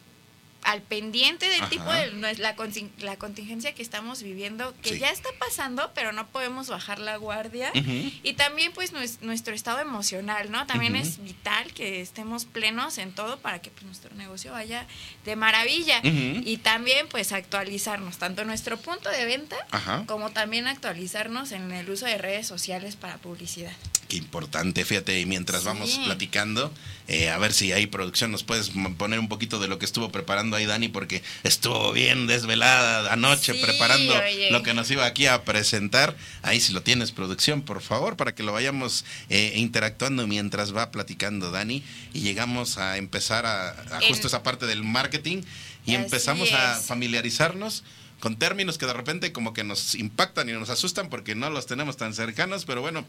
al 0.67 0.83
pendiente 0.83 1.49
del 1.49 1.61
Ajá. 1.61 1.71
tipo 1.71 1.91
de 1.93 2.11
la, 2.39 2.57
contin- 2.57 2.91
la 2.99 3.17
contingencia 3.17 3.73
que 3.75 3.83
estamos 3.83 4.23
viviendo, 4.23 4.75
que 4.83 4.95
Sí. 4.95 4.99
ya 4.99 5.11
está 5.11 5.29
pasando, 5.39 5.93
pero 5.95 6.11
no 6.13 6.27
podemos 6.27 6.69
bajar 6.69 6.99
la 6.99 7.17
guardia. 7.17 7.71
Y 7.75 8.35
también 8.35 8.73
pues 8.73 8.93
nues- 8.93 9.21
nuestro 9.21 9.55
estado 9.55 9.79
emocional, 9.79 10.51
¿no? 10.51 10.67
También 10.67 10.97
es 10.97 11.23
vital 11.23 11.73
que 11.73 12.01
estemos 12.01 12.45
plenos 12.47 12.99
en 12.99 13.13
todo 13.13 13.39
para 13.39 13.61
que 13.61 13.71
pues, 13.71 13.85
nuestro 13.85 14.13
negocio 14.17 14.51
vaya 14.53 14.87
de 15.25 15.37
maravilla. 15.37 16.01
Y 16.03 16.57
también 16.59 17.07
pues 17.09 17.31
actualizarnos, 17.33 18.19
tanto 18.19 18.45
nuestro 18.45 18.77
punto 18.77 19.09
de 19.09 19.25
venta 19.25 19.57
Ajá. 19.71 20.03
como 20.07 20.31
también 20.31 20.67
actualizarnos 20.67 21.53
en 21.53 21.71
el 21.71 21.89
uso 21.89 22.07
de 22.07 22.19
redes 22.19 22.47
sociales 22.47 22.97
para 22.97 23.19
publicidad. 23.19 23.73
Qué 24.09 24.17
importante, 24.19 24.85
fíjate, 24.85 25.19
y 25.21 25.27
mientras 25.27 25.63
Sí. 25.63 25.67
vamos 25.67 25.99
platicando, 26.05 26.73
eh, 27.09 27.29
a 27.31 27.39
ver 27.39 27.53
si 27.53 27.73
ahí 27.73 27.87
producción 27.89 28.31
nos 28.31 28.45
puedes 28.45 28.71
poner 28.97 29.19
un 29.19 29.29
poquito 29.29 29.59
de 29.59 29.67
lo 29.67 29.81
que 29.81 29.85
estuvo 29.85 30.13
preparando 30.13 30.57
ahí 30.57 30.65
Dani, 30.65 30.89
porque 30.89 31.23
estuvo 31.43 31.93
bien 31.93 32.29
desvelada 32.29 33.13
anoche 33.13 33.55
Sí, 33.55 33.59
preparando 33.61 34.15
oye. 34.17 34.51
lo 34.53 34.63
que 34.63 34.75
nos 34.75 34.89
iba 34.93 35.07
aquí 35.07 35.27
a 35.27 35.43
presentar. 35.43 36.17
Ahí 36.43 36.61
si 36.61 36.73
lo 36.73 36.83
tienes 36.83 37.11
producción, 37.11 37.63
por 37.63 37.83
favor, 37.83 38.17
para 38.17 38.33
que 38.35 38.45
lo 38.45 38.53
vayamos 38.53 39.05
eh, 39.29 39.55
interactuando 39.57 40.27
mientras 40.29 40.75
va 40.75 40.93
platicando 40.93 41.51
Dani 41.51 41.83
y 42.13 42.21
llegamos 42.21 42.79
a 42.79 42.99
empezar 42.99 43.45
a, 43.45 44.01
justo 44.09 44.29
esa 44.29 44.45
parte 44.45 44.67
del 44.67 44.85
marketing 44.85 45.43
y 45.85 45.95
empezamos 45.97 46.53
a 46.53 46.77
familiarizarnos 46.77 47.83
con 48.21 48.37
términos 48.37 48.79
que 48.79 48.87
de 48.87 48.95
repente 48.95 49.31
como 49.31 49.53
que 49.53 49.63
nos 49.63 49.95
impactan 49.95 50.49
y 50.49 50.53
nos 50.53 50.71
asustan 50.71 51.11
porque 51.11 51.35
no 51.35 51.51
los 51.51 51.67
tenemos 51.67 51.99
tan 51.99 52.15
cercanos, 52.15 52.65
pero 52.65 52.81
bueno, 52.81 53.05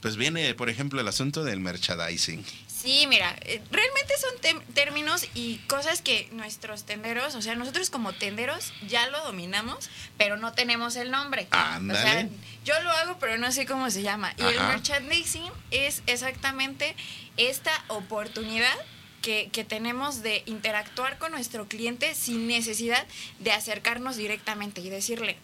pues 0.00 0.16
viene, 0.16 0.54
por 0.54 0.68
ejemplo, 0.68 1.00
el 1.00 1.08
asunto 1.08 1.44
del 1.44 1.60
merchandising. 1.60 2.44
Sí, 2.66 3.06
mira, 3.08 3.34
eh, 3.42 3.60
realmente 3.72 4.14
son 4.20 4.64
términos 4.72 5.26
y 5.34 5.56
cosas 5.66 6.00
que 6.00 6.28
nuestros 6.30 6.84
tenderos, 6.84 7.34
o 7.34 7.42
sea, 7.42 7.56
nosotros 7.56 7.90
como 7.90 8.12
tenderos 8.12 8.72
ya 8.86 9.08
lo 9.08 9.24
dominamos, 9.24 9.90
pero 10.16 10.36
no 10.36 10.52
tenemos 10.52 10.94
el 10.94 11.10
nombre. 11.10 11.48
O 11.50 11.54
sea, 11.54 11.74
Ándale. 11.74 12.28
yo 12.64 12.80
lo 12.82 12.90
hago, 12.90 13.18
pero 13.18 13.36
no 13.36 13.50
sé 13.50 13.66
cómo 13.66 13.90
se 13.90 14.02
llama. 14.02 14.32
Y 14.36 14.42
el 14.42 14.60
merchandising 14.60 15.50
es 15.72 16.02
exactamente 16.06 16.94
esta 17.36 17.72
oportunidad 17.88 18.74
que, 19.22 19.48
que 19.52 19.64
tenemos 19.64 20.22
de 20.22 20.44
interactuar 20.46 21.18
con 21.18 21.32
nuestro 21.32 21.66
cliente 21.66 22.14
sin 22.14 22.46
necesidad 22.46 23.04
de 23.40 23.50
acercarnos 23.50 24.16
directamente 24.16 24.80
y 24.80 24.88
decirle, 24.88 25.36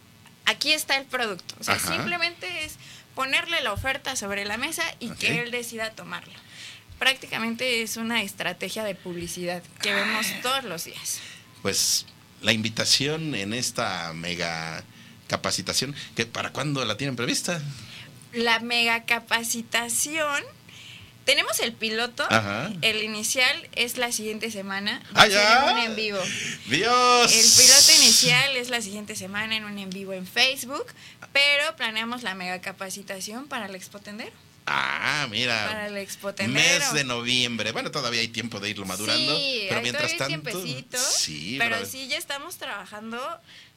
aquí 0.44 0.72
está 0.72 0.96
el 0.96 1.06
producto. 1.06 1.56
O 1.58 1.64
sea, 1.64 1.74
Ajá. 1.74 1.96
simplemente 1.96 2.64
es 2.64 2.76
ponerle 3.14 3.60
la 3.62 3.72
oferta 3.72 4.16
sobre 4.16 4.44
la 4.44 4.56
mesa 4.56 4.82
y 5.00 5.10
que 5.10 5.40
él 5.40 5.50
decida 5.50 5.90
tomarla. 5.90 6.34
Prácticamente 6.98 7.82
es 7.82 7.96
una 7.96 8.22
estrategia 8.22 8.84
de 8.84 8.94
publicidad 8.94 9.62
que 9.82 9.92
vemos 9.92 10.26
todos 10.42 10.64
los 10.64 10.84
días. 10.84 11.20
Pues 11.62 12.06
la 12.40 12.52
invitación 12.52 13.34
en 13.34 13.52
esta 13.52 14.12
mega 14.12 14.84
capacitación, 15.28 15.94
que 16.14 16.26
¿para 16.26 16.50
cuándo 16.52 16.84
la 16.84 16.96
tienen 16.96 17.16
prevista? 17.16 17.60
La 18.32 18.60
mega 18.60 19.04
capacitación, 19.04 20.42
tenemos 21.24 21.58
el 21.60 21.72
piloto, 21.72 22.24
Ajá. 22.30 22.70
el 22.82 23.02
inicial 23.02 23.68
es 23.74 23.96
la 23.96 24.12
siguiente 24.12 24.50
semana, 24.50 25.02
¡Ah, 25.14 25.26
ya! 25.26 25.70
en 25.70 25.76
un 25.76 25.84
en 25.84 25.96
vivo. 25.96 26.18
¡Dios! 26.66 27.32
El 27.32 27.64
piloto 27.66 28.02
inicial 28.02 28.56
es 28.56 28.68
la 28.68 28.82
siguiente 28.82 29.16
semana 29.16 29.56
en 29.56 29.64
un 29.64 29.78
en 29.78 29.88
vivo 29.90 30.12
en 30.12 30.26
Facebook, 30.26 30.86
pero 31.34 31.74
planeamos 31.74 32.22
la 32.22 32.36
mega 32.36 32.60
capacitación 32.60 33.48
para 33.48 33.66
el 33.66 33.74
Expo 33.74 33.98
Tendero. 33.98 34.30
Ah, 34.66 35.26
mira. 35.30 35.66
Para 35.66 35.88
el 35.88 35.96
Expo 35.96 36.32
Tendero. 36.32 36.78
Mes 36.78 36.94
de 36.94 37.02
noviembre. 37.02 37.72
Bueno, 37.72 37.90
todavía 37.90 38.20
hay 38.20 38.28
tiempo 38.28 38.60
de 38.60 38.70
irlo 38.70 38.86
madurando. 38.86 39.36
Sí, 39.36 39.64
pero 39.68 39.78
hay 39.78 39.82
mientras 39.82 40.16
tanto. 40.16 40.64
sí, 40.96 41.56
pero 41.58 41.84
sí 41.84 42.06
ya 42.06 42.18
estamos 42.18 42.56
trabajando. 42.56 43.20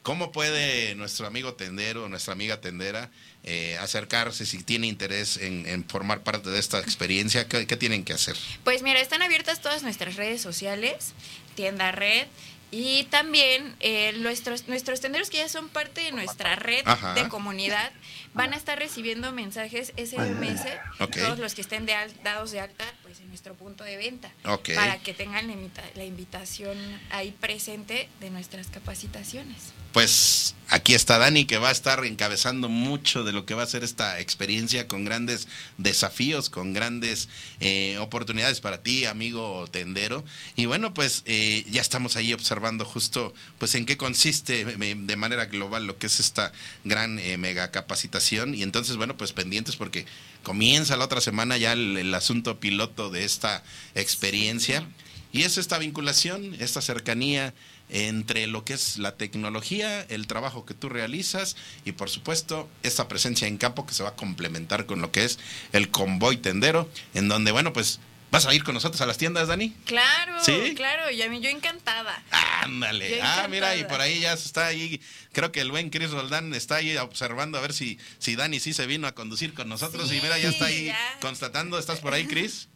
¿Cómo 0.02 0.30
puede 0.30 0.94
nuestro 0.94 1.26
amigo 1.26 1.54
tendero, 1.54 2.08
nuestra 2.08 2.32
amiga 2.32 2.60
tendera, 2.60 3.10
eh, 3.42 3.76
acercarse 3.80 4.46
si 4.46 4.62
tiene 4.62 4.86
interés 4.86 5.36
en, 5.36 5.66
en 5.66 5.84
formar 5.86 6.22
parte 6.22 6.50
de 6.50 6.60
esta 6.60 6.78
experiencia? 6.78 7.48
¿Qué, 7.48 7.66
qué 7.66 7.76
tienen 7.76 8.04
que 8.04 8.12
hacer? 8.12 8.36
Pues 8.62 8.82
mira, 8.82 9.00
están 9.00 9.20
abiertas 9.20 9.60
todas 9.60 9.82
nuestras 9.82 10.14
redes 10.14 10.40
sociales, 10.40 11.12
tienda 11.56 11.90
red. 11.90 12.28
Y 12.70 13.04
también 13.04 13.74
eh, 13.80 14.12
nuestros, 14.18 14.68
nuestros 14.68 15.00
tenderos 15.00 15.30
que 15.30 15.38
ya 15.38 15.48
son 15.48 15.68
parte 15.70 16.02
de 16.02 16.12
nuestra 16.12 16.54
red 16.56 16.82
Ajá. 16.86 17.14
de 17.14 17.28
comunidad 17.28 17.90
van 18.34 18.52
a 18.52 18.56
estar 18.56 18.78
recibiendo 18.78 19.32
mensajes 19.32 19.92
SMS, 19.96 20.66
Ok. 21.00 21.16
todos 21.16 21.38
los 21.38 21.54
que 21.54 21.62
estén 21.62 21.86
de 21.86 21.94
al- 21.94 22.22
dados 22.22 22.50
de 22.50 22.60
alta 22.60 22.84
pues 23.02 23.20
en 23.20 23.28
nuestro 23.28 23.54
punto 23.54 23.84
de 23.84 23.96
venta, 23.96 24.30
para 24.74 24.98
que 24.98 25.14
tengan 25.14 25.46
la, 25.46 25.52
invita- 25.54 25.82
la 25.94 26.04
invitación 26.04 26.76
ahí 27.10 27.32
presente 27.32 28.08
de 28.20 28.28
nuestras 28.30 28.66
capacitaciones. 28.68 29.72
Pues 29.92 30.54
aquí 30.68 30.92
está 30.92 31.16
Dani 31.16 31.46
que 31.46 31.56
va 31.56 31.70
a 31.70 31.72
estar 31.72 32.04
encabezando 32.04 32.68
mucho 32.68 33.24
de 33.24 33.32
lo 33.32 33.46
que 33.46 33.54
va 33.54 33.62
a 33.62 33.66
ser 33.66 33.84
esta 33.84 34.20
experiencia 34.20 34.86
con 34.86 35.06
grandes 35.06 35.48
desafíos, 35.78 36.50
con 36.50 36.74
grandes 36.74 37.30
eh, 37.60 37.96
oportunidades 37.98 38.60
para 38.60 38.82
ti, 38.82 39.06
amigo 39.06 39.66
tendero. 39.70 40.24
Y 40.56 40.66
bueno, 40.66 40.92
pues 40.92 41.22
eh, 41.24 41.64
ya 41.70 41.80
estamos 41.80 42.16
ahí 42.16 42.34
observando 42.34 42.84
justo 42.84 43.32
pues 43.58 43.74
en 43.76 43.86
qué 43.86 43.96
consiste 43.96 44.60
eh, 44.60 44.94
de 44.96 45.16
manera 45.16 45.46
global 45.46 45.86
lo 45.86 45.96
que 45.96 46.08
es 46.08 46.20
esta 46.20 46.52
gran 46.84 47.18
eh, 47.18 47.38
mega 47.38 47.70
capacitación. 47.70 48.54
Y 48.54 48.62
entonces, 48.62 48.96
bueno, 48.96 49.16
pues 49.16 49.32
pendientes 49.32 49.76
porque 49.76 50.04
comienza 50.42 50.98
la 50.98 51.06
otra 51.06 51.22
semana 51.22 51.56
ya 51.56 51.72
el, 51.72 51.96
el 51.96 52.14
asunto 52.14 52.60
piloto 52.60 53.08
de 53.08 53.24
esta 53.24 53.64
experiencia. 53.94 54.86
Y 55.30 55.42
es 55.42 55.58
esta 55.58 55.78
vinculación, 55.78 56.56
esta 56.58 56.80
cercanía 56.80 57.52
entre 57.90 58.46
lo 58.46 58.64
que 58.64 58.74
es 58.74 58.98
la 58.98 59.16
tecnología, 59.16 60.02
el 60.08 60.26
trabajo 60.26 60.64
que 60.66 60.74
tú 60.74 60.88
realizas 60.88 61.56
y 61.84 61.92
por 61.92 62.10
supuesto 62.10 62.68
esta 62.82 63.08
presencia 63.08 63.48
en 63.48 63.56
campo 63.58 63.86
que 63.86 63.94
se 63.94 64.02
va 64.02 64.10
a 64.10 64.14
complementar 64.16 64.86
con 64.86 65.00
lo 65.00 65.10
que 65.12 65.24
es 65.24 65.38
el 65.72 65.90
convoy 65.90 66.36
tendero, 66.36 66.88
en 67.14 67.28
donde, 67.28 67.50
bueno, 67.52 67.72
pues 67.72 68.00
vas 68.30 68.44
a 68.44 68.52
ir 68.54 68.62
con 68.62 68.74
nosotros 68.74 69.00
a 69.00 69.06
las 69.06 69.16
tiendas, 69.16 69.48
Dani. 69.48 69.70
Claro, 69.86 70.34
¿Sí? 70.44 70.74
claro, 70.76 71.10
y 71.10 71.22
a 71.22 71.30
mí 71.30 71.40
yo 71.40 71.48
encantada. 71.48 72.22
Ándale. 72.62 73.16
Yo 73.16 73.22
Ah, 73.22 73.46
mira, 73.48 73.74
y 73.76 73.84
por 73.84 74.00
ahí 74.02 74.20
ya 74.20 74.36
se 74.36 74.44
está 74.46 74.66
ahí, 74.66 75.00
creo 75.32 75.50
que 75.50 75.62
el 75.62 75.70
buen 75.70 75.88
Chris 75.88 76.10
Roldán 76.10 76.52
está 76.52 76.76
ahí 76.76 76.94
observando 76.98 77.56
a 77.56 77.62
ver 77.62 77.72
si, 77.72 77.98
si 78.18 78.36
Dani 78.36 78.60
sí 78.60 78.74
se 78.74 78.86
vino 78.86 79.06
a 79.06 79.12
conducir 79.14 79.54
con 79.54 79.68
nosotros 79.70 80.12
y 80.12 80.20
mira, 80.20 80.36
ya 80.38 80.50
está 80.50 80.66
ahí 80.66 80.86
ya. 80.86 80.98
constatando, 81.22 81.78
¿estás 81.78 82.00
por 82.00 82.12
ahí, 82.12 82.26
Chris? 82.26 82.68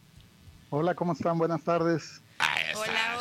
Hola, 0.71 0.95
¿cómo 0.95 1.13
están? 1.13 1.37
Buenas 1.37 1.61
tardes. 1.63 2.19
Hola, 2.39 2.79
hola. 2.79 3.12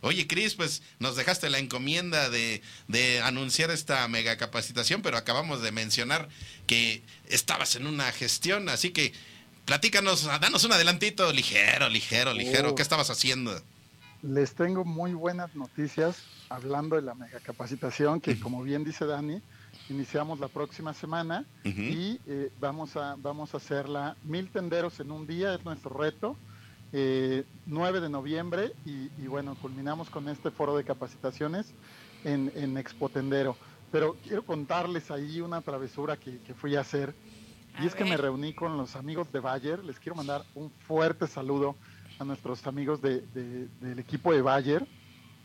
Oye, 0.00 0.26
Cris, 0.26 0.54
pues 0.54 0.82
nos 0.98 1.16
dejaste 1.16 1.50
la 1.50 1.58
encomienda 1.58 2.30
de, 2.30 2.62
de 2.86 3.20
anunciar 3.20 3.70
esta 3.70 4.06
mega 4.08 4.36
capacitación, 4.36 5.02
pero 5.02 5.16
acabamos 5.16 5.60
de 5.60 5.72
mencionar 5.72 6.28
que 6.66 7.02
estabas 7.28 7.74
en 7.76 7.86
una 7.86 8.10
gestión, 8.12 8.68
así 8.68 8.90
que 8.90 9.12
platícanos, 9.64 10.24
danos 10.40 10.64
un 10.64 10.72
adelantito, 10.72 11.32
ligero, 11.32 11.88
ligero, 11.88 12.32
ligero. 12.32 12.70
Oh. 12.70 12.74
¿Qué 12.74 12.82
estabas 12.82 13.10
haciendo? 13.10 13.60
Les 14.22 14.54
tengo 14.54 14.84
muy 14.84 15.12
buenas 15.12 15.54
noticias 15.54 16.22
hablando 16.48 16.96
de 16.96 17.02
la 17.02 17.14
mega 17.14 17.38
capacitación 17.40 18.20
que, 18.20 18.38
como 18.40 18.62
bien 18.62 18.84
dice 18.84 19.04
Dani, 19.04 19.40
iniciamos 19.88 20.40
la 20.40 20.48
próxima 20.48 20.94
semana 20.94 21.44
y 21.64 22.18
eh, 22.26 22.50
vamos, 22.60 22.96
a, 22.96 23.16
vamos 23.18 23.54
a 23.54 23.58
hacerla 23.58 24.16
mil 24.24 24.48
tenderos 24.50 25.00
en 25.00 25.10
un 25.10 25.26
día, 25.26 25.54
es 25.54 25.64
nuestro 25.64 25.90
reto. 25.90 26.36
Eh, 26.92 27.44
9 27.66 28.00
de 28.00 28.08
noviembre 28.08 28.72
y, 28.84 29.10
y 29.22 29.26
bueno, 29.26 29.56
culminamos 29.60 30.10
con 30.10 30.28
este 30.28 30.50
foro 30.50 30.76
de 30.76 30.84
capacitaciones 30.84 31.74
en, 32.24 32.50
en 32.54 32.76
Expo 32.78 33.08
Tendero. 33.08 33.56
Pero 33.90 34.16
quiero 34.22 34.44
contarles 34.44 35.10
ahí 35.10 35.40
una 35.40 35.60
travesura 35.62 36.16
que, 36.16 36.40
que 36.42 36.54
fui 36.54 36.76
a 36.76 36.80
hacer. 36.80 37.14
Y 37.80 37.84
A 37.84 37.86
es 37.86 37.94
que 37.94 38.04
me 38.04 38.16
reuní 38.16 38.54
con 38.54 38.76
los 38.76 38.96
amigos 38.96 39.30
de 39.32 39.40
Bayer. 39.40 39.82
Les 39.84 39.98
quiero 39.98 40.16
mandar 40.16 40.44
un 40.54 40.70
fuerte 40.70 41.26
saludo 41.26 41.76
a 42.18 42.24
nuestros 42.24 42.66
amigos 42.66 43.00
de- 43.00 43.20
de- 43.28 43.68
del 43.80 43.98
equipo 43.98 44.32
de 44.32 44.42
Bayer, 44.42 44.86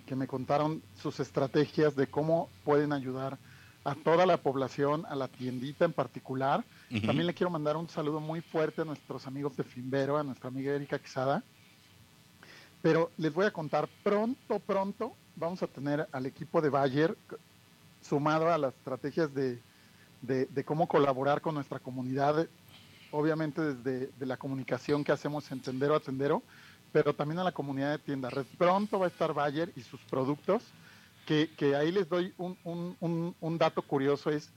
que 0.05 0.15
me 0.15 0.27
contaron 0.27 0.81
sus 0.93 1.19
estrategias 1.19 1.95
de 1.95 2.07
cómo 2.07 2.49
pueden 2.63 2.91
ayudar 2.91 3.37
a 3.85 3.95
toda 3.95 4.25
la 4.25 4.37
población, 4.37 5.05
a 5.07 5.15
la 5.15 5.27
tiendita 5.27 5.85
en 5.85 5.93
particular. 5.93 6.65
También 7.01 7.25
le 7.27 7.33
quiero 7.33 7.49
mandar 7.49 7.75
un 7.77 7.89
saludo 7.89 8.19
muy 8.19 8.41
fuerte 8.41 8.81
a 8.81 8.85
nuestros 8.85 9.25
amigos 9.25 9.55
de 9.57 9.63
Flimbero, 9.63 10.17
a 10.17 10.23
nuestra 10.23 10.49
amiga 10.49 10.73
Erika 10.73 10.99
Quesada. 10.99 11.43
Pero 12.81 13.11
les 13.17 13.33
voy 13.33 13.45
a 13.45 13.51
contar, 13.51 13.87
pronto, 14.03 14.59
pronto 14.59 15.13
vamos 15.35 15.63
a 15.63 15.67
tener 15.67 16.07
al 16.11 16.25
equipo 16.25 16.61
de 16.61 16.69
Bayer 16.69 17.17
sumado 18.01 18.51
a 18.51 18.57
las 18.57 18.73
estrategias 18.75 19.33
de, 19.33 19.59
de- 20.21 20.63
cómo 20.65 20.87
colaborar 20.87 21.41
con 21.41 21.55
nuestra 21.55 21.79
comunidad, 21.79 22.47
obviamente 23.11 23.61
desde 23.61 24.07
de 24.19 24.25
la 24.25 24.37
comunicación 24.37 25.03
que 25.03 25.11
hacemos 25.11 25.49
en 25.51 25.61
Tendero 25.61 25.95
a 25.95 25.99
Tendero, 25.99 26.43
pero 26.91 27.13
también 27.15 27.39
a 27.39 27.43
la 27.43 27.51
comunidad 27.53 27.91
de 27.91 27.99
tienda 27.99 28.29
red. 28.29 28.45
Pronto 28.57 28.99
va 28.99 29.05
a 29.05 29.09
estar 29.09 29.33
Bayer 29.33 29.71
y 29.75 29.81
sus 29.81 30.01
productos, 30.01 30.63
que, 31.25 31.49
que 31.57 31.75
ahí 31.75 31.91
les 31.91 32.07
doy 32.09 32.33
un, 32.37 32.57
un- 32.65 32.95
un- 32.99 33.35
un 33.39 33.57
dato 33.57 33.81
curioso, 33.81 34.29
es 34.29 34.51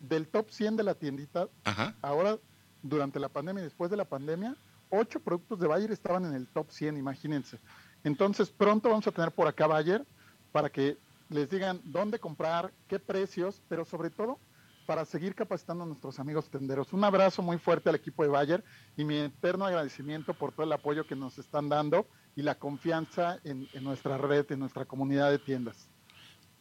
del 0.00 0.28
top 0.28 0.50
100 0.50 0.76
de 0.76 0.82
la 0.82 0.94
tiendita, 0.94 1.48
Ajá. 1.64 1.94
ahora 2.02 2.38
durante 2.82 3.18
la 3.18 3.28
pandemia 3.28 3.62
y 3.62 3.64
después 3.64 3.90
de 3.90 3.96
la 3.96 4.04
pandemia, 4.04 4.56
ocho 4.90 5.20
productos 5.20 5.58
de 5.58 5.66
Bayer 5.66 5.90
estaban 5.90 6.24
en 6.24 6.34
el 6.34 6.46
top 6.46 6.70
100, 6.70 6.96
imagínense. 6.96 7.58
Entonces 8.04 8.50
pronto 8.50 8.88
vamos 8.88 9.06
a 9.06 9.12
tener 9.12 9.32
por 9.32 9.48
acá 9.48 9.66
Bayer 9.66 10.06
para 10.52 10.70
que 10.70 10.96
les 11.28 11.50
digan 11.50 11.80
dónde 11.84 12.18
comprar, 12.18 12.72
qué 12.86 12.98
precios, 12.98 13.60
pero 13.68 13.84
sobre 13.84 14.10
todo 14.10 14.38
para 14.86 15.04
seguir 15.04 15.34
capacitando 15.34 15.84
a 15.84 15.86
nuestros 15.86 16.18
amigos 16.18 16.48
tenderos. 16.48 16.94
Un 16.94 17.04
abrazo 17.04 17.42
muy 17.42 17.58
fuerte 17.58 17.90
al 17.90 17.94
equipo 17.96 18.22
de 18.22 18.30
Bayer 18.30 18.64
y 18.96 19.04
mi 19.04 19.18
eterno 19.18 19.66
agradecimiento 19.66 20.32
por 20.32 20.52
todo 20.52 20.64
el 20.64 20.72
apoyo 20.72 21.06
que 21.06 21.14
nos 21.14 21.38
están 21.38 21.68
dando 21.68 22.06
y 22.34 22.40
la 22.40 22.54
confianza 22.54 23.38
en, 23.44 23.68
en 23.74 23.84
nuestra 23.84 24.16
red, 24.16 24.50
en 24.50 24.60
nuestra 24.60 24.86
comunidad 24.86 25.30
de 25.30 25.38
tiendas. 25.38 25.90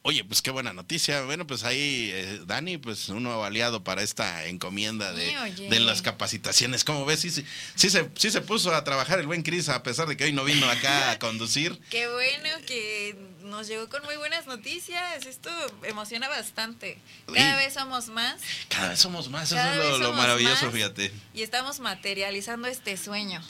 Oye, 0.07 0.23
pues 0.23 0.41
qué 0.41 0.51
buena 0.51 0.71
noticia. 0.71 1.23
Bueno, 1.23 1.45
pues 1.45 1.65
ahí, 1.65 2.11
eh, 2.13 2.39
Dani, 2.45 2.77
pues 2.77 3.09
un 3.09 3.23
nuevo 3.23 3.43
aliado 3.43 3.83
para 3.83 4.03
esta 4.03 4.45
encomienda 4.45 5.11
de, 5.11 5.35
Sí, 5.57 5.67
de 5.67 5.81
las 5.81 6.01
capacitaciones. 6.01 6.85
¿Cómo 6.85 7.03
ves? 7.05 7.19
Sí, 7.19 7.29
sí, 7.29 7.43
sí 7.75 7.89
se, 7.89 8.09
sí 8.15 8.31
se 8.31 8.39
puso 8.39 8.73
a 8.73 8.85
trabajar 8.85 9.19
el 9.19 9.27
buen 9.27 9.43
Cris, 9.43 9.67
a 9.67 9.83
pesar 9.83 10.07
de 10.07 10.15
que 10.15 10.23
hoy 10.23 10.31
no 10.31 10.45
vino 10.45 10.69
acá 10.69 11.11
a 11.11 11.19
conducir. 11.27 11.77
Qué 11.89 12.07
bueno 12.07 12.47
que 12.65 13.17
nos 13.41 13.67
llegó 13.67 13.89
con 13.89 14.01
muy 14.05 14.15
buenas 14.15 14.47
noticias. 14.47 15.25
Esto 15.25 15.49
emociona 15.83 16.29
bastante. 16.29 16.99
Cada 17.33 17.57
Sí. 17.59 17.65
vez 17.65 17.73
somos 17.73 18.07
más 18.07 18.39
Cada 18.69 18.89
vez 18.91 18.99
somos 18.99 19.29
más, 19.29 19.51
eso 19.51 19.57
es 19.93 19.99
lo, 19.99 20.13
maravilloso, 20.13 20.71
fíjate. 20.71 21.11
y 21.33 21.41
estamos 21.41 21.81
materializando 21.81 22.69
este 22.69 22.95
sueño. 22.95 23.43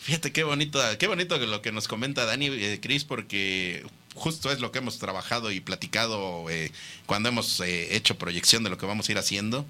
Fíjate 0.00 0.32
qué 0.32 0.44
bonito, 0.44 0.80
qué 0.98 1.06
bonito 1.06 1.36
lo 1.36 1.60
que 1.60 1.72
nos 1.72 1.86
comenta 1.86 2.24
Dani, 2.24 2.46
eh, 2.46 2.78
Cris, 2.80 3.04
porque 3.04 3.84
justo 4.14 4.50
es 4.50 4.60
lo 4.60 4.72
que 4.72 4.78
hemos 4.78 4.98
trabajado 4.98 5.52
y 5.52 5.60
platicado 5.60 6.48
eh, 6.48 6.72
cuando 7.04 7.28
hemos 7.28 7.60
eh, 7.60 7.94
hecho 7.94 8.16
proyección 8.16 8.64
de 8.64 8.70
lo 8.70 8.78
que 8.78 8.86
vamos 8.86 9.08
a 9.08 9.12
ir 9.12 9.18
haciendo. 9.18 9.66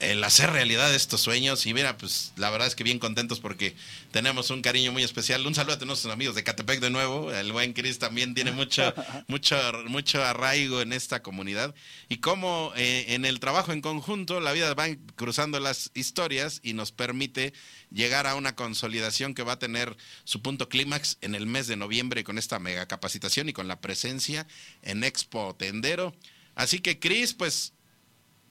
El 0.00 0.24
hacer 0.24 0.50
realidad 0.50 0.94
estos 0.94 1.20
sueños 1.20 1.66
y 1.66 1.74
mira, 1.74 1.98
pues 1.98 2.32
la 2.36 2.48
verdad 2.48 2.66
es 2.66 2.74
que 2.74 2.84
bien 2.84 2.98
contentos 2.98 3.38
porque 3.38 3.76
tenemos 4.12 4.48
un 4.48 4.62
cariño 4.62 4.92
muy 4.92 5.02
especial. 5.02 5.46
Un 5.46 5.54
saludo 5.54 5.76
a 5.78 5.84
nuestros 5.84 6.10
amigos 6.10 6.34
de 6.34 6.42
Catepec 6.42 6.80
de 6.80 6.88
nuevo. 6.88 7.30
El 7.30 7.52
buen 7.52 7.74
Cris 7.74 7.98
también 7.98 8.32
tiene 8.32 8.50
mucho, 8.50 8.94
mucho, 9.28 9.56
mucho 9.88 10.24
arraigo 10.24 10.80
en 10.80 10.94
esta 10.94 11.22
comunidad. 11.22 11.74
Y 12.08 12.16
como 12.16 12.72
eh, 12.76 13.06
en 13.08 13.26
el 13.26 13.40
trabajo 13.40 13.72
en 13.72 13.82
conjunto, 13.82 14.40
la 14.40 14.52
vida 14.52 14.72
va 14.72 14.86
cruzando 15.16 15.60
las 15.60 15.90
historias 15.92 16.60
y 16.62 16.72
nos 16.72 16.92
permite 16.92 17.52
llegar 17.90 18.26
a 18.26 18.36
una 18.36 18.56
consolidación 18.56 19.34
que 19.34 19.42
va 19.42 19.52
a 19.52 19.58
tener 19.58 19.98
su 20.24 20.40
punto 20.40 20.70
clímax 20.70 21.18
en 21.20 21.34
el 21.34 21.44
mes 21.44 21.66
de 21.66 21.76
noviembre 21.76 22.24
con 22.24 22.38
esta 22.38 22.58
mega 22.58 22.86
capacitación 22.86 23.50
y 23.50 23.52
con 23.52 23.68
la 23.68 23.82
presencia 23.82 24.46
en 24.80 25.04
Expo 25.04 25.54
Tendero. 25.56 26.14
Así 26.54 26.80
que, 26.80 26.98
Cris, 26.98 27.34
pues, 27.34 27.74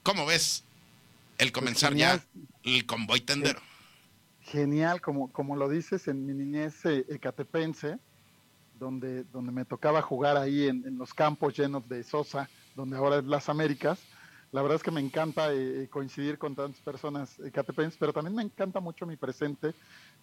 ¿cómo 0.04 0.28
ves 0.28 0.64
el 1.40 1.52
comenzar 1.52 1.96
ya 1.96 2.22
el 2.64 2.86
convoy 2.86 3.22
tendero? 3.22 3.60
Genial, 4.42 5.02
como, 5.02 5.32
como 5.32 5.56
lo 5.56 5.70
dices, 5.70 6.08
en 6.08 6.26
mi 6.26 6.34
niñez 6.34 6.86
eh, 6.86 7.06
ecatepense, 7.10 7.98
donde, 8.78 9.24
donde 9.26 9.52
me 9.52 9.66
tocaba 9.66 10.02
jugar 10.02 10.38
ahí 10.38 10.68
en, 10.68 10.86
en 10.86 10.98
los 10.98 11.14
campos 11.14 11.58
llenos 11.58 11.88
de 11.90 12.04
Sosa, 12.04 12.50
donde 12.76 12.98
ahora 12.98 13.18
es 13.18 13.26
Las 13.26 13.50
Américas. 13.50 14.00
La 14.52 14.62
verdad 14.62 14.78
es 14.78 14.84
que 14.84 14.92
me 14.92 15.02
encanta 15.02 15.54
eh, 15.54 15.88
coincidir 15.92 16.38
con 16.40 16.56
tantas 16.56 16.82
personas 16.82 17.40
ecatepenses, 17.40 17.98
pero 18.00 18.12
también 18.12 18.36
me 18.36 18.42
encanta 18.42 18.80
mucho 18.80 19.06
mi 19.06 19.16
presente, 19.16 19.74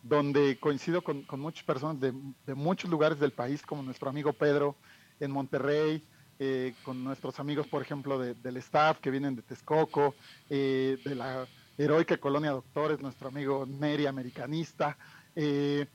donde 0.03 0.59
coincido 0.59 1.03
con, 1.03 1.23
con 1.23 1.41
muchas 1.41 1.65
personas 1.65 2.01
de, 2.01 2.13
de 2.45 2.55
muchos 2.55 2.91
lugares 2.91 3.21
del 3.21 3.33
país, 3.33 3.63
como 3.63 3.83
nuestro 3.83 4.11
amigo 4.11 4.33
Pedro 4.33 4.75
en 5.21 5.31
Monterrey, 5.31 6.03
eh, 6.39 6.75
con 6.83 7.03
nuestros 7.03 7.41
amigos, 7.41 7.67
por 7.67 7.81
ejemplo, 7.81 8.19
de- 8.19 8.35
del 8.35 8.59
staff 8.59 8.99
que 9.01 9.11
vienen 9.11 9.37
de 9.37 9.43
Texcoco, 9.43 10.15
eh, 10.51 10.99
de 11.03 11.15
la 11.15 11.47
Heroica 11.79 12.19
Colonia 12.19 12.51
Doctores, 12.51 13.01
nuestro 13.01 13.29
amigo 13.29 13.65
Neri, 13.67 14.07
americanista. 14.07 14.99
Eh, 15.35 15.87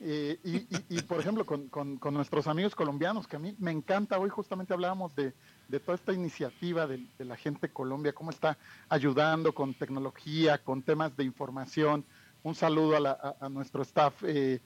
eh, 0.00 0.38
y, 0.90 1.02
por 1.02 1.20
ejemplo, 1.20 1.44
con, 1.46 1.98
nuestros 2.12 2.46
amigos 2.46 2.74
colombianos, 2.74 3.26
que 3.26 3.36
a 3.36 3.38
mí 3.38 3.56
me 3.58 3.72
encanta, 3.72 4.18
hoy 4.18 4.28
justamente 4.28 4.74
hablábamos 4.74 5.14
de, 5.16 5.32
toda 5.80 5.96
esta 5.96 6.12
iniciativa 6.12 6.86
de, 6.86 7.00
la 7.18 7.36
gente 7.36 7.70
Colombia, 7.70 8.12
cómo 8.12 8.30
está 8.30 8.58
ayudando 8.90 9.54
con 9.54 9.74
tecnología, 9.74 10.58
con 10.62 10.82
temas 10.82 11.16
de 11.16 11.24
información. 11.24 12.04
Un 12.42 12.54
saludo 12.54 12.96
a, 12.96 13.00
la- 13.00 13.36
nuestro 13.50 13.82
staff 13.82 14.22
de, 14.22 14.60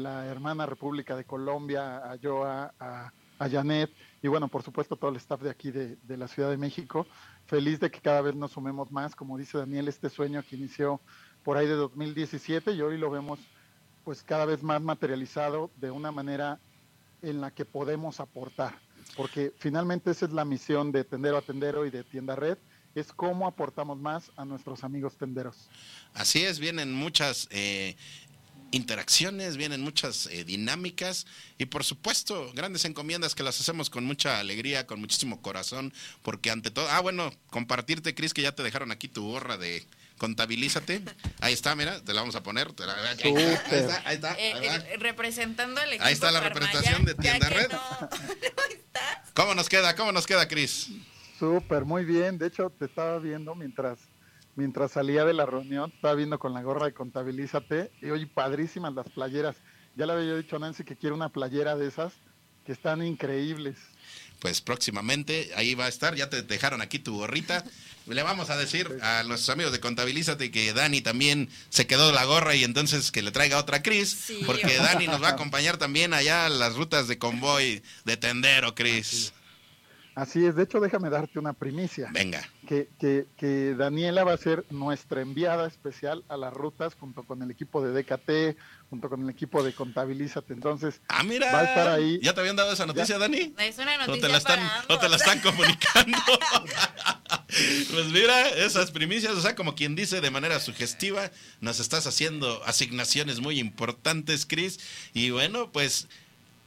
la 0.00 0.26
hermana 0.26 0.64
República 0.64 1.14
de 1.14 1.24
Colombia, 1.24 1.98
a 1.98 2.18
Joa, 2.20 2.74
a 2.78 3.48
Janet, 3.48 3.90
y 4.22 4.28
bueno, 4.28 4.48
por 4.48 4.62
supuesto 4.62 4.96
todo 4.96 5.10
el 5.10 5.16
staff 5.16 5.40
de 5.40 5.50
aquí 5.50 5.70
de, 5.70 5.96
de 6.02 6.16
la 6.16 6.28
Ciudad 6.28 6.50
de 6.50 6.56
México. 6.56 7.06
Feliz 7.46 7.80
de 7.80 7.90
que 7.90 8.00
cada 8.00 8.20
vez 8.20 8.34
nos 8.34 8.52
sumemos 8.52 8.92
más, 8.92 9.16
como 9.16 9.38
dice 9.38 9.58
Daniel, 9.58 9.88
este 9.88 10.10
sueño 10.10 10.42
que 10.42 10.56
inició 10.56 11.00
por 11.42 11.56
ahí 11.56 11.66
de 11.66 11.74
2017 11.74 12.72
y 12.72 12.82
hoy 12.82 12.98
lo 12.98 13.10
vemos 13.10 13.38
pues 14.04 14.22
cada 14.22 14.44
vez 14.44 14.62
más 14.62 14.80
materializado 14.82 15.70
de 15.76 15.90
una 15.90 16.10
manera 16.10 16.60
en 17.22 17.40
la 17.40 17.50
que 17.50 17.64
podemos 17.64 18.20
aportar, 18.20 18.78
porque 19.16 19.52
finalmente 19.58 20.10
esa 20.10 20.26
es 20.26 20.32
la 20.32 20.44
misión 20.44 20.90
de 20.90 21.04
Tendero 21.04 21.36
a 21.36 21.42
Tendero 21.42 21.84
y 21.86 21.90
de 21.90 22.02
Tienda 22.04 22.34
Red, 22.34 22.58
es 22.94 23.12
cómo 23.12 23.46
aportamos 23.46 23.98
más 23.98 24.32
a 24.36 24.44
nuestros 24.44 24.82
amigos 24.84 25.16
tenderos. 25.16 25.68
Así 26.14 26.42
es, 26.44 26.58
vienen 26.58 26.92
muchas 26.92 27.46
eh, 27.50 27.96
interacciones, 28.72 29.56
vienen 29.56 29.80
muchas 29.80 30.26
eh, 30.26 30.44
dinámicas 30.44 31.26
y 31.58 31.66
por 31.66 31.84
supuesto 31.84 32.52
grandes 32.54 32.84
encomiendas 32.84 33.34
que 33.34 33.42
las 33.42 33.60
hacemos 33.60 33.90
con 33.90 34.04
mucha 34.04 34.38
alegría, 34.38 34.86
con 34.86 35.00
muchísimo 35.00 35.42
corazón, 35.42 35.92
porque 36.22 36.50
ante 36.50 36.70
todo, 36.70 36.88
ah 36.90 37.00
bueno, 37.00 37.32
compartirte 37.48 38.14
Cris 38.14 38.32
que 38.34 38.42
ya 38.42 38.52
te 38.52 38.62
dejaron 38.62 38.90
aquí 38.92 39.08
tu 39.08 39.24
gorra 39.30 39.56
de 39.56 39.86
contabilízate. 40.18 41.00
Ahí 41.40 41.54
está, 41.54 41.74
mira, 41.74 42.02
te 42.04 42.12
la 42.12 42.20
vamos 42.20 42.34
a 42.34 42.42
poner. 42.42 42.72
te 42.74 42.84
la- 42.84 42.94
ahí, 42.94 43.16
está, 43.16 43.24
ahí 43.26 43.78
está, 43.80 44.02
ahí 44.04 44.14
está, 44.16 44.32
Eh, 44.38 44.52
ahí 44.52 44.66
eh, 44.92 44.96
representando 44.98 45.80
al 45.80 45.88
equipo 45.88 46.04
Ahí 46.04 46.12
está 46.12 46.30
la 46.30 46.40
Farmaya, 46.42 46.66
representación 46.66 47.04
de 47.06 47.14
Tienda 47.14 47.48
Red. 47.48 47.70
no- 47.72 48.08
¿Cómo 49.34 49.54
nos 49.54 49.68
queda? 49.68 49.96
¿Cómo 49.96 50.12
nos 50.12 50.26
queda, 50.26 50.46
Cris? 50.48 50.88
Súper, 51.38 51.84
muy 51.86 52.04
bien. 52.04 52.36
De 52.36 52.48
hecho, 52.48 52.68
te 52.70 52.84
estaba 52.84 53.18
viendo 53.18 53.54
mientras, 53.54 53.98
mientras 54.56 54.92
salía 54.92 55.24
de 55.24 55.34
la 55.34 55.46
reunión, 55.46 55.92
estaba 55.94 56.14
viendo 56.14 56.38
con 56.38 56.52
la 56.52 56.62
gorra 56.62 56.86
de 56.86 56.94
Contabilízate. 56.94 57.90
Y 58.00 58.10
oye, 58.10 58.26
padrísimas 58.26 58.94
las 58.94 59.08
playeras. 59.08 59.56
Ya 59.96 60.06
le 60.06 60.12
había 60.12 60.26
yo 60.26 60.36
dicho 60.36 60.56
a 60.56 60.58
Nancy 60.58 60.84
que 60.84 60.96
quiero 60.96 61.14
una 61.14 61.30
playera 61.30 61.76
de 61.76 61.88
esas 61.88 62.12
que 62.64 62.72
están 62.72 63.04
increíbles. 63.04 63.76
Pues 64.40 64.60
próximamente 64.60 65.50
ahí 65.56 65.74
va 65.74 65.86
a 65.86 65.88
estar, 65.88 66.14
ya 66.14 66.30
te 66.30 66.42
dejaron 66.42 66.80
aquí 66.80 66.98
tu 66.98 67.16
gorrita. 67.16 67.64
Le 68.06 68.22
vamos 68.22 68.50
a 68.50 68.56
decir 68.56 68.88
a 69.02 69.22
nuestros 69.22 69.50
amigos 69.50 69.72
de 69.72 69.78
Contabilízate 69.78 70.50
que 70.50 70.72
Dani 70.72 71.00
también 71.00 71.48
se 71.68 71.86
quedó 71.86 72.10
la 72.10 72.24
gorra 72.24 72.56
y 72.56 72.64
entonces 72.64 73.12
que 73.12 73.22
le 73.22 73.30
traiga 73.30 73.58
otra 73.58 73.82
Cris, 73.82 74.32
porque 74.46 74.74
Dani 74.78 75.06
nos 75.06 75.22
va 75.22 75.28
a 75.28 75.32
acompañar 75.34 75.76
también 75.76 76.12
allá 76.12 76.46
a 76.46 76.48
las 76.48 76.74
rutas 76.74 77.06
de 77.06 77.18
convoy 77.18 77.82
de 78.04 78.16
Tendero, 78.16 78.74
Cris. 78.74 79.32
Así 80.16 80.44
es, 80.44 80.56
de 80.56 80.64
hecho, 80.64 80.80
déjame 80.80 81.08
darte 81.08 81.38
una 81.38 81.52
primicia. 81.52 82.08
Venga. 82.12 82.42
Que, 82.70 82.88
que, 83.00 83.26
que 83.36 83.74
Daniela 83.74 84.22
va 84.22 84.32
a 84.32 84.36
ser 84.36 84.64
nuestra 84.70 85.22
enviada 85.22 85.66
especial 85.66 86.22
a 86.28 86.36
las 86.36 86.54
rutas 86.54 86.94
junto 86.94 87.24
con 87.24 87.42
el 87.42 87.50
equipo 87.50 87.82
de 87.84 87.90
DKT, 88.00 88.56
junto 88.90 89.08
con 89.08 89.24
el 89.24 89.28
equipo 89.28 89.64
de 89.64 89.72
Contabilízate. 89.72 90.52
Entonces, 90.52 91.00
Ah, 91.08 91.24
mira. 91.24 91.50
va 91.50 91.58
a 91.62 91.64
estar 91.64 91.88
ahí. 91.88 92.20
¿Ya 92.22 92.32
te 92.32 92.38
habían 92.38 92.54
dado 92.54 92.72
esa 92.72 92.86
noticia, 92.86 93.18
Dani? 93.18 93.52
Es 93.58 93.76
una 93.78 93.96
¿O 93.96 93.98
noticia 94.06 94.20
te, 94.20 94.28
la 94.28 94.38
están, 94.38 94.60
para 94.60 94.84
o 94.94 94.98
te 95.00 95.08
la 95.08 95.16
están 95.16 95.40
comunicando? 95.42 96.16
pues 97.92 98.06
mira, 98.12 98.48
esas 98.50 98.92
primicias, 98.92 99.32
o 99.32 99.40
sea, 99.40 99.56
como 99.56 99.74
quien 99.74 99.96
dice 99.96 100.20
de 100.20 100.30
manera 100.30 100.60
sugestiva, 100.60 101.30
nos 101.60 101.80
estás 101.80 102.06
haciendo 102.06 102.62
asignaciones 102.64 103.40
muy 103.40 103.58
importantes, 103.58 104.46
Chris. 104.46 104.78
Y 105.12 105.30
bueno, 105.30 105.72
pues 105.72 106.06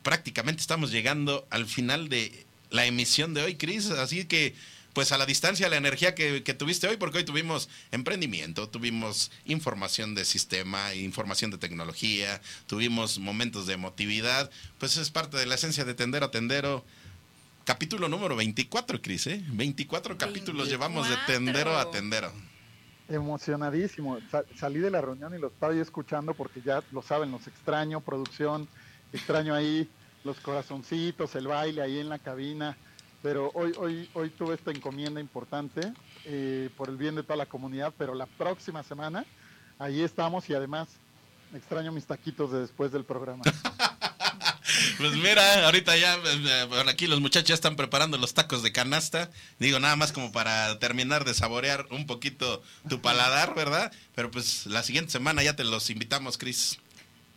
prácticamente 0.02 0.60
estamos 0.60 0.92
llegando 0.92 1.48
al 1.50 1.66
final 1.66 2.10
de 2.10 2.46
la 2.72 2.86
emisión 2.86 3.34
de 3.34 3.44
hoy, 3.44 3.56
Chris. 3.56 3.90
Así 3.92 4.26
que, 4.26 4.54
pues 4.94 5.12
a 5.12 5.18
la 5.18 5.26
distancia, 5.26 5.70
la 5.70 5.78
energía 5.78 6.14
que, 6.16 6.44
que 6.44 6.54
tuviste 6.54 6.88
hoy, 6.88 6.98
porque 6.98 7.18
hoy 7.20 7.24
tuvimos 7.26 7.68
emprendimiento, 7.92 8.70
tuvimos 8.70 9.32
información 9.46 10.14
de 10.16 10.24
sistema, 10.24 10.94
información 10.94 11.50
de 11.52 11.58
tecnología, 11.58 12.40
tuvimos 12.68 13.18
momentos 13.20 13.66
de 13.66 13.74
emotividad, 13.74 14.52
pues 14.78 14.98
es 14.98 15.10
parte 15.10 15.38
de 15.38 15.46
la 15.48 15.56
esencia 15.56 15.84
de 15.86 15.94
Tendero 15.96 16.28
a 16.28 16.32
Tendero. 16.32 16.86
Capítulo 17.66 18.08
número 18.10 18.36
24, 18.36 19.02
Cris, 19.02 19.26
¿eh? 19.28 19.42
24 19.48 20.18
capítulos 20.18 20.68
llevamos 20.70 21.10
de 21.10 21.16
Tendero 21.28 21.78
a 21.78 21.90
Tendero. 21.92 22.32
emocionadísimo. 23.10 24.18
Sa- 24.32 24.44
salí 24.60 24.80
de 24.80 24.90
la 24.92 25.02
reunión 25.02 25.34
y 25.36 25.40
lo 25.40 25.48
estaba 25.48 25.74
yo 25.74 25.82
escuchando 25.82 26.34
porque 26.34 26.62
ya 26.62 26.84
lo 26.92 27.02
saben, 27.02 27.32
los 27.32 27.48
extraño, 27.48 28.02
producción, 28.02 28.68
extraño 29.12 29.54
ahí 29.56 29.88
los 30.24 30.40
corazoncitos, 30.40 31.36
el 31.36 31.48
baile 31.48 31.82
ahí 31.82 32.00
en 32.00 32.10
la 32.10 32.20
cabina. 32.20 32.78
Pero 33.24 33.52
hoy, 33.54 33.72
hoy, 33.78 34.10
hoy 34.14 34.30
tuve 34.32 34.54
esta 34.56 34.70
encomienda 34.72 35.22
importante 35.22 35.94
eh, 36.26 36.70
por 36.76 36.90
el 36.90 36.98
bien 36.98 37.16
de 37.16 37.24
toda 37.24 37.38
la 37.38 37.46
comunidad, 37.46 37.94
pero 37.98 38.14
la 38.14 38.26
próxima 38.26 38.84
semana 38.84 39.26
ahí 39.80 40.02
estamos 40.02 40.50
y 40.50 40.54
además 40.54 40.90
extraño 41.56 41.94
mis 41.94 42.06
taquitos 42.06 42.52
de 42.52 42.60
después 42.60 42.92
del 42.92 43.06
programa. 43.06 43.44
Pues 44.98 45.14
mira, 45.16 45.66
ahorita 45.66 45.96
ya 45.98 46.16
eh, 46.16 46.66
por 46.68 46.88
aquí 46.90 47.08
los 47.08 47.20
muchachos 47.20 47.50
ya 47.50 47.54
están 47.56 47.76
preparando 47.76 48.18
los 48.18 48.34
tacos 48.34 48.64
de 48.64 48.72
canasta. 48.72 49.30
Digo, 49.60 49.80
nada 49.80 49.96
más 49.96 50.12
como 50.12 50.32
para 50.32 50.80
terminar 50.80 51.26
de 51.26 51.34
saborear 51.34 51.86
un 51.92 52.08
poquito 52.08 52.62
tu 52.88 53.02
paladar, 53.02 53.54
¿verdad? 53.56 53.92
Pero 54.16 54.32
pues 54.32 54.66
la 54.66 54.82
siguiente 54.82 55.12
semana 55.12 55.44
ya 55.44 55.56
te 55.56 55.64
los 55.64 55.90
invitamos, 55.90 56.38
Cris. 56.38 56.80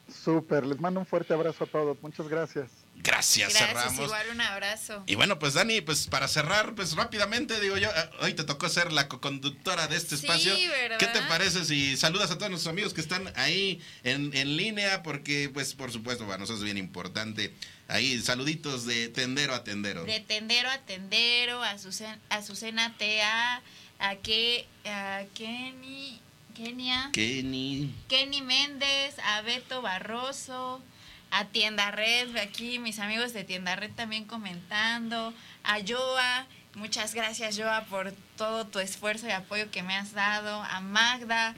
Súper, 0.09 0.67
les 0.67 0.81
mando 0.81 1.01
un 1.01 1.07
fuerte 1.07 1.35
abrazo 1.35 1.65
a 1.65 1.67
todos. 1.67 1.97
Muchas 2.01 2.29
gracias. 2.29 2.86
Gracias, 2.99 3.51
Gracias, 3.53 3.69
cerramos. 3.83 4.05
igual 4.07 4.27
un 4.33 4.41
abrazo. 4.41 5.05
Y 5.07 5.15
bueno, 5.15 5.39
pues 5.39 5.55
Dani, 5.55 5.81
pues 5.81 6.07
para 6.09 6.27
cerrar, 6.29 6.75
pues 6.75 6.95
rápidamente, 6.97 7.61
digo 7.61 7.77
yo, 7.77 7.89
eh, 7.89 8.11
hoy 8.21 8.35
te 8.35 8.43
tocó 8.45 8.69
ser 8.69 8.93
la 8.93 9.07
conductora 9.09 9.87
de 9.87 9.97
este 9.97 10.17
Sí, 10.17 10.27
espacio. 10.27 10.55
¿verdad? 10.71 10.99
¿Qué 10.99 11.07
te 11.07 11.23
parece 11.23 11.65
si 11.65 11.97
saludas 11.97 12.31
a 12.31 12.39
todos 12.39 12.51
nuestros 12.51 12.73
amigos 12.73 12.95
que 12.95 13.01
están 13.01 13.33
ahí 13.37 13.81
en, 14.03 14.35
en 14.37 14.57
línea? 14.57 15.03
Porque, 15.03 15.51
pues, 15.53 15.75
por 15.75 15.93
supuesto, 15.93 16.25
para 16.25 16.39
nosotros 16.39 16.61
es 16.61 16.65
bien 16.65 16.79
importante. 16.79 17.55
Ahí, 17.89 18.21
saluditos 18.21 18.87
de 18.87 19.09
tendero 19.09 19.55
a 19.55 19.63
tendero. 19.63 20.05
De 20.05 20.19
tendero 20.21 20.69
a 20.69 20.79
tendero, 20.79 21.63
a 21.63 21.71
Azucena, 21.71 22.19
Azucena 22.31 22.97
Tea, 22.99 23.63
a, 24.01 24.17
que, 24.17 24.67
a 24.85 25.23
Kenny, 25.35 26.21
Kenia, 26.57 27.11
Kenny. 27.13 27.95
Kenny 28.09 28.43
Méndez, 28.43 29.15
a 29.23 29.43
Beto 29.43 29.83
Barroso, 29.83 30.83
a 31.31 31.47
Tienda 31.47 31.91
Red, 31.91 32.37
aquí 32.37 32.79
mis 32.79 32.99
amigos 32.99 33.33
de 33.33 33.45
Tienda 33.45 33.77
Red 33.77 33.93
también 33.93 34.25
comentando, 34.25 35.35
a 35.65 35.79
Joa, 35.87 36.47
muchas 36.75 37.15
gracias 37.15 37.57
Joa 37.59 37.85
por 37.85 38.13
todo 38.37 38.67
tu 38.67 38.79
esfuerzo 38.79 39.27
y 39.27 39.33
apoyo 39.33 39.71
que 39.71 39.83
me 39.83 39.97
has 39.97 40.13
dado, 40.13 40.63
a 40.63 40.81
Magda, 40.81 41.55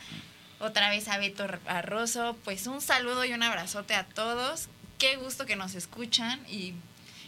otra 0.58 0.90
vez 0.90 1.08
a 1.08 1.18
Beto 1.18 1.46
Barroso, 1.64 2.36
pues 2.44 2.66
un 2.66 2.80
saludo 2.80 3.24
y 3.24 3.32
un 3.32 3.42
abrazote 3.42 3.94
a 3.94 4.04
todos, 4.04 4.68
qué 4.98 5.16
gusto 5.16 5.46
que 5.46 5.56
nos 5.56 5.74
escuchan 5.74 6.40
y 6.48 6.74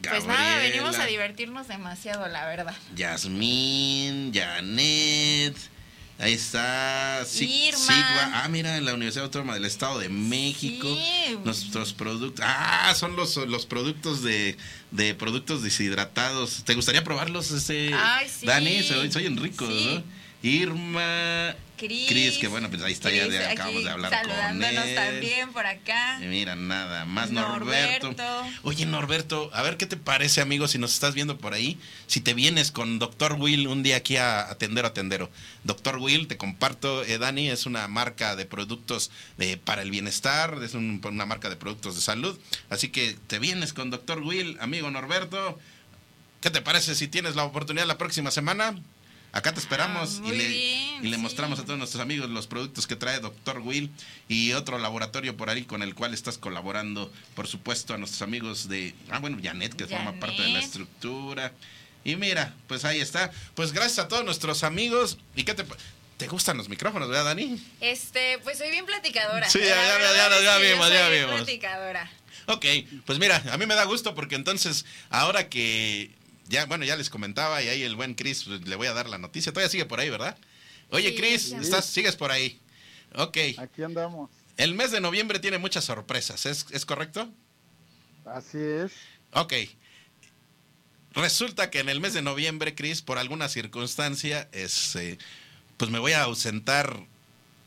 pues 0.09 0.25
nada, 0.25 0.59
venimos 0.59 0.99
a 0.99 1.05
divertirnos 1.05 1.69
demasiado, 1.69 2.27
la 2.29 2.47
verdad. 2.47 2.75
Yasmín, 2.95 4.33
Janet. 4.33 5.57
Ahí 6.21 6.35
está. 6.35 7.23
Sig-. 7.25 7.73
Sigua. 7.75 8.31
Ah, 8.35 8.49
mira, 8.51 8.77
en 8.77 8.85
la 8.85 8.93
Universidad 8.95 9.25
Autónoma 9.25 9.55
del 9.55 9.65
Estado 9.65 9.99
de 9.99 10.09
México. 10.11 10.87
Sí. 10.95 11.39
Nuestros 11.45 11.93
productos. 11.95 12.45
Ah, 12.47 12.93
son 12.95 13.17
los, 13.17 13.37
los 13.37 13.65
productos 13.67 14.23
de, 14.23 14.57
de 14.91 15.15
productos 15.15 15.63
deshidratados. 15.63 16.63
¿Te 16.65 16.75
gustaría 16.75 17.03
probarlos, 17.05 17.51
este, 17.53 17.95
Ay, 17.95 18.29
sí. 18.29 18.45
Dani? 18.47 18.83
Soy, 18.83 19.11
soy 19.11 19.29
ricos, 19.29 19.69
Sí. 19.69 19.95
¿no? 19.95 20.20
Irma. 20.43 21.55
Cris. 21.77 22.37
Que 22.39 22.47
bueno, 22.49 22.69
pues 22.69 22.83
ahí 22.83 22.93
está, 22.93 23.11
ya 23.11 23.27
de- 23.27 23.47
acabamos 23.47 23.83
de 23.85 23.91
hablar 23.91 24.11
con 24.23 24.63
él. 24.63 24.95
también 24.95 25.51
por 25.53 25.65
acá. 25.67 26.19
Mira, 26.21 26.55
nada 26.55 27.07
más 27.07 27.31
Norberto. 27.31 28.09
Norberto. 28.09 28.47
Oye, 28.65 28.85
Norberto, 28.85 29.51
a 29.55 29.63
ver 29.63 29.79
qué 29.79 29.87
te 29.87 29.97
parece, 29.97 30.43
amigo, 30.43 30.69
si 30.69 30.77
nos 30.77 30.93
estás 30.93 31.15
viendo 31.15 31.39
por 31.39 31.55
ahí, 31.55 31.79
si 32.07 32.21
te 32.21 32.35
vienes 32.35 32.71
con 32.71 32.99
Doctor 32.99 33.35
Will 33.35 33.67
un 33.67 33.83
día 33.83 33.97
aquí 33.97 34.19
a 34.19 34.41
atender 34.51 34.85
a 34.85 34.93
tendero. 34.93 35.31
Doctor 35.65 35.97
Will, 35.97 36.27
te 36.27 36.37
comparto, 36.37 37.03
eh, 37.03 37.17
Dani, 37.17 37.49
es 37.49 37.65
una 37.65 37.89
marca 37.89 38.37
de 38.37 38.45
productos 38.45 39.11
eh, 39.39 39.57
para 39.57 39.81
el 39.81 39.91
bienestar, 39.91 40.59
es 40.63 40.75
un- 40.75 41.01
una 41.03 41.25
marca 41.25 41.49
de 41.49 41.57
productos 41.57 41.95
de 41.95 42.03
salud. 42.03 42.39
Así 42.69 42.89
que 42.89 43.17
te 43.27 43.39
vienes 43.39 43.73
con 43.73 43.89
Doctor 43.89 44.21
Will, 44.21 44.59
amigo 44.61 44.91
Norberto. 44.91 45.59
¿Qué 46.43 46.51
te 46.51 46.61
parece 46.61 46.95
si 46.95 47.09
tienes 47.09 47.37
la 47.37 47.45
oportunidad 47.45 47.87
la 47.87 47.97
próxima 47.97 48.31
semana? 48.31 48.75
Acá 49.33 49.53
te 49.55 49.61
esperamos 49.61 50.21
Ah, 50.25 50.27
y, 50.27 50.31
le, 50.31 50.49
bien, 50.49 51.05
y 51.05 51.09
le 51.09 51.17
sí. 51.17 51.23
mostramos 51.23 51.59
a 51.61 51.65
todos 51.65 51.79
nuestros 51.79 52.03
amigos 52.03 52.29
los 52.31 52.47
productos 52.47 52.87
que 52.87 52.97
trae 52.97 53.21
Doctor 53.21 53.59
Will 53.61 53.91
y 54.29 54.53
otro 54.53 54.79
laboratorio 54.79 55.37
por 55.37 55.51
ahí 55.51 55.63
con 55.65 55.83
el 55.83 55.95
cual 55.95 56.15
estás 56.15 56.37
colaborando, 56.39 57.13
por 57.35 57.47
supuesto, 57.47 57.95
a 57.95 57.99
nuestros 57.99 58.23
amigos 58.23 58.69
de, 58.69 58.95
ah, 59.11 59.19
bueno, 59.21 59.39
Janet, 59.43 59.75
que 59.75 59.87
forma 59.87 60.15
parte 60.19 60.43
de 60.43 60.49
la 60.49 60.59
estructura. 60.59 61.53
Y 62.05 62.17
mira, 62.17 62.55
pues 62.67 62.85
ahí 62.85 63.01
está. 63.01 63.31
Pues 63.55 63.73
gracias 63.73 63.99
a 64.01 64.09
todos 64.09 64.25
nuestros 64.25 64.65
amigos. 64.65 65.19
¿Y 65.37 65.45
qué 65.45 65.55
te 65.55 65.65
¿Te 66.17 66.27
gustan 66.29 66.59
los 66.59 66.69
micrófonos, 66.69 67.09
verdad, 67.09 67.25
Dani? 67.25 67.59
Este, 67.81 68.39
pues 68.45 68.59
soy 68.59 68.71
bien 68.71 68.85
platicadora. 68.85 69.49
Sí, 69.49 69.59
ya, 69.59 69.69
ya, 69.69 70.29
ya, 70.29 70.43
ya 70.43 70.59
vimos, 70.59 70.91
ya 70.91 71.09
bien 71.09 71.23
vimos. 71.23 71.37
platicadora. 71.37 72.11
Ok, 72.45 72.67
pues 73.07 73.19
mira, 73.19 73.43
a 73.51 73.57
mí 73.57 73.65
me 73.65 73.75
da 73.75 73.85
gusto 73.85 74.15
porque 74.15 74.35
entonces, 74.35 74.85
ahora 75.09 75.49
que 75.49 76.11
ya, 76.51 76.67
bueno, 76.67 76.85
ya 76.85 76.97
les 76.97 77.09
comentaba 77.09 77.63
y 77.63 77.69
ahí 77.69 77.83
el 77.83 77.97
buen 77.97 78.15
Chris 78.15 78.45
pues, 78.45 78.67
le 78.69 78.77
voy 78.77 78.89
a 78.89 78.93
dar 78.93 79.09
la 79.09 79.17
noticia. 79.19 79.53
Todavía 79.53 79.71
sigue 79.71 79.87
por 79.87 80.01
ahí, 80.01 80.11
¿verdad? 80.11 80.37
Oye, 80.91 81.11
Sí, 81.11 81.17
Chris, 81.17 81.43
sí. 81.43 81.55
estás, 81.55 81.87
sigues 81.87 82.17
por 82.17 82.31
ahí. 82.33 82.61
Ok. 83.15 83.39
Aquí 83.59 83.83
andamos. 83.83 84.31
El 84.57 84.75
mes 84.75 84.91
de 84.91 85.01
noviembre 85.01 85.39
tiene 85.39 85.59
muchas 85.59 85.85
sorpresas, 85.85 86.45
¿es, 86.45 86.67
¿es 86.71 86.85
correcto? 86.85 87.33
Así 88.27 88.59
es. 88.59 88.93
Ok. 89.33 89.55
Resulta 91.13 91.71
que 91.71 91.81
en 91.81 91.89
el 91.89 92.01
mes 92.01 92.13
de 92.15 92.23
noviembre, 92.23 92.75
Chris, 92.75 93.03
por 93.03 93.19
alguna 93.19 93.49
circunstancia, 93.49 94.49
este, 94.53 95.19
pues 95.77 95.91
me 95.91 95.99
voy 95.99 96.13
a 96.13 96.23
ausentar 96.23 97.07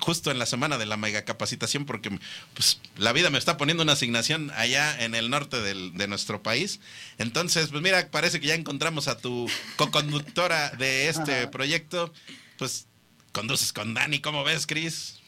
justo 0.04 0.32
en 0.32 0.38
la 0.40 0.46
semana 0.46 0.78
de 0.78 0.86
la 0.86 0.98
megacapacitación 0.98 1.86
porque 1.86 2.20
pues, 2.54 2.80
la 2.98 3.14
vida 3.14 3.30
me 3.30 3.38
está 3.38 3.56
poniendo 3.58 3.84
una 3.84 3.94
asignación 3.94 4.52
allá 4.52 5.04
en 5.04 5.16
el 5.16 5.30
norte 5.30 5.62
del- 5.62 5.94
de 5.94 6.08
nuestro 6.08 6.44
país. 6.44 6.80
Entonces, 7.18 7.70
pues 7.70 7.82
mira, 7.82 8.10
parece 8.12 8.40
que 8.40 8.48
ya 8.48 8.56
encontramos 8.56 9.08
a 9.08 9.18
tu 9.18 9.50
co-conductora 9.78 10.72
de 10.72 11.08
este 11.08 11.42
Ajá. 11.44 11.52
proyecto. 11.52 12.14
Pues 12.58 12.86
conduces 13.32 13.72
con 13.72 13.94
Dani, 13.94 14.20
¿cómo 14.20 14.44
ves, 14.44 14.68
Chris? 14.68 15.20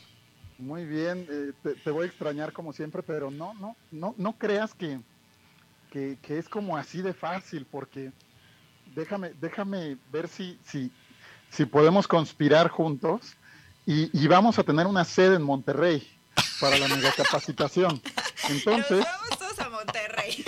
Muy 0.57 0.85
bien, 0.85 1.26
eh, 1.30 1.52
te, 1.64 1.76
te 1.76 1.91
voy 1.91 2.03
a 2.06 2.07
extrañar 2.07 2.53
como 2.53 2.72
siempre, 2.72 3.02
pero 3.03 3.31
no, 3.31 3.53
no, 3.56 3.76
no, 3.91 4.14
no 4.18 4.34
creas 4.38 4.73
que, 4.73 4.99
que, 5.91 6.18
que 6.22 6.38
es 6.38 6.47
como 6.47 6.77
así 6.77 7.02
de 7.02 7.14
fácil, 7.14 7.65
porque 7.69 8.11
déjame, 8.95 9.31
déjame 9.41 9.97
ver 10.11 10.27
si, 10.27 10.57
si, 10.65 10.91
si 11.49 11.65
podemos 11.65 12.07
conspirar 12.07 12.69
juntos 12.69 13.35
y, 13.86 14.10
y 14.18 14.28
vamos 14.28 14.57
a 14.60 14.64
tener 14.64 14.88
una 14.88 15.06
sede 15.06 15.36
en 15.36 15.41
Monterrey 15.44 16.07
para 16.60 16.78
la 16.78 16.88
megacapacitación. 16.88 18.02
Entonces, 18.49 18.99
Vamos 19.06 19.40
todos 19.40 19.60
a 19.60 19.70
Monterrey. 19.70 20.45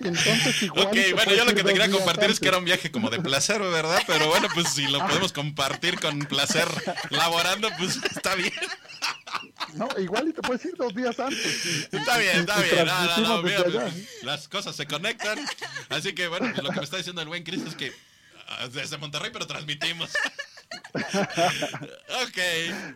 entonces 0.00 0.62
igual. 0.62 0.86
Ok, 0.86 0.96
bueno, 1.14 1.32
yo 1.34 1.44
lo 1.44 1.54
que 1.54 1.62
te 1.62 1.72
quería 1.72 1.90
compartir 1.90 2.24
es 2.24 2.28
antes. 2.30 2.40
que 2.40 2.48
era 2.48 2.58
un 2.58 2.64
viaje 2.64 2.90
como 2.90 3.10
de 3.10 3.20
placer, 3.20 3.60
¿verdad? 3.60 4.02
Pero 4.06 4.28
bueno, 4.28 4.48
pues 4.54 4.68
si 4.70 4.86
lo 4.88 4.98
podemos 5.06 5.32
compartir 5.32 6.00
con 6.00 6.18
placer 6.20 6.66
laborando, 7.10 7.68
pues 7.78 7.96
está 8.10 8.34
bien. 8.34 8.52
No, 9.74 9.88
igual 9.98 10.28
y 10.28 10.32
te 10.32 10.40
puedes 10.42 10.64
ir 10.64 10.74
dos 10.76 10.94
días 10.94 11.18
antes. 11.20 11.66
y- 11.92 11.96
Está 11.96 12.18
y- 12.18 12.22
bien, 12.22 12.36
y- 12.36 12.40
está 12.40 12.66
y 12.66 12.70
bien. 12.70 12.86
No, 12.86 12.92
no, 12.94 13.06
no, 13.06 13.42
transmitimos 13.42 13.44
mira, 13.44 13.90
pues, 13.90 14.22
las 14.24 14.48
cosas 14.48 14.74
se 14.74 14.86
conectan. 14.86 15.38
Así 15.90 16.14
que 16.14 16.26
bueno, 16.28 16.50
pues 16.52 16.62
lo 16.64 16.70
que 16.70 16.78
me 16.78 16.84
está 16.84 16.96
diciendo 16.96 17.20
el 17.22 17.28
buen 17.28 17.44
Chris 17.44 17.62
es 17.66 17.74
que 17.74 17.92
ah, 18.48 18.68
desde 18.68 18.96
Monterrey, 18.98 19.30
pero 19.32 19.46
transmitimos. 19.46 20.10
ok, 22.24 22.38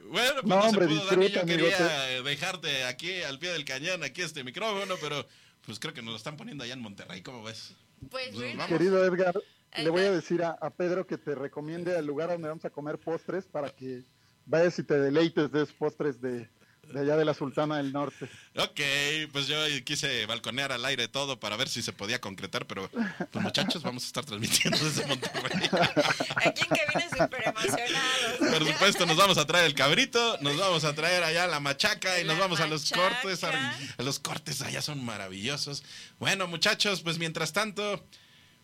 bueno, 0.09 0.35
pues 0.35 0.45
No, 0.45 0.57
no, 0.57 0.61
hombre, 0.63 0.87
se 0.87 0.95
pudo, 0.95 1.05
Dani. 1.07 1.29
Yo 1.29 1.29
disfruta, 1.29 1.41
amigo, 1.41 1.59
quería 1.59 2.23
dejarte 2.23 2.85
aquí 2.85 3.23
al 3.23 3.39
pie 3.39 3.51
del 3.51 3.65
cañón, 3.65 4.03
aquí 4.03 4.23
este 4.23 4.45
micrófono, 4.45 4.95
pero 5.01 5.27
pues 5.65 5.79
creo 5.79 5.95
que 5.95 6.03
nos 6.03 6.13
lo 6.13 6.17
están 6.17 6.37
poniendo 6.37 6.65
allá 6.65 6.75
en 6.75 6.81
Monterrey. 6.81 7.23
¿Cómo 7.23 7.43
ves? 7.43 7.75
Pues 8.11 8.33
vamos. 8.35 8.67
Querido 8.67 9.05
Edgar, 9.05 9.35
le 9.77 9.91
voy 9.91 10.03
a 10.03 10.13
decir 10.13 10.43
a, 10.43 10.51
a 10.51 10.71
Pedro 10.71 11.07
que 11.07 11.19
te 11.19 11.35
recomiende 11.35 11.97
el 11.97 12.07
lugar 12.07 12.31
donde 12.31 12.49
vamos 12.49 12.65
a 12.65 12.71
comer 12.71 12.99
postres 12.99 13.45
para 13.47 13.71
que 13.71 14.03
vayas 14.47 14.79
y 14.79 14.83
te 14.83 14.99
deleites 14.99 15.53
de 15.53 15.63
esos 15.63 15.75
postres 15.75 16.21
de, 16.21 16.49
de 16.89 17.01
allá 17.01 17.17
de 17.17 17.25
la 17.25 17.33
Sultana 17.33 17.77
del 17.79 17.93
Norte. 17.93 18.29
Ok, 18.57 18.81
pues 19.33 19.47
yo 19.47 19.57
quise 19.85 20.27
balconear 20.27 20.73
al 20.73 20.85
aire 20.85 21.09
todo 21.09 21.39
para 21.41 21.57
ver 21.57 21.69
si 21.69 21.81
se 21.81 21.93
podía 21.93 22.21
concretar, 22.21 22.67
pero 22.67 22.91
pues 23.31 23.43
muchachos, 23.43 23.83
vamos 23.83 24.03
a 24.03 24.07
estar 24.07 24.25
transmitiendo 24.25 24.79
desde 24.79 25.07
Monterrey. 25.07 25.71
Aquí 26.37 26.63
en 26.63 26.77
cabina 26.77 27.09
súper 27.09 27.49
emocionados. 27.49 28.59
Por 28.59 28.67
supuesto, 28.67 29.07
nos 29.07 29.17
vamos 29.17 29.39
a 29.39 29.47
traer 29.47 29.67
el 29.67 29.75
cabrito, 29.75 30.39
nos 30.41 30.57
vamos 30.59 30.85
a 30.85 30.95
traer 30.95 31.23
allá 31.23 31.47
la 31.47 31.61
machaca 31.61 32.21
y 32.21 32.25
nos 32.25 32.39
vamos 32.39 32.61
a 32.61 32.67
los 32.67 32.91
cortes. 32.91 33.45
A, 33.45 33.77
a 33.97 34.03
los 34.03 34.19
cortes 34.19 34.61
allá 34.61 34.83
son 34.83 35.03
maravillosos. 35.05 35.83
Bueno, 36.19 36.47
muchachos, 36.47 37.01
pues 37.03 37.19
mientras 37.19 37.53
tanto, 37.53 38.05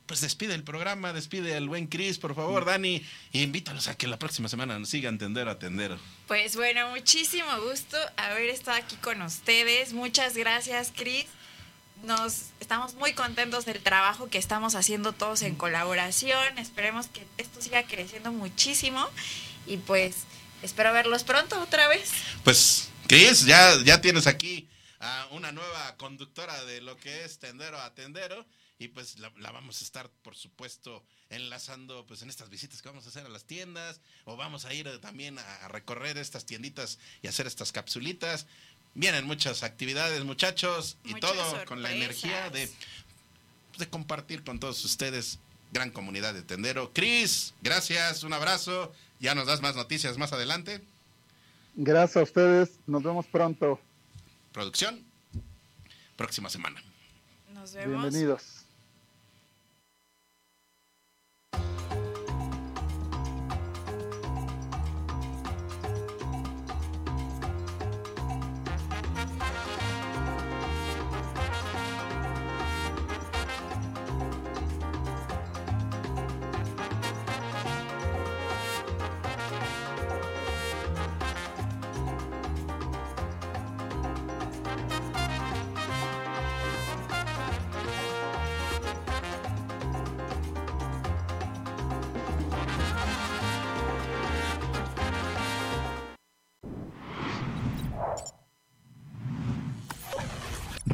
pues 0.08 0.22
despide 0.22 0.54
el 0.54 0.64
programa, 0.64 1.12
despide 1.12 1.54
al 1.54 1.68
buen 1.68 1.86
Chris, 1.86 2.18
por 2.18 2.34
favor, 2.34 2.64
Dani, 2.64 3.06
e 3.34 3.42
invítalos 3.42 3.88
a 3.88 3.94
que 3.94 4.08
la 4.08 4.18
próxima 4.18 4.48
semana 4.48 4.78
nos 4.78 4.88
sigan 4.88 5.18
tendero 5.18 5.50
a 5.50 5.58
tendero. 5.58 5.98
Pues 6.26 6.56
bueno, 6.56 6.88
muchísimo 6.88 7.46
gusto 7.60 7.98
haber 8.16 8.48
estado 8.48 8.78
aquí 8.78 8.96
con 8.96 9.20
ustedes. 9.20 9.92
Muchas 9.92 10.34
gracias, 10.34 10.92
Cris. 10.96 11.26
Nos 12.04 12.46
estamos 12.58 12.94
muy 12.94 13.12
contentos 13.12 13.66
del 13.66 13.80
trabajo 13.80 14.30
que 14.30 14.38
estamos 14.38 14.74
haciendo 14.74 15.12
todos 15.12 15.42
en 15.42 15.54
colaboración. 15.56 16.58
Esperemos 16.58 17.08
que 17.08 17.26
esto 17.36 17.60
siga 17.60 17.82
creciendo 17.82 18.32
muchísimo 18.32 19.06
y 19.66 19.76
pues 19.76 20.24
espero 20.62 20.90
verlos 20.94 21.22
pronto 21.22 21.60
otra 21.60 21.86
vez. 21.86 22.10
Pues, 22.44 22.88
Chris, 23.06 23.44
ya, 23.44 23.76
ya 23.84 24.00
tienes 24.00 24.26
aquí 24.26 24.66
a 25.00 25.28
una 25.32 25.52
nueva 25.52 25.96
conductora 25.98 26.64
de 26.64 26.80
lo 26.80 26.96
que 26.96 27.24
es 27.24 27.38
tendero 27.38 27.78
a 27.78 27.94
tendero. 27.94 28.46
Y 28.78 28.88
pues 28.88 29.18
la, 29.18 29.32
la 29.38 29.50
vamos 29.50 29.80
a 29.80 29.84
estar, 29.84 30.08
por 30.22 30.36
supuesto, 30.36 31.02
enlazando 31.30 32.06
pues 32.06 32.22
en 32.22 32.30
estas 32.30 32.48
visitas 32.48 32.80
que 32.80 32.88
vamos 32.88 33.06
a 33.06 33.08
hacer 33.08 33.26
a 33.26 33.28
las 33.28 33.44
tiendas. 33.44 34.00
O 34.24 34.36
vamos 34.36 34.64
a 34.64 34.74
ir 34.74 34.86
eh, 34.86 34.98
también 34.98 35.38
a, 35.38 35.56
a 35.64 35.68
recorrer 35.68 36.16
estas 36.16 36.44
tienditas 36.44 36.98
y 37.22 37.26
hacer 37.26 37.46
estas 37.46 37.72
capsulitas. 37.72 38.46
Vienen 38.94 39.26
muchas 39.26 39.62
actividades, 39.62 40.24
muchachos, 40.24 40.96
y 41.04 41.14
Muchas 41.14 41.30
todo 41.32 41.64
con 41.66 41.82
la 41.82 41.92
energía 41.92 42.50
de, 42.50 42.70
de 43.78 43.88
compartir 43.88 44.44
con 44.44 44.60
todos 44.60 44.84
ustedes. 44.84 45.38
Gran 45.72 45.90
comunidad 45.90 46.32
de 46.32 46.42
tendero. 46.42 46.92
Chris, 46.94 47.54
gracias, 47.60 48.22
un 48.22 48.32
abrazo. 48.32 48.92
Ya 49.20 49.34
nos 49.34 49.46
das 49.46 49.60
más 49.60 49.76
noticias 49.76 50.16
más 50.16 50.32
adelante. 50.32 50.80
Gracias 51.74 52.16
a 52.16 52.22
ustedes, 52.22 52.70
nos 52.86 53.02
vemos 53.02 53.26
pronto. 53.26 53.80
Producción, 54.52 55.04
próxima 56.16 56.48
semana. 56.48 56.82
Nos 57.52 57.74
vemos. 57.74 58.02
Bienvenidos. 58.02 58.57